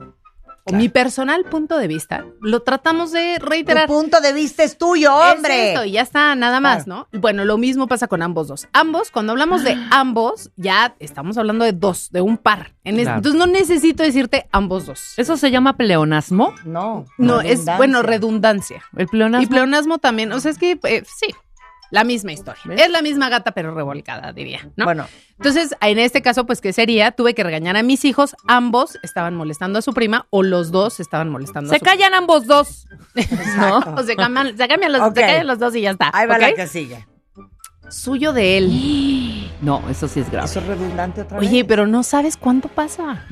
O 0.68 0.72
mi 0.72 0.88
personal 0.88 1.44
punto 1.44 1.78
de 1.78 1.86
vista, 1.86 2.24
lo 2.40 2.60
tratamos 2.62 3.12
de 3.12 3.36
Tu 3.38 3.46
reiterar. 3.46 3.86
punto 3.86 4.20
de 4.20 4.32
vista 4.32 4.64
es 4.64 4.76
tuyo, 4.76 5.14
hombre. 5.14 5.62
Es 5.62 5.68
esto, 5.74 5.84
y 5.84 5.92
ya 5.92 6.02
está, 6.02 6.34
nada 6.34 6.58
más, 6.60 6.86
¿no? 6.88 7.06
Bueno, 7.12 7.44
lo 7.44 7.56
mismo 7.56 7.86
pasa 7.86 8.08
con 8.08 8.20
ambos 8.20 8.48
dos. 8.48 8.66
Ambos, 8.72 9.10
cuando 9.12 9.30
hablamos 9.32 9.62
de 9.62 9.76
ambos, 9.92 10.50
ya 10.56 10.96
estamos 10.98 11.38
hablando 11.38 11.64
de 11.64 11.72
dos, 11.72 12.10
de 12.10 12.20
un 12.20 12.36
par. 12.36 12.72
En 12.82 12.96
es- 12.96 13.02
Claro. 13.04 13.18
Entonces 13.18 13.38
no 13.38 13.46
necesito 13.46 14.02
decirte 14.02 14.48
ambos 14.50 14.86
dos. 14.86 15.14
¿Eso 15.16 15.36
se 15.36 15.50
llama 15.52 15.76
pleonasmo? 15.76 16.52
No. 16.64 17.04
no, 17.16 17.40
es, 17.40 17.64
bueno, 17.76 18.02
redundancia. 18.02 18.82
El 18.96 19.06
pleonasmo. 19.06 19.44
Y 19.44 19.46
pleonasmo 19.46 19.98
también, 19.98 20.32
o 20.32 20.40
sea, 20.40 20.50
es 20.50 20.58
que 20.58 20.80
eh, 20.82 21.04
sí, 21.06 21.26
la 21.90 22.04
misma 22.04 22.32
historia. 22.32 22.62
¿Ves? 22.64 22.82
Es 22.82 22.90
la 22.90 23.02
misma 23.02 23.28
gata, 23.28 23.52
pero 23.52 23.74
revolcada, 23.74 24.32
diría, 24.32 24.70
¿no? 24.76 24.84
Bueno, 24.84 25.06
Entonces, 25.38 25.74
en 25.80 25.98
este 25.98 26.22
caso, 26.22 26.46
pues, 26.46 26.60
¿qué 26.60 26.72
sería? 26.72 27.12
Tuve 27.12 27.34
que 27.34 27.42
regañar 27.42 27.76
a 27.76 27.82
mis 27.82 28.04
hijos, 28.04 28.36
ambos 28.48 28.98
estaban 29.02 29.34
molestando 29.34 29.78
a 29.78 29.82
su 29.82 29.92
prima 29.94 30.26
o 30.30 30.42
los 30.42 30.70
dos 30.70 31.00
estaban 31.00 31.28
molestando 31.28 31.70
Se 31.70 31.76
a 31.76 31.78
su 31.78 31.84
callan 31.84 32.14
ambos 32.14 32.46
dos. 32.46 32.86
¿no? 33.56 33.78
O 33.96 34.02
se 34.02 34.16
cambian, 34.16 34.56
se 34.56 34.68
cambian 34.68 34.92
los, 34.92 35.14
se 35.14 35.20
callan 35.20 35.46
los 35.46 35.58
dos 35.58 35.74
y 35.76 35.82
ya 35.82 35.90
está. 35.90 36.10
ahí 36.12 36.26
va 36.26 36.38
la 36.38 36.54
que 36.54 36.66
sigue. 36.66 37.06
Suyo 37.88 38.32
de 38.32 38.58
él. 38.58 39.42
No, 39.62 39.82
eso 39.88 40.06
sí 40.06 40.20
es 40.20 40.30
grave. 40.30 40.44
Eso 40.44 40.60
es 40.60 40.66
redundante 40.66 41.22
otra 41.22 41.38
vez. 41.38 41.48
Oye, 41.48 41.64
pero 41.64 41.86
no 41.86 42.02
sabes 42.02 42.36
cuánto 42.36 42.68
pasa. 42.68 43.24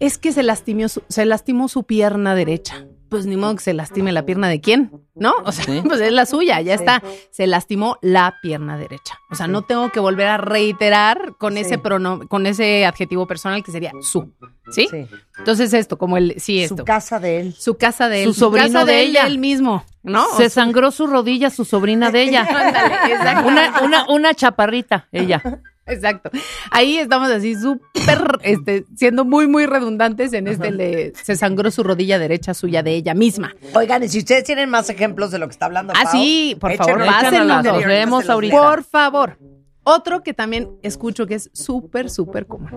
Es 0.00 0.18
que 0.18 0.32
se 0.32 0.42
lastimó, 0.42 0.88
su, 0.88 1.04
se 1.08 1.24
lastimó 1.26 1.68
su 1.68 1.84
pierna 1.84 2.34
derecha. 2.34 2.86
Pues 3.08 3.24
ni 3.26 3.36
modo 3.36 3.54
que 3.56 3.62
se 3.62 3.72
lastime 3.74 4.12
la 4.12 4.26
pierna 4.26 4.48
de 4.48 4.60
quién, 4.60 4.90
¿no? 5.14 5.32
O 5.44 5.52
sea, 5.52 5.64
Sí. 5.64 5.80
pues 5.86 6.00
es 6.00 6.12
la 6.12 6.26
suya, 6.26 6.60
ya 6.60 6.76
Sí. 6.76 6.82
está. 6.82 7.02
Se 7.30 7.46
lastimó 7.46 7.96
la 8.02 8.36
pierna 8.42 8.76
derecha. 8.76 9.18
O 9.30 9.34
sea, 9.34 9.46
no 9.48 9.62
tengo 9.62 9.90
que 9.90 10.00
volver 10.00 10.26
a 10.26 10.36
reiterar 10.36 11.34
con 11.38 11.54
Sí. 11.54 11.60
ese 11.60 11.78
pronom- 11.80 12.28
con 12.28 12.46
ese 12.46 12.84
adjetivo 12.86 13.26
personal 13.26 13.62
que 13.62 13.72
sería 13.72 13.92
su. 14.02 14.32
¿Sí? 14.70 14.86
Sí. 14.90 15.06
Entonces 15.38 15.72
esto, 15.72 15.96
como 15.96 16.18
el 16.18 16.34
sí 16.38 16.62
esto. 16.62 16.78
Su 16.78 16.84
casa 16.84 17.18
de 17.18 17.40
él. 17.40 17.54
Su 17.58 17.76
casa 17.76 18.08
de 18.10 18.24
él. 18.24 18.34
Su 18.34 18.40
sobrino 18.40 18.66
casa 18.66 18.84
de 18.84 19.02
él, 19.02 19.08
ella. 19.10 19.26
él 19.26 19.38
mismo, 19.38 19.84
¿no? 20.02 20.24
O 20.26 20.30
Se 20.36 20.50
sea, 20.50 20.64
sangró 20.64 20.90
su 20.90 21.06
rodilla, 21.06 21.48
su 21.48 21.64
sobrina 21.64 22.10
de 22.10 22.22
ella. 22.24 22.42
ándale. 22.50 23.48
Una, 23.48 23.80
una, 23.82 24.06
una 24.10 24.34
chaparrita, 24.34 25.08
ella. 25.12 25.42
Exacto. 25.86 26.28
Ahí 26.70 26.98
estamos 26.98 27.30
así 27.30 27.54
súper, 27.54 28.38
este, 28.42 28.84
siendo 28.94 29.24
muy, 29.24 29.46
muy 29.48 29.64
redundantes 29.64 30.34
en 30.34 30.46
este 30.46 30.70
de 30.70 31.14
se 31.22 31.34
sangró 31.34 31.70
su 31.70 31.82
rodilla 31.82 32.18
derecha 32.18 32.52
suya 32.52 32.82
de 32.82 32.94
ella 32.98 33.14
misma. 33.14 33.54
Oigan, 33.74 34.02
y 34.04 34.08
si 34.08 34.18
ustedes 34.18 34.44
tienen 34.44 34.68
más 34.70 34.88
ejemplos 34.90 35.30
de 35.30 35.38
lo 35.38 35.46
que 35.48 35.52
está 35.52 35.66
hablando 35.66 35.92
Ah, 35.96 36.02
Pau, 36.04 36.12
sí, 36.12 36.56
por 36.60 36.74
favor, 36.76 37.02
échenos 37.02 37.14
pásenlos. 37.22 37.62
se 37.62 37.72
los 38.20 38.28
ahorita. 38.30 38.56
Por 38.56 38.84
favor. 38.84 39.38
Otro 39.84 40.22
que 40.22 40.34
también 40.34 40.68
escucho 40.82 41.26
que 41.26 41.34
es 41.36 41.50
súper, 41.54 42.10
súper 42.10 42.46
común. 42.46 42.68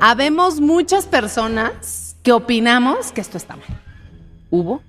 Habemos 0.00 0.60
muchas 0.60 1.04
personas 1.06 2.16
que 2.22 2.32
opinamos 2.32 3.12
que 3.12 3.20
esto 3.20 3.36
está 3.36 3.56
mal. 3.56 3.66
¿Hubo? 4.50 4.82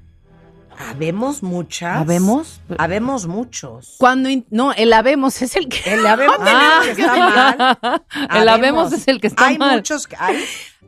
Habemos 0.90 1.44
muchas. 1.44 1.98
¿Habemos? 1.98 2.62
Habemos 2.78 3.28
muchos. 3.28 3.96
Cuando 4.00 4.30
in- 4.30 4.46
no, 4.50 4.72
el 4.74 4.94
habemos 4.94 5.42
es 5.42 5.56
el 5.56 5.68
que 5.68 5.94
El 5.94 6.08
habemos 6.08 6.38
Ah. 6.42 6.80
es 6.84 6.90
el 6.90 6.96
que 6.96 7.02
está 7.02 7.78
mal. 7.82 8.04
El 8.42 8.50
habemos 8.50 8.94
es 8.94 9.08
el 9.08 9.20
que 9.22 9.28
está 9.28 9.48
hay 9.48 9.58
mal. 9.58 9.76
muchos 9.76 10.08
que 10.08 10.16
hay. 10.18 10.44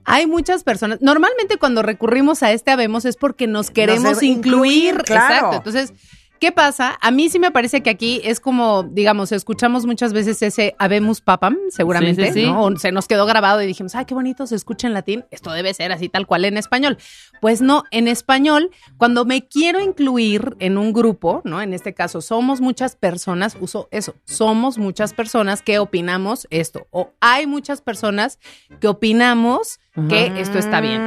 Hay 0.06 0.28
muchas 0.28 0.64
personas. 0.64 1.00
Normalmente 1.02 1.58
cuando 1.58 1.82
recurrimos 1.82 2.44
a 2.44 2.52
este 2.52 2.72
habemos 2.72 3.06
es 3.06 3.16
porque 3.16 3.48
nos 3.48 3.70
queremos 3.70 4.24
incluir, 4.24 4.98
claro. 5.04 5.34
Exacto. 5.34 5.58
Entonces, 5.58 5.94
¿qué 6.40 6.52
pasa? 6.52 6.98
A 7.00 7.10
mí 7.10 7.30
sí 7.30 7.40
me 7.40 7.52
parece 7.52 7.82
que 7.82 7.90
aquí 7.90 8.20
es 8.26 8.42
como, 8.42 8.84
digamos, 8.84 9.32
escuchamos 9.32 9.86
muchas 9.86 10.12
veces 10.12 10.42
ese 10.42 10.76
habemos 10.78 11.22
papam, 11.22 11.58
seguramente, 11.70 12.26
Sí, 12.28 12.34
sí, 12.34 12.40
sí. 12.42 12.46
¿no? 12.48 12.64
O 12.66 12.76
se 12.76 12.92
nos 12.92 13.08
quedó 13.08 13.26
grabado 13.26 13.62
y 13.62 13.66
dijimos, 13.66 13.96
ay, 13.96 14.04
qué 14.04 14.14
bonito 14.14 14.46
se 14.46 14.56
escucha 14.56 14.88
en 14.88 14.94
latín. 14.94 15.24
Esto 15.32 15.52
debe 15.52 15.74
ser 15.74 15.94
así 15.94 16.10
tal 16.10 16.28
cual 16.28 16.44
en 16.44 16.58
español. 16.58 16.98
Pues 17.40 17.62
no, 17.62 17.84
en 17.92 18.10
español, 18.10 18.72
cuando 18.98 19.24
me 19.24 19.48
quiero 19.48 19.80
incluir 19.80 20.58
en 20.60 20.78
un 20.78 20.92
grupo, 20.92 21.42
¿no? 21.46 21.62
En 21.62 21.74
este 21.74 21.94
caso, 21.94 22.20
somos 22.20 22.60
muchas 22.60 22.98
personas, 22.98 23.56
uso 23.62 23.88
eso, 23.92 24.16
somos 24.26 24.78
muchas 24.78 25.14
personas 25.14 25.62
que 25.62 25.80
opinamos 25.80 26.46
esto. 26.50 26.88
O 26.92 27.14
hay 27.22 27.48
muchas 27.48 27.82
personas 27.82 28.38
que 28.82 28.90
opinamos 28.90 29.80
que 30.10 30.42
esto 30.42 30.58
está 30.58 30.82
bien. 30.82 31.02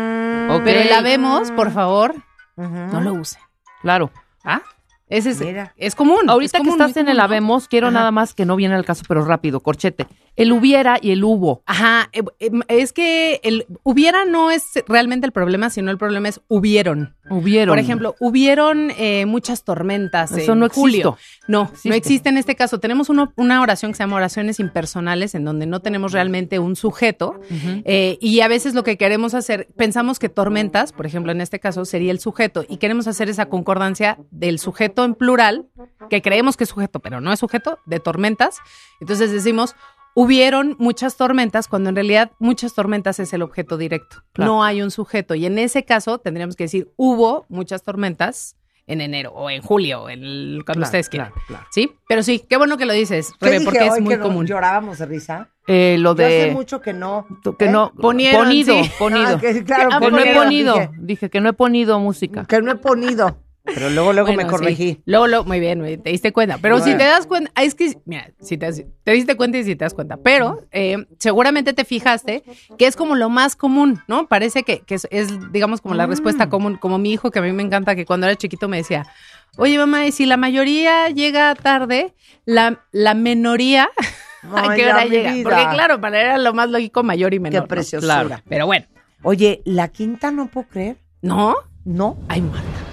Pero 0.64 0.80
el 0.80 0.92
habemos, 0.92 1.50
por 1.52 1.70
favor, 1.70 2.14
no 2.56 3.00
lo 3.00 3.14
use. 3.14 3.38
Claro. 3.82 4.10
¿Ah? 4.44 4.62
Ese 5.08 5.30
es, 5.30 5.40
Mira. 5.40 5.72
es 5.76 5.94
común. 5.94 6.28
Ahorita 6.28 6.58
es 6.58 6.64
que 6.64 6.70
estás 6.70 6.96
en 6.96 7.08
el 7.08 7.20
habemos, 7.20 7.68
quiero 7.68 7.88
Ajá. 7.88 7.94
nada 7.94 8.10
más 8.10 8.34
que 8.34 8.44
no 8.44 8.56
viene 8.56 8.74
al 8.74 8.84
caso, 8.84 9.04
pero 9.06 9.24
rápido, 9.24 9.60
corchete. 9.60 10.06
El 10.34 10.52
hubiera 10.52 10.98
y 11.00 11.12
el 11.12 11.24
hubo. 11.24 11.62
Ajá, 11.64 12.10
eh, 12.12 12.22
eh, 12.40 12.50
es 12.68 12.92
que 12.92 13.40
el 13.42 13.66
hubiera 13.84 14.24
no 14.26 14.50
es 14.50 14.64
realmente 14.86 15.24
el 15.26 15.32
problema, 15.32 15.70
sino 15.70 15.90
el 15.90 15.96
problema 15.96 16.28
es 16.28 16.40
hubieron. 16.48 17.14
Hubieron. 17.30 17.72
Por 17.72 17.78
ejemplo, 17.78 18.14
hubieron 18.20 18.90
eh, 18.98 19.24
muchas 19.26 19.64
tormentas 19.64 20.32
Eso 20.32 20.52
en 20.52 20.58
no 20.58 20.68
julio. 20.68 21.16
existe. 21.18 21.44
No, 21.48 21.62
Existe. 21.62 21.88
no 21.88 21.94
existe 21.94 22.28
en 22.28 22.36
este 22.38 22.54
caso. 22.54 22.78
Tenemos 22.80 23.08
uno- 23.08 23.32
una 23.36 23.62
oración 23.62 23.92
que 23.92 23.96
se 23.96 24.02
llama 24.02 24.16
oraciones 24.16 24.60
impersonales, 24.60 25.34
en 25.34 25.44
donde 25.44 25.64
no 25.66 25.80
tenemos 25.80 26.12
realmente 26.12 26.58
un 26.58 26.76
sujeto. 26.76 27.40
Eh, 27.84 28.18
y 28.20 28.40
a 28.40 28.48
veces 28.48 28.74
lo 28.74 28.82
que 28.84 28.98
queremos 28.98 29.32
hacer, 29.34 29.68
pensamos 29.76 30.18
que 30.18 30.28
tormentas, 30.28 30.92
por 30.92 31.06
ejemplo, 31.06 31.32
en 31.32 31.40
este 31.40 31.60
caso 31.60 31.84
sería 31.84 32.10
el 32.12 32.18
sujeto, 32.20 32.64
y 32.68 32.76
queremos 32.76 33.06
hacer 33.06 33.28
esa 33.30 33.46
concordancia 33.46 34.18
del 34.30 34.58
sujeto 34.58 34.95
en 35.04 35.14
plural, 35.14 35.66
que 36.10 36.22
creemos 36.22 36.56
que 36.56 36.64
es 36.64 36.70
sujeto, 36.70 37.00
pero 37.00 37.20
no 37.20 37.32
es 37.32 37.38
sujeto, 37.40 37.78
de 37.86 38.00
tormentas. 38.00 38.58
Entonces 39.00 39.32
decimos, 39.32 39.74
hubieron 40.14 40.76
muchas 40.78 41.16
tormentas, 41.16 41.68
cuando 41.68 41.90
en 41.90 41.96
realidad 41.96 42.32
muchas 42.38 42.74
tormentas 42.74 43.18
es 43.20 43.32
el 43.32 43.42
objeto 43.42 43.76
directo. 43.76 44.22
Claro. 44.32 44.52
No 44.52 44.64
hay 44.64 44.82
un 44.82 44.90
sujeto. 44.90 45.34
Y 45.34 45.46
en 45.46 45.58
ese 45.58 45.84
caso 45.84 46.18
tendríamos 46.18 46.56
que 46.56 46.64
decir, 46.64 46.90
hubo 46.96 47.44
muchas 47.48 47.82
tormentas 47.82 48.56
en 48.88 49.00
enero 49.00 49.32
o 49.32 49.50
en 49.50 49.62
julio, 49.62 50.02
o 50.04 50.08
en 50.08 50.22
el- 50.22 50.62
cuando 50.64 50.78
Claro, 50.80 50.84
ustedes 50.84 51.08
quieran. 51.08 51.30
claro, 51.32 51.44
claro. 51.48 51.66
¿Sí? 51.72 51.90
Pero 52.08 52.22
sí, 52.22 52.38
qué 52.48 52.56
bueno 52.56 52.76
que 52.78 52.86
lo 52.86 52.92
dices, 52.92 53.32
¿Qué 53.40 53.46
Rebe, 53.46 53.58
dije 53.58 53.64
porque 53.64 53.86
es 53.86 54.00
muy 54.00 54.14
que 54.14 54.18
no- 54.18 54.22
común. 54.24 54.46
llorábamos 54.46 54.98
de 54.98 55.06
risa. 55.06 55.50
Eh, 55.66 55.96
lo 55.98 56.14
Yo 56.14 56.24
hace 56.24 56.34
de. 56.46 56.50
mucho 56.52 56.80
que 56.80 56.92
no. 56.92 57.26
que 57.58 57.64
¿eh? 57.64 57.68
no. 57.68 57.92
Ponieron, 58.00 58.44
ponido, 58.44 58.84
sí. 58.84 58.90
ponido. 59.00 59.26
Ah, 59.26 59.38
que, 59.40 59.64
claro, 59.64 59.90
Que 59.98 60.04
Que 60.06 60.10
no 60.12 60.18
he 60.20 60.34
ponido. 60.34 60.74
Dije, 60.74 60.90
Dije 60.98 61.30
que 61.30 61.40
no 61.40 61.48
he 61.48 61.52
ponido 61.52 61.98
música. 61.98 62.44
que 62.46 62.62
no 62.62 62.70
he 62.70 62.76
ponido. 62.76 63.42
Pero 63.74 63.90
luego, 63.90 64.12
luego 64.12 64.28
Bueno, 64.28 64.42
me 64.44 64.48
corregí. 64.48 64.92
sí. 64.94 65.02
Luego, 65.06 65.26
luego, 65.26 65.44
muy 65.44 65.60
bien, 65.60 65.82
te 66.02 66.10
diste 66.10 66.32
cuenta. 66.32 66.58
Pero 66.58 66.78
si 66.80 66.92
te 66.96 67.04
das 67.04 67.26
cuenta, 67.26 67.50
ah, 67.54 67.64
es 67.64 67.74
que, 67.74 67.96
mira, 68.04 68.30
si 68.40 68.56
te, 68.56 68.72
te 69.04 69.12
diste 69.12 69.36
cuenta 69.36 69.58
y 69.58 69.64
si 69.64 69.76
te 69.76 69.84
das 69.84 69.92
cuenta, 69.94 70.16
pero 70.16 70.62
eh, 70.72 71.06
seguramente 71.18 71.72
te 71.72 71.84
fijaste 71.84 72.42
que 72.78 72.86
es 72.86 72.96
como 72.96 73.14
lo 73.16 73.28
más 73.28 73.56
común, 73.56 74.00
¿no? 74.08 74.26
Parece 74.28 74.62
que, 74.62 74.80
que 74.80 74.94
es, 74.94 75.06
es, 75.10 75.28
digamos, 75.52 75.80
como 75.80 75.94
la 75.94 76.06
Mm. 76.06 76.10
respuesta 76.10 76.48
común, 76.48 76.76
como 76.76 76.98
mi 76.98 77.12
hijo, 77.12 77.30
que 77.30 77.38
a 77.40 77.42
mí 77.42 77.52
me 77.52 77.62
encanta, 77.62 77.94
que 77.96 78.06
cuando 78.06 78.26
era 78.26 78.36
chiquito 78.36 78.68
me 78.68 78.78
decía, 78.78 79.06
oye, 79.56 79.76
mamá, 79.78 80.06
y 80.06 80.12
si 80.12 80.26
la 80.26 80.36
mayoría 80.36 81.08
llega 81.10 81.54
tarde, 81.54 82.14
la, 82.44 82.84
la 82.92 83.14
menoría, 83.14 83.88
¿a 84.54 84.74
qué 84.76 84.84
hora 84.88 85.04
llega? 85.06 85.32
vida. 85.32 85.42
Porque 85.50 85.66
claro, 85.74 86.00
para 86.00 86.20
él 86.20 86.26
era 86.26 86.38
lo 86.38 86.54
más 86.54 86.70
lógico, 86.70 87.02
mayor 87.02 87.34
y 87.34 87.40
menor. 87.40 87.52
Qué 87.52 87.60
¿no? 87.62 87.68
preciosura. 87.68 88.24
Claro. 88.26 88.42
Pero 88.48 88.66
bueno, 88.66 88.86
Oye, 89.22 89.62
la 89.64 89.88
quinta 89.88 90.30
no 90.30 90.46
puedo 90.48 90.68
creer. 90.68 90.98
¿no? 91.22 91.56
No. 91.84 92.16
Ay, 92.28 92.42
Marta. 92.42 92.85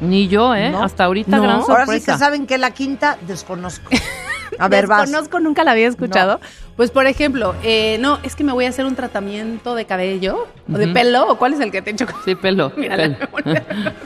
Ni 0.00 0.28
yo, 0.28 0.54
¿eh? 0.54 0.70
No. 0.70 0.82
Hasta 0.82 1.04
ahorita, 1.04 1.36
No. 1.36 1.42
gran 1.42 1.56
Ahora 1.60 1.66
sí 1.84 1.92
sorpresa. 1.92 2.12
que 2.14 2.18
saben 2.18 2.46
que 2.46 2.58
la 2.58 2.70
quinta 2.72 3.18
desconozco. 3.26 3.90
A 4.60 4.68
ver, 4.68 4.86
vas. 4.86 5.02
Desconozco, 5.02 5.40
nunca 5.40 5.64
la 5.64 5.72
había 5.72 5.88
escuchado. 5.88 6.40
Pues, 6.76 6.90
por 6.90 7.06
ejemplo, 7.06 7.54
eh, 7.62 7.98
no, 8.00 8.18
es 8.22 8.34
que 8.34 8.42
me 8.42 8.52
voy 8.52 8.64
a 8.64 8.70
hacer 8.70 8.86
un 8.86 8.94
tratamiento 8.96 9.74
de 9.74 9.84
cabello 9.84 10.46
o 10.72 10.78
de 10.78 10.88
pelo, 10.88 11.28
o 11.28 11.36
cuál 11.36 11.52
es 11.52 11.60
el 11.60 11.70
que 11.70 11.82
te 11.82 11.90
he 11.90 11.92
hecho. 11.92 12.06
Sí, 12.24 12.34
pelo. 12.36 12.72
Mira, 12.76 12.96
pelo. 12.96 13.16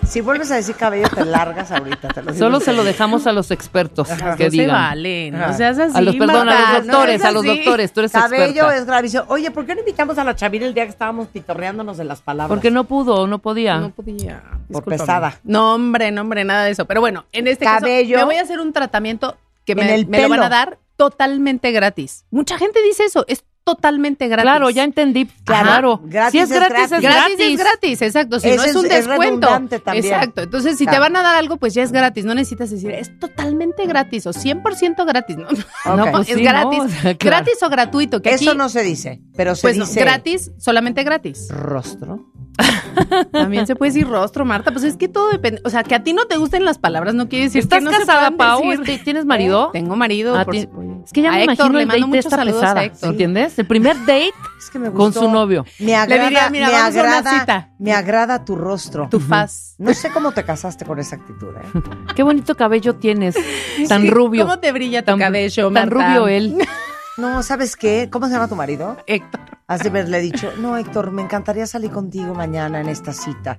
Si 0.05 0.21
vuelves 0.21 0.51
a 0.51 0.57
decir 0.57 0.75
cabello, 0.75 1.09
te 1.15 1.25
largas 1.25 1.71
ahorita. 1.71 2.09
Te 2.09 2.23
lo 2.23 2.33
digo 2.33 2.45
Solo 2.45 2.61
se 2.61 2.73
lo 2.73 2.83
dejamos 2.85 3.27
a 3.27 3.33
los 3.33 3.51
expertos 3.53 4.11
Ajá. 4.11 4.37
que 4.37 4.45
no 4.45 4.51
se 4.51 4.57
digan. 4.57 4.71
vale, 4.75 5.31
no 5.31 5.39
Ajá. 5.45 5.53
seas 5.55 5.79
así. 5.79 5.97
A 5.97 6.01
los, 6.01 6.17
perdón, 6.17 6.49
a 6.49 6.79
los 6.79 6.87
no 6.87 6.93
doctores, 6.93 7.25
a 7.25 7.31
los 7.33 7.45
doctores, 7.45 7.93
tú 7.93 8.01
eres 8.01 8.13
Cabello 8.13 8.45
experta. 8.47 8.77
es 8.77 8.87
gravísimo. 8.87 9.25
Oye, 9.29 9.51
¿por 9.51 9.67
qué 9.67 9.75
no 9.75 9.81
invitamos 9.81 10.19
a 10.19 10.25
la 10.25 10.35
Chavira 10.35 10.67
el 10.67 10.75
día 10.75 10.85
que 10.85 10.91
estábamos 10.91 11.29
pitorreándonos 11.29 11.97
de 11.97 12.05
las 12.05 12.21
palabras? 12.23 12.49
Porque 12.49 12.71
no 12.71 12.85
pudo, 12.85 13.27
no 13.27 13.39
podía. 13.39 13.79
No 13.79 13.91
podía. 13.91 14.43
Por 14.43 14.59
discúlpame. 14.69 14.99
pesada. 14.99 15.39
No, 15.45 15.75
hombre, 15.75 16.11
no, 16.11 16.23
hombre, 16.23 16.45
nada 16.45 16.65
de 16.65 16.73
eso. 16.73 16.85
Pero 16.87 17.01
bueno, 17.01 17.25
en 17.33 17.47
este 17.47 17.65
Cabello. 17.65 18.15
caso, 18.17 18.27
me 18.27 18.33
voy 18.33 18.37
a 18.41 18.43
hacer 18.43 18.61
un 18.61 18.73
tratamiento 18.73 19.37
que 19.65 19.75
me, 19.75 20.21
lo 20.21 20.29
van 20.29 20.43
a 20.43 20.49
dar 20.49 20.79
totalmente 20.97 21.73
gratis. 21.73 22.25
Mucha 22.31 22.59
gente 22.59 22.83
dice 22.83 23.05
eso, 23.05 23.25
es 23.29 23.45
totalmente 23.65 24.29
gratis. 24.29 24.43
Claro, 24.45 24.71
ya 24.71 24.85
entendí. 24.85 25.27
Claro, 25.45 26.01
gratis 26.05 26.33
si 26.33 26.39
es 26.39 26.51
gratis, 26.51 26.91
gratis. 26.91 26.93
es 26.93 27.01
Gratis, 27.03 27.37
gratis. 27.37 27.49
es 27.49 27.59
gratis, 27.59 28.03
exacto. 28.03 28.41
Si 28.41 28.49
no 28.49 28.63
es 28.63 28.75
un 28.77 28.87
es- 28.87 28.93
es 28.93 29.07
descuento. 29.09 29.47
también. 29.49 30.05
Exacto. 30.05 30.43
Entonces, 30.43 30.77
si 30.77 30.85
Claro. 30.85 30.97
te 30.97 31.01
van 31.01 31.17
a 31.17 31.23
dar 31.23 31.37
algo, 31.37 31.57
pues 31.57 31.73
ya 31.75 31.83
es 31.83 31.91
gratis. 31.91 32.25
No 32.25 32.35
necesitas 32.35 32.71
decir, 32.71 32.91
es 32.91 33.19
totalmente 33.19 33.87
gratis 33.87 34.27
o 34.27 34.33
100% 34.33 35.05
gratis. 35.07 35.37
No, 35.39 35.47
Ok. 35.49 35.97
no, 35.97 36.11
Pues 36.13 36.29
es 36.29 36.37
sí, 36.37 36.43
gratis. 36.45 36.79
¿no? 36.79 36.89
Claro. 37.19 37.45
Gratis 37.45 37.63
o 37.63 37.69
gratuito. 37.71 38.21
Que 38.23 38.31
Eso 38.35 38.51
aquí, 38.51 38.59
no 38.59 38.69
se 38.69 38.83
dice, 38.83 39.21
pero 39.37 39.55
se 39.55 39.63
pues 39.63 39.79
dice 39.79 40.01
gratis, 40.01 40.51
solamente 40.59 41.03
gratis. 41.03 41.49
rostro. 41.51 42.27
También 43.33 43.67
se 43.67 43.75
puede 43.75 43.91
decir 43.93 44.07
rostro, 44.07 44.45
Marta. 44.45 44.71
Pues 44.71 44.85
es 44.85 44.97
que 44.97 45.09
todo 45.09 45.29
depende. 45.31 45.61
O 45.65 45.71
sea, 45.71 45.83
que 45.83 45.95
a 45.97 46.05
ti 46.05 46.13
no 46.13 46.27
te 46.27 46.37
gusten 46.37 46.65
las 46.65 46.79
palabras 46.79 47.13
no 47.15 47.29
quiere 47.29 47.47
decir 47.47 47.63
¿Estás 47.63 47.81
que 47.81 47.85
no 47.85 47.91
se 47.91 47.99
casada, 47.99 48.31
puedan 48.31 48.37
Pau? 48.37 48.61
decir. 48.71 48.81
Este, 48.91 49.05
¿Tienes 49.05 49.25
marido? 49.25 49.71
Tengo 49.73 49.97
marido. 49.97 50.37
Ah, 50.39 50.45
por 50.45 50.55
ti-. 50.55 50.69
Es 51.05 51.13
que 51.13 51.23
ya 51.23 51.31
A 51.31 51.33
me 51.33 51.39
Héctor 51.45 51.67
imagino 51.73 51.79
le 51.81 51.87
mando 51.87 52.07
muchos 52.09 52.31
saludos 52.31 52.63
a. 52.63 52.85
Héctor. 52.85 53.11
¿Entiendes? 53.11 53.54
El 53.57 53.67
primer 53.67 53.99
date 54.01 54.31
Es 54.59 54.71
que 54.71 54.79
me 54.79 54.91
con 54.91 55.13
su 55.13 55.31
novio. 55.31 55.65
Me 55.79 55.95
agrada, 55.95 56.25
diría, 56.25 56.51
mira, 56.51 56.67
me 56.69 56.73
vamos 56.73 56.97
a 56.97 57.01
una 57.01 57.19
agrada, 57.19 57.41
cita. 57.41 57.69
me 57.79 57.93
agrada 57.93 58.45
tu 58.45 58.57
rostro. 58.57 59.09
Tu 59.11 59.21
faz. 59.21 59.75
No 59.79 59.93
sé 59.95 60.11
cómo 60.11 60.33
te 60.33 60.43
casaste 60.45 60.85
con 60.85 60.99
esa 60.99 61.17
actitud, 61.17 61.49
¿eh? 61.57 61.81
Qué 62.17 62.23
bonito 62.23 62.55
cabello 62.57 62.95
tienes. 62.97 63.35
Tan 63.89 64.03
Sí, 64.03 64.11
rubio. 64.11 64.45
¿Cómo 64.45 64.59
te 64.59 64.73
brilla 64.73 65.03
tu 65.03 65.07
Tan- 65.13 65.19
cabello, 65.19 65.65
Tan 65.65 65.73
Marta? 65.73 65.95
rubio 65.95 66.29
él. 66.29 66.57
No, 67.17 67.43
¿sabes 67.43 67.77
qué? 67.77 68.09
¿Cómo 68.11 68.27
se 68.27 68.33
llama 68.33 68.49
tu 68.49 68.57
marido? 68.57 68.97
Héctor. 69.07 69.41
Has 69.67 69.81
de 69.83 69.89
haberle 69.89 70.21
dicho, 70.21 70.53
no, 70.59 70.77
Héctor, 70.77 71.11
me 71.11 71.23
encantaría 71.23 71.67
salir 71.67 71.91
contigo 71.91 72.35
mañana 72.35 72.81
en 72.83 72.89
esta 72.89 73.15
cita, 73.15 73.59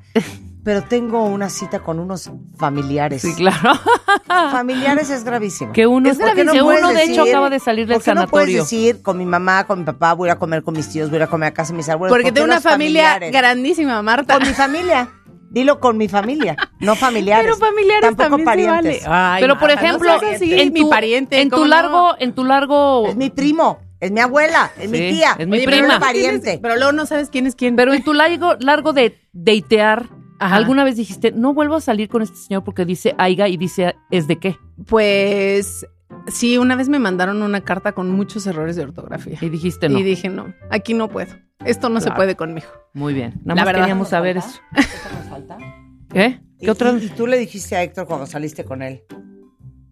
pero 0.63 0.83
tengo 0.83 1.23
una 1.25 1.49
cita 1.49 1.79
con 1.79 1.99
unos 1.99 2.29
familiares. 2.57 3.23
Sí, 3.23 3.33
claro. 3.33 3.71
Familiares 4.51 5.09
es 5.09 5.23
gravísimo. 5.23 5.71
Que 5.73 5.87
uno, 5.87 6.09
Es 6.09 6.17
gravísimo. 6.19 6.67
uno 6.67 6.89
de 6.93 7.03
hecho 7.05 7.23
acaba 7.23 7.49
de 7.49 7.59
salir 7.59 7.87
del 7.87 7.95
¿Por 7.97 8.03
qué 8.03 8.13
no 8.13 8.27
puedes 8.27 8.47
sanatorio. 8.49 8.61
decir 8.63 9.01
con 9.01 9.17
mi 9.17 9.25
mamá, 9.25 9.63
con 9.65 9.79
mi 9.79 9.85
papá, 9.85 10.13
voy 10.13 10.29
a 10.29 10.37
comer 10.37 10.61
con 10.61 10.75
mis 10.75 10.87
tíos, 10.89 11.09
voy 11.09 11.21
a 11.21 11.27
comer 11.27 11.49
a 11.49 11.53
casa 11.53 11.71
de 11.73 11.77
mis 11.77 11.89
abuelos? 11.89 12.11
Porque 12.13 12.23
¿Por 12.25 12.33
qué 12.33 12.39
tengo 12.41 12.45
una 12.51 12.61
familia 12.61 13.13
familiares? 13.13 13.31
grandísima, 13.31 14.01
Marta. 14.03 14.35
Con 14.37 14.47
mi 14.47 14.53
familia. 14.53 15.09
Dilo 15.55 15.79
con 15.79 15.97
mi 15.97 16.07
familia, 16.07 16.55
no 16.79 16.95
familiares. 17.07 17.45
Pero 17.45 17.57
familiares 17.57 18.01
Tampoco 18.01 18.29
también 18.29 18.45
parientes. 18.45 19.01
se 19.03 19.07
vale. 19.09 19.35
Ay, 19.37 19.41
Pero 19.41 19.57
por 19.57 19.69
no 19.69 19.73
ejemplo, 19.75 20.11
así, 20.11 20.53
en 20.53 20.73
mi 20.73 20.81
tu, 20.81 20.89
pariente, 20.89 21.41
en 21.41 21.49
tu 21.49 21.55
¿cómo 21.55 21.65
no? 21.65 21.69
largo, 21.69 22.15
en 22.19 22.33
tu 22.35 22.43
largo, 22.43 23.07
Es 23.07 23.15
mi 23.15 23.29
primo. 23.29 23.79
Es 24.01 24.11
mi 24.11 24.19
abuela, 24.19 24.69
es 24.77 24.89
mi 24.91 24.97
tía, 24.99 25.35
es 25.39 25.47
mi 25.47 25.59
pero 25.65 25.71
prima. 25.77 25.93
es 25.95 25.99
pariente. 26.01 26.59
Pero 26.61 26.75
luego 26.75 26.91
no 26.91 27.05
sabes 27.05 27.29
quién 27.29 27.47
es 27.47 27.55
quién. 27.55 27.75
Pero 27.77 27.93
en 27.93 28.03
tu 28.03 28.13
largo, 28.13 28.55
largo 28.59 28.91
de 28.91 29.17
deitear, 29.31 30.07
Ajá. 30.37 30.57
¿alguna 30.57 30.83
vez 30.83 30.97
dijiste, 30.97 31.31
no 31.31 31.53
vuelvo 31.53 31.75
a 31.75 31.81
salir 31.81 32.09
con 32.09 32.21
este 32.21 32.35
señor 32.35 32.65
porque 32.65 32.83
dice 32.83 33.15
aiga 33.17 33.47
y 33.47 33.55
dice 33.55 33.95
es 34.11 34.27
de 34.27 34.35
qué? 34.37 34.57
Pues 34.85 35.87
sí, 36.27 36.57
una 36.57 36.75
vez 36.75 36.89
me 36.89 36.99
mandaron 36.99 37.41
una 37.41 37.61
carta 37.61 37.93
con 37.93 38.11
muchos 38.11 38.45
errores 38.45 38.75
de 38.75 38.83
ortografía. 38.83 39.37
Y 39.39 39.47
dijiste 39.49 39.87
no. 39.87 39.97
Y 39.97 40.03
dije, 40.03 40.27
no, 40.29 40.53
aquí 40.69 40.93
no 40.93 41.07
puedo. 41.07 41.33
Esto 41.63 41.89
no 41.89 42.01
se 42.01 42.11
puede 42.11 42.35
conmigo. 42.35 42.67
Muy 42.93 43.13
bien. 43.13 43.33
Nada 43.43 43.45
La 43.45 43.55
más 43.55 43.65
verdad. 43.65 43.79
queríamos 43.81 44.09
saber 44.09 44.37
eso. 44.37 44.59
¿Qué? 46.11 46.41
¿Y, 46.59 46.65
¿Qué 46.65 46.71
otra? 46.71 46.91
y- 46.93 47.05
y 47.05 47.09
tú 47.09 47.27
le 47.27 47.37
dijiste 47.37 47.75
a 47.75 47.83
Héctor 47.83 48.07
cuando 48.07 48.25
saliste 48.25 48.63
con 48.63 48.81
él, 48.81 49.03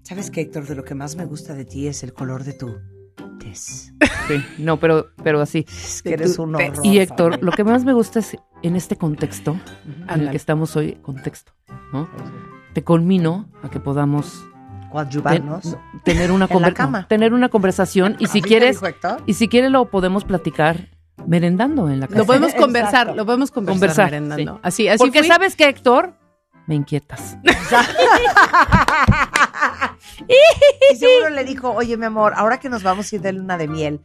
¿sabes 0.04 0.30
qué, 0.32 0.42
Héctor? 0.42 0.66
De 0.68 0.76
lo 0.76 0.84
que 0.84 0.96
más 0.96 1.16
me 1.16 1.26
gusta 1.26 1.54
de 1.54 1.66
ti 1.66 1.88
es 1.88 2.04
el 2.04 2.14
color 2.14 2.44
de 2.44 2.54
tu 2.54 2.78
tez. 3.40 3.94
Sí, 4.28 4.46
no, 4.60 4.80
pero, 4.80 5.08
pero 5.24 5.42
así. 5.42 5.66
Es 5.68 6.02
que 6.02 6.14
eres 6.14 6.40
un 6.40 6.56
horror. 6.56 6.74
Y 6.84 7.00
Héctor, 7.00 7.44
lo 7.44 7.52
que 7.52 7.64
más 7.64 7.84
me 7.84 7.94
gusta 7.94 8.20
es 8.20 8.38
en 8.62 8.76
este 8.76 8.96
contexto 8.96 9.60
en 10.10 10.22
el 10.22 10.30
que 10.32 10.38
estamos 10.38 10.76
hoy, 10.78 10.94
contexto, 11.02 11.52
¿no? 11.92 12.08
Te 12.74 12.84
conmino 12.84 13.50
a 13.62 13.70
que 13.70 13.80
podamos 13.80 14.46
Coadyuvarnos. 14.92 15.64
ten- 15.64 15.80
tener 16.06 16.32
una 16.32 16.46
En 16.50 16.62
la 16.62 16.70
conver- 16.70 16.74
cama. 16.74 17.08
tener 17.08 17.34
una 17.34 17.50
conversación 17.50 18.14
y 18.20 18.26
si 18.28 18.40
¿Así 18.40 18.42
te 18.42 18.48
quieres 18.48 18.80
y 19.26 19.34
si 19.34 19.48
quieres 19.50 19.72
lo 19.72 19.90
podemos 19.90 20.24
platicar 20.24 20.90
merendando 21.26 21.90
en 21.90 22.00
la 22.00 22.08
casa. 22.08 22.20
Lo 22.20 22.26
podemos 22.26 22.50
Exacto. 22.52 22.66
conversar, 22.66 23.16
lo 23.16 23.26
podemos 23.26 23.52
conversar, 23.52 23.80
Conversar, 23.80 24.06
merendando. 24.06 24.54
sí. 24.56 24.60
Así, 24.64 24.88
así 24.88 24.98
Porque 25.00 25.20
fui. 25.20 25.28
sabes 25.28 25.56
que 25.56 25.66
Héctor 25.68 26.14
me 26.68 26.76
inquietas. 26.76 27.38
Y 30.92 30.96
seguro 30.96 31.30
le 31.32 31.44
dijo, 31.44 31.72
oye, 31.72 31.98
mi 31.98 32.06
amor, 32.06 32.34
ahora 32.36 32.60
que 32.60 32.70
nos 32.70 32.84
vamos 32.84 33.12
a 33.12 33.16
ir 33.16 33.22
de 33.22 33.34
luna 33.34 33.58
de 33.58 33.68
miel, 33.68 34.00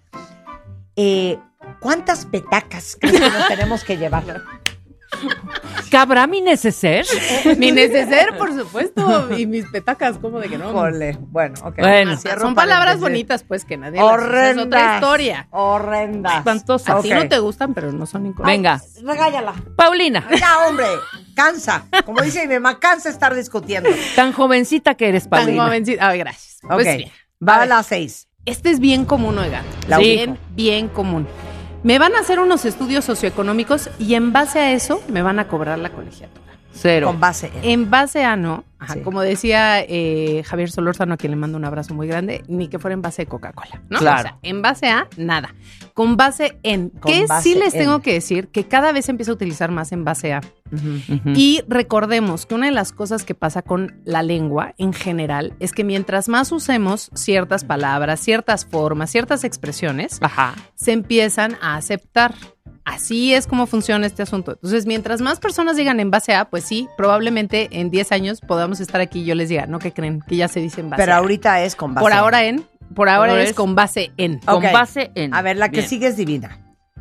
eh, 0.96 1.38
¿cuántas 1.80 2.26
petacas 2.26 2.96
crees 3.00 3.20
que 3.20 3.30
nos 3.30 3.48
tenemos 3.48 3.84
que 3.84 3.96
llevar? 3.98 4.24
¿Cabrá 5.90 6.26
mi 6.26 6.40
neceser? 6.40 7.06
Mi 7.56 7.72
neceser, 7.72 8.36
por 8.36 8.54
supuesto, 8.54 9.34
y 9.36 9.46
mis 9.46 9.64
petacas, 9.66 10.18
¿cómo 10.18 10.38
de 10.38 10.48
que 10.48 10.58
no? 10.58 10.70
Jole, 10.72 11.16
bueno, 11.20 11.54
ok. 11.64 11.78
Bueno, 11.78 12.16
Cierro 12.18 12.42
Son 12.42 12.54
palabras 12.54 13.00
bonitas, 13.00 13.42
pues, 13.42 13.64
que 13.64 13.76
nadie 13.76 14.00
Horrendas. 14.02 14.56
Es 14.58 14.62
otra 14.66 14.94
historia. 14.96 15.48
Horrendas. 15.50 16.38
Espantosas. 16.38 16.96
A 16.96 17.00
ti 17.00 17.12
Ok. 17.12 17.18
no 17.22 17.28
te 17.28 17.38
gustan, 17.38 17.74
pero 17.74 17.90
no 17.92 18.04
son 18.06 18.26
incorrectas. 18.26 18.94
Venga, 18.96 19.12
Regáñala. 19.14 19.54
Paulina, 19.76 20.26
Ya, 20.38 20.66
hombre, 20.68 20.86
cansa. 21.34 21.84
Como 22.04 22.20
dice 22.20 22.46
mi 22.46 22.54
mamá, 22.54 22.78
cansa 22.78 23.08
estar 23.08 23.34
discutiendo. 23.34 23.88
tan 24.14 24.32
jovencita 24.32 24.94
que 24.94 25.08
eres, 25.08 25.22
Tan 25.28 25.30
Paulina. 25.44 25.64
jovencita. 25.64 26.08
Ay, 26.08 26.18
gracias. 26.18 26.58
Ok, 26.64 26.70
Pues 26.72 26.96
bien. 26.96 27.10
va 27.46 27.52
A 27.52 27.56
a 27.56 27.58
ver, 27.60 27.68
las 27.68 27.86
seis. 27.86 28.28
Este 28.44 28.70
es 28.70 28.80
bien 28.80 29.04
común, 29.04 29.38
oigan. 29.38 29.64
La 29.88 29.98
bien, 29.98 30.30
ubico. 30.32 30.44
bien 30.54 30.88
común. 30.88 31.26
Me 31.82 31.98
van 31.98 32.14
a 32.16 32.20
hacer 32.20 32.40
unos 32.40 32.64
estudios 32.64 33.04
socioeconómicos 33.04 33.90
y 33.98 34.14
en 34.14 34.32
base 34.32 34.58
a 34.58 34.72
eso 34.72 35.02
me 35.08 35.22
van 35.22 35.38
a 35.38 35.46
cobrar 35.46 35.78
la 35.78 35.90
colegiatura. 35.90 36.46
Cero. 36.72 37.06
Con 37.06 37.20
base 37.20 37.50
en. 37.62 37.70
En 37.70 37.90
base 37.90 38.24
a 38.24 38.36
no, 38.36 38.64
ajá, 38.78 38.94
Sí. 38.94 39.00
como 39.00 39.20
decía 39.22 39.80
eh, 39.80 40.42
Javier 40.46 40.70
Solórzano, 40.70 41.14
a 41.14 41.16
quien 41.16 41.30
le 41.32 41.36
mando 41.36 41.56
un 41.58 41.64
abrazo 41.64 41.94
muy 41.94 42.06
grande, 42.06 42.42
ni 42.48 42.68
que 42.68 42.78
fuera 42.78 42.94
en 42.94 43.02
base 43.02 43.22
de 43.22 43.26
Coca-Cola, 43.26 43.82
¿no? 43.88 43.98
Claro. 43.98 44.18
O 44.20 44.22
sea, 44.22 44.38
en 44.42 44.62
base 44.62 44.88
a 44.88 45.08
nada. 45.16 45.54
Con 45.94 46.16
base 46.16 46.58
en. 46.62 46.90
Con 46.90 47.12
que 47.12 47.26
base 47.26 47.42
sí 47.52 47.54
les 47.58 47.74
en. 47.74 47.80
tengo 47.80 48.00
que 48.00 48.12
decir 48.12 48.48
que 48.48 48.64
cada 48.66 48.92
vez 48.92 49.06
se 49.06 49.10
empieza 49.12 49.32
a 49.32 49.34
utilizar 49.34 49.70
más 49.70 49.92
en 49.92 50.04
base 50.04 50.32
a. 50.32 50.40
Ujú. 50.70 51.32
Y 51.34 51.62
recordemos 51.66 52.44
que 52.46 52.54
una 52.54 52.66
de 52.66 52.72
las 52.72 52.92
cosas 52.92 53.24
que 53.24 53.34
pasa 53.34 53.62
con 53.62 54.00
la 54.04 54.22
lengua 54.22 54.74
en 54.78 54.92
general 54.92 55.54
es 55.60 55.72
que 55.72 55.82
mientras 55.82 56.28
más 56.28 56.52
usemos 56.52 57.10
ciertas 57.14 57.64
palabras, 57.64 58.20
ciertas 58.20 58.66
formas, 58.66 59.10
ciertas 59.10 59.44
expresiones, 59.44 60.18
Ajá. 60.20 60.54
se 60.74 60.92
empiezan 60.92 61.56
a 61.62 61.76
aceptar. 61.76 62.34
Así 62.84 63.34
es 63.34 63.46
como 63.46 63.66
funciona 63.66 64.06
este 64.06 64.22
asunto. 64.22 64.52
Entonces, 64.52 64.86
mientras 64.86 65.20
más 65.20 65.40
personas 65.40 65.76
digan 65.76 66.00
en 66.00 66.10
base 66.10 66.34
a, 66.34 66.48
pues 66.48 66.64
sí, 66.64 66.88
probablemente 66.96 67.68
en 67.72 67.90
10 67.90 68.12
años 68.12 68.40
podamos 68.40 68.67
estar 68.80 69.00
aquí 69.00 69.20
y 69.20 69.24
yo 69.24 69.34
les 69.34 69.48
diga, 69.48 69.66
no 69.66 69.78
que 69.78 69.92
creen, 69.92 70.20
que 70.26 70.36
ya 70.36 70.48
se 70.48 70.60
dice 70.60 70.80
en 70.80 70.90
base 70.90 71.02
Pero 71.02 71.14
a. 71.14 71.16
ahorita 71.18 71.62
es 71.62 71.74
con 71.76 71.94
base 71.94 72.02
por 72.04 72.12
ahora 72.12 72.44
en, 72.44 72.64
por 72.94 73.08
ahora 73.08 73.40
es 73.42 73.54
con 73.54 73.74
base 73.74 74.12
en. 74.16 74.38
Con 74.40 74.62
base 74.62 75.10
en. 75.14 75.34
A 75.34 75.42
ver, 75.42 75.56
la 75.56 75.68
que 75.70 75.78
Bien. 75.78 75.88
sigue 75.88 76.06
es 76.08 76.16
divina. 76.16 76.58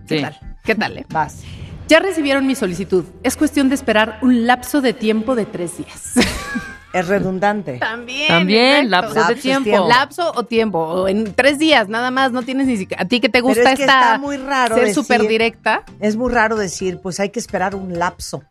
¿Qué 0.07 0.17
Sí. 0.17 0.21
tal? 0.23 0.39
¿Qué 0.63 0.75
tal? 0.75 0.97
eh? 0.97 1.05
Vas. 1.09 1.41
Ya 1.87 1.99
recibieron 1.99 2.45
mi 2.45 2.55
solicitud. 2.55 3.05
Es 3.23 3.37
cuestión 3.37 3.69
de 3.69 3.75
esperar 3.75 4.17
un 4.21 4.45
lapso 4.47 4.81
de 4.81 4.93
tiempo 4.93 5.35
de 5.35 5.45
tres 5.45 5.77
días. 5.77 6.13
Es 6.93 7.05
redundante. 7.07 7.77
También. 7.79 8.27
También, 8.29 8.89
lapso 8.89 9.13
Lapso 9.15 9.33
de 9.35 9.39
tiempo. 9.41 9.63
tiempo. 9.65 9.87
Lapso 9.87 10.31
o 10.33 10.43
tiempo, 10.45 10.79
o 10.79 11.07
en 11.07 11.33
tres 11.35 11.59
días, 11.59 11.89
nada 11.89 12.11
más, 12.11 12.31
no 12.31 12.41
tienes 12.43 12.65
ni 12.65 12.77
siquiera. 12.77 13.03
A 13.03 13.05
ti 13.05 13.19
que 13.19 13.27
te 13.27 13.33
Pero 13.41 13.47
gusta 13.47 13.71
es 13.73 13.77
que 13.77 13.83
esta 13.83 13.99
está 14.13 14.17
muy 14.17 14.37
raro 14.37 14.75
ser 14.77 14.93
súper 14.93 15.27
directa. 15.27 15.83
Es 15.99 16.15
muy 16.15 16.31
raro 16.31 16.55
decir, 16.55 16.99
pues 17.03 17.19
hay 17.19 17.29
que 17.29 17.39
esperar 17.39 17.75
un 17.75 17.99
lapso. 17.99 18.41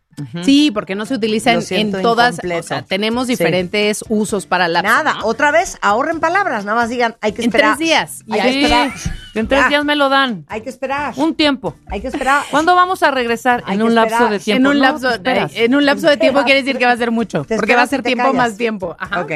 Sí, 0.43 0.71
porque 0.71 0.95
no 0.95 1.07
se 1.07 1.15
utiliza 1.15 1.53
en, 1.53 1.61
en 1.71 1.93
todas. 2.03 2.35
incompleto. 2.35 2.61
O 2.61 2.63
sea, 2.69 2.83
tenemos 2.83 3.27
Sí. 3.27 3.33
diferentes 3.35 4.05
usos 4.09 4.47
para 4.47 4.69
lapso. 4.69 4.91
Nada, 4.93 5.15
¿no? 5.21 5.27
otra 5.27 5.51
vez, 5.51 5.77
ahorren 5.83 6.21
palabras, 6.21 6.65
nada 6.65 6.77
más 6.79 6.89
digan, 6.89 7.17
hay 7.21 7.33
que 7.33 7.43
En 7.43 7.49
esperar. 7.49 7.77
tres 7.77 7.89
días. 7.89 8.25
Hay 8.31 8.41
que 8.41 8.61
esperar. 8.63 8.91
En 9.35 9.49
tres 9.49 9.61
Ya. 9.65 9.69
días 9.69 9.85
me 9.85 9.97
lo 9.97 10.09
dan. 10.09 10.47
Hay 10.49 10.63
que 10.63 10.71
esperar. 10.71 11.13
Un 11.17 11.35
tiempo. 11.35 11.75
Hay 11.91 12.01
que 12.01 12.09
esperar. 12.09 12.43
¿Cuándo 12.51 12.75
vamos 12.75 13.03
a 13.03 13.11
regresar? 13.11 13.63
Hay 13.67 13.77
en 13.77 13.83
un 13.83 13.95
lapso 13.95 14.15
esperar. 14.15 14.33
de 14.33 14.39
tiempo. 14.39 14.61
En 14.61 14.67
un 14.69 14.77
No, 14.79 14.83
lapso, 14.83 15.09
te 15.09 15.15
esperas. 15.17 15.53
en 15.55 15.75
un 15.75 15.85
lapso 15.85 16.09
de 16.09 16.17
tiempo 16.17 16.43
quiere 16.45 16.63
decir 16.63 16.79
que 16.79 16.87
va 16.87 16.93
a 16.93 16.97
ser 16.97 17.11
mucho. 17.11 17.45
Te 17.45 17.57
Porque 17.57 17.77
va 17.77 17.83
a 17.83 17.87
ser 17.87 18.03
tiempo 18.03 18.23
callas. 18.25 18.37
más 18.37 18.57
tiempo. 18.57 18.97
Ajá. 18.99 19.21
Ok. 19.21 19.33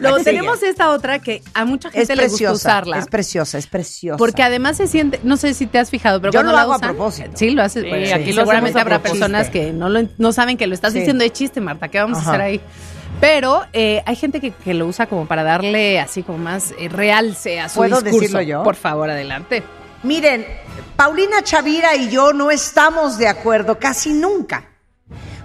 Luego 0.00 0.18
La 0.18 0.24
tenemos 0.24 0.62
esta 0.64 0.90
otra 0.90 1.20
que 1.20 1.42
a 1.54 1.64
mucha 1.64 1.88
Es 1.88 1.94
gente 1.94 2.16
le 2.16 2.22
gusta 2.24 2.36
preciosa, 2.36 2.54
usarla. 2.54 2.98
es 2.98 3.06
preciosa, 3.06 3.58
es 3.58 3.66
preciosa. 3.68 4.16
Porque 4.18 4.42
además 4.42 4.76
se 4.78 4.88
siente, 4.88 5.20
no 5.22 5.36
sé 5.36 5.54
si 5.54 5.66
te 5.66 5.78
has 5.78 5.90
fijado, 5.90 6.20
pero 6.20 6.32
Yo 6.32 6.38
cuando 6.38 6.50
lo 6.52 6.56
la 6.56 6.62
hago 6.62 6.72
a 6.72 6.76
usan- 6.78 6.88
propósito. 6.94 7.30
Sí, 7.34 7.50
lo 7.50 7.62
haces. 7.62 7.84
Sí, 7.84 7.88
pues, 7.88 8.12
aquí 8.12 8.32
seguramente 8.32 8.78
a 8.78 8.82
habrá 8.82 9.00
personas 9.00 9.48
que 9.48 9.72
no, 9.72 9.88
lo, 9.88 10.00
no 10.18 10.32
saben 10.32 10.56
que 10.56 10.66
lo 10.66 10.74
estás 10.74 10.92
Sí. 10.92 11.00
diciendo 11.00 11.22
de 11.24 11.30
chiste, 11.32 11.60
Marta. 11.60 11.88
¿Qué 11.88 11.98
vamos 11.98 12.18
Ajá. 12.18 12.30
a 12.30 12.32
hacer 12.34 12.42
ahí? 12.42 12.60
Pero 13.20 13.62
eh, 13.72 14.02
hay 14.04 14.16
gente 14.16 14.40
que, 14.40 14.50
que 14.50 14.74
lo 14.74 14.86
usa 14.86 15.06
como 15.06 15.26
para 15.26 15.42
darle 15.42 15.98
así 16.00 16.22
como 16.22 16.38
más 16.38 16.74
eh, 16.78 16.88
realce 16.88 17.60
a 17.60 17.68
su 17.68 17.76
¿Puedo 17.76 18.00
discurso. 18.02 18.18
decirlo 18.20 18.42
yo? 18.42 18.62
Por 18.62 18.76
favor, 18.76 19.08
adelante. 19.10 19.62
Miren, 20.02 20.44
Paulina 20.96 21.42
Chavira 21.42 21.96
y 21.96 22.10
yo 22.10 22.32
no 22.32 22.50
estamos 22.50 23.16
de 23.18 23.28
acuerdo 23.28 23.78
casi 23.78 24.12
nunca. 24.12 24.64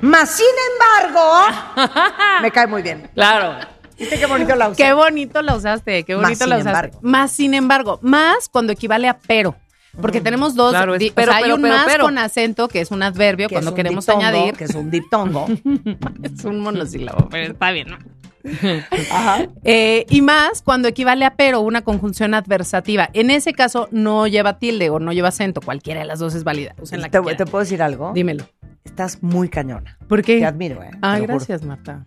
Mas, 0.02 0.32
sin 0.32 0.46
embargo, 0.74 1.32
me 2.42 2.52
cae 2.52 2.68
muy 2.68 2.82
bien. 2.82 3.10
Claro. 3.14 3.56
¿Viste 3.98 4.18
qué 4.20 4.26
bonito 4.26 4.56
la 4.56 4.70
usé? 4.70 4.84
Qué 4.84 4.94
bonito 4.94 5.42
la 5.44 5.56
usaste, 5.56 6.04
qué 6.04 6.16
Más 6.16 6.24
bonito 6.24 6.48
la 6.48 6.56
usaste. 6.58 6.70
embargo. 6.70 7.00
Más 7.04 7.32
sin 7.32 7.54
embargo, 7.54 8.00
más 8.02 8.50
cuando 8.50 8.74
equivale 8.74 9.08
a 9.08 9.18
pero. 9.28 9.56
Porque 10.00 10.22
tenemos 10.22 10.56
dos, 10.56 10.72
Claro, 10.72 10.94
es 10.96 11.00
di- 11.00 11.10
o 11.10 11.14
pero, 11.14 11.32
sea, 11.32 11.38
hay 11.38 11.44
pero, 11.44 11.56
un 11.56 11.62
pero, 11.64 11.74
más 11.76 11.98
con 11.98 12.18
acento, 12.18 12.68
que 12.68 12.82
es 12.82 12.92
un 12.92 13.04
adverbio, 13.04 13.48
Que 13.50 13.56
cuando 13.56 13.74
queremos 13.76 14.06
diptongo, 14.06 14.26
añadir. 14.26 14.54
Que 14.56 14.64
es 14.66 14.76
un 14.76 14.90
diptongo. 14.90 15.48
Es 16.24 16.46
un 16.46 16.60
monosílabo, 16.62 17.28
pero 17.30 17.52
está 17.54 17.72
bien, 17.72 17.90
¿no? 17.90 17.98
Eh, 19.64 20.06
y 20.10 20.22
más 20.22 20.62
cuando 20.62 20.88
equivale 20.88 21.26
a 21.26 21.36
pero, 21.36 21.60
una 21.62 21.82
conjunción 21.84 22.34
adversativa. 22.34 23.10
En 23.14 23.30
ese 23.30 23.54
caso 23.54 23.88
no 23.92 24.28
lleva 24.28 24.58
tilde 24.60 24.90
o 24.90 25.00
no 25.00 25.14
lleva 25.14 25.28
acento, 25.30 25.62
cualquiera 25.62 26.00
de 26.02 26.06
las 26.08 26.20
dos 26.20 26.34
es 26.36 26.44
válida. 26.44 26.76
La 26.92 27.10
¿Te, 27.10 27.46
puedo 27.46 27.60
decir 27.64 27.82
algo? 27.84 28.12
Dímelo. 28.14 28.46
Estás 28.84 29.22
muy 29.22 29.48
cañona. 29.50 29.98
¿Por 30.08 30.24
qué? 30.24 30.40
Te 30.40 30.46
admiro, 30.46 30.82
¿eh? 30.82 30.90
Juro. 30.94 31.28
gracias, 31.28 31.64
Marta. 31.64 32.04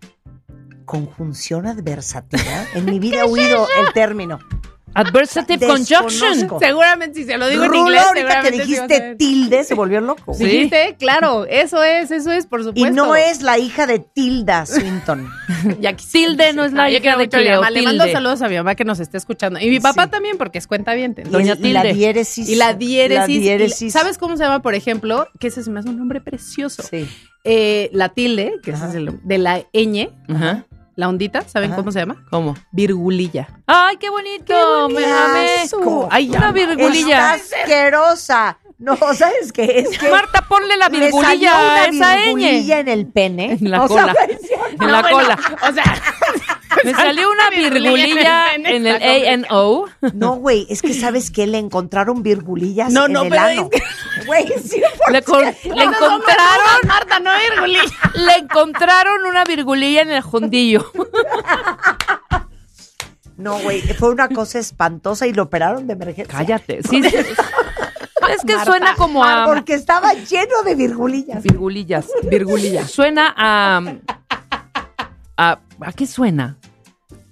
Conjunción 0.85 1.65
adversativa. 1.67 2.65
En 2.73 2.85
mi 2.85 2.99
vida 2.99 3.21
he 3.21 3.23
oído 3.23 3.67
el 3.79 3.93
término. 3.93 4.39
Adversative 4.95 5.67
conjunction. 5.67 6.49
Seguramente 6.59 7.19
si 7.19 7.25
se 7.25 7.37
lo 7.37 7.47
digo 7.47 7.63
en 7.65 7.75
inglés, 7.75 8.01
ahorita 8.07 8.41
que 8.41 8.51
dijiste 8.51 9.15
tilde, 9.17 9.63
se 9.63 9.73
volvió 9.75 10.01
loco. 10.01 10.33
Sí. 10.33 10.45
Dijiste, 10.45 10.95
claro, 10.97 11.45
eso 11.45 11.83
es, 11.83 12.11
eso 12.11 12.31
es, 12.31 12.45
por 12.47 12.61
Y 12.61 12.63
supuesto. 12.63 12.91
no 12.91 13.15
es 13.15 13.41
la 13.41 13.57
hija 13.59 13.85
de 13.87 13.99
Tilda 13.99 14.65
Swinton. 14.65 15.29
Tilde 16.11 16.53
no 16.53 16.63
es 16.65 16.73
la 16.73 16.83
Ah, 16.85 16.89
hija 16.91 17.17
de 17.17 17.27
mamá. 17.55 17.69
Le 17.69 17.81
mando 17.81 18.05
saludos 18.11 18.41
a 18.41 18.47
mi 18.47 18.55
mamá 18.55 18.75
que 18.75 18.85
nos 18.85 18.99
esté 18.99 19.17
escuchando. 19.17 19.59
Y 19.59 19.69
mi 19.69 19.79
papá 19.79 20.05
Sí. 20.05 20.11
también, 20.11 20.37
porque 20.37 20.57
es 20.59 20.67
cuenta 20.67 20.93
bien. 20.93 21.13
Doña 21.29 21.55
y 21.59 21.73
la 21.73 21.81
Tilde. 21.81 21.93
diéresis. 21.93 22.47
Y 22.49 22.55
la 22.55 22.73
diéresis. 22.73 23.19
La 23.19 23.27
diéresis. 23.27 23.81
y- 23.81 23.91
¿Sabes 23.91 24.17
cómo 24.17 24.37
se 24.37 24.43
llama, 24.43 24.61
por 24.61 24.75
ejemplo? 24.75 25.27
Que 25.39 25.47
ese 25.47 25.63
se 25.63 25.69
me 25.71 25.79
hace 25.81 25.89
un 25.89 25.97
nombre 25.97 26.21
precioso. 26.21 26.83
Sí. 26.83 27.07
Eh, 27.43 27.89
la 27.93 28.09
tilde, 28.09 28.53
que 28.63 28.71
Ajá. 28.71 28.89
es 28.89 28.95
el 28.95 29.19
de 29.23 29.37
la 29.37 29.59
ñ, 29.73 30.09
Ajá. 30.29 30.65
La 30.95 31.09
ondita, 31.09 31.47
¿saben 31.47 31.71
Ajá. 31.71 31.77
cómo 31.77 31.91
se 31.91 31.99
llama? 31.99 32.23
¿Cómo? 32.29 32.55
Virgulilla. 32.71 33.47
¡Ay, 33.67 33.97
qué 33.97 34.09
bonito! 34.09 34.87
¡Qué 34.89 34.93
¡Me 34.93 35.05
amé! 35.05 35.55
asco! 35.63 36.07
Ay, 36.11 36.29
Una 36.29 36.51
virgulilla. 36.51 37.35
Está 37.35 37.59
asquerosa. 37.61 38.57
No, 38.77 38.97
¿sabes 39.13 39.53
qué? 39.53 39.79
Es 39.89 39.97
que 39.97 40.09
Marta, 40.09 40.45
ponle 40.47 40.75
la 40.77 40.89
virgulilla 40.89 41.53
una 41.57 41.75
a 41.75 41.85
esa 41.85 42.15
virgulilla 42.17 42.75
ñ. 42.77 42.79
en 42.81 42.87
el 42.89 43.07
pene. 43.07 43.53
En 43.53 43.71
la 43.71 43.83
O 43.83 43.87
sea, 43.87 44.01
cola. 44.01 44.15
En 44.81 44.91
la 44.91 45.09
cola. 45.09 45.39
O 45.69 45.73
sea, 45.73 45.83
Me 46.83 46.93
salió 46.93 47.29
una 47.31 47.49
virgulilla 47.49 48.55
en 48.55 48.65
el 48.87 49.01
A 49.27 49.33
and 49.33 49.45
O. 49.49 49.87
No, 50.13 50.35
güey, 50.35 50.67
es 50.69 50.81
que 50.81 50.93
¿sabes 50.93 51.31
qué? 51.31 51.47
Le 51.47 51.57
encontraron 51.57 52.21
virgulillas 52.23 52.91
No, 52.91 53.05
en 53.05 53.13
no, 53.13 53.23
el 53.23 53.29
pero 53.29 53.41
ano. 53.41 53.69
Güey, 54.25 54.45
sí, 54.63 54.81
Le, 55.11 55.21
con- 55.21 55.43
le 55.43 55.83
encontraron, 55.83 56.87
Marta, 56.87 57.19
no 57.19 57.31
virgulilla. 57.49 57.81
le 58.15 58.35
encontraron 58.37 59.25
una 59.25 59.43
virgulilla 59.43 60.01
en 60.01 60.11
el 60.11 60.21
jondillo. 60.21 60.91
No, 63.37 63.59
güey, 63.59 63.81
fue 63.81 64.11
una 64.11 64.29
cosa 64.29 64.59
espantosa 64.59 65.27
y 65.27 65.33
lo 65.33 65.43
operaron 65.43 65.87
de 65.87 65.93
emergencia. 65.93 66.33
Cállate. 66.37 66.81
Sí, 66.83 67.03
sí. 67.03 67.15
Es 68.29 68.41
que 68.45 68.55
Marta, 68.55 68.71
suena 68.71 68.95
como 68.95 69.23
a. 69.23 69.45
Porque 69.45 69.73
estaba 69.73 70.13
lleno 70.13 70.63
de 70.63 70.73
virgulillas. 70.75 71.43
Virgulillas. 71.43 72.07
Virgulillas. 72.23 72.89
Suena 72.89 73.33
a. 73.37 73.81
¿A, 75.37 75.59
¿a 75.81 75.91
qué 75.93 76.07
suena? 76.07 76.57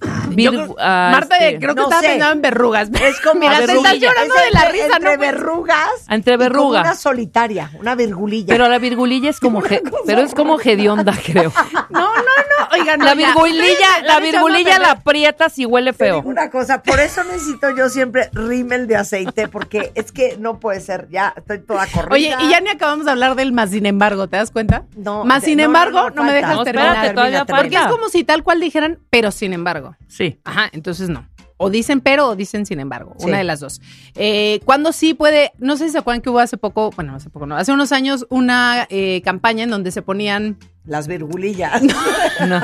Yo 0.04 0.52
Virgu- 0.52 0.64
creo- 0.64 0.76
a 0.80 1.10
Marta, 1.12 1.38
este- 1.38 1.60
creo 1.60 1.76
que 1.76 1.82
no 1.82 1.90
sé. 1.90 1.96
pensando 2.08 2.32
en 2.34 2.42
verrugas. 2.42 2.90
Es 3.04 3.20
como 3.22 3.40
Mira, 3.40 3.58
te 3.58 3.74
estás 3.74 4.00
llorando 4.00 4.36
Es 4.36 4.44
de 4.46 4.52
la 4.52 4.60
entre- 4.66 4.72
risa, 4.84 4.96
entre 4.98 5.18
verrugas. 5.18 5.90
Entre 6.10 6.34
y 6.34 6.38
como 6.38 6.50
verruga. 6.50 6.82
una 6.82 6.96
solitaria, 6.96 7.72
una 7.80 7.96
virgulilla. 7.96 8.48
Pero 8.54 8.68
la 8.70 8.80
virgulilla 8.80 9.30
es 9.30 9.40
como. 9.42 9.62
pero 10.06 10.22
es 10.22 10.34
como 10.34 10.60
hedionda, 10.60 11.14
creo. 11.26 11.52
No, 11.90 12.00
no, 12.00 12.14
no. 12.16 12.68
Oigan, 12.80 13.00
no, 13.00 13.06
La 13.06 13.14
virgulilla, 13.16 14.02
la 14.06 14.20
virgulilla 14.20 14.80
la 14.80 14.92
aprietas 14.92 15.58
y 15.60 15.66
huele 15.66 15.92
Te 15.94 15.98
feo. 16.06 16.16
digo 16.18 16.30
una 16.30 16.50
cosa, 16.50 16.82
por 16.82 17.00
eso 17.00 17.24
necesito 17.24 17.76
yo 17.76 17.90
siempre 17.90 18.30
rímel 18.34 18.88
de 18.88 18.96
aceite, 18.96 19.48
porque 19.48 19.92
es 19.96 20.12
que 20.12 20.38
no 20.40 20.60
puede 20.60 20.80
ser, 20.80 21.08
ya 21.10 21.34
estoy 21.36 21.60
toda 21.60 21.86
corrida. 21.88 22.14
Oye, 22.14 22.36
y 22.42 22.50
ya 22.50 22.60
ni 22.62 22.70
acabamos 22.70 23.06
de 23.06 23.12
hablar 23.12 23.36
del 23.36 23.52
más 23.52 23.70
sin 23.72 23.86
embargo, 23.86 24.28
¿te 24.28 24.38
das 24.38 24.52
cuenta? 24.52 24.84
No, 24.96 25.24
Más 25.26 25.44
sin 25.44 25.58
no, 25.58 25.64
embargo, 25.64 26.00
no, 26.02 26.10
no, 26.10 26.16
no, 26.16 26.24
me 26.24 26.34
dejas 26.34 26.56
No, 26.56 26.64
terminar. 26.64 26.90
espérate, 26.96 27.14
todavía 27.16 27.46
termina, 27.46 27.62
Porque 27.64 27.76
es 27.78 27.88
como 27.92 28.10
si 28.10 28.24
tal 28.24 28.44
cual 28.44 28.60
dijeran, 28.60 29.00
pero 29.10 29.32
sin 29.32 29.54
embargo. 29.54 29.93
Sí. 30.08 30.40
Ajá, 30.44 30.70
entonces 30.74 31.10
no. 31.10 31.28
O 31.58 31.70
dicen 31.70 32.02
pero 32.02 32.30
o 32.30 32.36
dicen 32.36 32.66
sin 32.66 32.80
embargo. 32.80 33.16
Sí. 33.20 33.28
Una 33.28 33.38
de 33.38 33.44
las 33.46 33.60
dos. 33.60 33.80
Eh, 34.16 34.60
¿Cuándo 34.66 34.92
sí 34.92 35.14
puede? 35.14 35.52
No 35.60 35.78
sé 35.78 35.86
si 35.86 35.92
se 35.92 35.98
acuerdan 36.00 36.22
que 36.22 36.30
hubo 36.30 36.40
hace 36.40 36.58
poco, 36.58 36.90
bueno, 36.92 37.16
hace 37.16 37.30
poco 37.30 37.46
no, 37.46 37.56
hace 37.56 37.72
unos 37.72 37.92
años 37.92 38.26
una 38.30 38.86
eh, 38.90 39.22
campaña 39.24 39.64
en 39.64 39.70
donde 39.70 39.92
se 39.92 40.02
ponían. 40.02 40.58
Las 40.86 41.08
virgulillas. 41.08 41.82
No. 42.48 42.62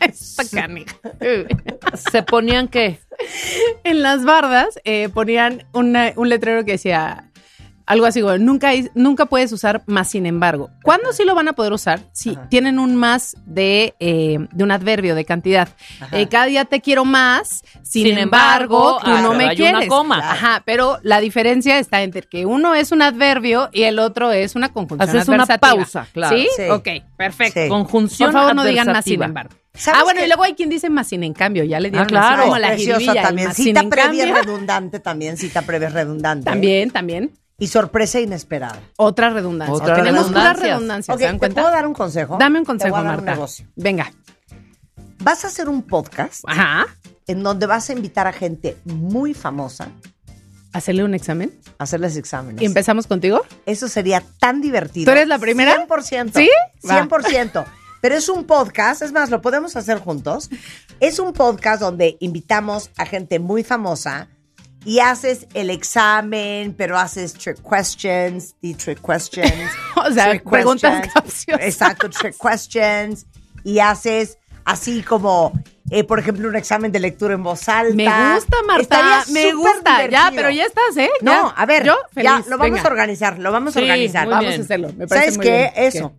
Esta 0.00 0.44
canija. 0.48 0.96
¿Se 2.10 2.22
ponían 2.22 2.68
qué? 2.68 3.00
en 3.84 4.02
las 4.02 4.24
bardas 4.24 4.78
eh, 4.84 5.08
ponían 5.08 5.64
una- 5.72 6.12
un 6.16 6.28
letrero 6.28 6.64
que 6.64 6.72
decía 6.72 7.30
algo 7.86 8.06
así 8.06 8.20
como 8.20 8.36
nunca, 8.38 8.68
hay- 8.68 8.90
nunca 8.94 9.26
puedes 9.26 9.52
usar 9.52 9.82
más 9.86 10.08
sin 10.10 10.26
embargo. 10.26 10.70
¿Cuándo 10.82 11.12
sí 11.12 11.24
lo 11.24 11.34
van 11.34 11.48
a 11.48 11.52
poder 11.54 11.72
usar? 11.72 12.00
Si 12.12 12.30
Ajá. 12.30 12.48
tienen 12.48 12.78
un 12.78 12.96
más 12.96 13.36
de, 13.46 13.94
eh, 14.00 14.38
de 14.52 14.64
un 14.64 14.70
adverbio, 14.70 15.14
de 15.14 15.24
cantidad. 15.24 15.68
Eh, 16.12 16.28
cada 16.28 16.46
día 16.46 16.64
te 16.64 16.80
quiero 16.80 17.04
más, 17.04 17.62
sin, 17.82 18.06
Sin 18.06 18.18
embargo, 18.18 18.98
embargo, 18.98 18.98
tú 19.04 19.22
no 19.22 19.32
ah, 19.32 19.34
me 19.34 19.44
hay 19.48 19.60
una 19.60 19.70
quieres. 19.72 19.88
coma. 19.88 20.18
Ajá, 20.18 20.62
pero 20.64 20.98
la 21.02 21.20
diferencia 21.20 21.78
está 21.78 22.02
entre 22.02 22.22
que 22.22 22.46
uno 22.46 22.74
es 22.74 22.92
un 22.92 23.02
adverbio 23.02 23.68
y 23.72 23.82
el 23.82 23.98
otro 23.98 24.32
es 24.32 24.54
una 24.54 24.72
conjunción 24.72 25.08
Haces 25.08 25.28
una 25.28 25.46
pausa, 25.46 26.06
claro. 26.12 26.36
¿Sí? 26.36 26.48
Sí. 26.56 26.62
Ok, 26.70 26.88
perfecto. 27.16 27.60
Sí. 27.62 27.68
Conjunción 27.68 28.30
Por 28.32 28.40
favor, 28.40 28.54
no 28.54 28.64
digan 28.64 28.86
más 28.92 29.04
sin 29.04 29.22
embargo. 29.22 29.50
¿Sabes 29.74 30.00
Ah, 30.00 30.04
bueno, 30.04 30.18
qué? 30.20 30.26
y 30.26 30.28
luego 30.28 30.42
hay 30.42 30.52
quien 30.54 30.68
dice 30.68 30.90
más 30.90 31.06
sin 31.06 31.24
en 31.24 31.32
cambio, 31.32 31.64
ya 31.64 31.80
le 31.80 31.88
dieron 31.90 32.04
así 32.06 32.12
claro. 32.12 32.42
como 32.42 32.58
la 32.58 32.68
preciosa 32.68 33.14
también. 33.14 33.54
Cita 33.54 33.82
previa 33.88 34.26
redundante 34.34 35.00
también, 35.00 35.38
cita 35.38 35.62
previa 35.62 35.88
redundante. 35.88 36.44
También, 36.44 36.90
también. 36.90 37.30
Y 37.62 37.68
sorpresa 37.68 38.18
inesperada. 38.20 38.80
Otra 38.96 39.30
redundancia. 39.30 39.74
Otra 39.74 39.94
Tenemos 39.94 40.26
puras 40.26 40.58
redundancias. 40.58 40.68
redundancias, 40.74 41.14
Ok, 41.14 41.20
¿se 41.20 41.24
dan 41.26 41.34
¿te 41.34 41.38
cuenta? 41.38 41.60
puedo 41.62 41.72
dar 41.74 41.86
un 41.86 41.94
consejo? 41.94 42.36
Dame 42.38 42.58
un 42.58 42.64
Te 42.64 42.72
voy 42.72 42.78
consejo, 42.78 42.96
a 42.96 43.02
dar 43.02 43.10
un 43.10 43.16
Marta. 43.24 43.32
negocio. 43.34 43.66
Venga. 43.76 44.12
Vas 45.20 45.44
a 45.44 45.48
hacer 45.48 45.68
un 45.68 45.82
podcast 45.82 46.42
Ajá. 46.46 46.86
en 47.28 47.42
donde 47.44 47.66
vas 47.66 47.88
a 47.88 47.92
invitar 47.92 48.26
a 48.26 48.32
gente 48.32 48.76
muy 48.84 49.32
famosa 49.34 49.88
Hacerle 50.72 51.04
un 51.04 51.14
examen. 51.14 51.52
hacerles 51.78 52.16
exámenes. 52.16 52.60
¿Y 52.62 52.64
empezamos 52.64 53.06
contigo? 53.06 53.42
Eso 53.66 53.86
sería 53.88 54.22
tan 54.40 54.60
divertido. 54.60 55.04
¿Tú 55.04 55.10
eres 55.12 55.28
la 55.28 55.38
primera? 55.38 55.86
100%. 55.86 56.32
¿Sí? 56.34 56.48
Va. 56.88 57.06
100%. 57.06 57.64
Pero 58.00 58.16
es 58.16 58.28
un 58.28 58.44
podcast, 58.44 59.02
es 59.02 59.12
más, 59.12 59.30
lo 59.30 59.40
podemos 59.40 59.76
hacer 59.76 59.98
juntos. 60.00 60.50
Es 60.98 61.20
un 61.20 61.32
podcast 61.32 61.80
donde 61.80 62.16
invitamos 62.18 62.90
a 62.96 63.06
gente 63.06 63.38
muy 63.38 63.62
famosa 63.62 64.26
y 64.84 64.98
haces 65.00 65.46
el 65.54 65.70
examen, 65.70 66.74
pero 66.76 66.98
haces 66.98 67.34
trick 67.34 67.58
questions, 67.62 68.54
the 68.60 68.74
trick 68.74 69.00
questions. 69.00 69.70
O 69.96 70.10
sea, 70.10 70.30
trick 70.30 70.48
preguntas 70.48 71.08
capciosas. 71.14 71.64
Exacto, 71.64 72.10
trick 72.10 72.34
questions. 72.36 73.26
Y 73.64 73.78
haces 73.78 74.38
así 74.64 75.02
como, 75.02 75.52
eh, 75.90 76.02
por 76.02 76.18
ejemplo, 76.18 76.48
un 76.48 76.56
examen 76.56 76.90
de 76.90 76.98
lectura 76.98 77.34
en 77.34 77.42
voz 77.44 77.68
alta. 77.68 77.94
Me 77.94 78.34
gusta, 78.34 78.56
Marta. 78.66 79.24
Me 79.30 79.52
gusta. 79.52 80.08
Ya, 80.08 80.32
pero 80.34 80.50
ya 80.50 80.64
estás, 80.64 80.96
¿eh? 80.96 81.10
No, 81.20 81.30
Ya. 81.32 81.48
a 81.56 81.66
ver, 81.66 81.84
Yo, 81.84 81.96
ya 82.16 82.38
lo 82.48 82.58
vamos 82.58 82.60
Venga. 82.78 82.82
a 82.82 82.86
organizar, 82.90 83.38
lo 83.38 83.52
vamos 83.52 83.76
a 83.76 83.78
Sí, 83.78 83.84
organizar. 83.84 84.26
Vamos 84.28 84.46
bien. 84.48 84.60
a 84.60 84.64
hacerlo. 84.64 84.88
Me 84.96 85.06
parece 85.06 85.26
¿Sabes 85.32 85.36
muy 85.36 85.46
qué? 85.46 85.70
bien. 85.74 85.86
Eso. 85.86 86.12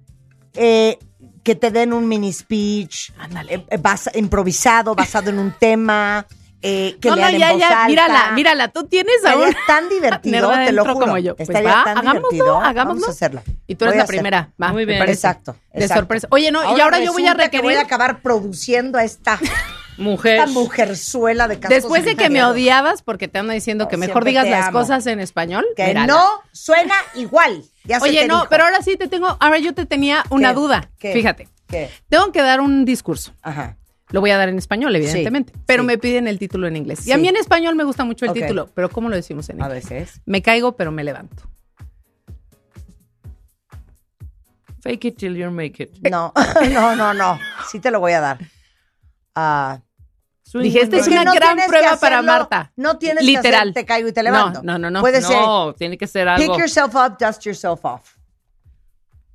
Eh, 0.54 0.98
que 1.44 1.56
te 1.56 1.72
den 1.72 1.92
un 1.92 2.08
mini 2.08 2.32
speech 2.32 3.12
Ándale. 3.18 3.66
eh, 3.70 3.78
basa- 3.78 4.12
improvisado, 4.16 4.96
basado 4.96 5.30
en 5.30 5.40
un 5.40 5.52
tema, 5.60 6.26
eh, 6.64 6.98
que 7.02 7.10
no, 7.10 7.18
no, 7.18 7.30
lean 7.30 7.38
ya, 7.40 7.48
en 7.48 7.52
voz 7.54 7.60
ya. 7.60 7.68
alta. 7.70 7.88
Mírala, 7.88 8.32
mírala. 8.32 8.68
Tú 8.70 8.86
tienes 8.88 9.24
a 9.26 9.36
un... 9.38 9.54
tan 9.68 9.90
divertido, 9.90 10.50
te 10.50 10.72
lo 10.72 10.84
juro. 10.86 11.00
como 11.06 11.18
yo. 11.18 11.36
Pues 11.36 11.50
va, 11.50 11.84
tan 11.84 11.98
hagámoslo, 11.98 12.30
divertido. 12.32 12.58
hagámoslo. 12.58 13.02
Vamos 13.02 13.08
a 13.08 13.12
hacerlo. 13.12 13.44
Y 13.68 13.76
tú 13.76 13.86
eres 13.86 13.96
Voy 13.96 14.00
la 14.02 14.06
primera. 14.08 14.50
Va, 14.62 14.72
Muy 14.72 14.86
bien. 14.86 15.02
Exacto, 15.04 15.56
De 15.74 15.88
sorpresa. 15.88 16.28
Oye, 16.32 16.52
no, 16.52 16.78
y 16.78 16.82
ahora 16.82 17.00
yo 17.00 17.12
voy 17.14 17.24
a 17.28 17.34
resulta 17.34 17.50
que 17.52 17.58
requerir... 17.58 17.64
voy 17.64 17.76
a 17.76 17.82
acabar 17.82 18.22
produciendo 18.22 18.98
a 18.98 19.04
esta, 19.04 19.38
Mujer. 19.98 20.40
esta 20.40 20.48
mujerzuela 20.48 21.48
de 21.48 21.58
Después 21.58 22.06
de 22.06 22.16
que 22.16 22.30
me 22.30 22.44
odiabas 22.44 23.02
porque 23.02 23.28
te 23.28 23.40
ando 23.40 23.54
diciendo 23.54 23.84
No, 23.84 23.90
que 23.90 23.98
mejor 23.98 24.24
digas 24.26 24.48
las 24.48 24.70
cosas 24.72 25.06
en 25.08 25.20
español. 25.20 25.66
Que 25.76 25.88
mírala. 25.88 26.08
no 26.08 26.42
suena 26.54 26.96
igual. 27.16 27.64
Ya 27.84 28.00
se 28.00 28.06
Oye, 28.06 28.22
te 28.22 28.28
no, 28.28 28.36
dijo. 28.36 28.48
pero 28.50 28.64
ahora 28.64 28.82
sí 28.82 28.96
te 28.96 29.08
tengo, 29.10 29.36
ahora 29.40 29.60
yo 29.60 29.74
te 29.74 29.86
tenía 29.86 30.24
una 30.30 30.50
¿Qué? 30.50 30.56
duda. 30.56 30.90
¿Qué? 30.98 31.14
Fíjate, 31.14 31.50
¿Qué? 31.68 31.90
tengo 32.08 32.32
que 32.32 32.42
dar 32.42 32.62
un 32.62 32.86
discurso. 32.86 33.34
Ajá. 33.42 33.76
Lo 34.14 34.22
voy 34.22 34.30
a 34.30 34.38
dar 34.38 34.48
en 34.48 34.60
español, 34.60 34.96
evidentemente, 34.96 35.52
pero 35.66 35.82
sí. 35.82 35.88
me 35.88 35.98
piden 35.98 36.28
el 36.28 36.38
título 36.38 36.68
en 36.68 36.76
inglés. 36.78 37.00
Sí. 37.00 37.10
Y 37.10 37.14
a 37.14 37.18
mí 37.18 37.28
en 37.28 37.36
español 37.36 37.76
me 37.76 37.84
gusta 37.84 38.04
mucho 38.06 38.26
el 38.26 38.32
título, 38.34 38.70
pero 38.76 38.88
¿cómo 38.90 39.10
lo 39.10 39.16
decimos 39.16 39.50
en 39.50 39.60
A 39.62 39.66
inglés? 39.66 39.90
veces. 39.90 40.22
Me 40.28 40.44
caigo, 40.44 40.76
pero 40.78 40.92
me 40.92 41.04
levanto. 41.04 41.44
Fake 44.82 45.06
it 45.06 45.18
till 45.18 45.36
you 45.36 45.50
make 45.50 45.82
it. 45.82 45.98
No, 46.10 46.32
no, 46.74 46.96
no, 46.96 47.14
no. 47.14 47.40
Sí 47.72 47.80
te 47.80 47.90
lo 47.90 48.00
voy 48.00 48.12
a 48.12 48.20
dar. 48.22 48.40
Ah, 49.34 49.80
Dije, 50.54 50.82
esta 50.82 50.98
es 50.98 51.08
una 51.08 51.24
no 51.24 51.34
gran 51.34 51.58
prueba 51.68 51.98
para 51.98 52.22
Marta. 52.22 52.72
No 52.76 53.00
tienes 53.00 53.24
Literal. 53.26 53.52
que 53.52 53.58
hacer 53.70 53.74
te 53.74 53.86
caigo 53.86 54.10
y 54.10 54.14
te 54.14 54.22
levanto. 54.22 54.62
No, 54.62 54.74
no, 54.74 54.78
no, 54.78 54.92
no. 54.92 55.02
Puede 55.02 55.24
ser 55.24 55.36
No, 55.36 55.74
tiene 55.74 55.98
que 55.98 56.06
ser 56.06 56.28
algo. 56.28 56.46
pick 56.54 56.60
yourself 56.60 56.94
up, 56.94 57.18
dust 57.18 57.44
yourself 57.44 57.84
off. 57.84 58.13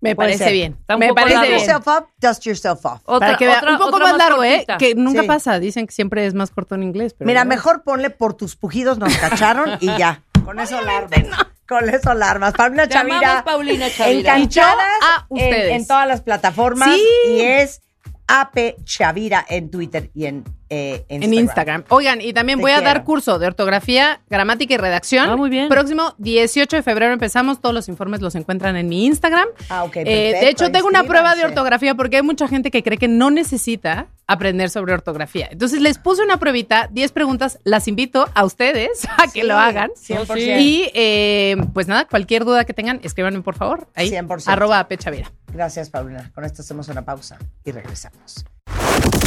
Me 0.00 0.14
Puede 0.14 0.28
parece 0.28 0.44
ser. 0.44 0.52
bien. 0.52 0.76
Está 0.80 0.94
un 0.94 1.00
Me 1.00 1.08
poco 1.08 1.16
parece 1.16 1.34
largo. 1.34 1.50
bien. 1.50 1.60
yourself 1.60 1.86
up, 1.88 2.06
dust 2.20 2.42
yourself 2.44 2.84
off. 2.86 3.00
Otra, 3.04 3.26
Para 3.28 3.38
que 3.38 3.46
vea- 3.46 3.58
otra- 3.58 3.72
un 3.72 3.78
poco 3.78 3.96
otra 3.96 4.08
más 4.10 4.16
largo, 4.18 4.44
¿eh? 4.44 4.50
cortita. 4.66 4.78
Que 4.78 4.94
nunca 4.94 5.22
Sí. 5.22 5.26
pasa. 5.26 5.58
Dicen 5.58 5.86
que 5.86 5.92
siempre 5.92 6.24
es 6.26 6.34
más 6.34 6.50
corto 6.50 6.74
en 6.76 6.84
inglés. 6.84 7.14
Pero 7.18 7.26
Mira, 7.26 7.44
mejor 7.44 7.82
ponle 7.82 8.10
por 8.10 8.34
tus 8.34 8.54
pujidos 8.56 8.98
nos 8.98 9.16
cacharon 9.16 9.70
y 9.80 9.86
ya. 9.98 10.22
Con 10.44 10.60
eso 10.60 10.80
larmas. 10.80 11.20
Con 11.68 11.88
eso 11.90 12.14
larmas. 12.14 12.54
Paulina 12.54 12.86
Te 12.88 12.96
amamos, 12.96 13.20
Chavira. 13.22 13.44
Paulina 13.44 13.90
Chavira. 13.90 14.18
Enganchadas 14.36 14.86
Y 15.00 15.04
yo 15.04 15.06
a 15.06 15.26
en, 15.28 15.36
ustedes. 15.50 15.72
en 15.72 15.86
todas 15.86 16.08
las 16.08 16.20
plataformas. 16.22 16.88
Sí. 16.94 17.04
Y 17.32 17.40
es 17.42 17.80
AP 18.28 18.84
Chavira 18.84 19.44
en 19.48 19.70
Twitter 19.70 20.10
y 20.14 20.26
en 20.26 20.44
eh, 20.70 21.06
Instagram. 21.08 21.22
En 21.22 21.34
Instagram. 21.34 21.84
Oigan, 21.88 22.20
y 22.20 22.34
también 22.34 22.58
Te 22.58 22.62
voy 22.62 22.72
a 22.72 22.82
dar 22.82 23.02
curso 23.02 23.38
de 23.38 23.46
ortografía, 23.46 24.20
gramática 24.28 24.74
y 24.74 24.76
redacción. 24.76 25.28
Ah, 25.28 25.34
muy 25.36 25.48
bien. 25.48 25.68
Próximo 25.70 26.14
18 26.18 26.76
de 26.76 26.82
febrero 26.82 27.14
empezamos. 27.14 27.60
Todos 27.60 27.74
los 27.74 27.88
informes 27.88 28.20
los 28.20 28.34
encuentran 28.34 28.76
en 28.76 28.86
mi 28.86 29.06
Instagram. 29.06 29.48
Ah, 29.70 29.84
ok, 29.84 29.96
Eh, 29.96 30.36
de 30.40 30.48
hecho, 30.50 30.70
tengo 30.70 30.86
una 30.86 31.04
prueba 31.04 31.34
de 31.34 31.44
ortografía 31.46 31.94
porque 31.94 32.16
hay 32.16 32.22
mucha 32.22 32.46
gente 32.48 32.70
que 32.70 32.82
cree 32.82 32.98
que 32.98 33.08
no 33.08 33.30
necesita 33.30 34.08
aprender 34.26 34.68
sobre 34.68 34.92
ortografía. 34.92 35.48
Entonces, 35.50 35.80
les 35.80 35.96
puse 35.96 36.22
una 36.22 36.36
pruebita, 36.36 36.88
10 36.92 37.12
preguntas. 37.12 37.58
Las 37.64 37.88
invito 37.88 38.28
a 38.34 38.44
ustedes 38.44 39.06
a 39.18 39.24
que 39.32 39.40
Sí, 39.40 39.46
lo 39.46 39.56
hagan. 39.56 39.90
100%. 39.92 40.60
Y 40.60 40.90
eh, 40.92 41.56
pues 41.72 41.88
nada, 41.88 42.04
cualquier 42.06 42.44
duda 42.44 42.66
que 42.66 42.74
tengan, 42.74 43.00
escríbanme 43.02 43.40
por 43.40 43.54
favor. 43.54 43.88
Ahí, 43.94 44.10
100%. 44.10 44.48
arroba 44.48 44.86
pechavira. 44.86 45.32
Gracias, 45.52 45.90
Paulina. 45.90 46.30
Con 46.34 46.44
esto 46.44 46.62
hacemos 46.62 46.88
una 46.88 47.04
pausa 47.04 47.38
y 47.64 47.72
regresamos. 47.72 48.44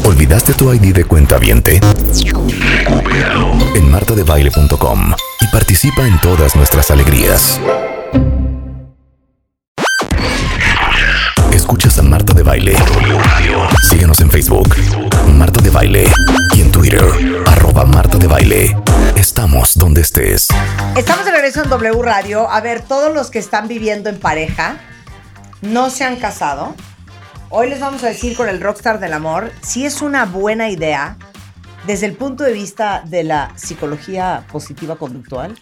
¿Olvidaste 0.06 0.54
tu 0.54 0.74
ID 0.74 0.94
de 0.94 1.06
cuenta 1.06 1.38
viente? 1.38 1.80
Recupéralo 2.24 3.54
en 3.76 3.90
martadebaile.com 3.92 5.14
y 5.42 5.48
participa 5.48 6.08
en 6.08 6.20
todas 6.22 6.56
nuestras 6.56 6.92
alegrías. 6.92 7.60
Escuchas 11.54 11.98
a 12.00 12.02
Marta 12.02 12.34
de 12.34 12.44
Baile. 12.44 12.76
Síguenos 13.90 14.20
en 14.20 14.30
Facebook, 14.30 14.76
Marta 15.28 15.62
de 15.62 15.70
Baile, 15.70 16.06
y 16.56 16.62
en 16.62 16.72
Twitter, 16.72 17.04
arroba 17.46 17.86
Marta 17.86 18.18
de 18.18 18.28
Baile. 18.28 18.76
Estamos 19.16 19.78
donde 19.78 20.02
estés. 20.02 20.48
Estamos 20.98 21.26
de 21.26 21.32
regreso 21.32 21.64
en 21.64 21.70
W 21.70 22.02
Radio. 22.02 22.50
A 22.50 22.60
ver, 22.60 22.82
todos 22.82 23.14
los 23.14 23.30
que 23.30 23.40
están 23.40 23.68
viviendo 23.68 24.10
en 24.10 24.20
pareja, 24.20 24.80
no 25.62 25.90
se 25.90 26.04
han 26.04 26.16
casado. 26.18 26.76
Hoy 27.50 27.70
les 27.70 27.80
vamos 27.80 28.04
a 28.04 28.08
decir 28.08 28.36
con 28.36 28.50
el 28.50 28.62
Rockstar 28.62 29.00
del 29.00 29.14
Amor 29.14 29.52
si 29.62 29.86
es 29.86 30.02
una 30.02 30.26
buena 30.26 30.70
idea 30.70 31.18
desde 31.86 32.06
el 32.06 32.14
punto 32.14 32.44
de 32.44 32.54
vista 32.54 33.04
de 33.06 33.24
la 33.24 33.52
psicología 33.56 34.46
positiva 34.52 34.96
conductual. 34.96 35.58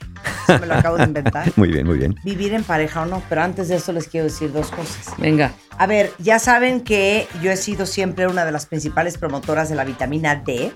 Eso 0.48 0.60
me 0.60 0.68
lo 0.68 0.76
acabo 0.76 0.98
de 0.98 1.06
inventar. 1.06 1.52
Muy 1.56 1.70
bien, 1.70 1.86
muy 1.86 1.98
bien. 1.98 2.16
Vivir 2.24 2.54
en 2.54 2.64
pareja 2.64 3.02
o 3.02 3.06
no, 3.06 3.22
pero 3.30 3.42
antes 3.42 3.70
de 3.70 3.76
eso 3.76 3.94
les 3.94 4.08
quiero 4.08 4.26
decir 4.26 4.52
dos 4.52 4.70
cosas. 4.72 5.14
Venga. 5.18 5.54
A 5.78 5.86
ver, 5.88 6.12
ya 6.18 6.40
saben 6.40 6.82
que 6.82 7.28
yo 7.42 7.52
he 7.52 7.58
sido 7.58 7.86
siempre 7.86 8.28
una 8.28 8.46
de 8.46 8.52
las 8.52 8.66
principales 8.66 9.18
promotoras 9.18 9.70
de 9.70 9.76
la 9.76 9.84
vitamina 9.84 10.36
D. 10.36 10.74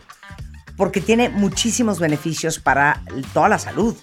porque 0.77 1.01
tiene 1.01 1.29
muchísimos 1.29 1.99
beneficios 1.99 2.59
para 2.59 3.01
toda 3.33 3.49
la 3.49 3.59
salud. 3.59 3.95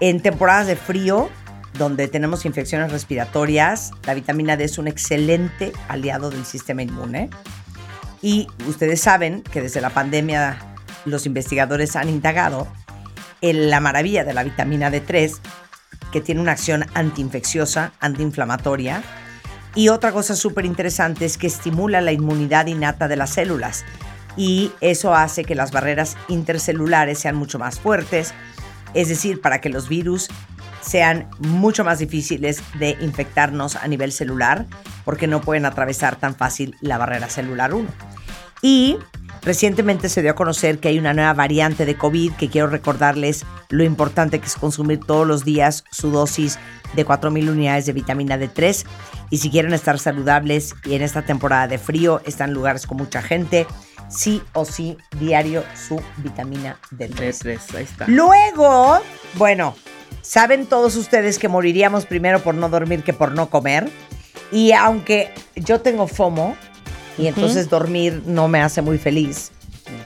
En 0.00 0.20
temporadas 0.20 0.66
de 0.66 0.76
frío, 0.76 1.28
donde 1.78 2.08
tenemos 2.08 2.44
infecciones 2.44 2.92
respiratorias, 2.92 3.92
la 4.04 4.14
vitamina 4.14 4.56
D 4.56 4.64
es 4.64 4.78
un 4.78 4.88
excelente 4.88 5.72
aliado 5.88 6.30
del 6.30 6.44
sistema 6.44 6.82
inmune. 6.82 7.30
Y 8.20 8.46
ustedes 8.68 9.00
saben 9.00 9.42
que 9.42 9.60
desde 9.60 9.80
la 9.80 9.90
pandemia 9.90 10.58
los 11.04 11.26
investigadores 11.26 11.96
han 11.96 12.08
indagado 12.08 12.68
en 13.40 13.70
la 13.70 13.80
maravilla 13.80 14.24
de 14.24 14.34
la 14.34 14.44
vitamina 14.44 14.90
D3, 14.90 15.38
que 16.12 16.20
tiene 16.20 16.40
una 16.40 16.52
acción 16.52 16.86
antiinfecciosa, 16.94 17.92
antiinflamatoria. 18.00 19.02
Y 19.74 19.88
otra 19.88 20.12
cosa 20.12 20.36
súper 20.36 20.66
interesante 20.66 21.24
es 21.24 21.38
que 21.38 21.46
estimula 21.46 22.00
la 22.00 22.12
inmunidad 22.12 22.66
innata 22.66 23.08
de 23.08 23.16
las 23.16 23.30
células. 23.30 23.84
Y 24.36 24.72
eso 24.80 25.14
hace 25.14 25.44
que 25.44 25.54
las 25.54 25.72
barreras 25.72 26.16
intercelulares 26.28 27.18
sean 27.18 27.34
mucho 27.34 27.58
más 27.58 27.80
fuertes, 27.80 28.32
es 28.94 29.08
decir, 29.08 29.40
para 29.40 29.60
que 29.60 29.70
los 29.70 29.88
virus 29.88 30.28
sean 30.82 31.30
mucho 31.38 31.84
más 31.84 32.00
difíciles 32.00 32.62
de 32.78 32.96
infectarnos 33.00 33.76
a 33.76 33.86
nivel 33.88 34.12
celular, 34.12 34.66
porque 35.04 35.26
no 35.26 35.40
pueden 35.40 35.64
atravesar 35.64 36.16
tan 36.16 36.34
fácil 36.34 36.76
la 36.80 36.98
barrera 36.98 37.30
celular 37.30 37.72
1. 37.72 37.88
Y 38.62 38.98
recientemente 39.42 40.08
se 40.08 40.22
dio 40.22 40.32
a 40.32 40.34
conocer 40.34 40.78
que 40.78 40.88
hay 40.88 40.98
una 40.98 41.14
nueva 41.14 41.32
variante 41.34 41.84
de 41.84 41.96
COVID 41.96 42.34
que 42.34 42.48
quiero 42.48 42.68
recordarles 42.68 43.44
lo 43.70 43.82
importante 43.82 44.38
que 44.38 44.46
es 44.46 44.54
consumir 44.54 45.00
todos 45.00 45.26
los 45.26 45.44
días 45.44 45.84
su 45.90 46.10
dosis 46.10 46.58
de 46.94 47.06
4.000 47.06 47.50
unidades 47.50 47.86
de 47.86 47.92
vitamina 47.92 48.36
D3. 48.36 48.84
Y 49.30 49.38
si 49.38 49.50
quieren 49.50 49.72
estar 49.72 49.98
saludables 49.98 50.74
y 50.84 50.94
en 50.94 51.02
esta 51.02 51.22
temporada 51.22 51.66
de 51.66 51.78
frío, 51.78 52.20
están 52.24 52.50
en 52.50 52.54
lugares 52.54 52.86
con 52.86 52.98
mucha 52.98 53.22
gente, 53.22 53.66
sí 54.08 54.42
o 54.52 54.64
sí, 54.64 54.96
diario 55.18 55.64
su 55.74 56.00
vitamina 56.18 56.78
D3. 56.92 57.76
ahí 57.76 57.84
está. 57.84 58.06
Luego, 58.06 59.00
bueno, 59.34 59.74
saben 60.22 60.66
todos 60.66 60.96
ustedes 60.96 61.38
que 61.38 61.48
moriríamos 61.48 62.06
primero 62.06 62.40
por 62.40 62.54
no 62.54 62.68
dormir 62.70 63.02
que 63.02 63.12
por 63.12 63.32
no 63.32 63.50
comer. 63.50 63.90
Y 64.50 64.72
aunque 64.72 65.32
yo 65.56 65.80
tengo 65.80 66.06
FOMO 66.06 66.56
y 67.18 67.26
entonces 67.26 67.68
dormir 67.68 68.22
no 68.26 68.48
me 68.48 68.62
hace 68.62 68.80
muy 68.82 68.98
feliz, 68.98 69.52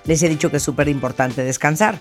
les 0.05 0.23
he 0.23 0.29
dicho 0.29 0.51
que 0.51 0.57
es 0.57 0.63
súper 0.63 0.89
importante 0.89 1.45
descansar. 1.45 1.99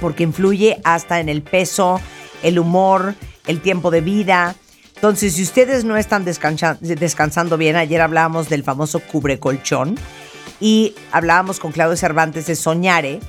Porque 0.00 0.22
influye 0.24 0.80
hasta 0.84 1.20
en 1.20 1.28
el 1.28 1.42
peso, 1.42 2.00
el 2.42 2.58
humor, 2.58 3.14
el 3.46 3.60
tiempo 3.60 3.90
de 3.90 4.00
vida. 4.00 4.54
Entonces, 4.96 5.34
si 5.34 5.42
ustedes 5.42 5.84
no 5.84 5.96
están 5.96 6.24
descansa- 6.24 6.78
descansando 6.80 7.56
bien, 7.56 7.76
ayer 7.76 8.00
hablábamos 8.00 8.48
del 8.48 8.64
famoso 8.64 9.00
cubrecolchón 9.00 9.96
y 10.60 10.94
hablábamos 11.12 11.60
con 11.60 11.72
Claudio 11.72 11.96
Cervantes 11.96 12.46
de 12.46 12.56
Soñare, 12.56 13.20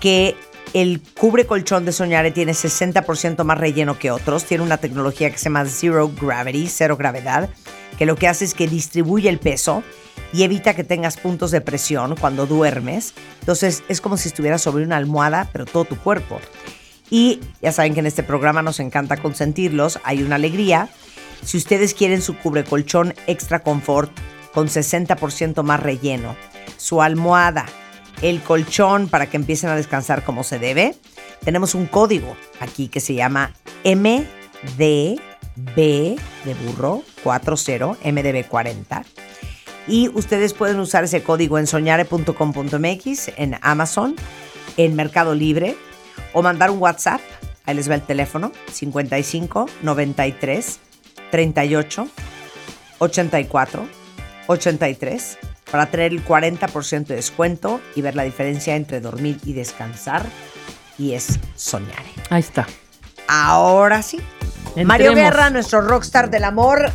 que 0.00 0.36
el 0.72 1.02
cubre 1.18 1.46
colchón 1.46 1.84
de 1.84 1.92
Soñare 1.92 2.30
tiene 2.30 2.52
60% 2.52 3.44
más 3.44 3.58
relleno 3.58 3.98
que 3.98 4.10
otros. 4.10 4.44
Tiene 4.44 4.64
una 4.64 4.78
tecnología 4.78 5.30
que 5.30 5.38
se 5.38 5.44
llama 5.44 5.66
Zero 5.66 6.10
Gravity, 6.20 6.66
cero 6.68 6.96
gravedad, 6.96 7.50
que 7.98 8.06
lo 8.06 8.16
que 8.16 8.28
hace 8.28 8.44
es 8.44 8.54
que 8.54 8.66
distribuye 8.66 9.28
el 9.28 9.38
peso 9.38 9.82
y 10.32 10.44
evita 10.44 10.74
que 10.74 10.84
tengas 10.84 11.18
puntos 11.18 11.50
de 11.50 11.60
presión 11.60 12.16
cuando 12.16 12.46
duermes. 12.46 13.12
Entonces 13.40 13.82
es 13.88 14.00
como 14.00 14.16
si 14.16 14.28
estuvieras 14.28 14.62
sobre 14.62 14.84
una 14.84 14.96
almohada, 14.96 15.48
pero 15.52 15.66
todo 15.66 15.84
tu 15.84 15.98
cuerpo. 15.98 16.40
Y 17.10 17.40
ya 17.60 17.72
saben 17.72 17.92
que 17.92 18.00
en 18.00 18.06
este 18.06 18.22
programa 18.22 18.62
nos 18.62 18.80
encanta 18.80 19.18
consentirlos, 19.18 20.00
hay 20.04 20.22
una 20.22 20.36
alegría. 20.36 20.88
Si 21.44 21.58
ustedes 21.58 21.92
quieren 21.92 22.22
su 22.22 22.38
cubre 22.38 22.64
colchón 22.64 23.14
extra 23.26 23.62
confort 23.62 24.10
con 24.54 24.68
60% 24.68 25.62
más 25.62 25.80
relleno, 25.80 26.34
su 26.78 27.02
almohada, 27.02 27.66
el 28.22 28.40
colchón 28.40 29.08
para 29.08 29.26
que 29.26 29.36
empiecen 29.36 29.68
a 29.70 29.76
descansar 29.76 30.24
como 30.24 30.44
se 30.44 30.58
debe, 30.58 30.94
tenemos 31.44 31.74
un 31.74 31.86
código 31.86 32.36
aquí 32.60 32.88
que 32.88 33.00
se 33.00 33.14
llama 33.14 33.52
MDB 33.84 35.18
de 35.74 36.16
burro 36.64 37.02
40, 37.22 37.98
MDB 38.04 38.46
40. 38.46 39.04
Y 39.88 40.08
ustedes 40.08 40.54
pueden 40.54 40.78
usar 40.78 41.04
ese 41.04 41.22
código 41.22 41.58
en 41.58 41.66
soñare.com.mx, 41.66 43.30
en 43.36 43.58
Amazon, 43.62 44.14
en 44.76 44.94
Mercado 44.94 45.34
Libre, 45.34 45.76
o 46.32 46.42
mandar 46.42 46.70
un 46.70 46.78
WhatsApp. 46.78 47.20
Ahí 47.64 47.74
les 47.74 47.90
va 47.90 47.96
el 47.96 48.02
teléfono: 48.02 48.52
55 48.72 49.68
93 49.82 50.80
38 51.30 52.08
84 52.98 53.86
83 54.46 55.38
para 55.72 55.86
tener 55.86 56.12
el 56.12 56.22
40% 56.22 57.06
de 57.06 57.16
descuento 57.16 57.80
y 57.96 58.02
ver 58.02 58.14
la 58.14 58.24
diferencia 58.24 58.76
entre 58.76 59.00
dormir 59.00 59.40
y 59.46 59.54
descansar. 59.54 60.22
Y 60.98 61.14
es 61.14 61.40
soñar. 61.56 62.04
Ahí 62.28 62.40
está. 62.40 62.66
Ahora 63.26 64.02
sí. 64.02 64.20
Mario. 64.84 65.14
Guerra, 65.14 65.48
nuestro 65.48 65.80
rockstar 65.80 66.28
del 66.28 66.44
amor, 66.44 66.92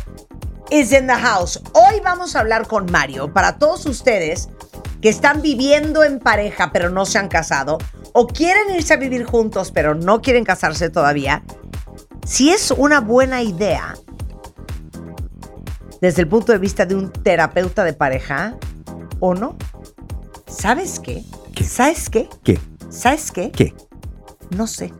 is 0.70 0.92
in 0.92 1.08
the 1.08 1.14
house. 1.14 1.60
Hoy 1.72 2.00
vamos 2.04 2.36
a 2.36 2.40
hablar 2.40 2.68
con 2.68 2.90
Mario 2.90 3.32
para 3.32 3.58
todos 3.58 3.84
ustedes 3.84 4.48
que 5.02 5.08
están 5.08 5.42
viviendo 5.42 6.04
en 6.04 6.20
pareja 6.20 6.70
pero 6.72 6.88
no 6.88 7.04
se 7.04 7.18
han 7.18 7.28
casado 7.28 7.78
o 8.12 8.28
quieren 8.28 8.74
irse 8.74 8.94
a 8.94 8.96
vivir 8.96 9.24
juntos 9.24 9.72
pero 9.72 9.96
no 9.96 10.22
quieren 10.22 10.44
casarse 10.44 10.88
todavía. 10.88 11.42
Si 12.24 12.50
es 12.50 12.70
una 12.70 13.00
buena 13.00 13.42
idea 13.42 13.96
desde 16.00 16.22
el 16.22 16.28
punto 16.28 16.52
de 16.52 16.58
vista 16.58 16.86
de 16.86 16.94
un 16.94 17.10
terapeuta 17.12 17.84
de 17.84 17.92
pareja 17.92 18.56
o 19.20 19.34
no. 19.34 19.56
¿Sabes 20.46 21.00
qué? 21.00 21.22
¿Sabes 21.62 22.08
qué? 22.08 22.28
¿Qué? 22.44 22.58
¿Sabes 22.88 23.30
qué? 23.32 23.50
¿Qué? 23.50 23.74
No 24.56 24.66
sé. 24.66 24.92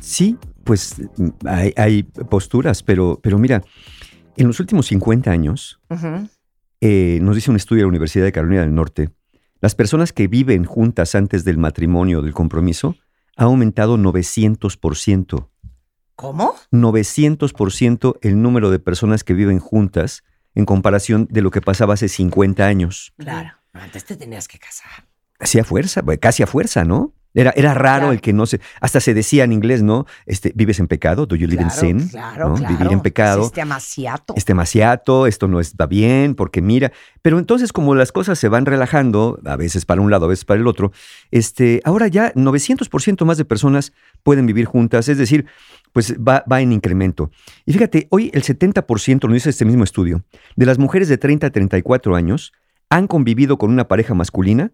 Sí, 0.00 0.38
pues 0.64 0.96
hay, 1.44 1.72
hay 1.76 2.02
posturas, 2.02 2.82
pero, 2.82 3.20
pero 3.22 3.38
mira, 3.38 3.62
en 4.36 4.46
los 4.46 4.60
últimos 4.60 4.86
50 4.86 5.30
años, 5.30 5.80
eh, 6.80 7.18
nos 7.22 7.36
dice 7.36 7.50
un 7.50 7.56
estudio 7.56 7.80
de 7.80 7.84
la 7.84 7.90
Universidad 7.90 8.24
de 8.24 8.32
Carolina 8.32 8.62
del 8.62 8.74
Norte, 8.74 9.10
las 9.60 9.74
personas 9.74 10.12
que 10.12 10.26
viven 10.26 10.64
juntas 10.64 11.14
antes 11.14 11.44
del 11.44 11.58
matrimonio 11.58 12.18
o 12.18 12.22
del 12.22 12.32
compromiso 12.32 12.96
ha 13.36 13.44
aumentado 13.44 13.96
900%. 13.96 15.48
¿Cómo? 16.16 16.54
900% 16.70 18.18
el 18.22 18.42
número 18.42 18.70
de 18.70 18.78
personas 18.78 19.24
que 19.24 19.34
viven 19.34 19.58
juntas 19.58 20.22
en 20.54 20.64
comparación 20.66 21.26
de 21.30 21.40
lo 21.42 21.50
que 21.50 21.60
pasaba 21.60 21.94
hace 21.94 22.08
50 22.08 22.64
años. 22.66 23.12
Claro. 23.18 23.50
Antes 23.72 24.04
te 24.04 24.16
tenías 24.16 24.48
que 24.48 24.58
casar. 24.58 24.90
Así 25.38 25.58
a 25.58 25.64
fuerza, 25.64 26.02
casi 26.20 26.42
a 26.42 26.46
fuerza, 26.46 26.84
¿no? 26.84 27.14
Era, 27.34 27.50
era 27.56 27.72
raro 27.72 28.00
Claro. 28.00 28.12
el 28.12 28.20
que 28.20 28.34
no 28.34 28.44
se. 28.44 28.60
Hasta 28.82 29.00
se 29.00 29.14
decía 29.14 29.44
en 29.44 29.52
inglés, 29.54 29.82
¿no? 29.82 30.04
Este, 30.26 30.52
¿Vives 30.54 30.78
en 30.80 30.86
pecado? 30.86 31.24
¿Do 31.24 31.34
you 31.34 31.46
live 31.48 31.62
Claro, 31.64 31.86
in 31.88 32.00
sin? 32.00 32.08
claro, 32.10 32.48
¿no? 32.50 32.54
claro. 32.56 32.76
Vivir 32.76 32.92
en 32.92 33.00
pecado. 33.00 33.40
Es 33.40 33.46
este 33.46 33.62
amaciato. 33.62 34.34
Es 34.36 34.44
demasiado, 34.44 35.26
esto 35.26 35.48
no 35.48 35.58
está 35.58 35.86
bien, 35.86 36.34
porque 36.34 36.60
mira. 36.60 36.92
Pero 37.22 37.38
entonces, 37.38 37.72
como 37.72 37.94
las 37.94 38.12
cosas 38.12 38.38
se 38.38 38.48
van 38.48 38.66
relajando, 38.66 39.40
a 39.46 39.56
veces 39.56 39.86
para 39.86 40.02
un 40.02 40.10
lado, 40.10 40.26
a 40.26 40.28
veces 40.28 40.44
para 40.44 40.60
el 40.60 40.66
otro, 40.66 40.92
este, 41.30 41.80
ahora 41.86 42.06
ya 42.08 42.34
900% 42.34 43.24
más 43.24 43.38
de 43.38 43.46
personas 43.46 43.94
pueden 44.22 44.44
vivir 44.44 44.66
juntas, 44.66 45.08
es 45.08 45.16
decir, 45.16 45.46
pues 45.92 46.16
va, 46.16 46.44
va 46.50 46.60
en 46.60 46.72
incremento. 46.72 47.30
Y 47.66 47.72
fíjate, 47.72 48.08
hoy 48.10 48.30
el 48.34 48.42
70%, 48.42 49.28
lo 49.28 49.34
dice 49.34 49.50
este 49.50 49.64
mismo 49.64 49.84
estudio, 49.84 50.24
de 50.56 50.66
las 50.66 50.78
mujeres 50.78 51.08
de 51.08 51.18
30 51.18 51.46
a 51.46 51.50
34 51.50 52.16
años 52.16 52.52
han 52.88 53.06
convivido 53.06 53.58
con 53.58 53.70
una 53.70 53.88
pareja 53.88 54.14
masculina 54.14 54.72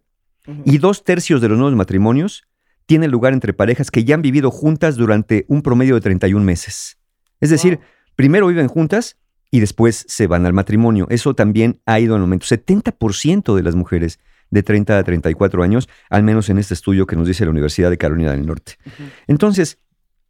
y 0.65 0.79
dos 0.79 1.05
tercios 1.05 1.41
de 1.41 1.49
los 1.49 1.59
nuevos 1.59 1.77
matrimonios 1.77 2.49
tienen 2.87 3.11
lugar 3.11 3.35
entre 3.35 3.53
parejas 3.53 3.91
que 3.91 4.05
ya 4.05 4.15
han 4.15 4.23
vivido 4.23 4.51
juntas 4.51 4.97
durante 4.97 5.45
un 5.49 5.61
promedio 5.61 5.95
de 5.95 6.01
31 6.01 6.43
meses. 6.43 6.99
Es 7.39 7.51
decir, 7.51 7.81
primero 8.17 8.47
viven 8.47 8.67
juntas 8.67 9.19
y 9.51 9.61
después 9.61 10.07
se 10.09 10.27
van 10.27 10.47
al 10.47 10.55
matrimonio. 10.55 11.07
Eso 11.11 11.35
también 11.35 11.81
ha 11.85 12.01
ido 12.01 12.17
en 12.17 12.23
aumento. 12.23 12.47
70% 12.47 13.55
de 13.55 13.63
las 13.63 13.75
mujeres 13.75 14.19
de 14.51 14.63
30 14.63 14.99
a 14.99 15.05
34 15.05 15.63
años, 15.63 15.89
al 16.09 16.23
menos 16.23 16.49
en 16.49 16.59
este 16.59 16.75
estudio 16.75 17.07
que 17.07 17.17
nos 17.17 17.29
dice 17.29 17.45
la 17.45 17.51
Universidad 17.51 17.91
de 17.91 17.99
Carolina 17.99 18.33
del 18.33 18.47
Norte. 18.47 18.79
Entonces, 19.27 19.79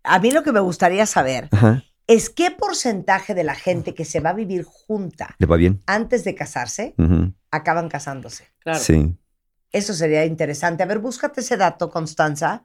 A 0.05 0.19
mí 0.19 0.31
lo 0.31 0.43
que 0.43 0.53
me 0.53 0.61
gustaría 0.61 1.07
saber 1.07 1.49
ajá, 1.51 1.83
es 2.07 2.31
qué 2.31 2.51
porcentaje 2.51 3.35
de 3.35 3.45
la 3.45 3.55
gente 3.55 3.95
que 3.95 4.05
se 4.05 4.21
va 4.21 4.31
a 4.31 4.35
vivir 4.35 4.65
junta 4.65 5.37
¿le 5.39 5.47
va 5.47 5.57
bien? 5.57 5.83
antes 5.87 6.25
de 6.25 6.35
casarse 6.35 6.95
acaban 7.51 7.89
casándose. 7.89 8.45
Sí. 8.79 9.17
Eso 9.73 9.95
sería 9.95 10.25
interesante. 10.25 10.83
A 10.83 10.87
ver, 10.87 10.99
búscate 10.99 11.41
ese 11.41 11.57
dato, 11.57 11.91
Constanza. 11.91 12.65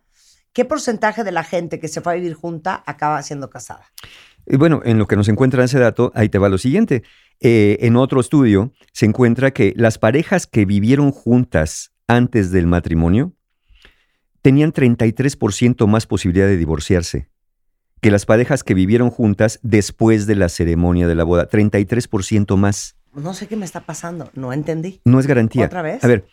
¿Qué 0.53 0.65
porcentaje 0.65 1.23
de 1.23 1.31
la 1.31 1.43
gente 1.43 1.79
que 1.79 1.87
se 1.87 1.99
fue 2.01 2.13
a 2.13 2.15
vivir 2.15 2.33
junta 2.33 2.83
acaba 2.85 3.21
siendo 3.23 3.49
casada? 3.49 3.85
Y 4.45 4.57
bueno, 4.57 4.81
en 4.85 4.97
lo 4.97 5.07
que 5.07 5.15
nos 5.15 5.27
encuentra 5.27 5.63
ese 5.63 5.79
dato, 5.79 6.11
ahí 6.15 6.29
te 6.29 6.37
va 6.37 6.49
lo 6.49 6.57
siguiente. 6.57 7.03
Eh, 7.39 7.77
en 7.81 7.95
otro 7.95 8.21
estudio 8.21 8.71
se 8.93 9.05
encuentra 9.05 9.51
que 9.51 9.73
las 9.75 9.97
parejas 9.97 10.47
que 10.47 10.65
vivieron 10.65 11.11
juntas 11.11 11.91
antes 12.07 12.51
del 12.51 12.67
matrimonio 12.67 13.33
tenían 14.43 14.71
33% 14.71 15.87
más 15.87 16.05
posibilidad 16.05 16.45
de 16.45 16.57
divorciarse 16.57 17.29
que 18.01 18.11
las 18.11 18.25
parejas 18.25 18.63
que 18.65 18.73
vivieron 18.73 19.09
juntas 19.09 19.59
después 19.63 20.27
de 20.27 20.35
la 20.35 20.49
ceremonia 20.49 21.07
de 21.07 21.15
la 21.15 21.23
boda. 21.23 21.47
33% 21.49 22.57
más. 22.57 22.97
No 23.15 23.33
sé 23.33 23.47
qué 23.47 23.55
me 23.55 23.63
está 23.63 23.79
pasando. 23.85 24.29
No 24.35 24.51
entendí. 24.51 25.01
No 25.05 25.19
es 25.21 25.25
garantía. 25.27 25.65
¿Otra 25.65 25.81
vez? 25.81 26.03
A 26.03 26.07
ver, 26.07 26.27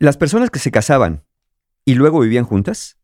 las 0.00 0.16
personas 0.16 0.50
que 0.50 0.58
se 0.58 0.72
casaban 0.72 1.22
y 1.84 1.94
luego 1.94 2.18
vivían 2.20 2.44
juntas 2.44 2.98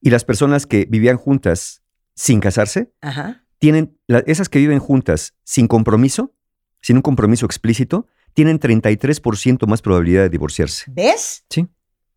y 0.00 0.08
las 0.08 0.24
personas 0.24 0.64
que 0.66 0.86
vivían 0.88 1.18
juntas 1.18 1.82
sin 2.14 2.40
casarse, 2.40 2.92
Ajá. 3.02 3.44
tienen, 3.58 3.98
la- 4.06 4.20
esas 4.26 4.48
que 4.48 4.58
viven 4.58 4.78
juntas 4.78 5.34
sin 5.44 5.68
compromiso, 5.68 6.34
sin 6.80 6.96
un 6.96 7.02
compromiso 7.02 7.44
explícito, 7.44 8.06
tienen 8.32 8.58
33% 8.58 9.66
más 9.66 9.82
probabilidad 9.82 10.22
de 10.22 10.30
divorciarse. 10.30 10.90
¿Ves? 10.90 11.44
Sí. 11.50 11.68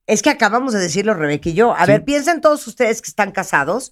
Es 0.08 0.22
que 0.22 0.30
acabamos 0.30 0.74
de 0.74 0.80
decirlo, 0.80 1.14
Rebeca 1.14 1.50
y 1.50 1.54
yo. 1.54 1.74
A 1.76 1.86
Sí. 1.86 1.92
ver, 1.92 2.06
piensen 2.06 2.42
todos 2.42 2.66
ustedes 2.68 3.02
que 3.02 3.08
están 3.10 3.32
casados, 3.32 3.92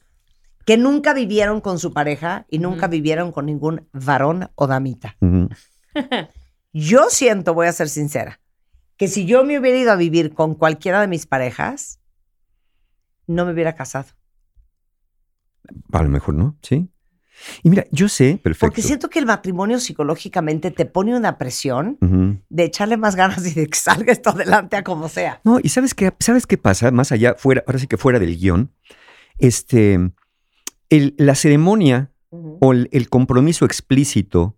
que 0.66 0.78
nunca 0.78 1.14
vivieron 1.14 1.60
con 1.62 1.80
su 1.80 1.92
pareja 1.94 2.46
y 2.50 2.60
nunca 2.60 2.88
vivieron 2.88 3.32
con 3.32 3.46
ningún 3.48 3.88
varón 3.92 4.50
o 4.56 4.68
damita. 4.68 5.18
Yo 6.74 7.06
siento, 7.10 7.54
voy 7.54 7.68
a 7.68 7.72
ser 7.74 7.90
sincera, 7.90 8.40
que 8.98 9.08
si 9.08 9.26
yo 9.28 9.44
me 9.44 9.60
hubiera 9.60 9.78
ido 9.78 9.92
a 9.92 9.96
vivir 9.96 10.34
con 10.34 10.56
cualquiera 10.56 11.02
de 11.02 11.08
mis 11.08 11.28
parejas, 11.28 12.00
no 13.28 13.46
me 13.46 13.52
hubiera 13.54 13.76
casado. 13.76 14.08
A 15.92 16.02
lo 16.02 16.10
mejor 16.10 16.34
no, 16.34 16.58
sí. 16.64 16.90
Y 17.64 17.70
mira, 17.70 17.86
yo 17.92 18.08
sé, 18.10 18.40
perfecto. 18.42 18.68
Porque 18.68 18.82
siento 18.82 19.10
que 19.10 19.20
el 19.20 19.26
matrimonio 19.26 19.80
psicológicamente 19.80 20.72
te 20.72 20.86
pone 20.86 21.16
una 21.16 21.38
presión 21.38 21.98
de 22.50 22.64
echarle 22.64 22.96
más 22.98 23.16
ganas 23.16 23.46
y 23.46 23.54
de 23.54 23.68
que 23.68 23.78
salga 23.78 24.12
esto 24.14 24.30
adelante 24.30 24.76
a 24.78 24.84
como 24.84 25.10
sea. 25.10 25.42
No, 25.44 25.60
y 25.62 25.70
sabes 25.70 25.94
qué, 25.94 26.14
sabes 26.20 26.46
qué 26.48 26.58
pasa, 26.58 26.92
más 26.92 27.12
allá, 27.12 27.36
fuera, 27.38 27.64
ahora 27.68 27.80
sí 27.80 27.88
que 27.88 27.98
fuera 27.98 28.20
del 28.20 28.38
guion, 28.38 28.72
este, 29.40 30.00
el- 30.90 31.16
la 31.18 31.36
ceremonia 31.36 32.12
o 32.30 32.72
el, 32.74 32.90
el 32.92 33.10
compromiso 33.10 33.66
explícito 33.66 34.58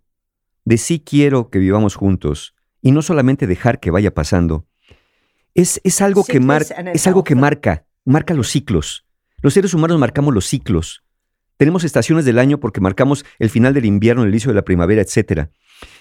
de 0.63 0.77
sí 0.77 0.99
quiero 0.99 1.49
que 1.49 1.59
vivamos 1.59 1.95
juntos 1.95 2.55
y 2.81 2.91
no 2.91 3.01
solamente 3.01 3.47
dejar 3.47 3.79
que 3.79 3.91
vaya 3.91 4.13
pasando, 4.13 4.65
es, 5.53 5.79
es 5.83 6.01
algo 6.01 6.23
que 6.23 6.33
Ciclos 6.33 6.71
el 6.71 6.87
es 6.89 7.07
algo 7.07 7.23
que 7.23 7.35
marca, 7.35 7.85
marca 8.03 8.33
los 8.33 8.49
ciclos. 8.49 9.05
Los 9.41 9.53
seres 9.53 9.73
humanos 9.73 9.97
marcamos 9.99 10.33
los 10.33 10.45
ciclos. 10.45 11.03
Tenemos 11.57 11.83
estaciones 11.83 12.25
del 12.25 12.39
año 12.39 12.59
porque 12.59 12.81
marcamos 12.81 13.25
el 13.39 13.49
final 13.49 13.73
del 13.73 13.85
invierno, 13.85 14.23
el 14.23 14.29
inicio 14.29 14.49
de 14.49 14.55
la 14.55 14.65
primavera, 14.65 15.01
etc. 15.01 15.49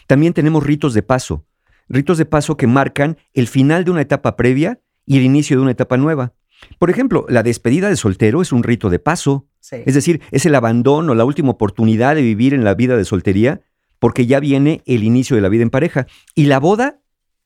También 0.06 0.32
tenemos 0.32 0.64
ritos 0.64 0.94
de 0.94 1.02
paso, 1.02 1.46
ritos 1.88 2.18
de 2.18 2.26
paso 2.26 2.56
que 2.56 2.66
marcan 2.66 3.18
el 3.32 3.46
final 3.46 3.84
de 3.84 3.90
una 3.92 4.00
etapa 4.00 4.36
previa 4.36 4.80
y 5.06 5.18
el 5.18 5.24
inicio 5.24 5.56
de 5.56 5.62
una 5.62 5.70
etapa 5.70 5.96
nueva. 5.96 6.34
Por 6.78 6.90
ejemplo, 6.90 7.26
la 7.28 7.42
despedida 7.42 7.88
de 7.88 7.96
soltero 7.96 8.42
es 8.42 8.52
un 8.52 8.62
rito 8.62 8.90
de 8.90 8.98
paso. 8.98 9.46
Sí. 9.60 9.76
Es 9.86 9.94
decir, 9.94 10.20
es 10.30 10.46
el 10.46 10.54
abandono, 10.54 11.14
la 11.14 11.24
última 11.24 11.50
oportunidad 11.50 12.14
de 12.14 12.22
vivir 12.22 12.54
en 12.54 12.64
la 12.64 12.74
vida 12.74 12.96
de 12.96 13.04
soltería, 13.04 13.60
porque 13.98 14.26
ya 14.26 14.40
viene 14.40 14.82
el 14.86 15.02
inicio 15.02 15.36
de 15.36 15.42
la 15.42 15.48
vida 15.48 15.62
en 15.62 15.70
pareja. 15.70 16.06
Y 16.34 16.44
la 16.44 16.58
boda, 16.58 17.00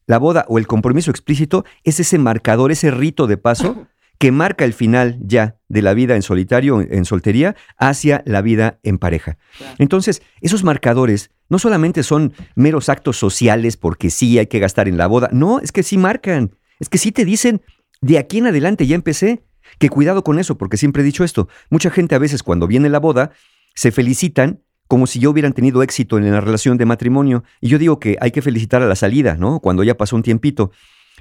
la 0.06 0.18
boda 0.18 0.44
o 0.48 0.58
el 0.58 0.66
compromiso 0.66 1.10
explícito 1.10 1.64
es 1.84 2.00
ese 2.00 2.18
marcador, 2.18 2.72
ese 2.72 2.90
rito 2.90 3.26
de 3.26 3.36
paso 3.36 3.86
que 4.18 4.32
marca 4.32 4.64
el 4.64 4.72
final 4.72 5.18
ya 5.20 5.57
de 5.68 5.82
la 5.82 5.94
vida 5.94 6.16
en 6.16 6.22
solitario, 6.22 6.80
en 6.80 7.04
soltería, 7.04 7.54
hacia 7.76 8.22
la 8.26 8.42
vida 8.42 8.78
en 8.82 8.98
pareja. 8.98 9.38
Entonces, 9.78 10.22
esos 10.40 10.64
marcadores 10.64 11.30
no 11.48 11.58
solamente 11.58 12.02
son 12.02 12.32
meros 12.54 12.88
actos 12.88 13.16
sociales 13.16 13.76
porque 13.76 14.10
sí 14.10 14.38
hay 14.38 14.46
que 14.46 14.58
gastar 14.58 14.88
en 14.88 14.96
la 14.96 15.06
boda, 15.06 15.28
no, 15.32 15.60
es 15.60 15.72
que 15.72 15.82
sí 15.82 15.98
marcan, 15.98 16.56
es 16.80 16.88
que 16.88 16.98
sí 16.98 17.12
te 17.12 17.24
dicen, 17.24 17.62
de 18.00 18.18
aquí 18.18 18.38
en 18.38 18.46
adelante 18.46 18.86
ya 18.86 18.94
empecé, 18.94 19.44
que 19.78 19.90
cuidado 19.90 20.24
con 20.24 20.38
eso, 20.38 20.56
porque 20.56 20.76
siempre 20.76 21.02
he 21.02 21.04
dicho 21.04 21.24
esto, 21.24 21.48
mucha 21.70 21.90
gente 21.90 22.14
a 22.14 22.18
veces 22.18 22.42
cuando 22.42 22.66
viene 22.66 22.88
la 22.88 23.00
boda 23.00 23.32
se 23.74 23.92
felicitan 23.92 24.60
como 24.86 25.06
si 25.06 25.20
ya 25.20 25.28
hubieran 25.28 25.52
tenido 25.52 25.82
éxito 25.82 26.16
en 26.16 26.30
la 26.30 26.40
relación 26.40 26.78
de 26.78 26.86
matrimonio, 26.86 27.44
y 27.60 27.68
yo 27.68 27.78
digo 27.78 28.00
que 28.00 28.16
hay 28.20 28.30
que 28.30 28.40
felicitar 28.40 28.82
a 28.82 28.86
la 28.86 28.96
salida, 28.96 29.36
¿no? 29.36 29.60
Cuando 29.60 29.84
ya 29.84 29.98
pasó 29.98 30.16
un 30.16 30.22
tiempito, 30.22 30.70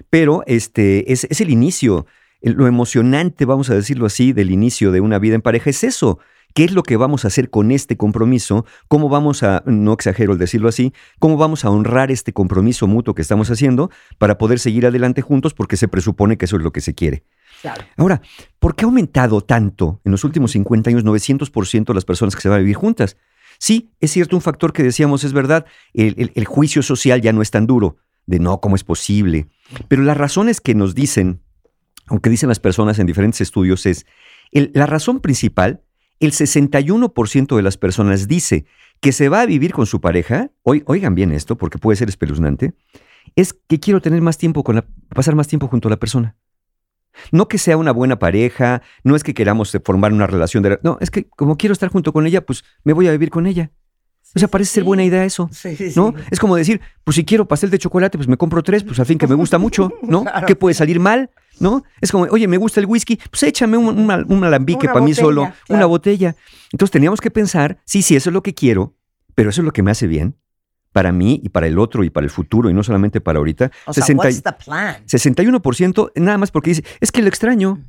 pero 0.09 0.43
este 0.47 1.11
es, 1.11 1.25
es 1.29 1.41
el 1.41 1.49
inicio, 1.49 2.05
lo 2.41 2.67
emocionante, 2.67 3.45
vamos 3.45 3.69
a 3.69 3.75
decirlo 3.75 4.05
así, 4.05 4.33
del 4.33 4.51
inicio 4.51 4.91
de 4.91 5.01
una 5.01 5.19
vida 5.19 5.35
en 5.35 5.41
pareja 5.41 5.69
es 5.69 5.83
eso. 5.83 6.19
¿Qué 6.53 6.63
es 6.63 6.71
lo 6.71 6.81
que 6.83 6.97
vamos 6.97 7.23
a 7.23 7.27
hacer 7.27 7.49
con 7.51 7.71
este 7.71 7.97
compromiso? 7.97 8.65
¿Cómo 8.87 9.09
vamos 9.09 9.43
a, 9.43 9.61
no 9.67 9.93
exagero 9.93 10.33
el 10.33 10.39
decirlo 10.39 10.69
así, 10.69 10.93
cómo 11.19 11.37
vamos 11.37 11.65
a 11.65 11.69
honrar 11.69 12.09
este 12.09 12.33
compromiso 12.33 12.87
mutuo 12.87 13.13
que 13.13 13.21
estamos 13.21 13.51
haciendo 13.51 13.91
para 14.17 14.37
poder 14.37 14.57
seguir 14.59 14.85
adelante 14.87 15.21
juntos 15.21 15.53
porque 15.53 15.77
se 15.77 15.87
presupone 15.87 16.37
que 16.37 16.45
eso 16.45 16.55
es 16.57 16.63
lo 16.63 16.71
que 16.71 16.81
se 16.81 16.95
quiere? 16.95 17.23
Claro. 17.61 17.83
Ahora, 17.97 18.21
¿por 18.59 18.75
qué 18.75 18.85
ha 18.85 18.87
aumentado 18.87 19.41
tanto 19.41 19.99
en 20.03 20.11
los 20.11 20.23
últimos 20.23 20.51
50 20.51 20.89
años 20.89 21.03
900% 21.03 21.93
las 21.93 22.05
personas 22.05 22.35
que 22.35 22.41
se 22.41 22.49
van 22.49 22.57
a 22.57 22.61
vivir 22.61 22.75
juntas? 22.75 23.17
Sí, 23.59 23.91
es 23.99 24.11
cierto, 24.11 24.35
un 24.35 24.41
factor 24.41 24.73
que 24.73 24.83
decíamos 24.83 25.23
es 25.23 25.33
verdad, 25.33 25.65
el, 25.93 26.15
el- 26.17 26.31
el 26.35 26.45
juicio 26.45 26.81
social 26.81 27.21
ya 27.21 27.33
no 27.33 27.41
es 27.41 27.51
tan 27.51 27.65
duro, 27.67 27.97
de 28.25 28.39
no, 28.39 28.61
¿cómo 28.61 28.75
es 28.75 28.83
posible? 28.83 29.47
Pero 29.87 30.03
las 30.03 30.17
razones 30.17 30.61
que 30.61 30.75
nos 30.75 30.93
dicen, 30.95 31.41
aunque 32.07 32.29
dicen 32.29 32.49
las 32.49 32.59
personas 32.59 32.99
en 32.99 33.07
diferentes 33.07 33.41
estudios, 33.41 33.85
es 33.85 34.05
la 34.51 34.85
razón 34.85 35.19
principal, 35.19 35.81
el 36.19 36.31
61% 36.31 37.55
de 37.55 37.61
las 37.61 37.77
personas 37.77 38.27
dice 38.27 38.65
que 38.99 39.11
se 39.11 39.29
va 39.29 39.41
a 39.41 39.45
vivir 39.45 39.73
con 39.73 39.85
su 39.85 40.01
pareja, 40.01 40.51
oi- 40.63 40.83
oigan 40.87 41.13
bien 41.15 41.31
esto 41.31 41.57
porque 41.57 41.77
puede 41.77 41.95
ser 41.97 42.09
espeluznante, 42.09 42.73
es 43.35 43.53
que 43.53 43.79
quiero 43.79 44.01
tener 44.01 44.21
más 44.21 44.37
tiempo 44.37 44.63
con 44.63 44.75
la, 44.75 44.85
pasar 45.09 45.35
más 45.35 45.47
tiempo 45.47 45.67
junto 45.67 45.87
a 45.89 45.91
la 45.91 45.97
persona. 45.97 46.35
No 47.31 47.47
que 47.47 47.57
sea 47.57 47.77
una 47.77 47.91
buena 47.91 48.19
pareja, 48.19 48.81
no 49.03 49.15
es 49.15 49.23
que 49.23 49.33
queramos 49.33 49.75
formar 49.83 50.13
una 50.13 50.27
relación 50.27 50.63
de... 50.63 50.79
No, 50.83 50.97
es 51.01 51.09
que 51.11 51.27
como 51.29 51.57
quiero 51.57 51.73
estar 51.73 51.89
junto 51.89 52.13
con 52.13 52.25
ella, 52.27 52.45
pues 52.45 52.63
me 52.83 52.93
voy 52.93 53.07
a 53.07 53.11
vivir 53.11 53.29
con 53.31 53.47
ella. 53.47 53.71
O 54.35 54.39
sea, 54.39 54.47
parece 54.47 54.71
ser 54.73 54.83
buena 54.83 55.03
idea 55.03 55.23
eso, 55.25 55.49
Sí, 55.51 55.75
sí, 55.75 55.91
¿no? 55.95 56.13
Es 56.29 56.39
como 56.39 56.55
decir, 56.55 56.79
pues 57.03 57.15
si 57.15 57.25
quiero 57.25 57.47
pastel 57.47 57.69
de 57.71 57.79
chocolate, 57.79 58.17
pues 58.17 58.27
me 58.27 58.37
compro 58.37 58.61
tres, 58.61 58.83
pues 58.83 58.99
al 58.99 59.05
fin 59.05 59.17
que 59.17 59.25
me 59.25 59.33
gusta 59.35 59.57
mucho, 59.57 59.91
¿no? 60.03 60.25
¿Qué 60.47 60.55
puede 60.55 60.73
salir 60.75 60.99
mal? 60.99 61.31
¿No? 61.59 61.83
Es 62.01 62.11
como, 62.11 62.25
oye, 62.25 62.47
me 62.47 62.57
gusta 62.57 62.79
el 62.79 62.85
whisky, 62.85 63.19
pues 63.31 63.41
échame 63.43 63.77
un, 63.77 63.87
un, 63.97 64.25
un 64.31 64.43
alambique 64.43 64.87
para 64.87 65.01
mí 65.01 65.13
solo, 65.15 65.51
una 65.69 65.85
botella. 65.87 66.35
Entonces 66.71 66.91
teníamos 66.91 67.19
que 67.19 67.31
pensar, 67.31 67.79
sí, 67.83 68.03
sí, 68.03 68.15
eso 68.15 68.29
es 68.29 68.33
lo 68.33 68.43
que 68.43 68.53
quiero, 68.53 68.93
pero 69.33 69.49
eso 69.49 69.61
es 69.61 69.65
lo 69.65 69.71
que 69.71 69.81
me 69.81 69.89
hace 69.91 70.05
bien 70.07 70.35
para 70.91 71.11
mí 71.11 71.39
y 71.43 71.49
para 71.49 71.67
el 71.67 71.77
otro 71.79 72.03
y 72.03 72.09
para 72.09 72.23
el 72.25 72.29
futuro 72.31 72.69
y 72.69 72.73
no 72.73 72.83
solamente 72.83 73.21
para 73.21 73.37
ahorita. 73.39 73.71
O 73.85 73.93
sea, 73.93 74.03
60 74.03 74.29
y- 74.29 74.33
what's 74.33 74.43
the 74.43 74.51
plan? 74.65 74.95
61% 75.05 76.11
nada 76.15 76.37
más 76.37 76.51
porque 76.51 76.71
dice, 76.71 76.83
es 76.99 77.11
que 77.11 77.21
lo 77.21 77.27
extraño. 77.27 77.79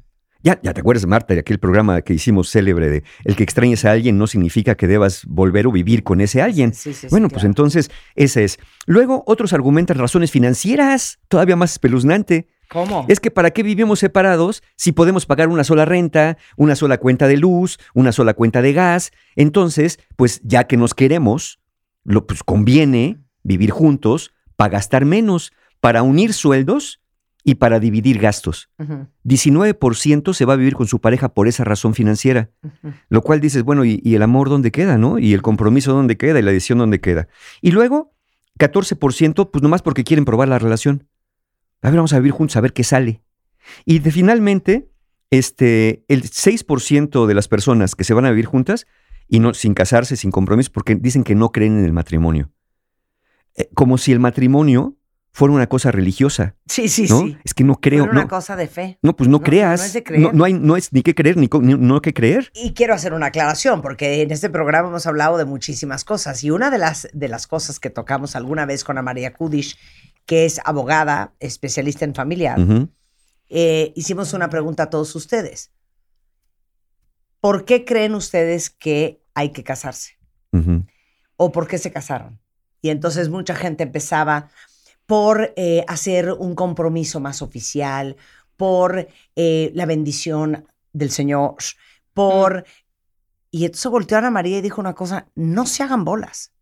Ya, 0.42 0.60
ya 0.62 0.72
te 0.72 0.80
acuerdas, 0.80 1.04
Marta, 1.04 1.34
de 1.34 1.40
aquel 1.40 1.58
programa 1.58 2.00
que 2.02 2.14
hicimos 2.14 2.48
célebre 2.48 2.88
de 2.88 3.02
el 3.24 3.34
que 3.34 3.42
extrañes 3.42 3.84
a 3.84 3.90
alguien 3.90 4.18
no 4.18 4.28
significa 4.28 4.76
que 4.76 4.86
debas 4.86 5.24
volver 5.26 5.66
o 5.66 5.72
vivir 5.72 6.04
con 6.04 6.20
ese 6.20 6.40
alguien. 6.40 6.72
Sí, 6.72 6.92
sí, 6.92 7.00
sí, 7.00 7.06
bueno, 7.10 7.28
pues 7.28 7.40
claro. 7.40 7.48
entonces, 7.48 7.90
esa 8.14 8.40
es. 8.42 8.58
Luego, 8.86 9.24
otros 9.26 9.52
argumentan 9.52 9.98
razones 9.98 10.30
financieras, 10.30 11.18
todavía 11.26 11.56
más 11.56 11.72
espeluznante. 11.72 12.46
¿Cómo? 12.68 13.04
Es 13.08 13.18
que 13.18 13.32
¿para 13.32 13.50
qué 13.50 13.64
vivimos 13.64 13.98
separados 13.98 14.62
si 14.76 14.92
podemos 14.92 15.26
pagar 15.26 15.48
una 15.48 15.64
sola 15.64 15.84
renta, 15.84 16.36
una 16.56 16.76
sola 16.76 16.98
cuenta 16.98 17.26
de 17.26 17.36
luz, 17.36 17.78
una 17.94 18.12
sola 18.12 18.34
cuenta 18.34 18.62
de 18.62 18.72
gas? 18.72 19.10
Entonces, 19.34 19.98
pues 20.14 20.40
ya 20.44 20.64
que 20.64 20.76
nos 20.76 20.94
queremos, 20.94 21.58
lo, 22.04 22.26
pues 22.26 22.44
conviene 22.44 23.18
vivir 23.42 23.70
juntos 23.70 24.32
para 24.54 24.70
gastar 24.70 25.04
menos, 25.04 25.52
para 25.80 26.02
unir 26.02 26.32
sueldos 26.32 27.00
y 27.48 27.54
para 27.54 27.80
dividir 27.80 28.18
gastos. 28.18 28.68
Ujú, 28.78 29.06
19% 29.24 30.34
se 30.34 30.44
va 30.44 30.52
a 30.52 30.56
vivir 30.56 30.74
con 30.74 30.86
su 30.86 31.00
pareja 31.00 31.30
por 31.30 31.48
esa 31.48 31.64
razón 31.64 31.94
financiera. 31.94 32.50
Lo 33.08 33.22
cual 33.22 33.40
dices, 33.40 33.62
bueno, 33.62 33.86
¿y, 33.86 34.02
y 34.04 34.16
el 34.16 34.22
amor 34.22 34.50
dónde 34.50 34.70
queda, 34.70 34.98
no? 34.98 35.18
¿Y 35.18 35.32
el 35.32 35.40
compromiso 35.40 35.94
dónde 35.94 36.18
queda? 36.18 36.38
¿Y 36.38 36.42
la 36.42 36.50
decisión 36.50 36.76
dónde 36.76 37.00
queda? 37.00 37.26
Y 37.62 37.70
luego, 37.70 38.12
14%, 38.58 39.50
pues 39.50 39.62
nomás 39.62 39.80
porque 39.80 40.04
quieren 40.04 40.26
probar 40.26 40.48
la 40.48 40.58
relación. 40.58 41.08
A 41.80 41.88
ver, 41.88 41.96
vamos 41.96 42.12
a 42.12 42.18
vivir 42.18 42.32
juntos, 42.32 42.54
a 42.58 42.60
ver 42.60 42.74
qué 42.74 42.84
sale. 42.84 43.22
Y 43.86 44.00
de, 44.00 44.10
finalmente, 44.10 44.90
este, 45.30 46.04
el 46.08 46.24
6% 46.24 47.24
de 47.24 47.34
las 47.34 47.48
personas 47.48 47.94
que 47.94 48.04
se 48.04 48.12
van 48.12 48.26
a 48.26 48.30
vivir 48.30 48.44
juntas 48.44 48.86
y 49.26 49.40
no, 49.40 49.54
sin 49.54 49.72
casarse, 49.72 50.16
sin 50.16 50.32
compromiso, 50.32 50.70
porque 50.70 50.96
dicen 50.96 51.24
que 51.24 51.34
no 51.34 51.50
creen 51.50 51.78
en 51.78 51.86
el 51.86 51.94
matrimonio. 51.94 52.50
Eh, 53.54 53.70
como 53.72 53.96
si 53.96 54.12
el 54.12 54.20
matrimonio 54.20 54.98
fuera 55.32 55.54
una 55.54 55.68
cosa 55.68 55.90
religiosa. 55.92 56.56
Sí, 56.66 56.88
sí, 56.88 57.06
¿no? 57.08 57.20
sí. 57.20 57.36
Es 57.44 57.54
que 57.54 57.62
no 57.64 57.80
creo. 57.80 58.04
Pero 58.04 58.12
una 58.12 58.22
no, 58.22 58.28
cosa 58.28 58.56
de 58.56 58.66
fe. 58.66 58.98
no, 59.02 59.14
pues 59.16 59.28
no, 59.28 59.38
No, 59.38 59.44
creas. 59.44 59.80
no 59.80 59.86
es 59.86 59.92
de 59.92 60.02
creer. 60.02 60.22
No, 60.22 60.32
no 60.32 60.44
hay, 60.44 60.52
no 60.54 60.76
es 60.76 60.92
ni 60.92 61.02
que 61.02 61.14
creer, 61.14 61.36
ni, 61.36 61.48
ni- 61.60 61.74
no 61.74 62.00
que 62.02 62.12
creer. 62.12 62.50
Y 62.54 62.72
quiero 62.74 62.94
hacer 62.94 63.12
una 63.12 63.26
aclaración, 63.26 63.80
porque 63.82 64.22
en 64.22 64.30
este 64.32 64.50
programa 64.50 64.88
hemos 64.88 65.06
hablado 65.06 65.38
de 65.38 65.44
muchísimas 65.44 66.04
cosas. 66.04 66.42
Y 66.42 66.50
una 66.50 66.70
de 66.70 66.78
las, 66.78 67.08
de 67.12 67.28
las 67.28 67.46
cosas 67.46 67.78
que 67.78 67.90
tocamos 67.90 68.34
alguna 68.36 68.66
vez 68.66 68.82
con 68.84 68.98
a 68.98 69.02
María 69.02 69.32
Kudish, 69.32 69.76
que 70.26 70.44
es 70.44 70.60
abogada, 70.64 71.34
especialista 71.40 72.04
en 72.04 72.14
familiar, 72.14 72.58
eh, 73.48 73.92
hicimos 73.96 74.32
una 74.34 74.50
pregunta 74.50 74.84
a 74.84 74.90
todos 74.90 75.14
ustedes. 75.14 75.70
¿Por 77.40 77.64
qué 77.64 77.84
creen 77.84 78.14
ustedes 78.14 78.68
que 78.70 79.22
hay 79.34 79.50
que 79.50 79.62
casarse? 79.62 80.18
¿O 81.36 81.52
por 81.52 81.68
qué 81.68 81.78
se 81.78 81.92
casaron? 81.92 82.40
Y 82.82 82.90
entonces 82.90 83.28
mucha 83.28 83.54
gente 83.54 83.84
empezaba 83.84 84.50
por 85.08 85.54
eh, 85.56 85.86
hacer 85.88 86.32
un 86.32 86.54
compromiso 86.54 87.18
más 87.18 87.40
oficial, 87.40 88.16
por 88.58 89.08
eh, 89.36 89.72
la 89.74 89.86
bendición 89.86 90.68
del 90.92 91.10
Señor, 91.10 91.54
por... 92.12 92.66
Y 93.50 93.64
entonces 93.64 93.90
volteó 93.90 94.18
a 94.18 94.20
Ana 94.20 94.30
María 94.30 94.58
y 94.58 94.60
dijo 94.60 94.82
una 94.82 94.94
cosa, 94.94 95.26
no 95.34 95.64
se 95.64 95.82
hagan 95.82 96.04
bolas. 96.04 96.52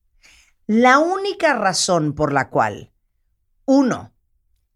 La 0.68 1.00
única 1.00 1.54
razón 1.54 2.12
por 2.12 2.32
la 2.32 2.48
cual 2.48 2.92
uno 3.64 4.12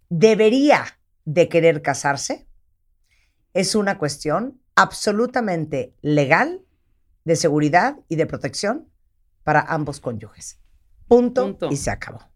debería 0.08 0.98
de 1.24 1.48
querer 1.48 1.80
casarse 1.80 2.48
es 3.54 3.76
una 3.76 3.98
cuestión 3.98 4.60
absolutamente 4.74 5.94
legal, 6.02 6.64
de 7.24 7.36
seguridad 7.36 8.00
y 8.08 8.16
de 8.16 8.26
protección 8.26 8.88
para 9.44 9.60
ambos 9.60 10.00
cónyuges. 10.00 10.58
Punto, 11.06 11.44
Punto. 11.44 11.68
y 11.70 11.76
se 11.76 11.92
acabó. 11.92 12.28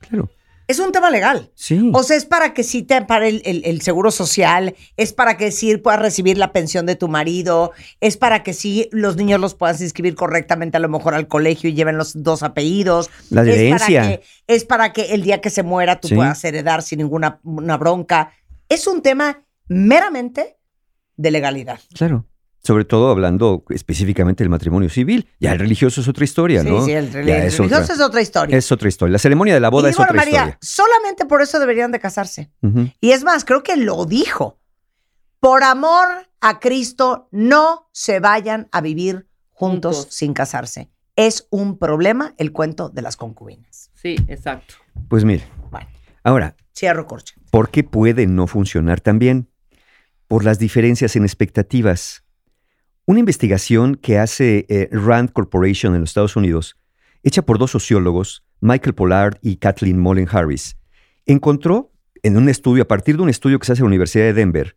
Claro. 0.00 0.28
Es 0.68 0.78
un 0.78 0.92
tema 0.92 1.10
legal. 1.10 1.50
Sí. 1.56 1.90
O 1.92 2.04
sea, 2.04 2.16
es 2.16 2.24
para 2.24 2.54
que 2.54 2.62
sí 2.62 2.84
te 2.84 2.94
ampare 2.94 3.26
el, 3.28 3.42
el- 3.44 3.62
el 3.64 3.80
seguro 3.80 4.12
social, 4.12 4.76
es 4.96 5.12
para 5.12 5.36
que 5.36 5.50
sí 5.50 5.76
puedas 5.78 5.98
recibir 6.00 6.38
la 6.38 6.52
pensión 6.52 6.86
de 6.86 6.94
tu 6.94 7.08
marido, 7.08 7.72
es 8.00 8.16
para 8.16 8.44
que 8.44 8.52
sí 8.54 8.88
los 8.92 9.16
niños 9.16 9.40
los 9.40 9.56
puedas 9.56 9.80
inscribir 9.80 10.14
correctamente 10.14 10.76
a 10.76 10.80
lo 10.80 10.88
mejor 10.88 11.14
al 11.14 11.26
colegio 11.26 11.68
y 11.68 11.74
lleven 11.74 11.96
los 11.98 12.22
dos 12.22 12.44
apellidos. 12.44 13.10
La 13.30 13.42
Es 13.42 13.48
para 13.48 13.56
herencia. 13.60 14.02
que- 14.02 14.22
Es 14.46 14.64
para 14.64 14.92
que 14.92 15.12
el 15.12 15.22
día 15.24 15.40
que 15.40 15.50
se 15.50 15.64
muera 15.64 15.98
tú 16.00 16.06
Sí. 16.06 16.14
puedas 16.14 16.44
heredar 16.44 16.82
sin 16.82 16.98
ninguna 16.98 17.40
una 17.42 17.76
bronca. 17.76 18.30
Es 18.68 18.86
un 18.86 19.02
tema 19.02 19.42
meramente 19.66 20.56
de 21.16 21.30
legalidad. 21.32 21.80
Claro. 21.94 22.26
Sobre 22.62 22.84
todo 22.84 23.10
hablando 23.10 23.64
específicamente 23.70 24.44
del 24.44 24.50
matrimonio 24.50 24.90
civil. 24.90 25.26
Ya 25.40 25.52
el 25.52 25.58
religioso 25.58 26.00
es 26.02 26.08
otra 26.08 26.24
historia, 26.24 26.62
Sí, 26.62 26.68
¿no? 26.68 26.84
sí, 26.84 26.92
el, 26.92 27.10
Ya 27.10 27.20
reli- 27.20 27.30
el 27.46 27.52
religioso 27.52 27.92
es 27.94 28.00
otra 28.00 28.20
historia. 28.20 28.56
Es 28.56 28.70
otra 28.70 28.88
historia. 28.88 29.12
La 29.12 29.18
ceremonia 29.18 29.54
de 29.54 29.60
la 29.60 29.70
boda 29.70 29.88
y 29.88 29.90
es 29.90 29.96
digo, 29.96 30.02
otra 30.04 30.14
María, 30.16 30.32
historia. 30.40 30.58
solamente 30.60 31.24
por 31.24 31.40
eso 31.40 31.58
deberían 31.58 31.90
de 31.90 32.00
casarse. 32.00 32.50
Y 33.00 33.12
es 33.12 33.24
más, 33.24 33.44
creo 33.44 33.62
que 33.62 33.76
lo 33.76 34.04
dijo. 34.04 34.58
Por 35.40 35.62
amor 35.62 36.06
a 36.42 36.60
Cristo, 36.60 37.28
no 37.30 37.88
se 37.92 38.20
vayan 38.20 38.68
a 38.72 38.82
vivir 38.82 39.26
juntos, 39.50 39.96
Juntos. 39.96 40.14
sin 40.14 40.34
casarse. 40.34 40.90
Es 41.16 41.46
un 41.50 41.78
problema 41.78 42.34
el 42.36 42.52
cuento 42.52 42.88
de 42.90 43.00
las 43.02 43.16
concubinas. 43.16 43.90
Sí, 43.94 44.16
exacto. 44.28 44.74
Pues 45.08 45.24
mire. 45.24 45.44
Bueno. 45.70 45.88
Ahora, 46.24 46.56
Cierro 46.76 47.06
corche. 47.06 47.34
¿por 47.50 47.70
qué 47.70 47.84
puede 47.84 48.26
no 48.26 48.46
funcionar 48.46 49.00
tan 49.00 49.18
bien? 49.18 49.48
Por 50.28 50.44
las 50.44 50.58
diferencias 50.58 51.16
en 51.16 51.24
expectativas. 51.24 52.22
Una 53.10 53.18
investigación 53.18 53.96
que 53.96 54.20
hace 54.20 54.66
eh, 54.68 54.88
Rand 54.92 55.32
Corporation 55.32 55.96
en 55.96 56.02
los 56.02 56.10
Estados 56.10 56.36
Unidos, 56.36 56.76
hecha 57.24 57.42
por 57.42 57.58
dos 57.58 57.72
sociólogos, 57.72 58.44
Michael 58.60 58.94
Pollard 58.94 59.36
y 59.42 59.56
Kathleen 59.56 59.98
Mullen 59.98 60.28
Harris, 60.30 60.76
encontró 61.26 61.90
en 62.22 62.36
un 62.36 62.48
estudio, 62.48 62.84
a 62.84 62.86
partir 62.86 63.16
de 63.16 63.24
un 63.24 63.28
estudio 63.28 63.58
que 63.58 63.66
se 63.66 63.72
hace 63.72 63.80
en 63.80 63.86
la 63.86 63.88
Universidad 63.88 64.26
de 64.26 64.32
Denver, 64.32 64.76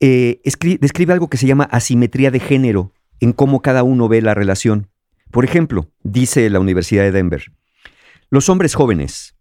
eh, 0.00 0.40
escri- 0.42 0.78
describe 0.80 1.12
algo 1.12 1.28
que 1.28 1.36
se 1.36 1.46
llama 1.46 1.64
asimetría 1.64 2.30
de 2.30 2.40
género 2.40 2.94
en 3.20 3.34
cómo 3.34 3.60
cada 3.60 3.82
uno 3.82 4.08
ve 4.08 4.22
la 4.22 4.32
relación. 4.32 4.88
Por 5.30 5.44
ejemplo, 5.44 5.90
dice 6.02 6.48
la 6.48 6.60
Universidad 6.60 7.02
de 7.02 7.12
Denver, 7.12 7.52
los 8.30 8.48
hombres 8.48 8.74
jóvenes 8.74 9.36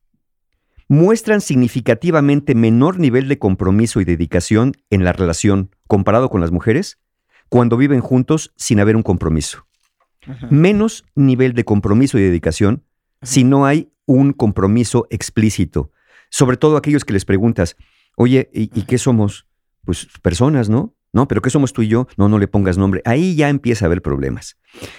muestran 0.89 1.39
significativamente 1.39 2.53
menor 2.53 2.99
nivel 2.99 3.29
de 3.29 3.39
compromiso 3.39 4.01
y 4.01 4.03
dedicación 4.03 4.73
en 4.89 5.05
la 5.05 5.13
relación 5.13 5.73
comparado 5.87 6.29
con 6.29 6.41
las 6.41 6.51
mujeres 6.51 6.98
cuando 7.49 7.77
viven 7.77 8.01
juntos 8.01 8.53
sin 8.55 8.79
haber 8.79 8.95
un 8.95 9.03
compromiso. 9.03 9.65
Menos 10.49 11.05
nivel 11.15 11.53
de 11.53 11.65
compromiso 11.65 12.17
y 12.17 12.21
dedicación 12.21 12.83
si 13.21 13.43
no 13.43 13.65
hay 13.65 13.91
un 14.05 14.33
compromiso 14.33 15.07
explícito. 15.09 15.91
Sobre 16.29 16.57
todo 16.57 16.77
aquellos 16.77 17.05
que 17.05 17.13
les 17.13 17.25
preguntas, 17.25 17.75
oye, 18.15 18.49
¿y, 18.53 18.69
y 18.77 18.83
qué 18.83 18.97
somos? 18.97 19.47
Pues 19.83 20.07
personas, 20.21 20.69
¿no? 20.69 20.95
No, 21.11 21.27
pero 21.27 21.41
¿qué 21.41 21.49
somos 21.49 21.73
tú 21.73 21.81
y 21.81 21.87
yo? 21.87 22.07
No, 22.17 22.29
no 22.29 22.37
le 22.37 22.47
pongas 22.47 22.77
nombre. 22.77 23.01
Ahí 23.03 23.35
ya 23.35 23.49
empieza 23.49 23.85
a 23.85 23.87
haber 23.87 24.01
problemas. 24.01 24.57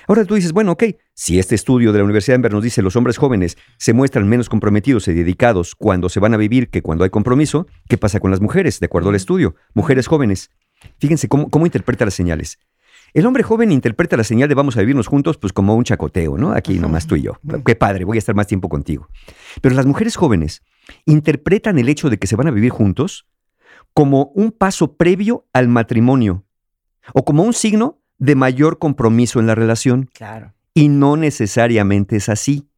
Ahora 0.09 0.25
tú 0.25 0.35
dices, 0.35 0.53
bueno, 0.53 0.73
ok, 0.73 0.85
si 1.15 1.39
este 1.39 1.55
estudio 1.55 1.93
de 1.93 1.99
la 1.99 2.05
Universidad 2.05 2.35
de 2.35 2.39
Denver 2.39 2.53
nos 2.53 2.65
dice 2.65 2.83
los 2.83 2.97
hombres 2.97 3.17
jóvenes 3.17 3.57
se 3.79 3.93
muestran 3.93 4.29
menos 4.29 4.49
comprometidos 4.49 5.07
y 5.07 5.15
dedicados 5.15 5.77
cuando 5.77 6.09
se 6.09 6.19
van 6.19 6.35
a 6.35 6.37
vivir 6.37 6.69
que 6.69 6.83
cuando 6.83 7.05
hay 7.05 7.11
compromiso, 7.11 7.69
¿qué 7.89 7.97
pasa 7.97 8.19
con 8.19 8.33
las 8.33 8.41
mujeres, 8.41 8.81
de 8.81 8.87
acuerdo 8.87 9.11
al 9.11 9.15
estudio? 9.15 9.55
Mujeres 9.73 10.09
jóvenes. 10.09 10.51
Fíjense 10.99 11.29
cómo, 11.29 11.51
cómo 11.51 11.67
interpreta 11.67 12.05
las 12.05 12.15
señales. 12.15 12.59
El 13.13 13.27
hombre 13.27 13.43
joven 13.43 13.73
interpreta 13.73 14.17
la 14.17 14.25
señal 14.25 14.49
de 14.49 14.55
vamos 14.55 14.77
a 14.77 14.81
vivirnos 14.81 15.09
juntos 15.09 15.37
pues 15.37 15.53
como 15.53 15.75
un 15.75 15.83
chacoteo, 15.85 16.39
¿no? 16.39 16.53
Aquí 16.53 16.79
nomás 16.79 17.07
tú 17.07 17.17
y 17.17 17.23
yo. 17.23 17.41
Qué 17.67 17.75
padre, 17.75 18.05
voy 18.05 18.19
a 18.19 18.21
estar 18.21 18.37
más 18.37 18.47
tiempo 18.47 18.69
contigo. 18.69 19.09
Pero 19.61 19.75
las 19.75 19.87
mujeres 19.87 20.15
jóvenes 20.15 20.63
interpretan 21.07 21.79
el 21.79 21.89
hecho 21.89 22.09
de 22.09 22.19
que 22.19 22.29
se 22.29 22.37
van 22.37 22.47
a 22.47 22.53
vivir 22.53 22.71
juntos 22.71 23.27
como 23.95 24.31
un 24.37 24.53
paso 24.53 24.97
previo 24.97 25.47
al 25.53 25.67
matrimonio 25.67 26.45
o 27.13 27.25
como 27.25 27.43
un 27.43 27.53
signo 27.53 28.01
de 28.19 28.37
mayor 28.37 28.79
compromiso 28.79 29.41
en 29.41 29.49
la 29.49 29.57
relación. 29.57 30.09
Claro. 30.13 30.55
Y 30.73 30.89
no 30.89 31.17
necesariamente 31.17 32.17
es 32.17 32.29
así. 32.29 32.69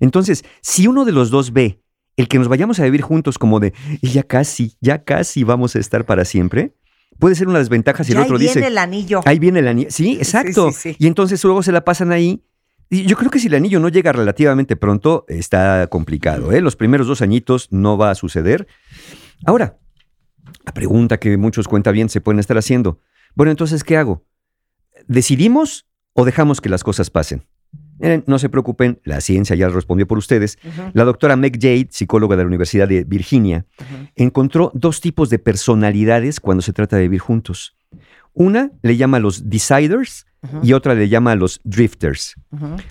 Entonces, 0.00 0.44
si 0.62 0.86
uno 0.86 1.04
de 1.04 1.12
los 1.12 1.30
dos 1.30 1.52
ve 1.52 1.82
el 2.16 2.28
que 2.28 2.38
nos 2.38 2.48
vayamos 2.48 2.80
a 2.80 2.84
vivir 2.84 3.02
juntos 3.02 3.38
como 3.38 3.60
de 3.60 3.74
"Y 4.00 4.10
ya 4.10 4.22
casi, 4.22 4.76
ya 4.80 5.04
casi 5.04 5.44
vamos 5.44 5.76
a 5.76 5.78
estar 5.80 6.06
para 6.06 6.24
siempre, 6.24 6.74
puede 7.18 7.34
ser 7.34 7.48
una 7.48 7.58
desventaja 7.58 8.04
si 8.04 8.12
el 8.12 8.18
ahí 8.18 8.24
otro 8.24 8.38
viene 8.38 8.54
dice. 8.54 8.66
el 8.66 8.78
anillo. 8.78 9.20
Ahí 9.24 9.38
viene 9.38 9.60
el 9.60 9.68
anillo. 9.68 9.88
Sí, 9.90 10.16
exacto. 10.16 10.72
sí, 10.72 10.92
sí. 10.92 10.96
Y 10.98 11.06
entonces 11.06 11.42
luego 11.44 11.62
se 11.62 11.72
la 11.72 11.84
pasan 11.84 12.12
ahí. 12.12 12.44
Y 12.90 13.04
yo 13.06 13.16
creo 13.16 13.30
que 13.30 13.38
si 13.38 13.48
el 13.48 13.54
anillo 13.54 13.80
no 13.80 13.88
llega 13.88 14.12
relativamente 14.12 14.76
pronto, 14.76 15.24
está 15.28 15.86
complicado. 15.88 16.52
¿eh? 16.52 16.60
Los 16.60 16.76
primeros 16.76 17.06
dos 17.06 17.22
añitos 17.22 17.68
no 17.70 17.96
va 17.96 18.10
a 18.10 18.14
suceder. 18.14 18.66
Ahora, 19.46 19.78
la 20.64 20.72
pregunta 20.72 21.18
que 21.18 21.36
muchos 21.36 21.66
cuentavientes 21.68 22.12
se 22.12 22.20
pueden 22.20 22.38
estar 22.38 22.58
haciendo. 22.58 23.00
Bueno, 23.34 23.50
entonces, 23.50 23.84
¿qué 23.84 23.96
hago? 23.96 24.24
¿Decidimos 25.08 25.86
o 26.12 26.24
dejamos 26.24 26.60
que 26.60 26.68
las 26.68 26.84
cosas 26.84 27.10
pasen? 27.10 27.46
Miren, 28.04 28.22
no 28.26 28.38
se 28.38 28.50
preocupen, 28.50 29.00
la 29.04 29.22
ciencia 29.22 29.56
ya 29.56 29.70
respondió 29.70 30.06
por 30.06 30.18
ustedes. 30.18 30.58
La 30.92 31.04
doctora 31.04 31.36
Meg 31.36 31.58
Jade, 31.58 31.88
psicóloga 31.90 32.36
de 32.36 32.42
la 32.42 32.48
Universidad 32.48 32.86
de 32.86 33.04
Virginia, 33.04 33.64
encontró 34.14 34.70
dos 34.74 35.00
tipos 35.00 35.30
de 35.30 35.38
personalidades 35.38 36.38
cuando 36.38 36.60
se 36.60 36.74
trata 36.74 36.96
de 36.96 37.02
vivir 37.04 37.20
juntos. 37.20 37.78
Una 38.34 38.72
le 38.82 38.98
llama 38.98 39.16
a 39.16 39.20
los 39.20 39.48
deciders 39.48 40.26
y 40.62 40.74
otra 40.74 40.94
le 40.94 41.08
llama 41.08 41.32
a 41.32 41.36
los 41.36 41.62
drifters. 41.64 42.34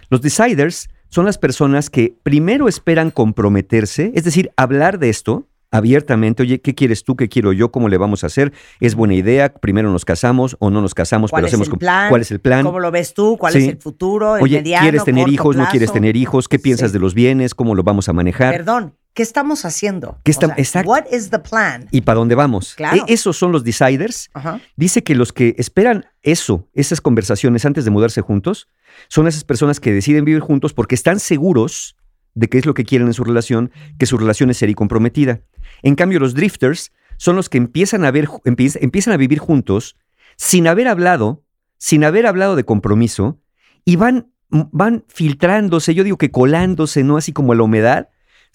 Los 0.09 0.21
deciders 0.21 0.89
son 1.09 1.25
las 1.25 1.37
personas 1.37 1.91
que 1.91 2.15
primero 2.23 2.67
esperan 2.67 3.11
comprometerse, 3.11 4.11
es 4.15 4.23
decir, 4.23 4.49
hablar 4.57 4.97
de 4.97 5.09
esto 5.09 5.47
abiertamente, 5.73 6.43
oye, 6.43 6.61
¿qué 6.61 6.73
quieres 6.75 7.03
tú? 7.03 7.15
¿Qué 7.17 7.27
quiero 7.27 7.51
yo? 7.51 7.71
¿Cómo 7.71 7.89
le 7.89 7.97
vamos 7.97 8.23
a 8.23 8.27
hacer? 8.27 8.53
¿Es 8.79 8.95
buena 8.95 9.15
idea? 9.15 9.53
¿Primero 9.53 9.91
nos 9.91 10.05
casamos 10.05 10.55
o 10.59 10.69
no 10.69 10.81
nos 10.81 10.93
casamos, 10.93 11.31
¿Cuál 11.31 11.41
pero 11.41 11.47
es 11.47 11.53
hacemos 11.53 11.67
el 11.67 11.77
plan? 11.77 12.09
cuál 12.09 12.21
es 12.21 12.31
el 12.31 12.39
plan? 12.39 12.63
¿Cómo 12.63 12.79
lo 12.79 12.91
ves 12.91 13.13
tú? 13.13 13.37
¿Cuál 13.37 13.53
Sí. 13.53 13.59
es 13.59 13.67
el 13.67 13.77
futuro? 13.77 14.37
¿El 14.37 14.43
Oye, 14.43 14.57
mediano, 14.57 14.83
¿quieres 14.85 15.03
tener 15.03 15.27
hijos? 15.27 15.55
¿No 15.57 15.65
quieres 15.65 15.87
plazo? 15.89 15.93
tener 15.95 16.15
hijos? 16.15 16.47
¿Qué 16.47 16.59
piensas 16.59 16.93
de 16.93 16.99
los 16.99 17.13
bienes? 17.13 17.53
¿Cómo 17.55 17.75
lo 17.75 17.83
vamos 17.83 18.07
a 18.07 18.13
manejar? 18.13 18.53
Perdón, 18.53 18.95
¿qué 19.13 19.23
estamos 19.23 19.65
haciendo? 19.65 20.19
¿Qué 20.23 20.31
O 20.31 20.33
está- 20.33 20.45
sea, 20.47 20.55
exacto. 20.57 20.89
What 20.91 21.05
is 21.11 21.29
the 21.31 21.39
plan? 21.39 21.87
¿Y 21.91 22.01
para 22.01 22.19
dónde 22.19 22.35
vamos? 22.35 22.75
Claro. 22.75 23.03
E- 23.07 23.13
esos 23.13 23.35
son 23.37 23.51
los 23.51 23.63
deciders. 23.63 24.29
Ajá. 24.33 24.59
Dice 24.75 25.03
que 25.03 25.15
los 25.15 25.33
que 25.33 25.55
esperan 25.57 26.05
eso, 26.21 26.67
esas 26.73 27.01
conversaciones 27.01 27.65
antes 27.65 27.83
de 27.85 27.91
mudarse 27.91 28.21
juntos, 28.21 28.69
son 29.07 29.27
esas 29.27 29.43
personas 29.43 29.79
que 29.79 29.91
deciden 29.91 30.23
vivir 30.23 30.39
juntos 30.41 30.73
porque 30.73 30.93
están 30.95 31.19
seguros 31.19 31.95
de 32.33 32.49
qué 32.49 32.57
es 32.57 32.65
lo 32.65 32.73
que 32.73 32.83
quieren 32.85 33.07
en 33.07 33.13
su 33.13 33.23
relación, 33.23 33.71
que 33.97 34.05
su 34.05 34.17
relación 34.17 34.49
es 34.49 34.57
seria 34.57 34.71
y 34.71 34.75
comprometida. 34.75 35.41
En 35.81 35.95
cambio, 35.95 36.19
los 36.19 36.33
drifters 36.33 36.91
son 37.17 37.35
los 37.35 37.49
que 37.49 37.57
empiezan 37.57 38.05
a, 38.05 38.11
ver, 38.11 38.27
empie- 38.45 38.77
empiezan 38.81 39.13
a 39.13 39.17
vivir 39.17 39.39
juntos 39.39 39.97
sin 40.35 40.67
haber 40.67 40.87
hablado, 40.87 41.43
sin 41.77 42.03
haber 42.03 42.25
hablado 42.25 42.55
de 42.55 42.63
compromiso, 42.63 43.39
y 43.85 43.97
van, 43.97 44.31
van 44.49 45.03
filtrándose, 45.07 45.93
yo 45.93 46.03
digo 46.03 46.17
que 46.17 46.31
colándose, 46.31 47.03
¿no? 47.03 47.17
Así 47.17 47.33
como 47.33 47.53
la 47.53 47.63
humedad, 47.63 48.09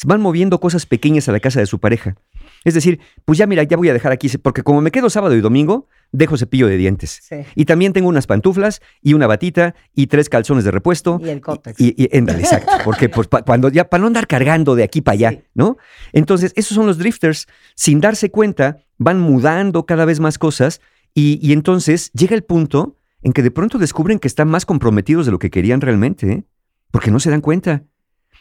van 0.05 0.21
moviendo 0.21 0.61
cosas 0.61 0.87
pequeñas 0.87 1.29
a 1.29 1.33
la 1.33 1.41
casa 1.41 1.61
de 1.61 1.67
su 1.67 1.79
pareja. 1.79 2.17
Es 2.65 2.75
decir, 2.75 3.01
pues 3.25 3.39
ya 3.39 3.47
mira, 3.47 3.63
ya 3.63 3.77
voy 3.77 3.89
a 3.89 3.93
dejar 3.93 4.13
aquí, 4.13 4.29
porque 4.39 4.63
como 4.63 4.81
me 4.81 4.91
quedo 4.91 5.11
sábado 5.11 5.37
y 5.37 5.41
domingo, 5.41 5.87
dejo 6.13 6.37
cepillo 6.37 6.67
de 6.69 6.77
dientes. 6.77 7.21
Sí. 7.23 7.37
Y 7.55 7.65
también 7.65 7.93
tengo 7.93 8.09
unas 8.09 8.27
pantuflas 8.27 8.81
y 9.03 9.15
una 9.15 9.27
batita 9.27 9.75
y 9.95 10.07
tres 10.07 10.29
calzones 10.29 10.65
de 10.65 10.71
repuesto. 10.71 11.21
Y 11.23 11.29
el 11.29 11.41
cótex. 11.41 11.81
Y, 11.81 11.95
y- 11.97 12.09
exacto. 12.13 12.73
Porque 12.85 13.09
pues, 13.09 13.29
pa- 13.29 13.43
cuando 13.43 13.69
ya, 13.69 13.89
para 13.89 14.01
no 14.01 14.07
andar 14.07 14.27
cargando 14.27 14.75
de 14.75 14.85
aquí 14.85 15.01
para 15.03 15.15
allá, 15.15 15.43
¿no? 15.55 15.77
Entonces, 16.13 16.53
esos 16.57 16.75
son 16.75 16.87
los 16.87 16.99
drifters. 16.99 17.47
Sin 17.75 18.01
darse 18.01 18.31
cuenta, 18.31 18.79
van 18.97 19.21
mudando 19.21 19.85
cada 19.87 20.05
vez 20.05 20.19
más 20.21 20.39
cosas 20.39 20.81
y, 21.15 21.39
y 21.47 21.53
entonces 21.53 22.11
llega 22.13 22.35
el 22.35 22.43
punto 22.45 22.97
en 23.23 23.33
que 23.33 23.43
de 23.43 23.51
pronto 23.51 23.79
descubren 23.79 24.19
que 24.19 24.29
están 24.29 24.49
más 24.49 24.65
comprometidos 24.65 25.27
de 25.27 25.33
lo 25.33 25.39
que 25.39 25.51
querían 25.51 25.81
realmente, 25.81 26.31
¿eh? 26.33 26.45
porque 26.91 27.11
no 27.11 27.21
se 27.21 27.31
dan 27.31 27.41
cuenta. 27.41 27.83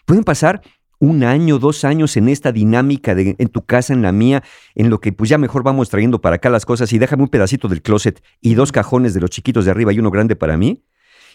Pueden 0.05 0.23
pasar 0.23 0.61
un 0.99 1.23
año, 1.23 1.59
dos 1.59 1.83
años 1.83 2.17
en 2.17 2.27
esta 2.27 2.51
dinámica 2.51 3.13
de 3.15 3.35
en 3.37 3.47
tu 3.49 3.65
casa, 3.65 3.93
en 3.93 4.01
la 4.01 4.11
mía, 4.11 4.43
en 4.75 4.89
lo 4.89 4.99
que 4.99 5.11
pues 5.13 5.29
ya 5.29 5.37
mejor 5.37 5.63
vamos 5.63 5.89
trayendo 5.89 6.21
para 6.21 6.37
acá 6.37 6.49
las 6.49 6.65
cosas 6.65 6.91
y 6.93 6.97
déjame 6.97 7.23
un 7.23 7.29
pedacito 7.29 7.67
del 7.67 7.81
closet 7.81 8.23
y 8.41 8.55
dos 8.55 8.71
cajones 8.71 9.13
de 9.13 9.21
los 9.21 9.29
chiquitos 9.29 9.65
de 9.65 9.71
arriba 9.71 9.93
y 9.93 9.99
uno 9.99 10.09
grande 10.11 10.35
para 10.35 10.57
mí. 10.57 10.83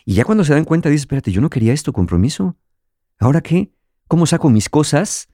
Y 0.04 0.14
ya 0.14 0.24
cuando 0.24 0.42
se 0.44 0.52
dan 0.52 0.64
cuenta, 0.64 0.88
dices, 0.88 1.02
espérate, 1.02 1.30
yo 1.30 1.40
no 1.40 1.48
quería 1.48 1.72
esto, 1.72 1.92
compromiso. 1.92 2.56
¿Ahora 3.20 3.40
qué? 3.40 3.70
¿Cómo 4.08 4.26
saco 4.26 4.50
mis 4.50 4.68
cosas? 4.68 5.28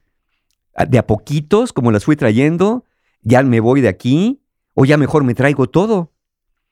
¿A- 0.75 0.85
¿De 0.85 0.99
a 0.99 1.07
poquitos, 1.07 1.73
como 1.73 1.91
las 1.91 2.05
fui 2.05 2.15
trayendo? 2.15 2.85
¿Ya 3.23 3.41
me 3.41 3.59
voy 3.59 3.81
de 3.81 3.87
aquí? 3.87 4.43
¿O 4.75 4.85
ya 4.85 4.97
mejor 4.97 5.23
me 5.23 5.33
traigo 5.33 5.67
todo? 5.67 6.13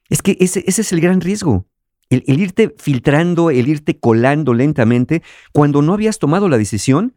Es 0.10 0.22
que 0.22 0.38
ese, 0.40 0.64
ese 0.68 0.82
es 0.82 0.94
el 0.94 1.02
gran 1.02 1.22
riesgo. 1.22 1.66
El, 2.10 2.24
el 2.28 2.40
irte 2.40 2.74
filtrando, 2.78 3.50
el 3.50 3.68
irte 3.68 4.00
colando 4.00 4.54
lentamente 4.54 5.24
cuando 5.52 5.82
no 5.82 5.94
habías 5.94 6.20
tomado 6.20 6.48
la 6.48 6.58
decisión 6.58 7.16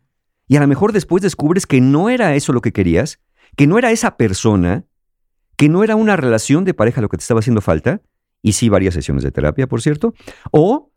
y 0.51 0.57
a 0.57 0.61
lo 0.61 0.67
mejor 0.67 0.91
después 0.91 1.23
descubres 1.23 1.65
que 1.65 1.81
no 1.81 2.11
era 2.11 2.35
eso 2.35 2.53
lo 2.53 2.61
que 2.61 2.73
querías, 2.73 3.21
que 3.55 3.69
no 3.69 3.79
era 3.79 3.93
esa 3.93 4.17
persona, 4.17 4.85
que 5.55 5.69
no 5.69 5.85
era 5.85 5.95
una 5.95 6.17
relación 6.17 6.65
de 6.65 6.75
pareja 6.75 7.01
lo 7.01 7.09
que 7.09 7.17
te 7.17 7.21
estaba 7.21 7.39
haciendo 7.39 7.61
falta, 7.61 8.03
y 8.43 8.55
sí 8.55 8.69
varias 8.69 8.95
sesiones 8.95 9.23
de 9.23 9.31
terapia, 9.31 9.69
por 9.69 9.81
cierto, 9.81 10.13
o 10.51 10.91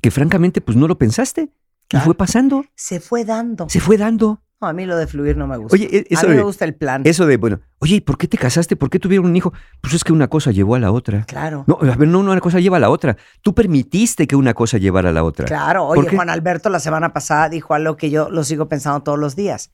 que 0.00 0.10
francamente 0.10 0.62
pues 0.62 0.74
no 0.74 0.88
lo 0.88 0.96
pensaste 0.96 1.50
y 1.92 1.98
fue 1.98 2.14
pasando, 2.14 2.64
Se 2.74 2.98
fue 2.98 3.26
dando. 3.26 3.68
se 3.68 3.78
fue 3.78 3.98
dando. 3.98 4.40
No, 4.60 4.68
a 4.68 4.72
mí 4.72 4.86
lo 4.86 4.96
de 4.96 5.06
fluir 5.06 5.36
no 5.36 5.46
me 5.46 5.58
gusta. 5.58 5.74
Oye, 5.76 5.84
e- 5.94 6.06
eso 6.08 6.20
a 6.24 6.28
mí 6.28 6.30
de- 6.30 6.36
me 6.38 6.42
gusta 6.44 6.64
el 6.64 6.74
plan. 6.74 7.02
Eso 7.04 7.26
de, 7.26 7.36
bueno, 7.36 7.60
oye, 7.78 7.96
¿y 7.96 8.00
¿por 8.00 8.16
qué 8.16 8.26
te 8.26 8.38
casaste? 8.38 8.74
¿Por 8.74 8.88
qué 8.88 8.98
tuvieron 8.98 9.26
un 9.26 9.36
hijo? 9.36 9.52
Pues 9.82 9.92
es 9.92 10.02
que 10.02 10.14
una 10.14 10.28
cosa 10.28 10.50
llevó 10.50 10.76
a 10.76 10.78
la 10.78 10.90
otra. 10.92 11.24
Claro. 11.26 11.64
No, 11.66 11.78
a 11.80 11.94
ver, 11.96 12.08
no, 12.08 12.20
una 12.20 12.40
cosa 12.40 12.58
lleva 12.58 12.78
a 12.78 12.80
la 12.80 12.88
otra. 12.88 13.18
Tú 13.42 13.54
permitiste 13.54 14.26
que 14.26 14.34
una 14.34 14.54
cosa 14.54 14.78
llevara 14.78 15.10
a 15.10 15.12
la 15.12 15.24
otra. 15.24 15.44
Claro, 15.44 15.88
¿Por 15.88 15.98
oye? 16.06 16.16
Juan 16.16 16.30
Alberto 16.30 16.70
la 16.70 16.80
semana 16.80 17.12
pasada 17.12 17.50
dijo 17.50 17.74
algo 17.74 17.96
que 17.98 18.08
yo 18.08 18.30
lo 18.30 18.44
sigo 18.44 18.66
pensando 18.66 19.02
todos 19.02 19.18
los 19.18 19.36
días. 19.36 19.72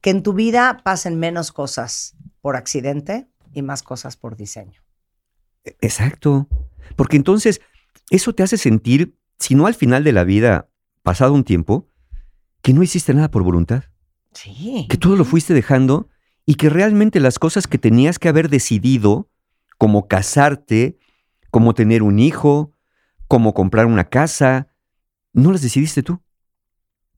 Que 0.00 0.08
en 0.08 0.22
tu 0.22 0.32
vida 0.32 0.80
pasen 0.82 1.18
menos 1.18 1.52
cosas 1.52 2.16
por 2.40 2.56
accidente 2.56 3.28
y 3.52 3.60
más 3.60 3.82
cosas 3.82 4.16
por 4.16 4.34
diseño. 4.34 4.80
Exacto. 5.82 6.48
Porque 6.96 7.16
entonces, 7.18 7.60
eso 8.08 8.34
te 8.34 8.42
hace 8.42 8.56
sentir, 8.56 9.14
si 9.38 9.54
no 9.54 9.66
al 9.66 9.74
final 9.74 10.04
de 10.04 10.12
la 10.12 10.24
vida, 10.24 10.68
pasado 11.02 11.34
un 11.34 11.44
tiempo, 11.44 11.86
que 12.62 12.72
no 12.72 12.82
hiciste 12.82 13.12
nada 13.12 13.30
por 13.30 13.42
voluntad. 13.42 13.84
Sí. 14.32 14.86
Que 14.88 14.96
todo 14.96 15.16
lo 15.16 15.24
fuiste 15.24 15.54
dejando 15.54 16.08
y 16.46 16.54
que 16.54 16.68
realmente 16.68 17.20
las 17.20 17.38
cosas 17.38 17.66
que 17.66 17.78
tenías 17.78 18.18
que 18.18 18.28
haber 18.28 18.48
decidido, 18.48 19.28
como 19.78 20.08
casarte, 20.08 20.98
como 21.50 21.74
tener 21.74 22.02
un 22.02 22.18
hijo, 22.18 22.72
como 23.28 23.54
comprar 23.54 23.86
una 23.86 24.08
casa, 24.08 24.68
no 25.32 25.52
las 25.52 25.62
decidiste 25.62 26.02
tú, 26.02 26.20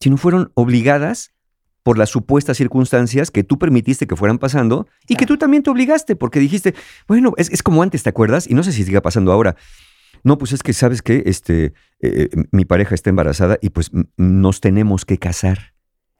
sino 0.00 0.16
fueron 0.16 0.52
obligadas 0.54 1.32
por 1.82 1.98
las 1.98 2.10
supuestas 2.10 2.56
circunstancias 2.56 3.30
que 3.30 3.44
tú 3.44 3.58
permitiste 3.58 4.06
que 4.06 4.16
fueran 4.16 4.38
pasando 4.38 4.86
y 5.08 5.16
que 5.16 5.26
tú 5.26 5.36
también 5.36 5.62
te 5.62 5.70
obligaste 5.70 6.14
porque 6.14 6.38
dijiste, 6.38 6.74
bueno, 7.08 7.32
es, 7.36 7.50
es 7.50 7.62
como 7.62 7.82
antes, 7.82 8.02
¿te 8.02 8.10
acuerdas? 8.10 8.48
Y 8.48 8.54
no 8.54 8.62
sé 8.62 8.72
si 8.72 8.84
siga 8.84 9.00
pasando 9.00 9.32
ahora. 9.32 9.56
No, 10.24 10.38
pues 10.38 10.52
es 10.52 10.62
que 10.62 10.72
sabes 10.72 11.02
que 11.02 11.24
este, 11.26 11.72
eh, 12.00 12.28
mi 12.52 12.64
pareja 12.64 12.94
está 12.94 13.10
embarazada 13.10 13.58
y 13.60 13.70
pues 13.70 13.90
nos 14.16 14.60
tenemos 14.60 15.04
que 15.04 15.18
casar. 15.18 15.71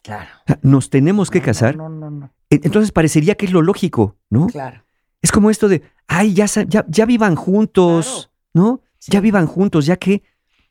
Claro. 0.02 0.30
Nos 0.62 0.90
tenemos 0.90 1.30
que 1.30 1.40
casar. 1.40 1.76
No, 1.76 1.88
no, 1.88 2.10
no. 2.10 2.30
Entonces 2.50 2.92
parecería 2.92 3.36
que 3.36 3.46
es 3.46 3.52
lo 3.52 3.62
lógico, 3.62 4.16
¿no? 4.28 4.48
Claro. 4.48 4.84
Es 5.22 5.30
como 5.30 5.50
esto 5.50 5.68
de, 5.68 5.82
ay, 6.08 6.34
ya, 6.34 6.46
ya, 6.46 6.84
ya 6.88 7.06
vivan 7.06 7.36
juntos, 7.36 8.30
¿no? 8.52 8.82
Ya 9.06 9.20
vivan 9.20 9.46
juntos, 9.46 9.86
ya 9.86 9.96
que, 9.96 10.22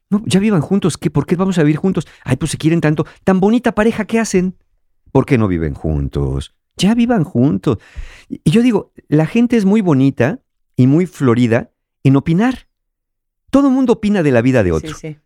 no, 0.09 0.21
ya 0.25 0.39
vivan 0.39 0.61
juntos, 0.61 0.97
¿qué? 0.97 1.09
¿Por 1.09 1.25
qué 1.25 1.35
vamos 1.35 1.57
a 1.57 1.63
vivir 1.63 1.77
juntos? 1.77 2.07
Ay, 2.23 2.35
pues 2.35 2.51
se 2.51 2.57
quieren 2.57 2.81
tanto, 2.81 3.05
tan 3.23 3.39
bonita 3.39 3.73
pareja, 3.73 4.05
¿qué 4.05 4.19
hacen? 4.19 4.57
¿Por 5.11 5.25
qué 5.25 5.37
no 5.37 5.47
viven 5.47 5.73
juntos? 5.73 6.53
Ya 6.77 6.93
vivan 6.93 7.23
juntos. 7.23 7.77
Y 8.27 8.41
y 8.43 8.51
yo 8.51 8.61
digo, 8.61 8.91
la 9.07 9.25
gente 9.25 9.57
es 9.57 9.65
muy 9.65 9.81
bonita 9.81 10.41
y 10.75 10.87
muy 10.87 11.05
florida 11.05 11.71
en 12.03 12.15
opinar. 12.15 12.67
Todo 13.49 13.67
el 13.67 13.73
mundo 13.73 13.93
opina 13.93 14.23
de 14.23 14.31
la 14.31 14.41
vida 14.41 14.63
de 14.63 14.71
otro. 14.71 14.93
Sí, 14.93 15.09
sí. 15.09 15.17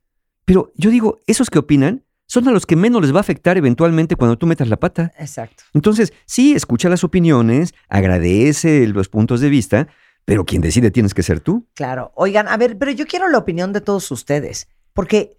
Pero 0.45 0.71
yo 0.75 0.89
digo, 0.89 1.21
esos 1.27 1.49
que 1.49 1.59
opinan 1.59 2.03
son 2.27 2.47
a 2.47 2.51
los 2.51 2.65
que 2.65 2.75
menos 2.75 3.01
les 3.01 3.13
va 3.13 3.17
a 3.17 3.21
afectar 3.21 3.57
eventualmente 3.57 4.15
cuando 4.15 4.37
tú 4.37 4.47
metas 4.47 4.67
la 4.67 4.77
pata. 4.77 5.13
Exacto. 5.19 5.63
Entonces, 5.73 6.11
sí, 6.25 6.53
escucha 6.55 6.89
las 6.89 7.03
opiniones, 7.03 7.73
agradece 7.87 8.87
los 8.87 9.09
puntos 9.09 9.41
de 9.41 9.49
vista, 9.49 9.87
pero 10.25 10.43
quien 10.45 10.61
decide 10.61 10.89
tienes 10.91 11.13
que 11.13 11.21
ser 11.23 11.39
tú. 11.39 11.67
Claro. 11.75 12.11
Oigan, 12.15 12.47
a 12.47 12.57
ver, 12.57 12.77
pero 12.77 12.91
yo 12.91 13.05
quiero 13.05 13.29
la 13.29 13.37
opinión 13.37 13.73
de 13.73 13.81
todos 13.81 14.09
ustedes, 14.11 14.67
porque 14.93 15.37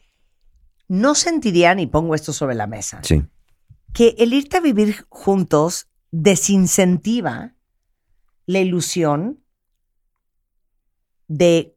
no 0.89 1.17
sentirían, 1.17 1.81
y 1.81 1.89
pongo 1.89 2.15
esto 2.15 2.33
sobre 2.33 2.55
la 2.55 2.69
mesa, 2.69 3.01
Sí. 3.03 3.25
que 3.93 4.15
el 4.19 4.33
irte 4.33 4.59
a 4.59 4.61
vivir 4.61 5.05
juntos 5.09 5.89
desincentiva 6.13 7.55
la 8.47 8.61
ilusión 8.61 9.41
de 11.27 11.75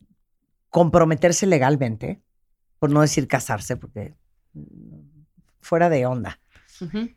comprometerse 0.69 1.47
legalmente, 1.47 2.21
por 2.77 2.91
no 2.91 3.01
decir 3.01 3.27
casarse, 3.27 3.75
porque 3.75 4.13
fuera 5.61 5.89
de 5.89 6.05
onda. 6.05 6.39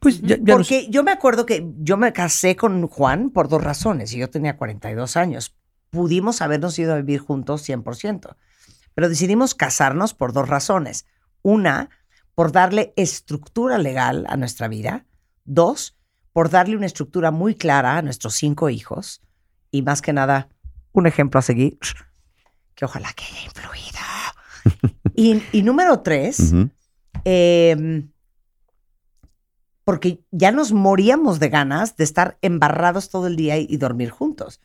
Pues 0.00 0.20
ya, 0.20 0.36
ya 0.40 0.54
Porque 0.54 0.88
yo 0.90 1.04
me 1.04 1.12
acuerdo 1.12 1.46
que 1.46 1.64
yo 1.78 1.96
me 1.96 2.12
casé 2.12 2.56
con 2.56 2.86
Juan 2.88 3.30
por 3.30 3.48
dos 3.48 3.62
razones 3.62 4.12
y 4.12 4.18
yo 4.18 4.28
tenía 4.28 4.56
42 4.56 5.16
años. 5.16 5.54
Pudimos 5.90 6.42
habernos 6.42 6.78
ido 6.78 6.92
a 6.92 6.96
vivir 6.96 7.20
juntos 7.20 7.68
100%, 7.68 8.36
pero 8.94 9.08
decidimos 9.08 9.54
casarnos 9.54 10.14
por 10.14 10.32
dos 10.32 10.48
razones. 10.48 11.06
Una, 11.42 11.90
por 12.34 12.52
darle 12.52 12.92
estructura 12.96 13.78
legal 13.78 14.26
a 14.28 14.36
nuestra 14.36 14.68
vida. 14.68 15.06
Dos, 15.44 15.96
por 16.32 16.50
darle 16.50 16.76
una 16.76 16.86
estructura 16.86 17.30
muy 17.30 17.54
clara 17.54 17.98
a 17.98 18.02
nuestros 18.02 18.34
cinco 18.34 18.68
hijos. 18.68 19.22
Y 19.70 19.82
más 19.82 20.02
que 20.02 20.12
nada, 20.12 20.48
un 20.92 21.06
ejemplo 21.06 21.38
a 21.38 21.42
seguir, 21.42 21.78
que 22.74 22.84
ojalá 22.84 23.12
que 23.12 23.24
haya 23.24 23.44
influido. 23.44 23.98
y, 25.14 25.42
y 25.52 25.62
número 25.62 26.00
tres, 26.00 26.40
Ujú. 26.40 26.70
Eh, 27.24 28.04
porque 29.84 30.20
ya 30.30 30.52
nos 30.52 30.72
moríamos 30.72 31.40
de 31.40 31.48
ganas 31.48 31.96
de 31.96 32.04
estar 32.04 32.38
embarrados 32.40 33.10
todo 33.10 33.26
el 33.26 33.36
día 33.36 33.58
y, 33.58 33.66
y 33.68 33.76
dormir 33.76 34.10
juntos. 34.10 34.60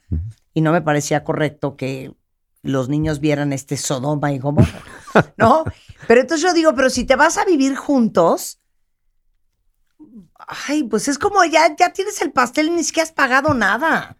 Y 0.53 0.61
no 0.61 0.71
me 0.71 0.81
parecía 0.81 1.23
correcto 1.23 1.75
que 1.75 2.13
los 2.61 2.89
niños 2.89 3.19
vieran 3.19 3.53
este 3.53 3.77
Sodoma 3.77 4.31
y 4.33 4.39
Gomorra, 4.39 4.81
¿no? 5.37 5.63
Pero 6.07 6.21
entonces 6.21 6.47
yo 6.47 6.53
digo, 6.53 6.73
pero 6.75 6.89
si 6.89 7.03
te 7.05 7.15
vas 7.15 7.37
a 7.37 7.45
vivir 7.45 7.75
juntos, 7.75 8.59
ay, 10.67 10.83
pues 10.83 11.07
es 11.07 11.17
como 11.17 11.43
ya, 11.45 11.75
ya 11.75 11.91
tienes 11.91 12.21
el 12.21 12.31
pastel 12.31 12.67
y 12.67 12.71
ni 12.71 12.83
siquiera 12.83 13.05
has 13.05 13.11
pagado 13.11 13.53
nada. 13.53 14.17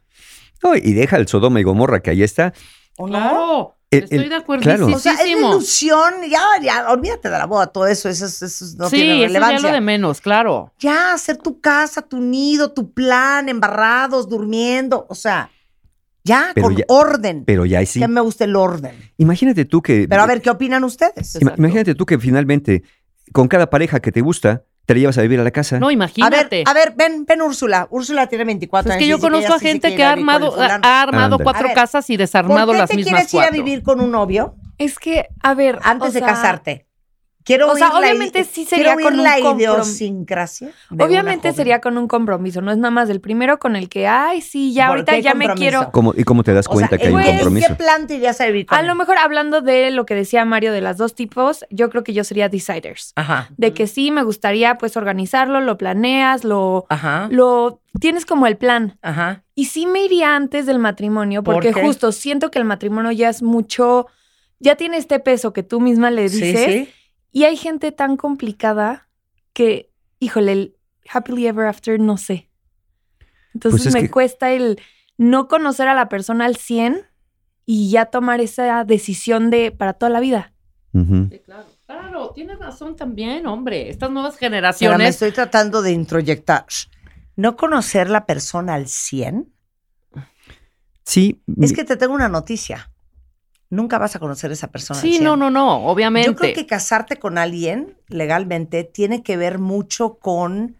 No, 0.63 0.75
y 0.75 0.93
deja 0.93 1.17
el 1.17 1.27
Sodoma 1.27 1.59
y 1.59 1.63
Gomorra 1.63 2.01
que 2.01 2.11
ahí 2.11 2.23
está. 2.23 2.53
¿O 2.97 3.05
Claro, 3.05 3.76
El- 3.89 4.03
estoy 4.03 4.17
el- 4.19 4.29
de 4.29 4.35
acuerdo. 4.35 4.63
claro. 4.63 4.87
O 4.87 4.99
sea, 4.99 5.13
es 5.13 5.27
ilusión, 5.27 6.13
ya, 6.29 6.41
ya, 6.61 6.89
olvídate 6.91 7.29
de 7.29 7.37
la 7.37 7.45
boda, 7.45 7.67
todo 7.67 7.87
eso, 7.87 8.09
eso, 8.09 8.25
eso, 8.25 8.45
eso 8.45 8.65
no 8.77 8.89
sí, 8.89 8.97
tiene 8.97 9.11
eso 9.13 9.21
ya 9.21 9.27
relevancia. 9.27 9.69
lo 9.69 9.73
de 9.75 9.81
menos, 9.81 10.19
claro. 10.21 10.73
Ya, 10.79 11.13
hacer 11.13 11.37
tu 11.37 11.61
casa, 11.61 12.01
tu 12.01 12.19
nido, 12.19 12.73
tu 12.73 12.91
plan, 12.91 13.47
embarrados, 13.47 14.27
durmiendo, 14.27 15.05
o 15.09 15.15
sea, 15.15 15.49
ya, 16.25 16.51
Pero 16.53 16.67
con 16.67 16.75
ya- 16.75 16.83
orden. 16.89 17.45
Pero 17.45 17.65
ya 17.65 17.79
ahí 17.79 17.85
sí. 17.85 17.99
Que 17.99 18.05
a 18.05 18.07
mí 18.09 18.13
me 18.13 18.19
gusta 18.21 18.43
el 18.43 18.57
orden. 18.57 18.93
Imagínate 19.17 19.63
tú 19.63 19.81
que. 19.81 20.05
Pero 20.09 20.21
a 20.21 20.25
ver, 20.25 20.41
¿qué 20.41 20.49
opinan 20.49 20.83
ustedes? 20.83 21.35
ima- 21.39 21.53
imagínate 21.57 21.95
tú 21.95 22.05
que 22.05 22.19
finalmente, 22.19 22.83
con 23.31 23.47
cada 23.47 23.69
pareja 23.69 24.01
que 24.01 24.11
te 24.11 24.19
gusta, 24.19 24.63
te 24.87 24.93
la 24.93 25.01
llevas 25.01 25.17
a 25.17 25.21
vivir 25.21 25.37
a 25.39 25.43
la 25.43 25.51
casa. 25.51 25.79
No, 25.79 25.87
A 25.87 25.89
ver, 25.89 25.93
imagínate. 25.95 26.63
a 26.65 26.73
ver, 26.73 26.93
ven, 26.95 27.25
ven 27.25 27.41
Úrsula. 27.41 27.87
Úrsula 27.91 28.25
tiene 28.27 28.45
24 28.45 28.89
es 28.89 28.95
años. 28.95 29.03
que 29.03 29.07
yo 29.09 29.19
conozco 29.19 29.53
a 29.53 29.59
gente 29.59 29.93
que 29.95 30.03
ha 30.03 30.13
armado, 30.13 30.55
ha 30.59 31.01
armado 31.01 31.37
cuatro 31.39 31.67
ver, 31.67 31.75
casas 31.75 32.09
y 32.09 32.13
¿Por 32.13 32.19
desarmado 32.19 32.71
qué 32.71 32.77
las 32.79 32.89
te 32.89 32.95
mismas 32.95 33.13
quieres 33.27 33.33
ir 33.33 33.39
a 33.41 33.43
cuatro. 33.49 33.63
vivir 33.63 33.83
con 33.83 33.99
un 33.99 34.11
novio 34.11 34.55
Es 34.77 34.97
que, 34.97 35.27
a 35.43 35.53
ver. 35.53 35.77
antes 35.83 36.09
o 36.09 36.11
de 36.13 36.21
casarte? 36.21 36.86
Quiero 37.47 37.71
o 37.71 37.75
sea, 37.75 37.89
la 37.89 37.99
obviamente 37.99 38.43
sí 38.43 38.65
sería 38.65 38.93
con 38.95 39.15
un 39.15 39.23
la 39.23 39.37
comprom- 39.39 39.55
idiosincrasia. 39.55 40.69
Obviamente 40.99 41.53
sería 41.53 41.79
con 41.81 41.97
un 41.97 42.07
compromiso, 42.07 42.61
no 42.61 42.71
es 42.71 42.77
nada 42.77 42.91
más 42.91 43.07
del 43.07 43.21
primero 43.21 43.57
con 43.57 43.75
el 43.75 43.89
que, 43.89 44.05
ay, 44.07 44.41
sí, 44.41 44.73
ya 44.73 44.87
¿Por 44.87 44.97
ahorita 44.97 45.17
ya 45.19 45.33
me 45.33 45.47
quiero. 45.55 45.89
¿Cómo- 45.91 46.13
¿Y 46.15 46.23
cómo 46.23 46.43
te 46.43 46.53
das 46.53 46.67
O 46.67 46.77
sea, 46.77 46.87
cuenta 46.89 46.97
que 46.97 47.07
hay 47.07 47.13
un 47.13 47.23
compromiso? 47.23 47.67
¿Qué 47.69 47.75
plan 47.75 48.05
te 48.05 48.15
irías 48.15 48.39
a 48.41 48.45
vivir 48.47 48.65
con 48.65 48.77
A 48.77 48.81
él? 48.81 48.87
lo 48.87 48.95
mejor 48.95 49.17
hablando 49.17 49.61
de 49.61 49.91
lo 49.91 50.05
que 50.05 50.13
decía 50.15 50.43
Mario 50.45 50.71
de 50.73 50.81
las 50.81 50.97
dos 50.97 51.15
tipos, 51.15 51.65
yo 51.69 51.89
creo 51.89 52.03
que 52.03 52.13
yo 52.13 52.23
sería 52.23 52.49
deciders. 52.49 53.13
Ajá, 53.15 53.49
De 53.57 53.73
que 53.73 53.87
sí 53.87 54.11
me 54.11 54.23
gustaría 54.23 54.77
pues 54.77 54.97
organizarlo, 54.97 55.61
lo 55.61 55.77
planeas, 55.77 56.43
lo, 56.43 56.85
ajá, 56.89 57.27
lo 57.31 57.79
tienes 57.99 58.25
como 58.25 58.45
el 58.47 58.57
plan. 58.57 58.97
ajá. 59.01 59.43
Y 59.55 59.65
sí 59.65 59.87
me 59.87 60.03
iría 60.03 60.35
antes 60.35 60.67
del 60.67 60.77
matrimonio, 60.77 61.43
¿Por 61.43 61.55
porque 61.55 61.73
justo 61.73 62.11
siento 62.11 62.51
que 62.51 62.59
el 62.59 62.65
matrimonio 62.65 63.11
ya 63.11 63.29
es 63.29 63.41
mucho, 63.41 64.05
ya 64.59 64.75
tiene 64.75 64.97
este 64.97 65.19
peso 65.19 65.51
que 65.53 65.63
tú 65.63 65.79
misma 65.79 66.11
le 66.11 66.29
Sí, 66.29 66.41
dices. 66.41 66.65
sí. 66.65 66.89
Y 67.31 67.43
hay 67.43 67.57
gente 67.57 67.91
tan 67.91 68.17
complicada 68.17 69.09
que, 69.53 69.91
híjole, 70.19 70.51
el 70.51 70.77
happily 71.11 71.47
ever 71.47 71.67
after, 71.67 71.99
no 71.99 72.17
sé. 72.17 72.49
Entonces 73.53 73.81
Pues 73.81 73.87
es 73.87 73.93
me 73.93 74.01
que- 74.07 74.11
cuesta 74.11 74.51
el 74.51 74.79
no 75.17 75.47
conocer 75.47 75.87
a 75.87 75.93
la 75.95 76.09
persona 76.09 76.45
al 76.45 76.55
100 76.57 77.01
y 77.65 77.89
ya 77.89 78.05
tomar 78.05 78.39
esa 78.39 78.83
decisión 78.83 79.49
de 79.49 79.71
para 79.71 79.93
toda 79.93 80.09
la 80.09 80.19
vida. 80.19 80.53
Sí, 80.93 81.39
claro. 81.45 81.65
Claro, 81.85 82.31
tienes 82.33 82.57
razón 82.59 82.95
también, 82.95 83.45
hombre. 83.47 83.89
Estas 83.89 84.09
nuevas 84.11 84.35
Pero 84.39 84.49
me 84.49 84.55
generaciones. 84.57 85.09
estoy 85.09 85.31
tratando 85.31 85.81
de 85.81 85.91
introyectar. 85.91 86.65
No 87.35 87.55
conocer 87.55 88.09
la 88.09 88.25
persona 88.25 88.73
al 88.73 88.87
100. 88.87 89.53
Sí. 91.03 91.41
Es 91.61 91.71
que 91.73 91.83
te 91.85 91.95
tengo 91.97 92.13
una 92.13 92.27
noticia. 92.29 92.91
Nunca 93.69 93.97
vas 93.97 94.15
a 94.15 94.19
conocer 94.19 94.51
a 94.51 94.53
esa 94.53 94.69
persona. 94.69 94.99
Sí, 94.99 95.13
100. 95.13 95.23
no, 95.23 95.35
no, 95.35 95.49
no, 95.49 95.87
obviamente. 95.87 96.29
Yo 96.29 96.35
creo 96.35 96.53
que 96.53 96.65
casarte 96.65 97.17
con 97.17 97.37
alguien 97.37 97.97
legalmente 98.07 98.83
tiene 98.83 99.23
que 99.23 99.35
ver 99.35 99.59
mucho 99.59 100.19
con 100.19 100.77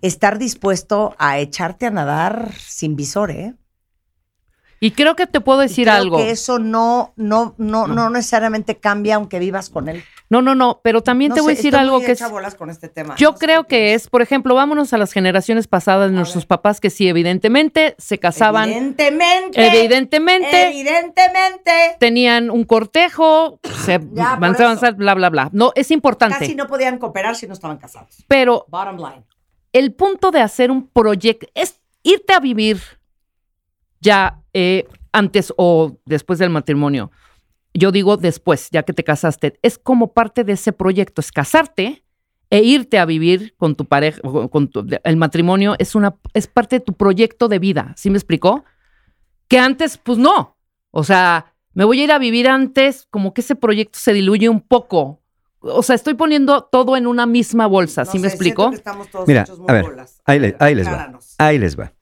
estar 0.00 0.38
dispuesto 0.38 1.14
a 1.18 1.38
echarte 1.38 1.86
a 1.86 1.90
nadar 1.90 2.52
sin 2.58 2.96
visor, 2.96 3.30
¿eh? 3.30 3.54
Y 4.80 4.90
creo 4.90 5.16
que 5.16 5.26
te 5.26 5.40
puedo 5.40 5.60
decir 5.60 5.86
Creo 5.86 5.96
algo. 5.96 6.16
que 6.18 6.30
eso 6.30 6.58
no, 6.58 7.12
no, 7.16 7.54
no, 7.58 7.86
no 7.86 8.10
necesariamente 8.10 8.76
cambia 8.76 9.14
aunque 9.16 9.38
vivas 9.38 9.70
con 9.70 9.88
él. 9.88 10.02
No, 10.30 10.42
no, 10.42 10.54
no, 10.54 10.80
pero 10.82 11.02
también 11.02 11.28
No 11.30 11.34
te 11.36 11.40
voy 11.42 11.52
a 11.52 11.56
decir 11.56 11.76
algo 11.76 12.00
que 12.00 12.12
es... 12.12 12.30
bolas 12.30 12.54
con 12.54 12.68
este 12.70 12.88
tema. 12.88 13.14
Yo 13.16 13.34
creo 13.34 13.64
que 13.64 13.94
es, 13.94 14.08
por 14.08 14.20
ejemplo, 14.20 14.54
vámonos 14.54 14.92
a 14.92 14.98
las 14.98 15.12
generaciones 15.12 15.68
pasadas 15.68 16.10
de 16.10 16.16
nuestros 16.16 16.44
papás 16.46 16.80
que 16.80 16.90
sí, 16.90 17.08
evidentemente 17.08 17.94
se 17.98 18.18
casaban. 18.18 18.68
Evidentemente. 18.70 19.66
Evidentemente. 19.66 20.68
Evidentemente. 20.70 21.96
Tenían 22.00 22.50
un 22.50 22.64
cortejo, 22.64 23.60
se 23.84 24.00
Ya, 24.12 24.36
van 24.36 24.54
por 24.54 24.62
a 24.62 24.64
avanzar, 24.66 24.94
bla, 24.94 25.14
bla, 25.14 25.30
bla. 25.30 25.50
No, 25.52 25.72
es 25.74 25.90
importante. 25.90 26.38
Casi 26.38 26.54
no 26.54 26.66
podían 26.66 26.98
cooperar 26.98 27.36
si 27.36 27.46
no 27.46 27.52
estaban 27.52 27.78
casados. 27.78 28.24
Pero 28.26 28.66
Bottom 28.68 28.96
line. 28.96 29.24
el 29.72 29.92
punto 29.94 30.30
de 30.30 30.40
hacer 30.40 30.70
un 30.70 30.88
proyecto 30.88 31.46
es 31.54 31.80
irte 32.02 32.32
a 32.34 32.40
vivir 32.40 32.80
ya 34.04 34.40
eh, 34.52 34.86
antes 35.12 35.52
o 35.56 35.98
después 36.04 36.38
del 36.38 36.50
matrimonio. 36.50 37.10
Yo 37.72 37.90
digo 37.90 38.16
después, 38.16 38.68
ya 38.70 38.82
que 38.84 38.92
te 38.92 39.02
casaste, 39.02 39.58
es 39.62 39.78
como 39.78 40.12
parte 40.12 40.44
de 40.44 40.52
ese 40.52 40.72
proyecto, 40.72 41.20
es 41.20 41.32
casarte 41.32 42.04
e 42.50 42.62
irte 42.62 42.98
a 43.00 43.04
vivir 43.06 43.54
con 43.56 43.74
tu 43.74 43.86
pareja, 43.86 44.20
con 44.20 44.48
con 44.48 44.68
tu- 44.68 44.86
el 45.02 45.16
matrimonio 45.16 45.74
es 45.78 45.94
una 45.96 46.14
es 46.34 46.46
parte 46.46 46.76
de 46.76 46.80
tu 46.84 46.92
proyecto 46.92 47.48
de 47.48 47.58
vida, 47.58 47.92
¿sí 47.96 48.10
me 48.10 48.18
explicó? 48.18 48.64
Que 49.48 49.58
antes 49.58 49.98
pues 49.98 50.18
no. 50.18 50.56
O 50.92 51.02
sea, 51.02 51.52
me 51.72 51.84
voy 51.84 52.00
a 52.00 52.04
ir 52.04 52.12
a 52.12 52.18
vivir 52.18 52.46
antes, 52.48 53.06
como 53.10 53.32
que 53.34 53.40
ese 53.40 53.56
proyecto 53.56 53.98
se 53.98 54.12
diluye 54.12 54.48
un 54.48 54.60
poco. 54.60 55.20
O 55.58 55.82
sea, 55.82 55.96
estoy 55.96 56.14
poniendo 56.14 56.62
todo 56.70 56.96
en 56.96 57.06
una 57.06 57.26
misma 57.26 57.66
bolsa, 57.66 58.04
¿sí 58.04 58.18
me 58.18 58.28
sé, 58.28 58.34
explicó? 58.34 58.62
siento 58.64 58.70
que 58.72 58.76
estamos 58.76 59.10
todos 59.10 59.26
Mira, 59.26 59.42
hechos 59.42 59.58
muy 59.58 59.70
a 59.70 59.72
ver, 59.72 59.82
bolas. 59.84 60.20
ahí, 60.26 60.38
le- 60.38 60.56
ahí 60.60 60.74
les 60.76 60.86
va. 60.86 61.10
Ahí 61.38 61.58
les 61.58 61.74
va. 61.80 61.92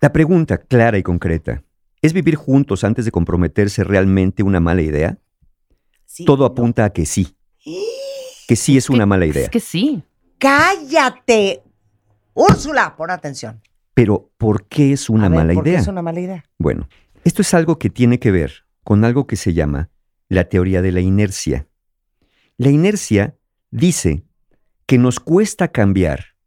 La 0.00 0.12
pregunta 0.12 0.58
clara 0.58 0.96
y 0.98 1.02
concreta, 1.02 1.64
¿es 2.02 2.12
vivir 2.12 2.36
juntos 2.36 2.84
antes 2.84 3.04
de 3.04 3.10
comprometerse 3.10 3.82
realmente 3.82 4.42
una 4.42 4.60
mala 4.60 4.82
idea? 4.82 5.18
Todo 6.24 6.44
apunta 6.44 6.84
a 6.84 6.90
que 6.90 7.06
sí. 7.06 7.34
Que 8.48 8.56
sí 8.56 8.78
es, 8.78 8.88
una 8.88 9.04
mala 9.04 9.26
idea. 9.26 9.42
Es 9.42 9.50
que 9.50 9.60
sí. 9.60 10.02
¡Cállate! 10.38 11.62
Úrsula, 12.32 12.96
pon 12.96 13.10
atención. 13.10 13.60
Pero 13.92 14.30
¿por 14.38 14.64
qué 14.68 14.94
es 14.94 15.10
una 15.10 15.26
A 15.26 15.28
ver, 15.28 15.38
mala 15.38 15.52
¿por 15.52 15.64
qué 15.64 15.70
idea? 15.70 15.80
es 15.80 15.86
una 15.86 16.00
mala 16.00 16.20
idea? 16.20 16.44
Bueno, 16.56 16.88
esto 17.24 17.42
es 17.42 17.52
algo 17.52 17.78
que 17.78 17.90
tiene 17.90 18.18
que 18.18 18.30
ver 18.30 18.64
con 18.84 19.04
algo 19.04 19.26
que 19.26 19.36
se 19.36 19.52
llama 19.52 19.90
la 20.30 20.48
teoría 20.48 20.80
de 20.80 20.92
la 20.92 21.00
inercia. 21.00 21.66
La 22.56 22.70
inercia 22.70 23.36
dice 23.70 24.24
que 24.86 24.96
nos 24.96 25.20
cuesta 25.20 25.68
cambiar 25.68 26.37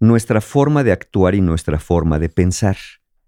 nuestra 0.00 0.40
forma 0.40 0.84
de 0.84 0.92
actuar 0.92 1.34
y 1.34 1.40
nuestra 1.40 1.78
forma 1.78 2.18
de 2.18 2.28
pensar. 2.28 2.76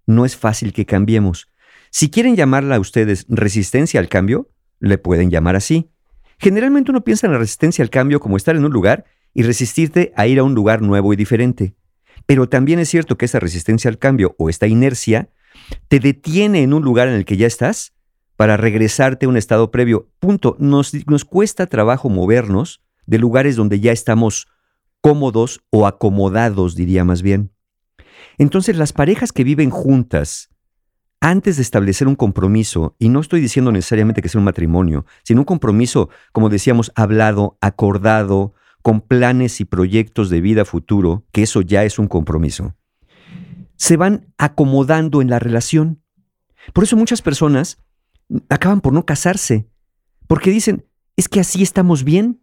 No 0.05 0.25
es 0.25 0.35
fácil 0.35 0.73
que 0.73 0.85
cambiemos. 0.85 1.47
Si 1.91 2.09
quieren 2.09 2.35
llamarla 2.35 2.75
a 2.75 2.79
ustedes 2.79 3.25
resistencia 3.29 3.99
al 3.99 4.09
cambio, 4.09 4.49
le 4.79 4.97
pueden 4.97 5.29
llamar 5.29 5.55
así. 5.55 5.89
Generalmente 6.37 6.91
uno 6.91 7.03
piensa 7.03 7.27
en 7.27 7.33
la 7.33 7.39
resistencia 7.39 7.83
al 7.83 7.89
cambio 7.89 8.19
como 8.19 8.37
estar 8.37 8.55
en 8.55 8.65
un 8.65 8.71
lugar 8.71 9.05
y 9.33 9.43
resistirte 9.43 10.13
a 10.15 10.27
ir 10.27 10.39
a 10.39 10.43
un 10.43 10.55
lugar 10.55 10.81
nuevo 10.81 11.13
y 11.13 11.15
diferente. 11.15 11.73
Pero 12.25 12.47
también 12.47 12.79
es 12.79 12.89
cierto 12.89 13.17
que 13.17 13.25
esa 13.25 13.39
resistencia 13.39 13.89
al 13.89 13.97
cambio 13.97 14.35
o 14.37 14.49
esta 14.49 14.67
inercia 14.67 15.29
te 15.87 15.99
detiene 15.99 16.63
en 16.63 16.73
un 16.73 16.83
lugar 16.83 17.07
en 17.07 17.15
el 17.15 17.25
que 17.25 17.37
ya 17.37 17.47
estás 17.47 17.93
para 18.35 18.55
regresarte 18.55 19.25
a 19.25 19.29
un 19.29 19.37
estado 19.37 19.71
previo. 19.71 20.09
Punto. 20.19 20.55
Nos, 20.59 20.93
nos 21.07 21.25
cuesta 21.25 21.67
trabajo 21.67 22.09
movernos 22.09 22.81
de 23.05 23.17
lugares 23.17 23.55
donde 23.55 23.79
ya 23.79 23.91
estamos 23.91 24.47
cómodos 25.01 25.61
o 25.69 25.87
acomodados, 25.87 26.75
diría 26.75 27.03
más 27.03 27.21
bien. 27.21 27.51
Entonces, 28.37 28.77
las 28.77 28.93
parejas 28.93 29.31
que 29.31 29.43
viven 29.43 29.69
juntas, 29.69 30.49
antes 31.21 31.57
de 31.57 31.61
establecer 31.61 32.07
un 32.07 32.15
compromiso, 32.15 32.95
y 32.99 33.09
no 33.09 33.19
estoy 33.19 33.41
diciendo 33.41 33.71
necesariamente 33.71 34.21
que 34.21 34.29
sea 34.29 34.39
un 34.39 34.45
matrimonio, 34.45 35.05
sino 35.23 35.41
un 35.41 35.45
compromiso, 35.45 36.09
como 36.31 36.49
decíamos, 36.49 36.91
hablado, 36.95 37.57
acordado, 37.61 38.53
con 38.81 39.01
planes 39.01 39.59
y 39.59 39.65
proyectos 39.65 40.29
de 40.29 40.41
vida 40.41 40.65
futuro, 40.65 41.25
que 41.31 41.43
eso 41.43 41.61
ya 41.61 41.83
es 41.83 41.99
un 41.99 42.07
compromiso, 42.07 42.75
se 43.75 43.97
van 43.97 44.33
acomodando 44.37 45.21
en 45.21 45.29
la 45.29 45.39
relación. 45.39 46.01
Por 46.73 46.83
eso 46.83 46.95
muchas 46.95 47.21
personas 47.21 47.77
acaban 48.49 48.81
por 48.81 48.93
no 48.93 49.05
casarse, 49.05 49.69
porque 50.27 50.51
dicen, 50.51 50.85
es 51.15 51.27
que 51.27 51.39
así 51.39 51.63
estamos 51.63 52.03
bien. 52.03 52.41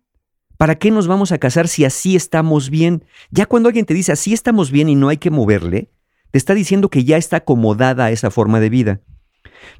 ¿Para 0.56 0.76
qué 0.76 0.90
nos 0.90 1.06
vamos 1.06 1.32
a 1.32 1.38
casar 1.38 1.68
si 1.68 1.84
así 1.84 2.16
estamos 2.16 2.70
bien? 2.70 3.04
Ya 3.30 3.46
cuando 3.46 3.68
alguien 3.68 3.84
te 3.84 3.94
dice 3.94 4.12
así 4.12 4.32
estamos 4.32 4.70
bien 4.70 4.88
y 4.88 4.94
no 4.94 5.08
hay 5.08 5.18
que 5.18 5.30
moverle, 5.30 5.90
te 6.30 6.38
está 6.38 6.54
diciendo 6.54 6.88
que 6.88 7.04
ya 7.04 7.16
está 7.16 7.38
acomodada 7.38 8.06
a 8.06 8.10
esa 8.10 8.30
forma 8.30 8.60
de 8.60 8.70
vida. 8.70 9.00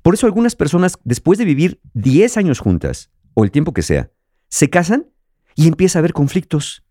Por 0.03 0.15
eso 0.15 0.27
algunas 0.27 0.57
personas, 0.57 0.99
después 1.05 1.39
de 1.39 1.45
vivir 1.45 1.81
10 1.95 2.37
años 2.37 2.61
juntas, 2.61 3.11
o 3.35 3.45
el 3.45 3.51
tiempo 3.51 3.73
que 3.73 3.83
sea, 3.83 4.11
se 4.49 4.71
casan 4.71 5.07
y 5.55 5.69
empieza 5.69 5.99
a 5.99 6.01
haber 6.01 6.13
conflictos. 6.13 6.85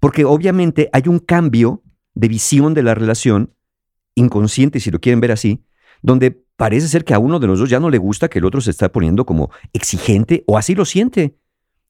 Porque 0.00 0.24
obviamente 0.24 0.88
hay 0.92 1.04
un 1.06 1.18
cambio 1.18 1.82
de 2.14 2.28
visión 2.28 2.74
de 2.74 2.82
la 2.82 2.94
relación, 2.94 3.54
inconsciente 4.14 4.80
si 4.80 4.90
lo 4.90 5.00
quieren 5.00 5.20
ver 5.20 5.32
así, 5.32 5.64
donde 6.02 6.30
parece 6.56 6.88
ser 6.88 7.04
que 7.04 7.14
a 7.14 7.18
uno 7.18 7.38
de 7.38 7.46
los 7.46 7.58
dos 7.58 7.68
ya 7.70 7.80
no 7.80 7.90
le 7.90 7.98
gusta 7.98 8.28
que 8.28 8.38
el 8.38 8.44
otro 8.44 8.60
se 8.60 8.70
está 8.70 8.90
poniendo 8.90 9.26
como 9.26 9.50
exigente 9.72 10.44
o 10.46 10.58
así 10.58 10.74
lo 10.74 10.84
siente. 10.84 11.36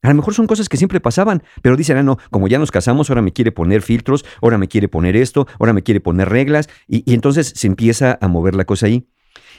A 0.06 0.10
lo 0.10 0.14
mejor 0.14 0.34
son 0.34 0.46
cosas 0.46 0.68
que 0.68 0.76
siempre 0.76 1.00
pasaban, 1.00 1.42
pero 1.62 1.76
dicen, 1.76 1.96
ah, 1.96 2.02
no, 2.04 2.16
como 2.30 2.46
ya 2.46 2.60
nos 2.60 2.70
casamos, 2.70 3.10
ahora 3.10 3.22
me 3.22 3.32
quiere 3.32 3.50
poner 3.50 3.82
filtros, 3.82 4.24
ahora 4.40 4.56
me 4.56 4.68
quiere 4.68 4.86
poner 4.86 5.16
esto, 5.16 5.48
ahora 5.58 5.72
me 5.72 5.82
quiere 5.82 5.98
poner 5.98 6.28
reglas, 6.28 6.68
y, 6.86 7.12
entonces 7.12 7.52
se 7.56 7.66
empieza 7.66 8.16
a 8.20 8.28
mover 8.28 8.54
la 8.54 8.64
cosa 8.64 8.86
ahí. 8.86 9.08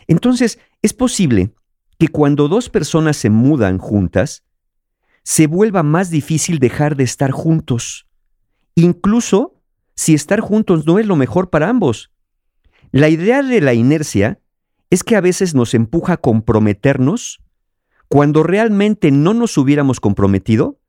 Entonces, 0.08 0.58
es 0.82 0.94
posible 0.94 1.54
que 2.00 2.08
cuando 2.08 2.48
dos 2.48 2.70
personas 2.70 3.18
se 3.18 3.30
mudan 3.30 3.78
juntas, 3.78 4.46
se 5.22 5.48
vuelva 5.48 5.84
más 5.84 6.12
difícil 6.12 6.60
dejar 6.60 6.96
de 6.96 7.04
estar 7.04 7.32
juntos, 7.32 8.08
incluso 8.76 9.62
si 9.96 10.14
estar 10.14 10.40
juntos 10.40 10.86
no 10.88 10.98
es 10.98 11.08
lo 11.08 11.18
mejor 11.18 11.50
para 11.50 11.68
ambos. 11.68 12.10
La 12.94 13.10
idea 13.10 13.44
de 13.44 13.60
la 13.60 13.74
inercia 13.74 14.40
es 14.90 15.04
que 15.04 15.18
a 15.18 15.22
veces 15.22 15.56
nos 15.56 15.74
empuja 15.74 16.14
a 16.14 16.18
comprometernos 16.18 17.42
cuando 18.08 18.44
realmente 18.44 19.12
no 19.12 19.34
nos 19.34 19.58
hubiéramos 19.58 20.00
comprometido 20.00 20.80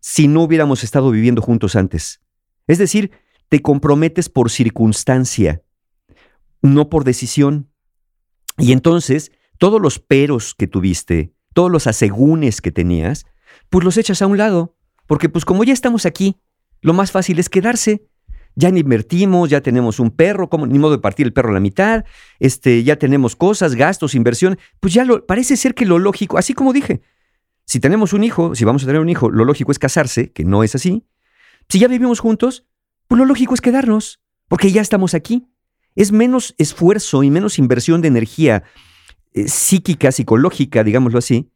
si 0.00 0.28
no 0.28 0.42
hubiéramos 0.42 0.84
estado 0.84 1.10
viviendo 1.10 1.42
juntos 1.42 1.76
antes. 1.76 2.20
Es 2.66 2.78
decir, 2.78 3.10
te 3.48 3.60
comprometes 3.62 4.28
por 4.28 4.50
circunstancia, 4.50 5.62
no 6.62 6.88
por 6.88 7.04
decisión. 7.04 7.70
Y 8.56 8.72
entonces, 8.72 9.32
todos 9.58 9.80
los 9.80 9.98
peros 9.98 10.54
que 10.54 10.66
tuviste, 10.66 11.32
todos 11.54 11.70
los 11.70 11.86
asegúnes 11.86 12.60
que 12.60 12.70
tenías, 12.70 13.26
pues 13.70 13.84
los 13.84 13.96
echas 13.96 14.22
a 14.22 14.26
un 14.26 14.38
lado, 14.38 14.76
porque 15.06 15.28
pues 15.28 15.44
como 15.44 15.64
ya 15.64 15.72
estamos 15.72 16.06
aquí, 16.06 16.36
lo 16.80 16.92
más 16.92 17.10
fácil 17.10 17.38
es 17.38 17.48
quedarse. 17.48 18.07
Ya 18.58 18.70
invertimos, 18.70 19.50
ya 19.50 19.60
tenemos 19.60 20.00
un 20.00 20.10
perro, 20.10 20.48
como 20.48 20.66
ni 20.66 20.80
modo 20.80 20.92
de 20.92 20.98
partir 20.98 21.26
el 21.26 21.32
perro 21.32 21.50
a 21.50 21.52
la 21.52 21.60
mitad, 21.60 22.04
este, 22.40 22.82
ya 22.82 22.96
tenemos 22.96 23.36
cosas, 23.36 23.76
gastos, 23.76 24.16
inversión, 24.16 24.58
pues 24.80 24.92
ya 24.92 25.04
lo, 25.04 25.24
parece 25.26 25.56
ser 25.56 25.76
que 25.76 25.86
lo 25.86 26.00
lógico, 26.00 26.38
así 26.38 26.54
como 26.54 26.72
dije, 26.72 27.00
si 27.64 27.78
tenemos 27.78 28.12
un 28.14 28.24
hijo, 28.24 28.56
si 28.56 28.64
vamos 28.64 28.82
a 28.82 28.86
tener 28.86 29.00
un 29.00 29.10
hijo, 29.10 29.30
lo 29.30 29.44
lógico 29.44 29.70
es 29.70 29.78
casarse, 29.78 30.32
que 30.32 30.44
no 30.44 30.64
es 30.64 30.74
así. 30.74 31.04
Si 31.68 31.78
ya 31.78 31.86
vivimos 31.86 32.18
juntos, 32.18 32.64
pues 33.06 33.18
lo 33.18 33.26
lógico 33.26 33.54
es 33.54 33.60
quedarnos, 33.60 34.20
porque 34.48 34.72
ya 34.72 34.80
estamos 34.80 35.14
aquí. 35.14 35.46
Es 35.94 36.10
menos 36.10 36.54
esfuerzo 36.58 37.22
y 37.22 37.30
menos 37.30 37.58
inversión 37.58 38.00
de 38.00 38.08
energía 38.08 38.64
eh, 39.34 39.46
psíquica, 39.46 40.10
psicológica, 40.10 40.82
digámoslo 40.82 41.18
así, 41.18 41.52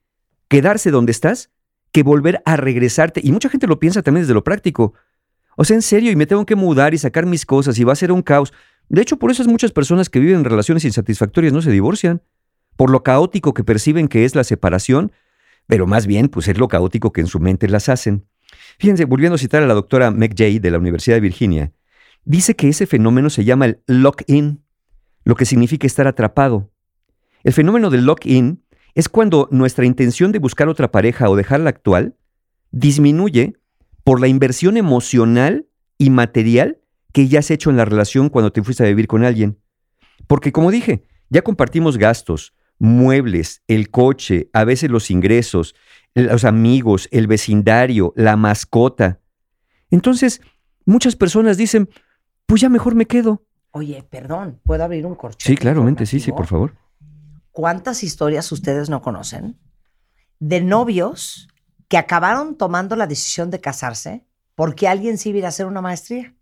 quedarse 0.49 0.93
donde 0.93 1.11
estás, 1.11 1.51
que 1.91 2.03
volver 2.03 2.43
a 2.45 2.57
regresarte. 2.57 3.21
Y 3.25 3.33
mucha 3.33 3.49
gente 3.49 3.67
lo 3.67 3.81
piensa 3.81 4.03
también 4.03 4.23
desde 4.23 4.35
lo 4.35 4.45
práctico. 4.45 4.95
O 5.57 5.65
sea, 5.65 5.77
en 5.77 5.83
serio, 5.83 6.11
y 6.11 6.17
me 6.17 6.27
tengo 6.27 6.47
que 6.47 6.57
mudar 6.57 6.95
y 6.95 6.99
sacar 6.99 7.27
mis 7.27 7.45
cosas 7.45 7.79
y 7.79 7.85
va 7.85 7.93
a 7.93 7.97
ser 7.97 8.13
un 8.13 8.23
caos. 8.23 8.53
De 8.89 9.03
hecho, 9.03 9.19
por 9.19 9.31
eso 9.31 9.43
es 9.43 9.49
muchas 9.49 9.73
personas 9.73 10.09
que 10.09 10.21
viven 10.21 10.37
en 10.37 10.45
relaciones 10.45 10.85
insatisfactorias 10.85 11.53
no 11.53 11.63
se 11.63 11.71
divorcian. 11.71 12.23
Por 12.77 12.91
lo 12.91 13.03
caótico 13.03 13.55
que 13.55 13.65
perciben 13.65 14.09
que 14.09 14.25
es 14.25 14.35
la 14.35 14.45
separación, 14.45 15.13
pero 15.67 15.87
más 15.87 16.07
bien, 16.07 16.29
pues 16.29 16.49
es 16.49 16.59
lo 16.59 16.69
caótico 16.69 17.13
que 17.13 17.21
en 17.21 17.27
su 17.27 17.39
mente 17.39 17.69
las 17.69 17.89
hacen. 17.89 18.27
Fíjense, 18.79 19.05
volviendo 19.05 19.35
a 19.35 19.39
citar 19.39 19.63
a 19.63 19.67
la 19.67 19.75
doctora 19.75 20.11
Meg 20.11 20.35
Jay 20.37 20.59
de 20.59 20.71
la 20.71 20.79
Universidad 20.79 21.17
de 21.17 21.21
Virginia, 21.21 21.73
dice 22.25 22.55
que 22.55 22.69
ese 22.69 22.87
fenómeno 22.87 23.31
se 23.31 23.45
llama 23.45 23.67
el 23.67 23.81
lock-in, 23.87 24.63
lo 25.25 25.35
que 25.37 25.45
significa 25.45 25.87
estar 25.87 26.07
atrapado. 26.07 26.71
El 27.45 27.53
fenómeno 27.53 27.91
del 27.91 28.05
lock-in 28.05 28.63
es 28.95 29.09
cuando 29.09 29.49
nuestra 29.51 29.87
intención 29.87 30.33
de 30.33 30.39
buscar 30.39 30.69
otra 30.69 30.91
pareja 30.91 31.29
o 31.29 31.37
dejar 31.37 31.61
la 31.61 31.71
actual 31.71 32.15
disminuye 32.71 33.57
por 34.05 34.21
la 34.21 34.29
inversión 34.29 34.77
emocional 34.77 35.67
y 35.99 36.11
material 36.11 36.81
que 37.13 37.29
ya 37.29 37.41
has 37.41 37.51
hecho 37.51 37.71
en 37.71 37.77
la 37.77 37.85
relación 37.85 38.29
cuando 38.29 38.53
te 38.53 38.63
fuiste 38.63 38.83
a 38.83 38.87
vivir 38.87 39.07
con 39.07 39.25
alguien. 39.25 39.59
Porque 40.27 40.53
como 40.53 40.71
dije, 40.71 41.05
ya 41.29 41.43
compartimos 41.43 41.99
gastos, 41.99 42.55
muebles, 42.79 43.63
el 43.69 43.91
coche, 43.91 44.51
a 44.53 44.65
veces 44.65 44.91
los 44.91 45.11
ingresos, 45.11 45.75
los 46.15 46.45
amigos, 46.45 47.09
el 47.13 47.27
vecindario, 47.27 48.13
la 48.17 48.37
mascota. 48.37 49.21
Entonces, 49.91 50.41
muchas 50.85 51.17
personas 51.17 51.57
dicen, 51.57 51.89
pues 52.47 52.61
ya 52.61 52.69
mejor 52.69 52.95
me 52.95 53.07
quedo. 53.07 53.45
Oye, 53.71 54.03
perdón, 54.03 54.61
¿puedo 54.65 54.85
abrir 54.85 55.07
un 55.07 55.15
corchete? 55.15 55.45
Sí, 55.45 55.57
claramente, 55.57 56.07
sí, 56.07 56.21
sí, 56.21 56.33
por 56.33 56.47
favor. 56.47 56.75
¿Cuántas 57.51 58.03
historias 58.03 58.51
ustedes 58.53 58.91
no 58.91 59.01
conocen 59.03 59.59
de 60.39 60.61
novios 60.61 61.49
que 61.93 61.99
acabaron 61.99 62.57
tomando 62.57 62.97
la 62.97 63.07
decisión 63.07 63.51
de 63.51 63.61
casarse 63.61 64.25
porque 64.55 64.89
alguien 64.89 65.19
sí 65.19 65.29
iba 65.29 65.45
a 65.45 65.51
hacer 65.51 65.67
una 65.67 65.83
maestría? 65.83 66.35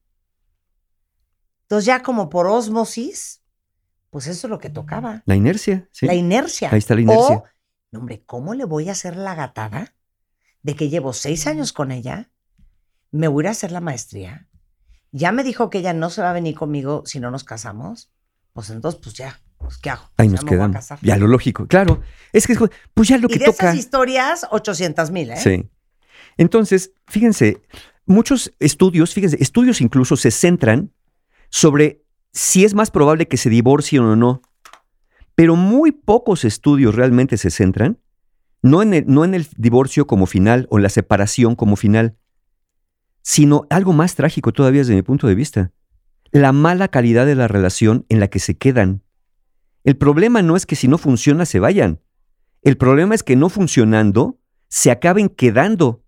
Entonces 1.62 1.86
ya 1.86 2.04
como 2.04 2.30
por 2.30 2.46
osmosis, 2.46 3.42
pues 4.10 4.28
eso 4.28 4.46
es 4.46 4.48
lo 4.48 4.60
que 4.60 4.70
tocaba. 4.70 5.24
La 5.26 5.34
inercia, 5.34 5.88
sí. 5.90 6.06
La 6.06 6.14
inercia. 6.14 6.70
Ahí 6.70 6.78
está 6.78 6.94
la 6.94 7.00
inercia. 7.00 7.38
O, 7.38 7.44
no, 7.90 7.98
hombre, 7.98 8.22
¿cómo 8.26 8.54
le 8.54 8.64
voy 8.64 8.90
a 8.90 8.92
hacer 8.92 9.16
la 9.16 9.34
gatada 9.34 9.92
de 10.62 10.76
que 10.76 10.88
llevo 10.88 11.12
seis 11.12 11.48
años 11.48 11.72
con 11.72 11.90
ella? 11.90 12.30
Me 13.10 13.26
voy 13.26 13.48
a 13.48 13.50
hacer 13.50 13.72
la 13.72 13.80
maestría. 13.80 14.48
Ya 15.10 15.32
me 15.32 15.42
dijo 15.42 15.68
que 15.68 15.78
ella 15.78 15.94
no 15.94 16.10
se 16.10 16.22
va 16.22 16.30
a 16.30 16.34
venir 16.34 16.54
conmigo 16.54 17.02
si 17.06 17.18
no 17.18 17.32
nos 17.32 17.42
casamos. 17.42 18.12
Pues 18.52 18.70
entonces, 18.70 19.00
pues 19.02 19.16
ya, 19.16 19.40
pues 19.60 19.78
¿qué 19.78 19.90
hago? 19.90 20.10
Ahí 20.16 20.28
nos 20.28 20.44
quedamos. 20.44 20.88
Ya 21.02 21.16
lo 21.16 21.26
lógico, 21.26 21.66
claro. 21.66 22.00
Es 22.32 22.46
que, 22.46 22.56
pues 22.94 23.08
ya 23.08 23.18
lo 23.18 23.28
y 23.28 23.34
que 23.34 23.38
de 23.40 23.44
toca. 23.44 23.66
esas 23.66 23.76
historias, 23.76 24.46
800 24.50 25.10
mil, 25.10 25.30
¿eh? 25.30 25.36
Sí. 25.36 25.68
Entonces, 26.36 26.92
fíjense, 27.06 27.60
muchos 28.06 28.52
estudios, 28.58 29.12
fíjense, 29.12 29.36
estudios 29.40 29.80
incluso 29.80 30.16
se 30.16 30.30
centran 30.30 30.92
sobre 31.50 32.02
si 32.32 32.64
es 32.64 32.74
más 32.74 32.90
probable 32.90 33.28
que 33.28 33.36
se 33.36 33.50
divorcien 33.50 34.02
o 34.02 34.16
no. 34.16 34.42
Pero 35.34 35.56
muy 35.56 35.92
pocos 35.92 36.44
estudios 36.44 36.94
realmente 36.94 37.36
se 37.36 37.50
centran, 37.50 37.98
no 38.62 38.82
en 38.82 38.94
el, 38.94 39.04
no 39.06 39.24
en 39.24 39.34
el 39.34 39.46
divorcio 39.56 40.06
como 40.06 40.26
final 40.26 40.66
o 40.70 40.78
la 40.78 40.88
separación 40.88 41.54
como 41.54 41.76
final, 41.76 42.16
sino 43.22 43.66
algo 43.70 43.92
más 43.92 44.14
trágico 44.14 44.52
todavía 44.52 44.80
desde 44.80 44.94
mi 44.94 45.02
punto 45.02 45.26
de 45.26 45.34
vista, 45.34 45.72
la 46.30 46.52
mala 46.52 46.88
calidad 46.88 47.26
de 47.26 47.34
la 47.34 47.48
relación 47.48 48.06
en 48.08 48.20
la 48.20 48.28
que 48.28 48.38
se 48.38 48.56
quedan. 48.56 49.02
El 49.84 49.96
problema 49.96 50.42
no 50.42 50.56
es 50.56 50.66
que 50.66 50.76
si 50.76 50.88
no 50.88 50.98
funciona 50.98 51.46
se 51.46 51.60
vayan. 51.60 52.00
El 52.62 52.76
problema 52.76 53.14
es 53.14 53.22
que 53.22 53.36
no 53.36 53.48
funcionando 53.48 54.38
se 54.68 54.90
acaben 54.90 55.28
quedando. 55.28 56.02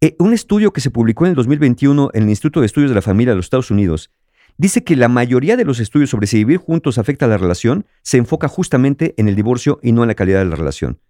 Eh, 0.00 0.16
un 0.18 0.32
estudio 0.32 0.72
que 0.72 0.80
se 0.80 0.90
publicó 0.90 1.24
en 1.24 1.30
el 1.30 1.36
2021 1.36 2.10
en 2.14 2.22
el 2.24 2.30
Instituto 2.30 2.60
de 2.60 2.66
Estudios 2.66 2.90
de 2.90 2.94
la 2.94 3.02
Familia 3.02 3.32
de 3.32 3.36
los 3.36 3.46
Estados 3.46 3.70
Unidos 3.70 4.10
dice 4.58 4.84
que 4.84 4.96
la 4.96 5.08
mayoría 5.08 5.56
de 5.56 5.64
los 5.64 5.80
estudios 5.80 6.10
sobre 6.10 6.26
si 6.26 6.38
vivir 6.38 6.58
juntos 6.58 6.98
afecta 6.98 7.24
a 7.24 7.28
la 7.28 7.38
relación 7.38 7.86
se 8.02 8.18
enfoca 8.18 8.48
justamente 8.48 9.14
en 9.16 9.28
el 9.28 9.34
divorcio 9.34 9.80
y 9.82 9.92
no 9.92 10.02
en 10.02 10.08
la 10.08 10.14
calidad 10.14 10.40
de 10.40 10.44
la 10.44 10.56
relación. 10.56 11.00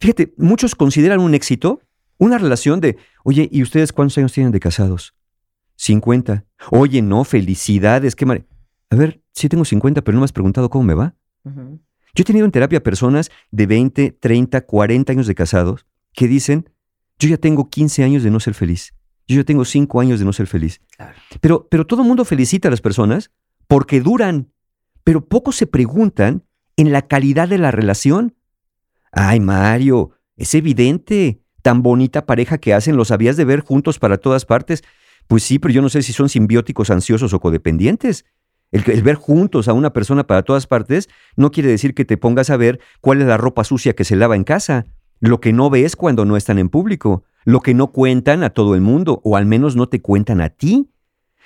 Fíjate, 0.00 0.34
muchos 0.36 0.74
consideran 0.74 1.20
un 1.20 1.34
éxito 1.34 1.80
una 2.18 2.38
relación 2.38 2.80
de, 2.80 2.96
oye, 3.24 3.48
¿y 3.52 3.62
ustedes 3.62 3.92
cuántos 3.92 4.18
años 4.18 4.32
tienen 4.32 4.52
de 4.52 4.60
casados? 4.60 5.14
50. 5.76 6.44
Oye, 6.70 7.02
no, 7.02 7.24
felicidades, 7.24 8.16
qué 8.16 8.24
mal. 8.24 8.46
A 8.90 8.96
ver, 8.96 9.22
sí 9.32 9.48
tengo 9.48 9.64
50, 9.64 10.02
pero 10.02 10.14
no 10.14 10.20
me 10.20 10.24
has 10.24 10.32
preguntado 10.32 10.70
cómo 10.70 10.84
me 10.84 10.94
va. 10.94 11.14
Yo 11.44 12.22
he 12.22 12.24
tenido 12.24 12.44
en 12.44 12.52
terapia 12.52 12.82
personas 12.82 13.30
de 13.50 13.66
20, 13.66 14.12
30, 14.12 14.60
40 14.62 15.12
años 15.12 15.26
de 15.26 15.34
casados 15.34 15.86
que 16.12 16.28
dicen, 16.28 16.70
yo 17.18 17.28
ya 17.28 17.36
tengo 17.36 17.68
15 17.68 18.04
años 18.04 18.22
de 18.22 18.30
no 18.30 18.40
ser 18.40 18.54
feliz. 18.54 18.94
Yo 19.28 19.36
ya 19.36 19.44
tengo 19.44 19.64
5 19.64 20.00
años 20.00 20.18
de 20.18 20.24
no 20.24 20.32
ser 20.32 20.46
feliz. 20.46 20.80
Pero, 21.40 21.68
pero 21.68 21.86
todo 21.86 22.02
el 22.02 22.08
mundo 22.08 22.24
felicita 22.24 22.68
a 22.68 22.70
las 22.70 22.80
personas 22.80 23.30
porque 23.66 24.00
duran, 24.00 24.50
pero 25.04 25.26
pocos 25.26 25.56
se 25.56 25.66
preguntan 25.66 26.44
en 26.76 26.92
la 26.92 27.02
calidad 27.02 27.48
de 27.48 27.58
la 27.58 27.70
relación. 27.70 28.34
Ay, 29.12 29.40
Mario, 29.40 30.12
es 30.36 30.54
evidente, 30.54 31.42
tan 31.62 31.82
bonita 31.82 32.26
pareja 32.26 32.58
que 32.58 32.74
hacen, 32.74 32.96
los 32.96 33.10
habías 33.10 33.36
de 33.36 33.44
ver 33.44 33.60
juntos 33.60 33.98
para 33.98 34.18
todas 34.18 34.44
partes. 34.44 34.84
Pues 35.26 35.42
sí, 35.42 35.58
pero 35.58 35.74
yo 35.74 35.82
no 35.82 35.88
sé 35.88 36.02
si 36.02 36.12
son 36.12 36.28
simbióticos, 36.28 36.90
ansiosos 36.90 37.32
o 37.32 37.40
codependientes. 37.40 38.24
El, 38.72 39.02
ver 39.02 39.14
juntos 39.14 39.68
a 39.68 39.72
una 39.72 39.92
persona 39.92 40.26
para 40.26 40.42
todas 40.42 40.66
partes 40.66 41.08
no 41.36 41.50
quiere 41.50 41.70
decir 41.70 41.94
que 41.94 42.04
te 42.04 42.16
pongas 42.16 42.50
a 42.50 42.56
ver 42.56 42.80
cuál 43.00 43.20
es 43.20 43.26
la 43.26 43.36
ropa 43.36 43.64
sucia 43.64 43.94
que 43.94 44.04
se 44.04 44.16
lava 44.16 44.36
en 44.36 44.44
casa, 44.44 44.86
lo 45.20 45.40
que 45.40 45.52
no 45.52 45.70
ves 45.70 45.96
cuando 45.96 46.24
no 46.24 46.36
están 46.36 46.58
en 46.58 46.68
público, 46.68 47.24
lo 47.44 47.60
que 47.60 47.74
no 47.74 47.92
cuentan 47.92 48.42
a 48.42 48.50
todo 48.50 48.74
el 48.74 48.80
mundo, 48.80 49.20
o 49.24 49.36
al 49.36 49.46
menos 49.46 49.76
no 49.76 49.88
te 49.88 50.02
cuentan 50.02 50.40
a 50.40 50.50
ti. 50.50 50.90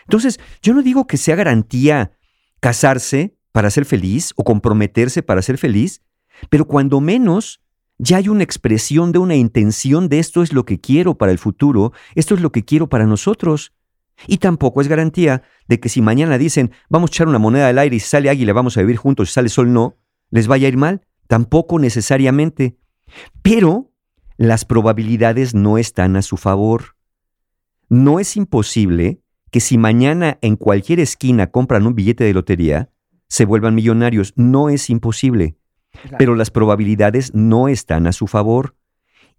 Entonces, 0.05 0.41
yo 0.63 0.75
no 0.75 0.83
digo 0.83 1.07
que 1.07 1.19
sea 1.19 1.37
garantía 1.37 2.13
casarse 2.59 3.37
para 3.53 3.71
ser 3.71 3.85
feliz 3.85 4.33
o 4.37 4.45
comprometerse 4.45 5.23
para 5.23 5.43
ser 5.43 5.59
feliz, 5.59 6.03
pero 6.49 6.67
cuando 6.67 7.01
menos 7.01 7.61
ya 7.99 8.17
hay 8.17 8.29
una 8.29 8.45
expresión 8.45 9.13
de 9.13 9.19
una 9.19 9.37
intención 9.37 10.09
de 10.09 10.21
esto 10.21 10.43
es 10.43 10.55
lo 10.55 10.65
que 10.65 10.81
quiero 10.81 11.19
para 11.19 11.33
el 11.33 11.39
futuro, 11.39 11.93
esto 12.15 12.35
es 12.35 12.41
lo 12.41 12.51
que 12.51 12.65
quiero 12.65 12.89
para 12.89 13.05
nosotros. 13.05 13.73
Y 14.27 14.39
tampoco 14.39 14.81
es 14.81 14.89
garantía 14.89 15.43
de 15.67 15.81
que 15.81 15.89
si 15.89 16.03
mañana 16.03 16.39
dicen 16.39 16.73
vamos 16.89 17.11
a 17.11 17.13
echar 17.13 17.29
una 17.29 17.39
moneda 17.39 17.69
al 17.69 17.79
aire 17.79 17.97
y 17.97 18.01
si 18.01 18.09
sale 18.09 18.31
águila 18.31 18.53
vamos 18.53 18.77
a 18.77 18.81
vivir 18.81 18.97
juntos, 18.97 19.29
si 19.29 19.35
sale 19.35 19.49
sol 19.49 19.73
no, 19.73 19.97
les 20.31 20.47
vaya 20.47 20.67
a 20.67 20.69
ir 20.69 20.77
mal. 20.77 21.07
Tampoco 21.27 21.79
necesariamente. 21.79 22.77
Pero 23.43 23.93
las 24.37 24.65
probabilidades 24.65 25.55
no 25.55 25.79
están 25.79 26.17
a 26.17 26.23
su 26.23 26.37
favor. 26.37 26.97
No 27.89 28.21
es 28.21 28.37
imposible 28.37 29.21
que 29.51 29.61
si 29.61 29.79
mañana 29.79 30.39
en 30.43 30.57
cualquier 30.57 31.01
esquina 31.01 31.51
compran 31.51 31.87
un 31.87 31.95
billete 31.95 32.25
de 32.25 32.35
lotería, 32.35 32.91
se 33.29 33.45
vuelvan 33.45 33.75
millonarios. 33.75 34.33
No 34.37 34.69
es 34.69 34.91
imposible. 34.91 35.57
Pero 36.19 36.35
las 36.37 36.51
probabilidades 36.51 37.35
no 37.35 37.69
están 37.69 38.07
a 38.07 38.13
su 38.13 38.27
favor. 38.27 38.77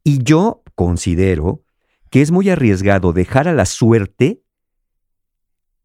Y 0.03 0.23
yo 0.23 0.63
considero 0.75 1.63
que 2.09 2.21
es 2.21 2.31
muy 2.31 2.49
arriesgado 2.49 3.13
dejar 3.13 3.47
a 3.47 3.53
la 3.53 3.65
suerte 3.65 4.40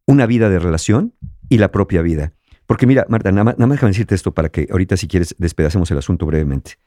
una 0.06 0.26
vida 0.26 0.48
de 0.48 0.58
relación 0.58 1.14
y 1.48 1.58
la 1.58 1.70
propia 1.70 2.02
vida. 2.02 2.32
Porque 2.66 2.86
mira, 2.86 3.06
Marta, 3.08 3.30
nada 3.30 3.44
más, 3.44 3.58
nada 3.58 3.66
más 3.66 3.76
déjame 3.76 3.92
decirte 3.92 4.14
esto 4.14 4.32
para 4.32 4.48
que 4.48 4.66
ahorita 4.70 4.96
si 4.96 5.06
quieres 5.08 5.34
despedacemos 5.38 5.90
el 5.90 5.98
asunto 5.98 6.26
brevemente. 6.26 6.78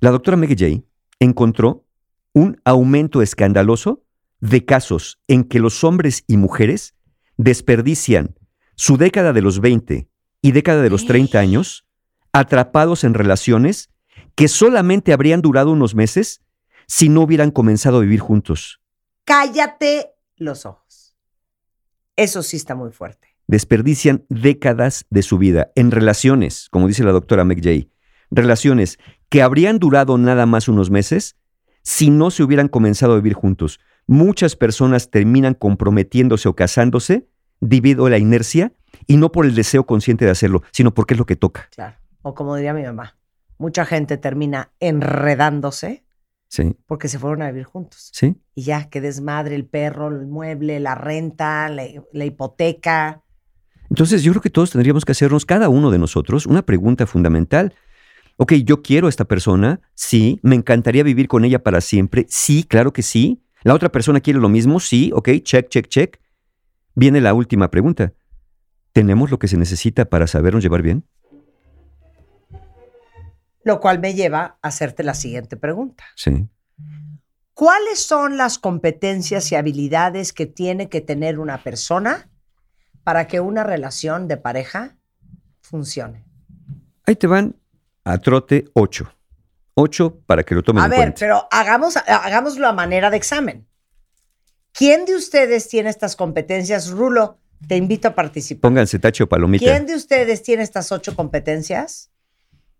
La 0.00 0.10
doctora 0.10 0.36
Meg 0.36 0.58
Jay 0.58 0.84
encontró 1.20 1.84
un 2.32 2.60
aumento 2.64 3.22
escandaloso 3.22 4.02
de 4.40 4.64
casos 4.64 5.20
en 5.26 5.44
que 5.44 5.58
los 5.58 5.84
hombres 5.84 6.24
y 6.26 6.36
mujeres 6.36 6.94
desperdician 7.38 8.34
su 8.74 8.98
década 8.98 9.32
de 9.32 9.42
los 9.42 9.60
20 9.60 10.08
y 10.42 10.52
década 10.52 10.82
de 10.82 10.90
los 10.90 11.06
30 11.06 11.38
años 11.38 11.86
atrapados 12.32 13.04
en 13.04 13.14
relaciones 13.14 13.90
que 14.34 14.48
solamente 14.48 15.14
habrían 15.14 15.40
durado 15.40 15.70
unos 15.72 15.94
meses 15.94 16.42
si 16.86 17.08
no 17.08 17.22
hubieran 17.22 17.50
comenzado 17.50 17.98
a 17.98 18.00
vivir 18.00 18.20
juntos. 18.20 18.80
Cállate 19.24 20.12
los 20.36 20.66
ojos. 20.66 20.85
Eso 22.16 22.42
sí 22.42 22.56
está 22.56 22.74
muy 22.74 22.90
fuerte. 22.92 23.28
Desperdician 23.46 24.24
décadas 24.28 25.04
de 25.10 25.22
su 25.22 25.38
vida 25.38 25.70
en 25.74 25.90
relaciones, 25.90 26.68
como 26.70 26.88
dice 26.88 27.04
la 27.04 27.12
doctora 27.12 27.44
McJay, 27.44 27.90
relaciones 28.30 28.98
que 29.28 29.42
habrían 29.42 29.78
durado 29.78 30.16
nada 30.18 30.46
más 30.46 30.68
unos 30.68 30.90
meses 30.90 31.36
si 31.82 32.10
no 32.10 32.30
se 32.30 32.42
hubieran 32.42 32.68
comenzado 32.68 33.12
a 33.12 33.16
vivir 33.16 33.34
juntos. 33.34 33.78
Muchas 34.06 34.56
personas 34.56 35.10
terminan 35.10 35.54
comprometiéndose 35.54 36.48
o 36.48 36.56
casándose 36.56 37.28
debido 37.60 38.06
a 38.06 38.10
la 38.10 38.18
inercia 38.18 38.72
y 39.06 39.18
no 39.18 39.30
por 39.30 39.44
el 39.44 39.54
deseo 39.54 39.84
consciente 39.86 40.24
de 40.24 40.30
hacerlo, 40.30 40.62
sino 40.72 40.94
porque 40.94 41.14
es 41.14 41.18
lo 41.18 41.26
que 41.26 41.36
toca. 41.36 41.68
Claro. 41.74 41.96
O 42.22 42.34
como 42.34 42.56
diría 42.56 42.72
mi 42.72 42.82
mamá, 42.82 43.18
mucha 43.58 43.84
gente 43.84 44.16
termina 44.16 44.72
enredándose 44.80 46.05
Sí, 46.48 46.76
porque 46.86 47.08
se 47.08 47.18
fueron 47.18 47.42
a 47.42 47.50
vivir 47.50 47.64
juntos. 47.64 48.10
sí. 48.12 48.36
Y 48.54 48.62
ya, 48.62 48.88
que 48.88 49.00
desmadre 49.00 49.54
el 49.54 49.66
perro, 49.66 50.08
el 50.08 50.26
mueble, 50.26 50.80
la 50.80 50.94
renta, 50.94 51.68
la, 51.68 51.84
la 52.12 52.24
hipoteca. 52.24 53.22
Entonces 53.90 54.22
yo 54.22 54.32
creo 54.32 54.42
que 54.42 54.50
todos 54.50 54.70
tendríamos 54.70 55.04
que 55.04 55.12
hacernos, 55.12 55.44
cada 55.44 55.68
uno 55.68 55.90
de 55.90 55.98
nosotros, 55.98 56.46
una 56.46 56.62
pregunta 56.62 57.06
fundamental. 57.06 57.74
Ok, 58.36 58.54
yo 58.64 58.82
quiero 58.82 59.06
a 59.06 59.10
esta 59.10 59.24
persona, 59.24 59.80
sí, 59.94 60.38
me 60.42 60.56
encantaría 60.56 61.02
vivir 61.02 61.28
con 61.28 61.44
ella 61.44 61.62
para 61.62 61.80
siempre, 61.80 62.26
sí, 62.28 62.64
claro 62.64 62.92
que 62.92 63.02
sí. 63.02 63.42
La 63.62 63.74
otra 63.74 63.90
persona 63.90 64.20
quiere 64.20 64.38
lo 64.38 64.48
mismo, 64.48 64.78
sí, 64.80 65.10
ok, 65.14 65.28
check, 65.42 65.68
check, 65.68 65.88
check. 65.88 66.20
Viene 66.94 67.20
la 67.20 67.34
última 67.34 67.70
pregunta. 67.70 68.12
¿Tenemos 68.92 69.30
lo 69.30 69.38
que 69.38 69.48
se 69.48 69.56
necesita 69.56 70.06
para 70.06 70.26
sabernos 70.26 70.62
llevar 70.62 70.82
bien? 70.82 71.04
Lo 73.66 73.80
cual 73.80 73.98
me 73.98 74.14
lleva 74.14 74.58
a 74.62 74.68
hacerte 74.68 75.02
la 75.02 75.12
siguiente 75.12 75.56
pregunta. 75.56 76.04
Sí. 76.14 76.48
¿Cuáles 77.52 77.98
son 77.98 78.36
las 78.36 78.60
competencias 78.60 79.50
y 79.50 79.56
habilidades 79.56 80.32
que 80.32 80.46
tiene 80.46 80.88
que 80.88 81.00
tener 81.00 81.40
una 81.40 81.64
persona 81.64 82.30
para 83.02 83.26
que 83.26 83.40
una 83.40 83.64
relación 83.64 84.28
de 84.28 84.36
pareja 84.36 84.96
funcione? 85.62 86.24
Ahí 87.06 87.16
te 87.16 87.26
van 87.26 87.56
a 88.04 88.18
trote 88.18 88.66
8. 88.74 89.12
8 89.74 90.20
para 90.26 90.44
que 90.44 90.54
lo 90.54 90.62
tomen 90.62 90.82
A 90.82 90.84
en 90.84 90.90
ver, 90.90 90.98
cuenta. 91.00 91.18
pero 91.18 91.48
hagamos, 91.50 91.96
hagámoslo 91.96 92.68
a 92.68 92.72
manera 92.72 93.10
de 93.10 93.16
examen. 93.16 93.66
¿Quién 94.70 95.06
de 95.06 95.16
ustedes 95.16 95.66
tiene 95.68 95.90
estas 95.90 96.14
competencias? 96.14 96.88
Rulo, 96.90 97.40
te 97.66 97.76
invito 97.76 98.06
a 98.06 98.14
participar. 98.14 98.60
Pónganse 98.60 99.00
tacho 99.00 99.28
palomita. 99.28 99.64
¿Quién 99.64 99.86
de 99.86 99.96
ustedes 99.96 100.44
tiene 100.44 100.62
estas 100.62 100.92
ocho 100.92 101.16
competencias? 101.16 102.12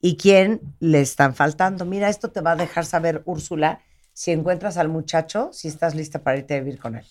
¿Y 0.00 0.16
quién 0.16 0.60
le 0.80 1.00
están 1.00 1.34
faltando? 1.34 1.84
Mira, 1.84 2.08
esto 2.08 2.30
te 2.30 2.40
va 2.40 2.52
a 2.52 2.56
dejar 2.56 2.84
saber, 2.84 3.22
Úrsula, 3.24 3.80
si 4.12 4.30
encuentras 4.30 4.76
al 4.76 4.88
muchacho, 4.88 5.50
si 5.52 5.68
estás 5.68 5.94
lista 5.94 6.22
para 6.22 6.38
irte 6.38 6.54
a 6.54 6.60
vivir 6.60 6.78
con 6.78 6.96
él. 6.96 7.04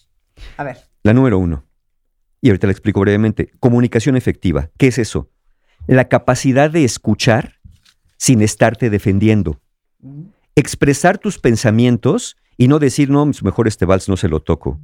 A 0.57 0.63
ver, 0.63 0.77
La 1.03 1.13
número 1.13 1.37
uno. 1.39 1.65
Y 2.41 2.49
ahorita 2.49 2.67
le 2.67 2.71
explico 2.71 2.99
brevemente. 2.99 3.51
Comunicación 3.59 4.15
efectiva. 4.15 4.69
¿Qué 4.77 4.87
es 4.87 4.97
eso? 4.97 5.29
La 5.87 6.09
capacidad 6.09 6.69
de 6.69 6.83
escuchar 6.83 7.55
sin 8.17 8.41
estarte 8.41 8.89
defendiendo. 8.89 9.59
Expresar 10.55 11.17
tus 11.17 11.39
pensamientos 11.39 12.37
y 12.57 12.67
no 12.67 12.79
decir, 12.79 13.09
no, 13.09 13.25
mejor 13.43 13.67
este 13.67 13.85
vals 13.85 14.09
no 14.09 14.17
se 14.17 14.29
lo 14.29 14.41
toco. 14.41 14.79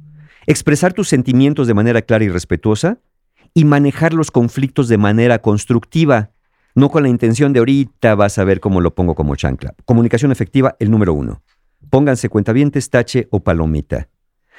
Expresar 0.46 0.92
tus 0.92 1.08
sentimientos 1.08 1.66
de 1.66 1.74
manera 1.74 2.02
clara 2.02 2.24
y 2.24 2.28
respetuosa 2.28 2.98
y 3.54 3.64
manejar 3.64 4.12
los 4.12 4.30
conflictos 4.30 4.88
de 4.88 4.98
manera 4.98 5.40
constructiva, 5.40 6.30
no 6.74 6.90
con 6.90 7.02
la 7.02 7.08
intención 7.08 7.52
de 7.52 7.58
ahorita 7.58 8.14
vas 8.14 8.38
a 8.38 8.44
ver 8.44 8.60
cómo 8.60 8.80
lo 8.80 8.94
pongo 8.94 9.14
como 9.14 9.36
chancla. 9.36 9.74
Comunicación 9.84 10.32
efectiva, 10.32 10.76
el 10.78 10.90
número 10.90 11.12
uno. 11.14 11.42
Pónganse 11.90 12.28
cuentavientes, 12.28 12.90
tache 12.90 13.28
o 13.30 13.40
palomita. 13.40 14.08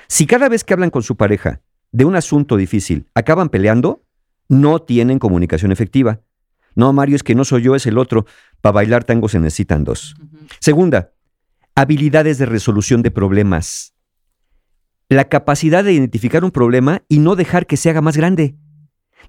Si 0.08 0.26
cada 0.28 0.50
vez 0.50 0.64
que 0.64 0.74
hablan 0.74 0.90
con 0.90 1.04
su 1.04 1.16
pareja 1.16 1.62
de 1.92 2.06
un 2.06 2.16
asunto 2.16 2.58
difícil 2.58 3.08
acaban 3.16 3.50
peleando, 3.50 4.04
no 4.50 4.80
tienen 4.80 5.20
comunicación 5.20 5.72
efectiva. 5.72 6.22
No, 6.76 6.92
Mario, 6.92 7.16
es 7.16 7.24
que 7.24 7.36
no 7.36 7.46
soy 7.46 7.64
yo, 7.64 7.76
es 7.76 7.86
el 7.86 7.98
otro. 7.98 8.26
Para 8.62 8.74
bailar 8.74 9.04
tango 9.04 9.30
se 9.30 9.40
necesitan 9.40 9.84
dos. 9.84 10.16
Segunda, 10.60 11.14
habilidades 11.76 12.38
de 12.38 12.46
resolución 12.46 13.02
de 13.02 13.12
problemas. 13.12 13.94
La 15.10 15.26
capacidad 15.26 15.84
de 15.84 15.94
identificar 15.94 16.44
un 16.44 16.52
problema 16.52 17.04
y 17.08 17.20
no 17.20 17.36
dejar 17.36 17.68
que 17.68 17.78
se 17.78 17.90
haga 17.90 18.02
más 18.02 18.18
grande. 18.18 18.56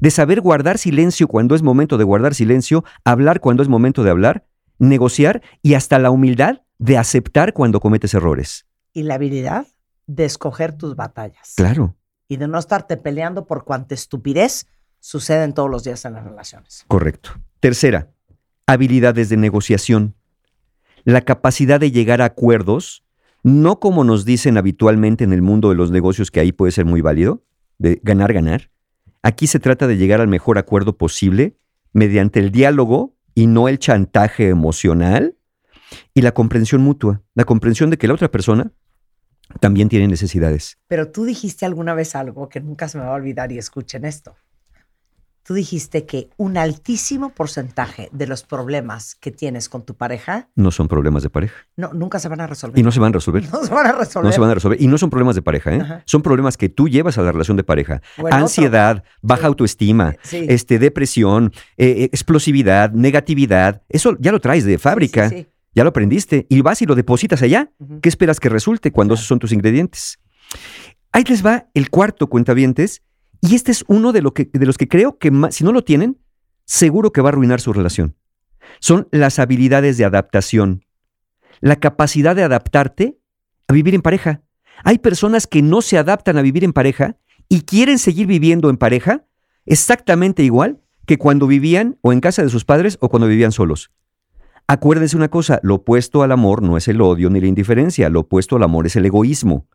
De 0.01 0.11
saber 0.11 0.41
guardar 0.41 0.79
silencio 0.79 1.29
cuando 1.29 1.55
es 1.55 1.63
momento 1.63 1.99
de 1.99 2.05
guardar 2.05 2.35
silencio, 2.35 2.85
hablar 3.05 3.41
cuando 3.41 3.63
es 3.63 3.69
momento 3.69 4.03
de 4.03 4.11
hablar, 4.11 4.47
negociar 4.79 5.43
y 5.63 5.75
hasta 5.75 5.99
la 5.99 6.11
humildad 6.11 6.63
de 6.79 6.99
aceptar 6.99 7.53
cuando 7.53 7.81
cometes 7.81 8.15
errores. 8.15 8.67
Y 8.93 9.05
la 9.05 9.15
habilidad 9.15 9.67
de 10.07 10.25
escoger 10.25 10.77
tus 10.77 10.97
batallas. 10.97 11.55
Claro, 11.57 11.97
Y 12.29 12.37
de 12.37 12.49
no 12.49 12.59
estarte 12.59 12.97
peleando 12.97 13.47
por 13.47 13.65
cuanta 13.65 13.95
estupidez 13.95 14.67
suceden 15.01 15.53
todos 15.53 15.71
los 15.71 15.85
días 15.85 16.05
en 16.05 16.15
las 16.15 16.25
relaciones. 16.25 16.85
correcto. 16.89 17.31
Tercera, 17.61 18.11
habilidades 18.67 19.29
de 19.29 19.37
negociación. 19.37 20.15
La 21.05 21.21
capacidad 21.21 21.79
de 21.79 21.91
llegar 21.91 22.23
a 22.23 22.27
acuerdos, 22.27 23.05
no 23.43 23.79
como 23.79 24.05
nos 24.05 24.25
dicen 24.25 24.57
habitualmente 24.57 25.25
en 25.25 25.33
el 25.33 25.43
mundo 25.43 25.69
de 25.69 25.75
los 25.75 25.91
negocios, 25.91 26.31
que 26.31 26.41
ahí 26.41 26.53
puede 26.53 26.73
ser 26.73 26.87
muy 26.87 27.03
válido, 27.03 27.45
de 27.79 28.01
ganar, 28.03 28.33
ganar. 28.33 28.71
Aquí 29.25 29.47
se 29.47 29.59
trata 29.59 29.87
de 29.87 29.97
llegar 29.97 30.21
al 30.21 30.29
mejor 30.29 30.59
acuerdo 30.59 30.99
posible 30.99 31.57
mediante 31.95 32.41
el 32.41 32.51
diálogo 32.51 33.17
y 33.35 33.47
no 33.47 33.69
el 33.69 33.79
chantaje 33.79 34.51
emocional 34.51 35.39
y 36.13 36.21
la 36.21 36.33
comprensión 36.33 36.83
mutua, 36.83 37.23
la 37.35 37.45
comprensión 37.45 37.89
de 37.89 37.97
que 37.97 38.07
la 38.07 38.13
otra 38.13 38.31
persona 38.31 38.73
también 39.61 39.89
tiene 39.89 40.09
necesidades. 40.09 40.77
Pero 40.89 41.11
tú 41.11 41.25
dijiste 41.25 41.65
alguna 41.65 41.95
vez 41.95 42.15
algo 42.15 42.51
que 42.51 42.61
nunca 42.61 42.87
se 42.87 42.99
me 42.99 43.05
va 43.05 43.13
a 43.13 43.15
olvidar 43.15 43.51
y 43.51 43.57
escuchen 43.57 44.05
esto. 44.05 44.37
Tú 45.47 45.53
dijiste 45.55 46.07
que 46.07 46.31
un 46.39 46.57
altísimo 46.57 47.29
porcentaje 47.35 48.09
de 48.13 48.27
los 48.27 48.43
problemas 48.45 49.15
que 49.15 49.31
tienes 49.31 49.69
con 49.69 49.85
tu 49.85 49.95
pareja 49.95 50.49
No 50.55 50.71
son 50.71 50.89
problemas 50.89 51.23
de 51.23 51.29
pareja. 51.31 51.55
no, 51.77 51.93
nunca 51.93 52.19
se 52.19 52.29
van 52.29 52.41
a 52.41 52.47
resolver. 52.47 52.79
Y 52.79 52.83
no 52.83 52.91
se 52.91 52.99
van 53.01 53.11
a 53.11 53.15
resolver. 53.15 53.45
No 53.53 53.63
se 53.65 53.75
van 53.75 53.87
a 53.87 53.93
resolver. 53.93 54.25
No 54.27 54.33
se 54.33 54.41
van 54.41 54.51
a 54.51 54.55
resolver. 54.55 54.81
Y 54.81 54.87
no 54.87 54.97
son 54.97 55.11
problemas 55.11 55.35
de 55.37 55.43
pareja, 55.43 55.75
¿eh? 55.75 55.81
Ajá. 55.83 56.03
Son 56.07 56.23
problemas 56.23 56.57
que 56.57 56.69
tú 56.71 56.89
llevas 56.89 57.19
a 57.19 57.23
la 57.23 57.31
relación 57.33 57.57
de 57.59 57.65
pareja. 57.65 58.01
Otro. 58.17 58.33
Ansiedad, 58.35 59.05
baja 59.21 59.47
autoestima, 59.47 60.17
Sí. 60.23 60.47
este, 60.49 60.79
depresión, 60.79 61.53
eh, 61.77 61.89
eh, 61.89 62.05
explosividad, 62.05 62.91
negatividad. 62.93 63.83
Eso 63.91 64.17
ya 64.19 64.33
lo 64.33 64.41
traes 64.41 64.65
de 64.65 64.79
fábrica. 64.79 65.29
sí. 65.29 65.47
Ya 65.77 65.83
lo 65.83 65.89
aprendiste. 65.91 66.47
Y 66.49 66.61
vas 66.63 66.81
y 66.83 66.87
lo 66.87 66.95
depositas 66.95 67.43
allá. 67.43 67.69
¿Qué 68.01 68.09
esperas 68.09 68.39
que 68.39 68.49
resulte 68.49 68.93
cuando 68.93 69.15
esos 69.15 69.27
son 69.27 69.41
tus 69.41 69.51
ingredientes? 69.51 70.21
Ahí 71.11 71.25
les 71.25 71.45
va 71.45 71.67
el 71.75 71.91
cuarto 71.91 72.29
cuentavientes. 72.29 73.03
Y 73.47 73.55
este 73.55 73.73
es 73.73 73.85
uno 73.89 74.13
de, 74.13 74.23
lo 74.23 74.33
que, 74.33 74.49
de 74.51 74.65
los 74.65 74.79
que 74.79 74.89
creo 74.89 75.19
que 75.19 75.31
ma- 75.31 75.53
si 75.53 75.65
no 75.65 75.73
lo 75.73 75.85
tienen, 75.85 76.19
seguro 76.65 77.13
que 77.13 77.21
va 77.21 77.29
a 77.29 77.33
arruinar 77.33 77.61
su 77.61 77.75
relación. 77.75 78.17
Son 78.81 79.07
las 79.11 79.39
habilidades 79.39 79.99
de 79.99 80.07
adaptación. 80.07 80.87
La 81.61 81.77
capacidad 81.77 82.35
de 82.35 82.43
adaptarte 82.43 83.19
a 83.69 83.75
vivir 83.75 83.95
en 83.95 84.01
pareja. 84.01 84.41
Hay 84.83 84.99
personas 84.99 85.47
que 85.47 85.61
no 85.61 85.83
se 85.83 85.99
adaptan 85.99 86.39
a 86.39 86.43
vivir 86.43 86.65
en 86.65 86.73
pareja 86.73 87.19
y 87.51 87.63
quieren 87.63 87.99
seguir 87.99 88.27
viviendo 88.27 88.71
en 88.71 88.79
pareja 88.79 89.27
exactamente 89.67 90.43
igual 90.43 90.81
que 91.05 91.19
cuando 91.19 91.47
vivían 91.47 91.99
o 92.01 92.15
en 92.15 92.21
casa 92.21 92.43
de 92.43 92.49
sus 92.49 92.65
padres 92.65 92.97
o 93.03 93.11
cuando 93.11 93.29
vivían 93.29 93.53
solos. 93.53 93.91
Acuérdense 94.67 95.19
una 95.19 95.29
cosa, 95.29 95.61
lo 95.63 95.75
opuesto 95.75 96.23
al 96.23 96.33
amor 96.33 96.63
no 96.63 96.79
es 96.79 96.89
el 96.89 97.03
odio 97.03 97.29
ni 97.29 97.43
la 97.43 97.47
indiferencia, 97.47 98.09
lo 98.09 98.21
opuesto 98.21 98.57
al 98.57 98.63
amor 98.63 98.87
es 98.87 98.97
el 98.97 99.05
egoísmo. 99.05 99.69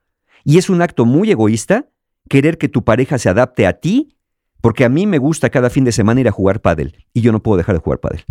Y 0.43 0.57
es 0.57 0.71
un 0.71 0.81
acto 0.81 1.05
muy 1.05 1.29
egoísta 1.29 1.87
querer 2.27 2.57
que 2.57 2.69
tu 2.69 2.83
pareja 2.83 3.17
se 3.17 3.29
adapte 3.29 3.65
a 3.65 3.73
ti, 3.73 4.15
porque 4.61 4.85
a 4.85 4.89
mí 4.89 5.05
me 5.05 5.17
gusta 5.17 5.49
cada 5.49 5.69
fin 5.69 5.83
de 5.83 5.91
semana 5.91 6.21
ir 6.21 6.27
a 6.27 6.31
jugar 6.31 6.61
pádel 6.61 7.05
y 7.13 7.21
yo 7.21 7.31
no 7.31 7.41
puedo 7.41 7.57
dejar 7.57 7.75
de 7.75 7.81
jugar 7.81 7.99
pádel. 7.99 8.25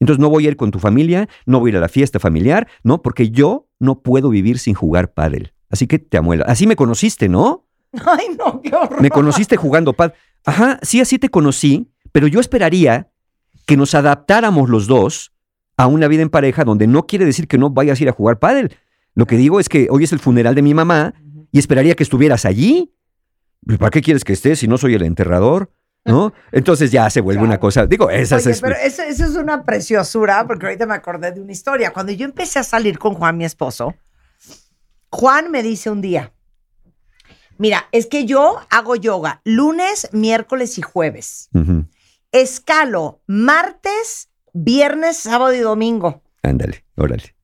Entonces 0.00 0.20
no 0.20 0.28
voy 0.28 0.46
a 0.46 0.48
ir 0.48 0.56
con 0.56 0.70
tu 0.70 0.78
familia, 0.78 1.28
no 1.46 1.60
voy 1.60 1.68
a 1.68 1.72
ir 1.72 1.76
a 1.78 1.80
la 1.80 1.88
fiesta 1.88 2.18
familiar, 2.18 2.68
no, 2.82 3.00
porque 3.00 3.30
yo 3.30 3.68
no 3.78 4.02
puedo 4.02 4.28
vivir 4.28 4.58
sin 4.58 4.74
jugar 4.74 5.12
pádel. 5.14 5.52
Así 5.70 5.86
que 5.86 5.98
te 5.98 6.18
amuela. 6.18 6.44
Así 6.46 6.66
me 6.66 6.76
conociste, 6.76 7.28
¿no? 7.28 7.66
Ay, 8.04 8.26
no, 8.38 8.60
qué 8.60 8.74
horror. 8.74 9.00
Me 9.00 9.10
conociste 9.10 9.56
jugando 9.56 9.94
pad. 9.94 10.12
Ajá, 10.44 10.78
sí, 10.82 11.00
así 11.00 11.18
te 11.18 11.28
conocí, 11.28 11.90
pero 12.12 12.26
yo 12.26 12.40
esperaría 12.40 13.10
que 13.66 13.76
nos 13.76 13.94
adaptáramos 13.94 14.68
los 14.68 14.86
dos 14.86 15.32
a 15.76 15.86
una 15.86 16.08
vida 16.08 16.22
en 16.22 16.30
pareja 16.30 16.64
donde 16.64 16.86
no 16.86 17.06
quiere 17.06 17.24
decir 17.24 17.48
que 17.48 17.58
no 17.58 17.70
vayas 17.70 17.98
a 17.98 18.02
ir 18.04 18.08
a 18.08 18.12
jugar 18.12 18.38
pádel. 18.38 18.76
Lo 19.14 19.26
que 19.26 19.36
digo 19.36 19.60
es 19.60 19.68
que 19.68 19.88
hoy 19.90 20.04
es 20.04 20.12
el 20.12 20.18
funeral 20.18 20.54
de 20.54 20.62
mi 20.62 20.74
mamá 20.74 21.14
y 21.50 21.58
esperaría 21.58 21.94
que 21.94 22.02
estuvieras 22.02 22.44
allí. 22.44 22.92
¿Para 23.78 23.90
qué 23.90 24.00
quieres 24.00 24.24
que 24.24 24.32
estés 24.32 24.60
si 24.60 24.68
no 24.68 24.78
soy 24.78 24.94
el 24.94 25.02
enterrador? 25.02 25.70
¿No? 26.04 26.32
Entonces 26.52 26.92
ya 26.92 27.10
se 27.10 27.20
vuelve 27.20 27.42
una 27.42 27.58
cosa. 27.58 27.86
Digo, 27.86 28.06
Oye, 28.06 28.22
es. 28.22 28.60
pero 28.60 28.76
eso, 28.76 29.02
eso 29.02 29.24
es 29.24 29.34
una 29.34 29.64
preciosura, 29.64 30.46
porque 30.46 30.66
ahorita 30.66 30.86
me 30.86 30.94
acordé 30.94 31.32
de 31.32 31.40
una 31.40 31.52
historia. 31.52 31.92
Cuando 31.92 32.12
yo 32.12 32.24
empecé 32.24 32.60
a 32.60 32.62
salir 32.62 32.98
con 32.98 33.14
Juan, 33.14 33.36
mi 33.36 33.44
esposo, 33.44 33.94
Juan 35.10 35.50
me 35.50 35.62
dice 35.62 35.90
un 35.90 36.00
día, 36.00 36.32
mira, 37.58 37.88
es 37.90 38.06
que 38.06 38.24
yo 38.24 38.60
hago 38.70 38.94
yoga 38.94 39.40
lunes, 39.44 40.08
miércoles 40.12 40.78
y 40.78 40.82
jueves. 40.82 41.48
Escalo 42.30 43.22
martes, 43.26 44.30
viernes, 44.52 45.16
sábado 45.16 45.54
y 45.54 45.58
domingo. 45.60 46.22
Ándale, 46.42 46.84
órale. 46.96 47.34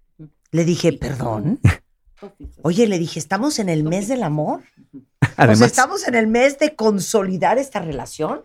Le 0.52 0.64
dije, 0.64 0.92
perdón. 0.92 1.60
Oye, 2.62 2.86
le 2.86 2.98
dije, 2.98 3.18
estamos 3.18 3.58
en 3.58 3.68
el 3.68 3.84
mes 3.84 4.08
del 4.08 4.22
amor. 4.22 4.62
o 4.92 4.98
sea, 5.20 5.34
Además, 5.36 5.62
estamos 5.62 6.06
en 6.06 6.14
el 6.14 6.26
mes 6.26 6.58
de 6.58 6.74
consolidar 6.74 7.58
esta 7.58 7.80
relación. 7.80 8.44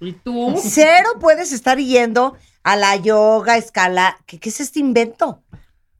¿Y 0.00 0.12
tú? 0.12 0.54
Cero 0.62 1.10
puedes 1.20 1.52
estar 1.52 1.78
yendo 1.78 2.36
a 2.62 2.76
la 2.76 2.96
yoga, 2.96 3.56
escala. 3.56 4.18
¿Qué, 4.26 4.38
qué 4.38 4.48
es 4.48 4.60
este 4.60 4.80
invento? 4.80 5.42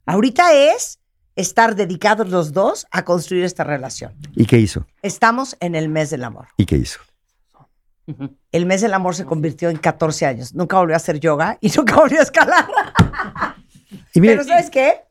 Ahorita 0.05 0.53
es 0.53 0.99
estar 1.35 1.75
dedicados 1.75 2.29
los 2.29 2.53
dos 2.53 2.85
a 2.91 3.03
construir 3.05 3.43
esta 3.43 3.63
relación. 3.63 4.13
¿y 4.35 4.45
qué 4.45 4.57
hizo? 4.57 4.85
Estamos 5.01 5.55
en 5.59 5.75
el 5.75 5.89
mes 5.89 6.09
del 6.09 6.23
amor. 6.23 6.47
¿Y 6.57 6.65
qué 6.65 6.77
hizo? 6.77 6.99
El 8.51 8.65
mes 8.65 8.81
del 8.81 8.93
amor 8.93 9.15
se 9.15 9.25
convirtió 9.25 9.69
en 9.69 9.77
14 9.77 10.25
años. 10.25 10.53
Nunca 10.53 10.77
volvió 10.77 10.95
a 10.95 10.97
hacer 10.97 11.19
yoga 11.19 11.57
y 11.61 11.69
nunca 11.69 11.95
volvió 11.95 12.19
a 12.19 12.23
escalar. 12.23 12.67
Y 14.13 14.19
Pero 14.19 14.43
¿sabes 14.43 14.69
qué? 14.69 15.01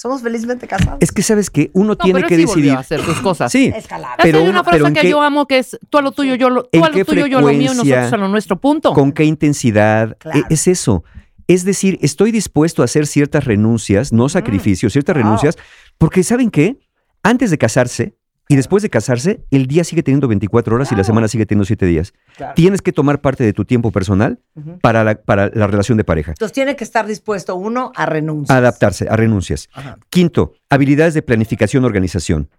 Somos 0.00 0.22
felizmente 0.22 0.66
casados. 0.66 0.96
es 1.00 1.12
que 1.12 1.22
sabes 1.22 1.50
que 1.50 1.70
uno 1.74 1.88
No, 1.88 1.96
tiene 1.96 2.20
pero 2.20 2.28
que 2.28 2.36
sí 2.36 2.40
decidir. 2.46 2.72
a 2.72 2.78
hacer 2.78 3.02
sus 3.04 3.20
cosas. 3.20 3.52
Sí, 3.52 3.70
Escalar. 3.74 4.16
Pero 4.16 4.22
pero, 4.22 4.38
hay 4.38 4.48
una 4.50 4.64
frase 4.64 4.86
¿en 4.86 4.94
que 4.94 5.00
qué- 5.02 5.10
yo 5.10 5.20
amo 5.20 5.46
que 5.46 5.58
es 5.58 5.78
tú 5.90 5.98
a 5.98 6.02
lo 6.02 6.12
tuyo, 6.12 6.34
yo 6.36 6.48
lo, 6.48 6.62
tú 6.62 6.70
¿En 6.72 6.84
a 6.84 6.88
lo 6.88 6.94
qué 6.94 7.04
tuyo, 7.04 7.26
yo 7.26 7.40
lo 7.42 7.48
mío 7.48 7.74
nosotros 7.74 8.12
a 8.12 8.16
lo 8.16 8.28
nuestro 8.28 8.58
punto. 8.58 8.94
¿Con 8.94 9.12
qué 9.12 9.24
intensidad? 9.24 10.16
Claro. 10.18 10.38
E- 10.38 10.44
Es 10.54 10.66
eso. 10.68 11.04
Es 11.46 11.64
decir, 11.64 11.98
estoy 12.00 12.30
dispuesto 12.30 12.80
a 12.82 12.84
hacer 12.86 13.06
ciertas 13.06 13.44
renuncias, 13.44 14.12
no 14.12 14.28
sacrificios, 14.28 14.92
ciertas 14.92 15.16
renuncias, 15.16 15.58
porque 15.98 16.22
¿saben 16.22 16.50
qué? 16.50 16.78
Antes 17.22 17.50
de 17.50 17.58
casarse 17.58 18.16
y 18.50 18.56
después 18.56 18.82
de 18.82 18.90
casarse, 18.90 19.44
el 19.52 19.68
día 19.68 19.84
sigue 19.84 20.02
teniendo 20.02 20.26
24 20.26 20.74
horas 20.74 20.90
y 20.90 20.96
la 20.96 21.04
semana 21.04 21.28
sigue 21.28 21.46
teniendo 21.46 21.64
7 21.64 21.86
días. 21.86 22.12
Claro. 22.36 22.54
Tienes 22.56 22.82
que 22.82 22.90
tomar 22.90 23.20
parte 23.20 23.44
de 23.44 23.52
tu 23.52 23.64
tiempo 23.64 23.92
personal 23.92 24.40
para 24.82 25.04
la, 25.04 25.14
para 25.22 25.50
la 25.54 25.68
relación 25.68 25.96
de 25.96 26.02
pareja. 26.02 26.32
Entonces 26.32 26.52
tiene 26.52 26.74
que 26.74 26.82
estar 26.82 27.06
dispuesto 27.06 27.54
uno 27.54 27.92
a 27.94 28.06
renunciar. 28.06 28.58
Adaptarse 28.58 29.06
a 29.08 29.14
renuncias. 29.14 29.68
Ajá. 29.72 29.98
Quinto, 30.08 30.54
habilidades 30.68 31.14
de 31.14 31.22
planificación 31.22 31.84
organización. 31.84 32.50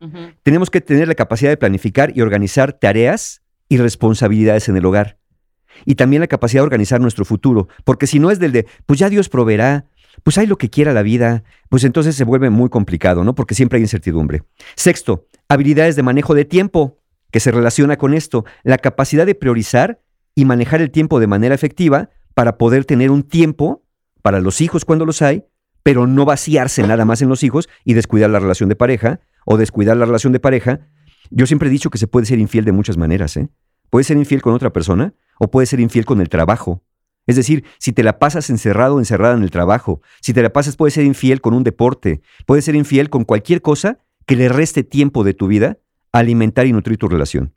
Tenemos 0.43 0.69
que 0.69 0.79
tener 0.79 1.09
la 1.09 1.15
capacidad 1.15 1.49
de 1.49 1.57
planificar 1.57 2.13
y 2.15 2.21
organizar 2.21 2.71
tareas 2.71 3.41
y 3.67 3.75
responsabilidades 3.75 4.69
en 4.69 4.77
el 4.77 4.85
hogar. 4.85 5.17
Y 5.83 5.95
también 5.95 6.21
la 6.21 6.27
capacidad 6.27 6.61
de 6.61 6.67
organizar 6.67 7.01
nuestro 7.01 7.25
futuro. 7.25 7.67
Porque 7.83 8.07
si 8.07 8.19
no 8.19 8.31
es 8.31 8.39
del 8.39 8.53
de, 8.53 8.65
pues 8.85 8.97
ya 8.97 9.09
Dios 9.09 9.27
proveerá, 9.27 9.87
pues 10.23 10.37
hay 10.37 10.47
lo 10.47 10.57
que 10.57 10.69
quiera 10.69 10.93
la 10.93 11.01
vida, 11.01 11.43
pues 11.69 11.83
entonces 11.83 12.15
se 12.15 12.23
vuelve 12.23 12.49
muy 12.49 12.69
complicado, 12.69 13.23
¿no? 13.23 13.35
Porque 13.35 13.55
siempre 13.55 13.77
hay 13.77 13.83
incertidumbre. 13.83 14.43
Sexto, 14.75 15.27
habilidades 15.49 15.95
de 15.95 16.03
manejo 16.03 16.33
de 16.35 16.45
tiempo, 16.45 16.97
que 17.31 17.39
se 17.39 17.51
relaciona 17.51 17.97
con 17.97 18.13
esto. 18.13 18.45
La 18.63 18.77
capacidad 18.77 19.25
de 19.25 19.35
priorizar 19.35 20.01
y 20.35 20.45
manejar 20.45 20.81
el 20.81 20.91
tiempo 20.91 21.19
de 21.19 21.27
manera 21.27 21.55
efectiva 21.55 22.09
para 22.33 22.57
poder 22.57 22.85
tener 22.85 23.11
un 23.11 23.23
tiempo 23.23 23.83
para 24.21 24.39
los 24.39 24.61
hijos 24.61 24.85
cuando 24.85 25.05
los 25.05 25.21
hay, 25.21 25.45
pero 25.83 26.07
no 26.07 26.25
vaciarse 26.25 26.83
nada 26.83 27.05
más 27.05 27.21
en 27.21 27.29
los 27.29 27.43
hijos 27.43 27.67
y 27.83 27.93
descuidar 27.93 28.29
la 28.29 28.39
relación 28.39 28.69
de 28.69 28.75
pareja 28.75 29.21
o 29.45 29.57
descuidar 29.57 29.97
la 29.97 30.05
relación 30.05 30.31
de 30.33 30.39
pareja. 30.39 30.87
Yo 31.31 31.47
siempre 31.47 31.69
he 31.69 31.71
dicho 31.71 31.89
que 31.89 31.97
se 31.97 32.07
puede 32.07 32.25
ser 32.25 32.39
infiel 32.39 32.65
de 32.65 32.71
muchas 32.71 32.97
maneras, 32.97 33.35
¿eh? 33.37 33.49
Puedes 33.89 34.07
ser 34.07 34.17
infiel 34.17 34.41
con 34.41 34.53
otra 34.53 34.71
persona 34.71 35.13
o 35.39 35.49
puedes 35.49 35.69
ser 35.69 35.79
infiel 35.79 36.05
con 36.05 36.21
el 36.21 36.29
trabajo. 36.29 36.83
Es 37.27 37.35
decir, 37.35 37.63
si 37.77 37.93
te 37.93 38.03
la 38.03 38.19
pasas 38.19 38.49
encerrado 38.49 38.95
o 38.95 38.99
encerrada 38.99 39.35
en 39.35 39.43
el 39.43 39.51
trabajo, 39.51 40.01
si 40.21 40.33
te 40.33 40.41
la 40.41 40.51
pasas 40.51 40.75
puedes 40.75 40.93
ser 40.93 41.05
infiel 41.05 41.41
con 41.41 41.53
un 41.53 41.63
deporte, 41.63 42.21
puedes 42.45 42.65
ser 42.65 42.75
infiel 42.75 43.09
con 43.09 43.23
cualquier 43.23 43.61
cosa 43.61 43.99
que 44.25 44.35
le 44.35 44.49
reste 44.49 44.83
tiempo 44.83 45.23
de 45.23 45.33
tu 45.33 45.47
vida 45.47 45.77
a 46.11 46.19
alimentar 46.19 46.65
y 46.65 46.73
nutrir 46.73 46.97
tu 46.97 47.07
relación. 47.07 47.53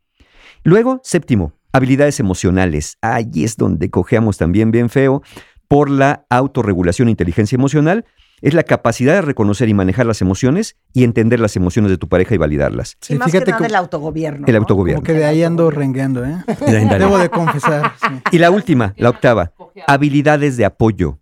Luego, 0.63 1.01
séptimo, 1.03 1.53
habilidades 1.73 2.21
emocionales. 2.21 2.99
Ahí 3.01 3.45
es 3.45 3.57
donde 3.57 3.91
cojeamos 3.91 4.39
también 4.39 4.71
bien 4.71 4.91
feo 4.91 5.23
por 5.69 5.91
la 5.91 6.27
autorregulación 6.31 7.09
e 7.09 7.13
inteligencia 7.13 7.57
emocional. 7.57 8.05
Es 8.45 8.53
la 8.53 8.63
capacidad 8.63 9.15
de 9.15 9.23
reconocer 9.23 9.71
y 9.71 9.75
manejar 9.75 10.05
las 10.05 10.21
emociones 10.21 10.77
y 10.93 11.05
entender 11.05 11.41
las 11.41 11.57
emociones 11.57 11.91
de 11.91 11.97
tu 11.97 12.11
pareja 12.11 12.35
y 12.35 12.37
validarlas. 12.37 12.99
y 13.09 13.15
más 13.15 13.33
que 13.33 13.41
nada 13.41 13.67
el 13.67 13.75
autogobierno. 13.75 14.47
El 14.47 14.53
¿no? 14.53 14.59
autogobierno. 14.59 15.01
Como 15.01 15.07
que 15.07 15.19
de 15.19 15.25
ahí 15.25 15.43
ando 15.43 15.71
rengueando, 15.71 16.23
¿eh? 16.27 16.45
Debo 16.99 17.17
de 17.17 17.31
confesar. 17.31 17.93
sí. 17.99 18.07
Y 18.33 18.39
la 18.39 18.51
última, 18.51 18.93
la 18.99 19.09
octava, 19.09 19.55
habilidades 19.87 20.59
de 20.59 20.67
apoyo. 20.67 21.21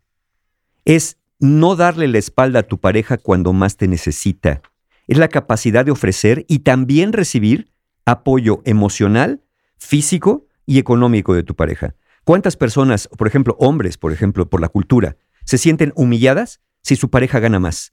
Es 0.84 1.16
no 1.38 1.76
darle 1.76 2.08
la 2.08 2.18
espalda 2.18 2.58
a 2.58 2.62
tu 2.64 2.78
pareja 2.78 3.18
cuando 3.18 3.52
más 3.52 3.76
te 3.76 3.86
necesita. 3.86 4.60
Es 5.06 5.16
la 5.16 5.28
capacidad 5.28 5.84
de 5.84 5.92
ofrecer 5.92 6.44
y 6.48 6.60
también 6.60 7.12
recibir 7.12 7.70
apoyo 8.04 8.62
emocional, 8.64 9.44
físico 9.78 10.48
y 10.66 10.80
económico 10.80 11.34
de 11.34 11.44
tu 11.44 11.54
pareja. 11.54 11.94
¿Cuántas 12.24 12.56
personas, 12.56 13.06
por 13.16 13.28
ejemplo, 13.28 13.54
hombres, 13.60 13.96
por 13.96 14.12
ejemplo, 14.12 14.50
por 14.50 14.60
la 14.60 14.68
cultura, 14.68 15.16
se 15.44 15.56
sienten 15.56 15.92
humilladas 15.94 16.60
si 16.82 16.96
su 16.96 17.10
pareja 17.10 17.40
gana 17.40 17.58
más? 17.58 17.92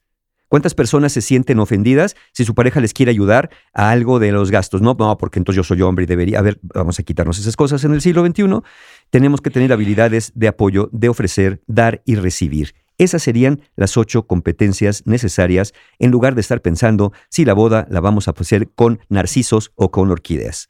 ¿Cuántas 0.50 0.74
personas 0.74 1.12
se 1.12 1.22
sienten 1.22 1.60
ofendidas 1.60 2.16
si 2.32 2.44
su 2.44 2.56
pareja 2.56 2.80
les 2.80 2.92
quiere 2.92 3.10
ayudar 3.10 3.50
a 3.72 3.90
algo 3.90 4.18
de 4.18 4.32
los 4.32 4.50
gastos? 4.50 4.82
No, 4.82 4.96
no, 4.98 5.16
porque 5.16 5.38
entonces 5.38 5.58
yo 5.58 5.62
soy 5.62 5.80
hombre 5.82 6.02
y 6.02 6.06
debería. 6.06 6.40
A 6.40 6.42
ver, 6.42 6.58
vamos 6.62 6.98
a 6.98 7.04
quitarnos 7.04 7.38
esas 7.38 7.54
cosas 7.54 7.84
en 7.84 7.92
el 7.92 8.00
siglo 8.00 8.26
XXI. 8.26 8.60
Tenemos 9.10 9.40
que 9.40 9.50
tener 9.50 9.72
habilidades 9.72 10.32
de 10.34 10.48
apoyo, 10.48 10.88
de 10.90 11.08
ofrecer, 11.08 11.62
dar 11.68 12.02
y 12.04 12.16
recibir. 12.16 12.74
Esas 12.98 13.22
serían 13.22 13.62
las 13.76 13.96
ocho 13.96 14.26
competencias 14.26 15.06
necesarias 15.06 15.72
en 16.00 16.10
lugar 16.10 16.34
de 16.34 16.40
estar 16.40 16.60
pensando 16.62 17.12
si 17.28 17.44
la 17.44 17.54
boda 17.54 17.86
la 17.88 18.00
vamos 18.00 18.26
a 18.26 18.32
hacer 18.32 18.68
con 18.74 18.98
narcisos 19.08 19.70
o 19.76 19.92
con 19.92 20.10
orquídeas. 20.10 20.68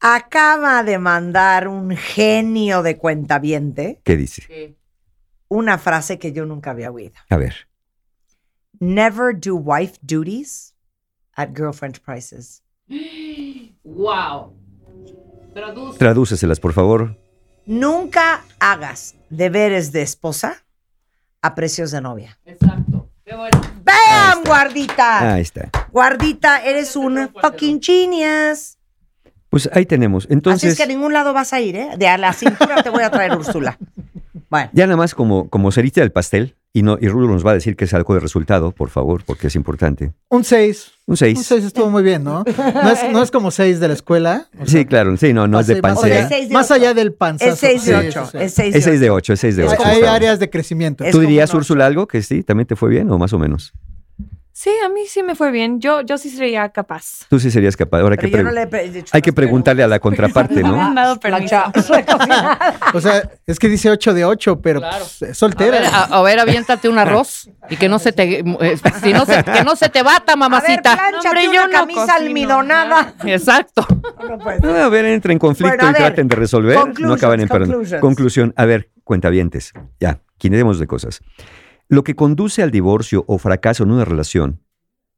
Acaba 0.00 0.82
de 0.82 0.98
mandar 0.98 1.68
un 1.68 1.96
genio 1.96 2.82
de 2.82 2.96
cuentaviente 2.96 4.00
¿Qué 4.02 4.16
dice? 4.16 4.76
Una 5.50 5.78
frase 5.78 6.18
que 6.18 6.32
yo 6.32 6.46
nunca 6.46 6.70
había 6.70 6.90
oído. 6.90 7.12
A 7.28 7.36
ver. 7.36 7.68
Never 8.78 9.38
do 9.38 9.56
wife 9.56 9.98
duties 10.00 10.74
at 11.34 11.50
girlfriend 11.54 12.00
prices. 12.00 12.62
Wow. 13.84 14.54
Traduce. 15.52 15.98
Tradúceselas, 15.98 16.60
por 16.60 16.72
favor. 16.72 17.18
Nunca 17.66 18.44
hagas 18.58 19.16
deberes 19.28 19.92
de 19.92 20.02
esposa 20.02 20.64
a 21.42 21.54
precios 21.54 21.90
de 21.90 22.00
novia. 22.00 22.38
Exacto. 22.44 23.10
Qué 23.24 23.34
bueno. 23.34 23.60
¡Bam, 23.84 24.44
guardita! 24.44 25.34
Ahí 25.34 25.42
está. 25.42 25.70
Guardita, 25.90 26.64
eres 26.64 26.96
un 26.96 27.28
fucking 27.40 27.80
genius. 27.82 28.78
Pues 29.50 29.68
ahí 29.72 29.84
tenemos. 29.84 30.24
Así 30.26 30.32
Entonces, 30.32 30.72
es 30.72 30.76
que 30.76 30.84
a 30.84 30.86
ningún 30.86 31.12
lado 31.12 31.32
vas 31.32 31.52
a 31.52 31.60
ir, 31.60 31.74
¿eh? 31.74 31.90
De 31.98 32.06
a 32.06 32.16
la 32.16 32.32
cintura 32.32 32.82
te 32.82 32.90
voy 32.90 33.02
a 33.02 33.10
traer 33.10 33.36
Úrsula. 33.36 33.76
Bueno, 34.48 34.70
ya 34.72 34.86
nada 34.86 34.96
más 34.96 35.14
como, 35.14 35.48
como 35.48 35.72
cerita 35.72 36.00
del 36.00 36.12
pastel, 36.12 36.56
y, 36.72 36.82
no, 36.82 36.96
y 37.00 37.08
Rulo 37.08 37.26
nos 37.26 37.44
va 37.44 37.50
a 37.50 37.54
decir 37.54 37.74
que 37.74 37.84
es 37.84 37.94
algo 37.94 38.14
de 38.14 38.20
resultado, 38.20 38.70
por 38.70 38.90
favor, 38.90 39.24
porque 39.26 39.48
es 39.48 39.56
importante. 39.56 40.12
Un 40.28 40.44
6. 40.44 40.92
Un 41.06 41.16
6. 41.16 41.38
Un 41.38 41.44
6 41.44 41.64
estuvo 41.64 41.90
muy 41.90 42.04
bien, 42.04 42.22
¿no? 42.22 42.44
No 42.44 42.90
es, 42.90 43.12
no 43.12 43.22
es 43.22 43.32
como 43.32 43.50
6 43.50 43.80
de 43.80 43.88
la 43.88 43.94
escuela. 43.94 44.46
o 44.54 44.66
sea, 44.66 44.66
Sí, 44.80 44.84
claro, 44.86 45.16
sí, 45.16 45.32
no, 45.32 45.48
no 45.48 45.58
es 45.58 45.66
de 45.66 45.82
pancera. 45.82 46.28
de 46.28 46.48
Más 46.50 46.70
allá 46.70 46.94
del 46.94 47.12
panzazo. 47.12 47.52
es 47.54 47.58
6 47.58 47.84
de 47.84 48.02
Sí, 48.02 48.08
8. 48.18 48.26
sí, 48.26 48.38
sí. 48.38 48.44
Es 48.44 48.54
6 48.54 48.72
de 48.72 48.78
Es 48.78 48.84
6 48.84 48.96
8. 48.96 49.00
de 49.00 49.10
8, 49.10 49.32
es 49.32 49.40
6 49.40 49.56
de 49.56 49.64
8. 49.64 49.76
Hay, 49.84 50.02
áreas 50.02 50.38
de 50.38 50.48
crecimiento. 50.48 51.04
¿Tú 51.10 51.18
dirías. 51.18 51.52
Úrsula, 51.52 51.86
algo 51.86 52.06
que 52.06 52.22
sí, 52.22 52.44
también 52.44 52.68
te 52.68 52.76
fue 52.76 52.88
bien 52.88 53.10
o 53.10 53.18
más 53.18 53.32
o 53.32 53.38
menos? 53.40 53.72
Sí, 54.62 54.68
a 54.84 54.90
mí 54.90 55.06
sí 55.08 55.22
me 55.22 55.34
fue 55.34 55.50
bien. 55.50 55.80
Yo, 55.80 56.02
yo 56.02 56.18
sí 56.18 56.28
sería 56.28 56.68
capaz. 56.68 57.20
Tú 57.30 57.40
sí 57.40 57.50
serías 57.50 57.78
capaz. 57.78 58.00
Ahora 58.00 58.16
hay 58.20 58.30
que, 58.30 58.42
no 58.42 58.50
hay 59.12 59.22
que 59.22 59.32
preguntarle 59.32 59.82
a 59.82 59.88
la 59.88 59.98
contraparte, 60.00 60.60
No 60.62 60.76
me 60.76 60.82
han 60.82 60.94
¿no? 60.94 61.00
dado 61.00 61.18
permiso. 61.18 61.56
O 62.92 63.00
sea, 63.00 63.22
es 63.46 63.58
que 63.58 63.68
dice 63.70 63.88
8 63.88 64.12
de 64.12 64.26
8, 64.26 64.60
pero 64.60 64.80
Claro. 64.80 64.98
pues, 64.98 65.12
es 65.14 65.22
A 65.22 65.26
ver, 65.26 65.34
soltera. 65.34 65.88
a, 65.88 66.02
a 66.18 66.22
ver, 66.22 66.40
aviéntate 66.40 66.90
un 66.90 66.98
arroz 66.98 67.48
y 67.70 67.78
que 67.78 67.88
no 67.88 67.98
se 67.98 68.12
te, 68.12 68.40
eh, 68.40 68.76
si 69.02 69.14
no 69.14 69.24
se, 69.24 69.42
que 69.44 69.64
no 69.64 69.76
se 69.76 69.88
te 69.88 70.02
bata, 70.02 70.32
A 70.32 70.36
ver, 70.36 70.38
mamacita. 70.38 70.92
Hombre, 71.24 71.48
una 71.48 71.64
no 71.66 71.72
camisa 71.72 72.00
cocino. 72.00 72.14
almidonada. 72.16 73.14
Exacto. 73.24 73.86
No. 74.60 74.72
No, 74.72 74.76
a 74.76 74.88
ver, 74.90 75.06
entren 75.06 75.32
en 75.32 75.38
conflicto 75.38 75.74
Bueno, 75.78 75.90
y 75.90 75.92
ver, 75.94 76.02
traten 76.02 76.28
de 76.28 76.36
resolver. 76.36 76.78
no 76.98 77.14
acaban 77.14 77.40
en 77.40 77.48
conclusions. 77.48 77.98
Conclusión. 78.02 78.52
A 78.58 78.66
ver, 78.66 78.90
cuentavientes. 79.04 79.72
Ya, 80.00 80.20
quinemos 80.36 80.78
de 80.78 80.86
cosas. 80.86 81.22
Lo 81.90 82.04
que 82.04 82.14
conduce 82.14 82.62
al 82.62 82.70
divorcio 82.70 83.24
o 83.26 83.36
fracaso 83.38 83.82
en 83.82 83.90
una 83.90 84.04
relación 84.04 84.60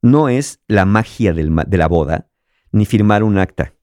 no 0.00 0.30
es 0.30 0.62
la 0.68 0.86
magia 0.86 1.34
de 1.34 1.76
la 1.76 1.86
boda 1.86 2.30
ni 2.72 2.86
firmar 2.86 3.22
un 3.24 3.36
acta. 3.36 3.74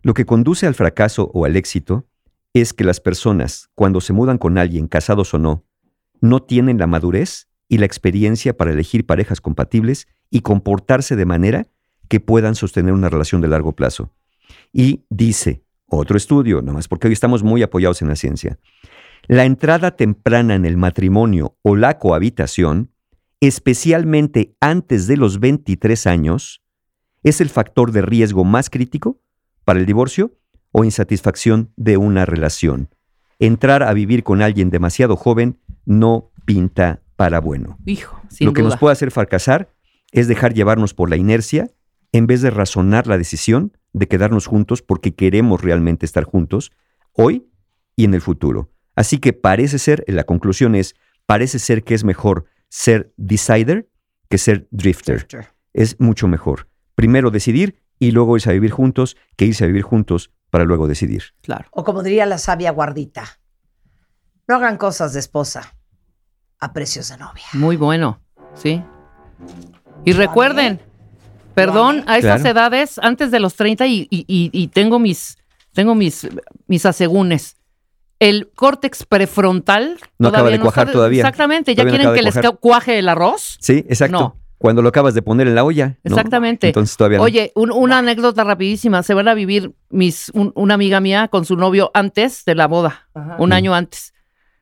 Lo 0.00 0.14
que 0.14 0.24
conduce 0.24 0.68
al 0.68 0.76
fracaso 0.76 1.32
o 1.34 1.44
al 1.44 1.56
éxito 1.56 2.06
es 2.52 2.72
que 2.72 2.84
las 2.84 3.00
personas, 3.00 3.68
cuando 3.74 4.00
se 4.00 4.12
mudan 4.12 4.38
con 4.38 4.58
alguien, 4.58 4.86
casados 4.86 5.34
o 5.34 5.40
no, 5.40 5.64
no 6.20 6.40
tienen 6.40 6.78
la 6.78 6.86
madurez 6.86 7.48
y 7.68 7.78
la 7.78 7.86
experiencia 7.86 8.56
para 8.56 8.70
elegir 8.70 9.06
parejas 9.06 9.40
compatibles 9.40 10.06
y 10.30 10.42
comportarse 10.42 11.16
de 11.16 11.26
manera 11.26 11.66
que 12.06 12.20
puedan 12.20 12.54
sostener 12.54 12.92
una 12.92 13.08
relación 13.08 13.40
de 13.40 13.48
largo 13.48 13.72
plazo. 13.72 14.12
Y 14.72 15.04
dice 15.10 15.64
otro 15.86 16.16
estudio, 16.16 16.62
nomás 16.62 16.86
porque 16.86 17.08
hoy 17.08 17.12
estamos 17.12 17.42
muy 17.42 17.64
apoyados 17.64 18.02
en 18.02 18.08
la 18.08 18.14
ciencia, 18.14 18.56
la 19.26 19.44
entrada 19.44 19.96
temprana 19.96 20.54
en 20.54 20.64
el 20.64 20.76
matrimonio 20.76 21.56
o 21.62 21.76
la 21.76 21.98
cohabitación, 21.98 22.90
especialmente 23.40 24.56
antes 24.60 25.06
de 25.06 25.16
los 25.16 25.40
23 25.40 26.06
años, 26.06 26.62
es 27.22 27.40
el 27.40 27.48
factor 27.48 27.92
de 27.92 28.02
riesgo 28.02 28.44
más 28.44 28.70
crítico 28.70 29.20
para 29.64 29.80
el 29.80 29.86
divorcio 29.86 30.36
o 30.72 30.84
insatisfacción 30.84 31.72
de 31.76 31.96
una 31.96 32.26
relación. 32.26 32.90
Entrar 33.38 33.82
a 33.82 33.92
vivir 33.92 34.22
con 34.24 34.42
alguien 34.42 34.70
demasiado 34.70 35.16
joven 35.16 35.58
no 35.86 36.30
pinta 36.44 37.02
para 37.16 37.40
bueno. 37.40 37.78
Hijo, 37.86 38.20
Lo 38.40 38.52
que 38.52 38.60
duda. 38.60 38.70
nos 38.70 38.78
puede 38.78 38.92
hacer 38.92 39.10
fracasar 39.10 39.70
es 40.12 40.28
dejar 40.28 40.52
llevarnos 40.54 40.94
por 40.94 41.10
la 41.10 41.16
inercia 41.16 41.70
en 42.12 42.26
vez 42.26 42.42
de 42.42 42.50
razonar 42.50 43.06
la 43.06 43.18
decisión 43.18 43.76
de 43.92 44.06
quedarnos 44.06 44.46
juntos 44.46 44.82
porque 44.82 45.14
queremos 45.14 45.62
realmente 45.62 46.06
estar 46.06 46.24
juntos 46.24 46.72
hoy 47.12 47.48
y 47.96 48.04
en 48.04 48.14
el 48.14 48.20
futuro. 48.20 48.73
Así 48.96 49.18
que 49.18 49.32
parece 49.32 49.78
ser, 49.78 50.04
la 50.06 50.24
conclusión 50.24 50.74
es, 50.74 50.94
parece 51.26 51.58
ser 51.58 51.82
que 51.84 51.94
es 51.94 52.04
mejor 52.04 52.44
ser 52.68 53.12
decider 53.16 53.88
que 54.28 54.38
ser 54.38 54.66
drifter. 54.70 55.26
Es 55.72 55.98
mucho 56.00 56.28
mejor. 56.28 56.68
Primero 56.94 57.30
decidir 57.30 57.82
y 57.98 58.10
luego 58.12 58.36
irse 58.36 58.50
a 58.50 58.52
vivir 58.52 58.70
juntos 58.70 59.16
que 59.36 59.46
irse 59.46 59.64
a 59.64 59.66
vivir 59.66 59.82
juntos 59.82 60.30
para 60.50 60.64
luego 60.64 60.86
decidir. 60.86 61.22
Claro. 61.42 61.68
O 61.72 61.82
como 61.84 62.02
diría 62.02 62.26
la 62.26 62.38
sabia 62.38 62.70
guardita, 62.70 63.24
no 64.46 64.56
hagan 64.56 64.76
cosas 64.76 65.12
de 65.12 65.20
esposa 65.20 65.74
a 66.60 66.72
precios 66.72 67.08
de 67.08 67.16
novia. 67.16 67.44
Muy 67.54 67.76
bueno, 67.76 68.20
sí. 68.54 68.82
Y 70.04 70.12
recuerden, 70.12 70.80
perdón, 71.54 72.04
a 72.06 72.18
estas 72.18 72.42
Claro. 72.42 72.58
edades, 72.58 72.98
antes 72.98 73.30
de 73.30 73.40
los 73.40 73.54
30, 73.56 73.86
y, 73.86 74.06
y- 74.10 74.24
y- 74.28 74.50
y 74.52 74.68
tengo 74.68 74.98
mis, 74.98 75.38
tengo 75.72 75.94
mis, 75.94 76.28
mis 76.66 76.86
asegúnes. 76.86 77.56
El 78.24 78.50
córtex 78.54 79.04
prefrontal. 79.06 79.98
No 80.18 80.28
acaba 80.28 80.50
de 80.50 80.58
no 80.58 80.62
cuajar 80.64 80.84
está- 80.86 80.92
todavía. 80.92 81.20
Exactamente, 81.20 81.74
ya 81.74 81.82
Todavía 81.82 81.98
quieren 82.00 82.14
que 82.16 82.22
les 82.22 82.34
cuajar. 82.34 82.58
cuaje 82.60 82.98
el 82.98 83.08
arroz. 83.08 83.58
Sí, 83.60 83.84
exacto. 83.88 84.18
No. 84.18 84.40
Cuando 84.58 84.80
lo 84.80 84.88
acabas 84.88 85.12
de 85.14 85.20
poner 85.20 85.46
en 85.46 85.54
la 85.54 85.64
olla. 85.64 85.98
¿no? 86.04 86.14
Exactamente. 86.16 86.68
Entonces 86.68 86.96
todavía 86.96 87.18
no. 87.18 87.24
Oye, 87.24 87.52
un- 87.54 87.70
una 87.70 87.98
anécdota 87.98 88.44
rapidísima. 88.44 89.02
Se 89.02 89.12
van 89.12 89.28
a 89.28 89.34
vivir 89.34 89.74
mis, 89.90 90.30
un- 90.32 90.52
una 90.54 90.74
amiga 90.74 91.00
mía 91.00 91.28
con 91.28 91.44
su 91.44 91.56
novio 91.56 91.90
antes 91.92 92.44
de 92.46 92.54
la 92.54 92.66
boda, 92.66 93.08
un 93.38 93.52
año 93.52 93.74
antes. 93.74 94.14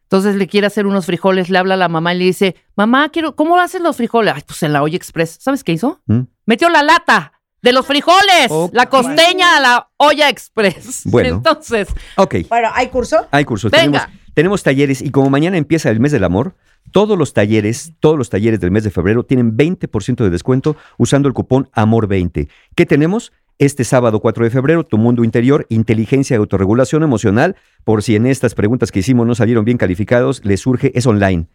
Entonces 0.05 0.34
le 0.36 0.47
quiere 0.47 0.66
hacer 0.66 0.86
unos 0.86 1.06
frijoles, 1.06 1.48
le 1.51 1.56
habla 1.59 1.74
a 1.74 1.76
la 1.78 1.89
mamá 1.89 2.14
y 2.14 2.18
le 2.18 2.24
dice, 2.24 2.56
mamá, 2.76 3.09
quiero, 3.10 3.34
¿cómo 3.36 3.59
hacen 3.59 3.82
los 3.82 3.97
frijoles? 3.97 4.34
Ay, 4.34 4.43
pues 4.47 4.62
en 4.62 4.72
la 4.72 4.82
olla 4.82 4.97
express. 4.97 5.39
¿Sabes 5.40 5.62
qué 5.64 5.72
hizo? 5.72 6.01
¿Mm? 6.06 6.22
Metió 6.47 6.68
la 6.68 6.82
lata 6.82 7.32
de 7.62 7.72
los 7.72 7.86
frijoles, 7.86 8.51
la 8.72 8.86
costeña 8.86 9.56
a 9.56 9.60
la 9.60 9.89
olla 9.97 10.28
express. 10.28 11.02
Bueno. 11.05 11.36
Entonces, 11.36 11.89
Ok. 12.16 12.36
Bueno, 12.48 12.68
¿hay 12.74 12.89
curso? 12.89 13.26
Hay 13.30 13.44
cursos. 13.44 13.70
Venga. 13.70 14.06
Tenemos, 14.06 14.34
tenemos 14.34 14.62
talleres 14.62 15.01
y 15.01 15.10
como 15.10 15.30
mañana 15.30 15.56
empieza 15.56 15.89
el 15.90 16.01
mes 16.01 16.12
del 16.12 16.24
amor, 16.24 16.55
todos 16.90 17.16
los 17.16 17.32
talleres, 17.32 17.93
todos 18.01 18.18
los 18.18 18.28
talleres 18.28 18.60
del 18.60 18.72
mes 18.72 18.84
de 18.84 18.90
febrero 18.90 19.24
tienen 19.24 19.56
20% 19.56 20.16
de 20.16 20.30
descuento 20.30 20.76
usando 20.98 21.28
el 21.28 21.34
cupón 21.34 21.70
AMOR20. 21.74 22.48
¿Qué 22.74 22.86
tenemos? 22.86 23.32
Este 23.59 23.84
sábado 23.84 24.18
4 24.18 24.44
de 24.44 24.51
febrero, 24.51 24.84
Tu 24.84 24.98
Mundo 24.98 25.22
Interior, 25.22 25.66
Inteligencia 25.68 26.34
y 26.34 26.39
Autorregulación 26.39 27.05
Emocional, 27.05 27.55
por 27.84 28.02
si 28.02 28.16
en 28.16 28.26
estas 28.26 28.56
preguntas 28.56 28.90
que 28.90 28.98
hicimos 28.98 29.26
no 29.26 29.36
salieron 29.36 29.64
bien 29.64 29.78
calificados, 29.78 30.44
les 30.44 30.60
surge, 30.60 30.90
es 30.98 31.06
online. 31.06 31.47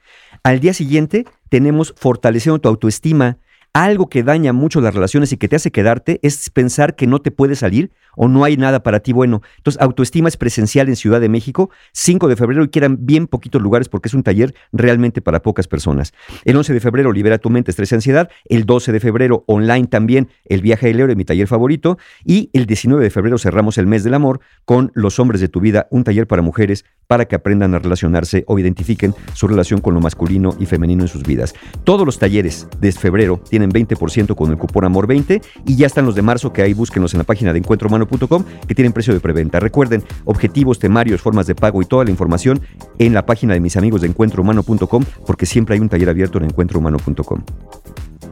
Al 0.44 0.62
día 0.62 0.74
siguiente 0.74 1.26
tenemos 1.50 1.94
Fortaleciendo 1.98 2.60
tu 2.60 2.70
autoestima. 2.70 3.38
Algo 3.74 4.10
que 4.10 4.24
daña 4.24 4.54
mucho 4.54 4.82
las 4.82 4.94
relaciones 4.94 5.32
y 5.32 5.38
que 5.38 5.48
te 5.48 5.56
hace 5.56 5.72
quedarte 5.72 6.20
es 6.24 6.50
pensar 6.50 6.96
que 6.96 7.08
no 7.08 7.22
te 7.22 7.32
puedes 7.32 7.60
salir 7.60 7.92
o 8.18 8.28
no 8.28 8.44
hay 8.44 8.58
nada 8.58 8.84
para 8.84 9.00
ti 9.00 9.14
bueno. 9.14 9.42
Entonces, 9.58 9.82
autoestima 9.82 10.28
es 10.28 10.38
presencial 10.38 10.90
en 10.90 10.96
Ciudad 10.96 11.22
de 11.22 11.30
México, 11.30 11.70
5 11.94 12.28
de 12.28 12.36
febrero 12.36 12.64
y 12.64 12.70
quedan 12.70 13.06
bien 13.06 13.28
poquitos 13.28 13.62
lugares 13.62 13.88
porque 13.88 14.08
es 14.08 14.14
un 14.14 14.24
taller 14.24 14.56
realmente 14.74 15.22
para 15.22 15.42
pocas 15.42 15.68
personas. 15.68 16.14
El 16.44 16.58
11 16.58 16.74
de 16.74 16.80
febrero, 16.80 17.12
libera 17.12 17.38
tu 17.38 17.50
mente, 17.50 17.72
estrés 17.72 17.92
y 17.92 17.96
ansiedad. 17.96 18.30
El 18.46 18.66
12 18.66 18.92
de 18.92 19.00
febrero, 19.00 19.44
online 19.48 19.88
también, 19.88 20.30
el 20.46 20.62
viaje 20.62 20.88
del 20.88 21.00
héroe, 21.00 21.16
mi 21.16 21.26
taller 21.26 21.48
favorito. 21.48 21.98
Y 22.26 22.50
el 22.54 22.66
19 22.66 23.04
de 23.04 23.10
febrero 23.12 23.38
cerramos 23.38 23.78
el 23.78 23.86
mes 23.86 24.04
del 24.04 24.16
amor 24.16 24.40
con 24.66 24.92
Los 24.96 25.20
hombres 25.20 25.40
de 25.40 25.50
tu 25.50 25.60
vida, 25.60 25.88
un 25.92 26.04
taller 26.04 26.26
para 26.26 26.42
mujeres 26.42 26.86
para 27.06 27.26
que 27.26 27.36
aprendan 27.36 27.74
a 27.76 27.80
relacionarse 27.80 28.44
o 28.48 28.60
identifiquen 28.60 29.14
su 29.34 29.48
relación 29.48 29.80
con 29.80 29.94
lo 29.94 30.02
masculino 30.02 30.56
y 30.60 30.66
femenino 30.66 31.04
en 31.04 31.08
sus 31.08 31.24
vidas. 31.24 31.54
Todos 31.84 32.06
los 32.06 32.20
talleres 32.20 32.68
de 32.82 32.92
febrero 32.92 33.42
tienen 33.50 33.57
20% 33.64 34.36
con 34.36 34.52
el 34.52 34.58
cupón 34.58 34.86
AMOR20 34.86 35.42
y 35.66 35.76
ya 35.76 35.88
están 35.88 36.06
los 36.06 36.16
de 36.16 36.22
marzo 36.22 36.54
que 36.54 36.62
ahí 36.62 36.74
búsquenlos 36.74 37.14
en 37.14 37.20
la 37.20 37.24
página 37.24 37.54
de 37.54 37.60
encuentrohumano.com 37.60 38.44
que 38.68 38.76
tienen 38.76 38.94
precio 38.94 39.14
de 39.14 39.20
preventa. 39.20 39.60
Recuerden, 39.60 40.04
objetivos, 40.26 40.80
temarios, 40.80 41.22
formas 41.22 41.48
de 41.48 41.56
pago 41.56 41.82
y 41.82 41.86
toda 41.86 42.06
la 42.06 42.12
información 42.12 42.62
en 43.00 43.14
la 43.14 43.26
página 43.26 43.54
de 43.54 43.60
mis 43.60 43.78
amigos 43.78 44.02
de 44.02 44.08
encuentrohumano.com 44.08 45.04
porque 45.26 45.46
siempre 45.46 45.76
hay 45.76 45.82
un 45.82 45.90
taller 45.90 46.10
abierto 46.10 46.38
en 46.38 46.46
encuentrohumano.com. 46.46 47.44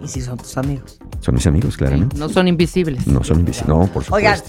Y 0.02 0.08
si 0.08 0.22
son 0.22 0.38
tus 0.38 0.58
amigos. 0.58 1.00
Son 1.20 1.34
mis 1.34 1.48
amigos, 1.48 1.78
claramente. 1.78 2.18
No 2.18 2.30
son 2.30 2.48
invisibles. 2.48 3.08
No 3.08 3.24
son 3.24 3.40
invisibles. 3.40 3.68
No, 3.68 3.88
por 3.88 4.04
supuesto. 4.04 4.16
Oigan, 4.16 4.40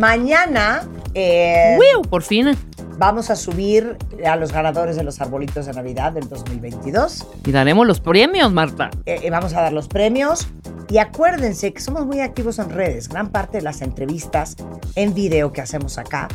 mañana 0.00 0.82
eh, 1.14 1.78
¡Wiu! 1.78 2.02
Por 2.02 2.22
fin. 2.22 2.56
vamos 2.98 3.30
a 3.30 3.36
subir 3.36 3.96
a 4.26 4.36
los 4.36 4.52
ganadores 4.52 4.96
de 4.96 5.02
los 5.02 5.20
arbolitos 5.20 5.66
de 5.66 5.72
Navidad 5.72 6.12
del 6.12 6.28
2022. 6.28 7.26
Y 7.46 7.52
daremos 7.52 7.86
los 7.86 8.00
premios, 8.00 8.52
Marta. 8.52 8.90
Eh, 9.06 9.20
eh, 9.22 9.30
vamos 9.30 9.54
a 9.54 9.62
dar 9.62 9.72
los 9.72 9.88
premios. 9.88 10.46
Y 10.88 10.98
acuérdense 10.98 11.72
que 11.72 11.80
somos 11.80 12.06
muy 12.06 12.20
activos 12.20 12.58
en 12.58 12.70
redes. 12.70 13.08
Gran 13.08 13.30
parte 13.30 13.58
de 13.58 13.64
las 13.64 13.82
entrevistas 13.82 14.56
en 14.94 15.14
video 15.14 15.52
que 15.52 15.60
hacemos 15.60 15.98
acá 15.98 16.28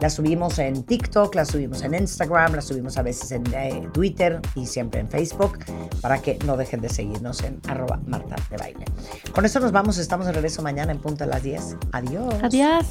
las 0.00 0.14
subimos 0.14 0.58
en 0.60 0.84
TikTok, 0.84 1.34
las 1.34 1.48
subimos 1.48 1.82
en 1.82 1.94
Instagram, 1.94 2.54
las 2.54 2.66
subimos 2.66 2.96
a 2.98 3.02
veces 3.02 3.32
en 3.32 3.42
eh, 3.52 3.88
Twitter 3.92 4.40
y 4.54 4.66
siempre 4.66 5.00
en 5.00 5.08
Facebook 5.08 5.58
para 6.00 6.22
que 6.22 6.38
no 6.46 6.56
dejen 6.56 6.80
de 6.80 6.88
seguirnos 6.88 7.42
en 7.42 7.60
arroba 7.66 7.98
Marta 8.26 8.36
de 8.50 8.56
Baile. 8.56 8.84
Con 9.32 9.44
esto 9.44 9.60
nos 9.60 9.72
vamos. 9.72 9.98
Estamos 9.98 10.26
de 10.26 10.32
regreso 10.32 10.62
mañana 10.62 10.92
en 10.92 10.98
punto 10.98 11.24
a 11.24 11.26
las 11.26 11.42
10. 11.42 11.76
Adiós. 11.92 12.34
Adiós. 12.42 12.86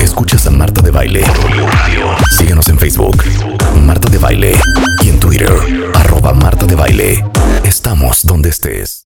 Escuchas 0.00 0.46
a 0.46 0.50
Marta 0.50 0.82
de 0.82 0.90
Baile. 0.90 1.24
Síguenos 2.36 2.68
en 2.68 2.78
Facebook, 2.78 3.22
Marta 3.84 4.10
de 4.10 4.18
Baile. 4.18 4.52
Y 5.02 5.08
en 5.10 5.20
Twitter, 5.20 5.52
arroba 5.94 6.32
Marta 6.32 6.66
de 6.66 6.74
Baile. 6.74 7.24
Estamos 7.64 8.24
donde 8.24 8.48
estés. 8.50 9.06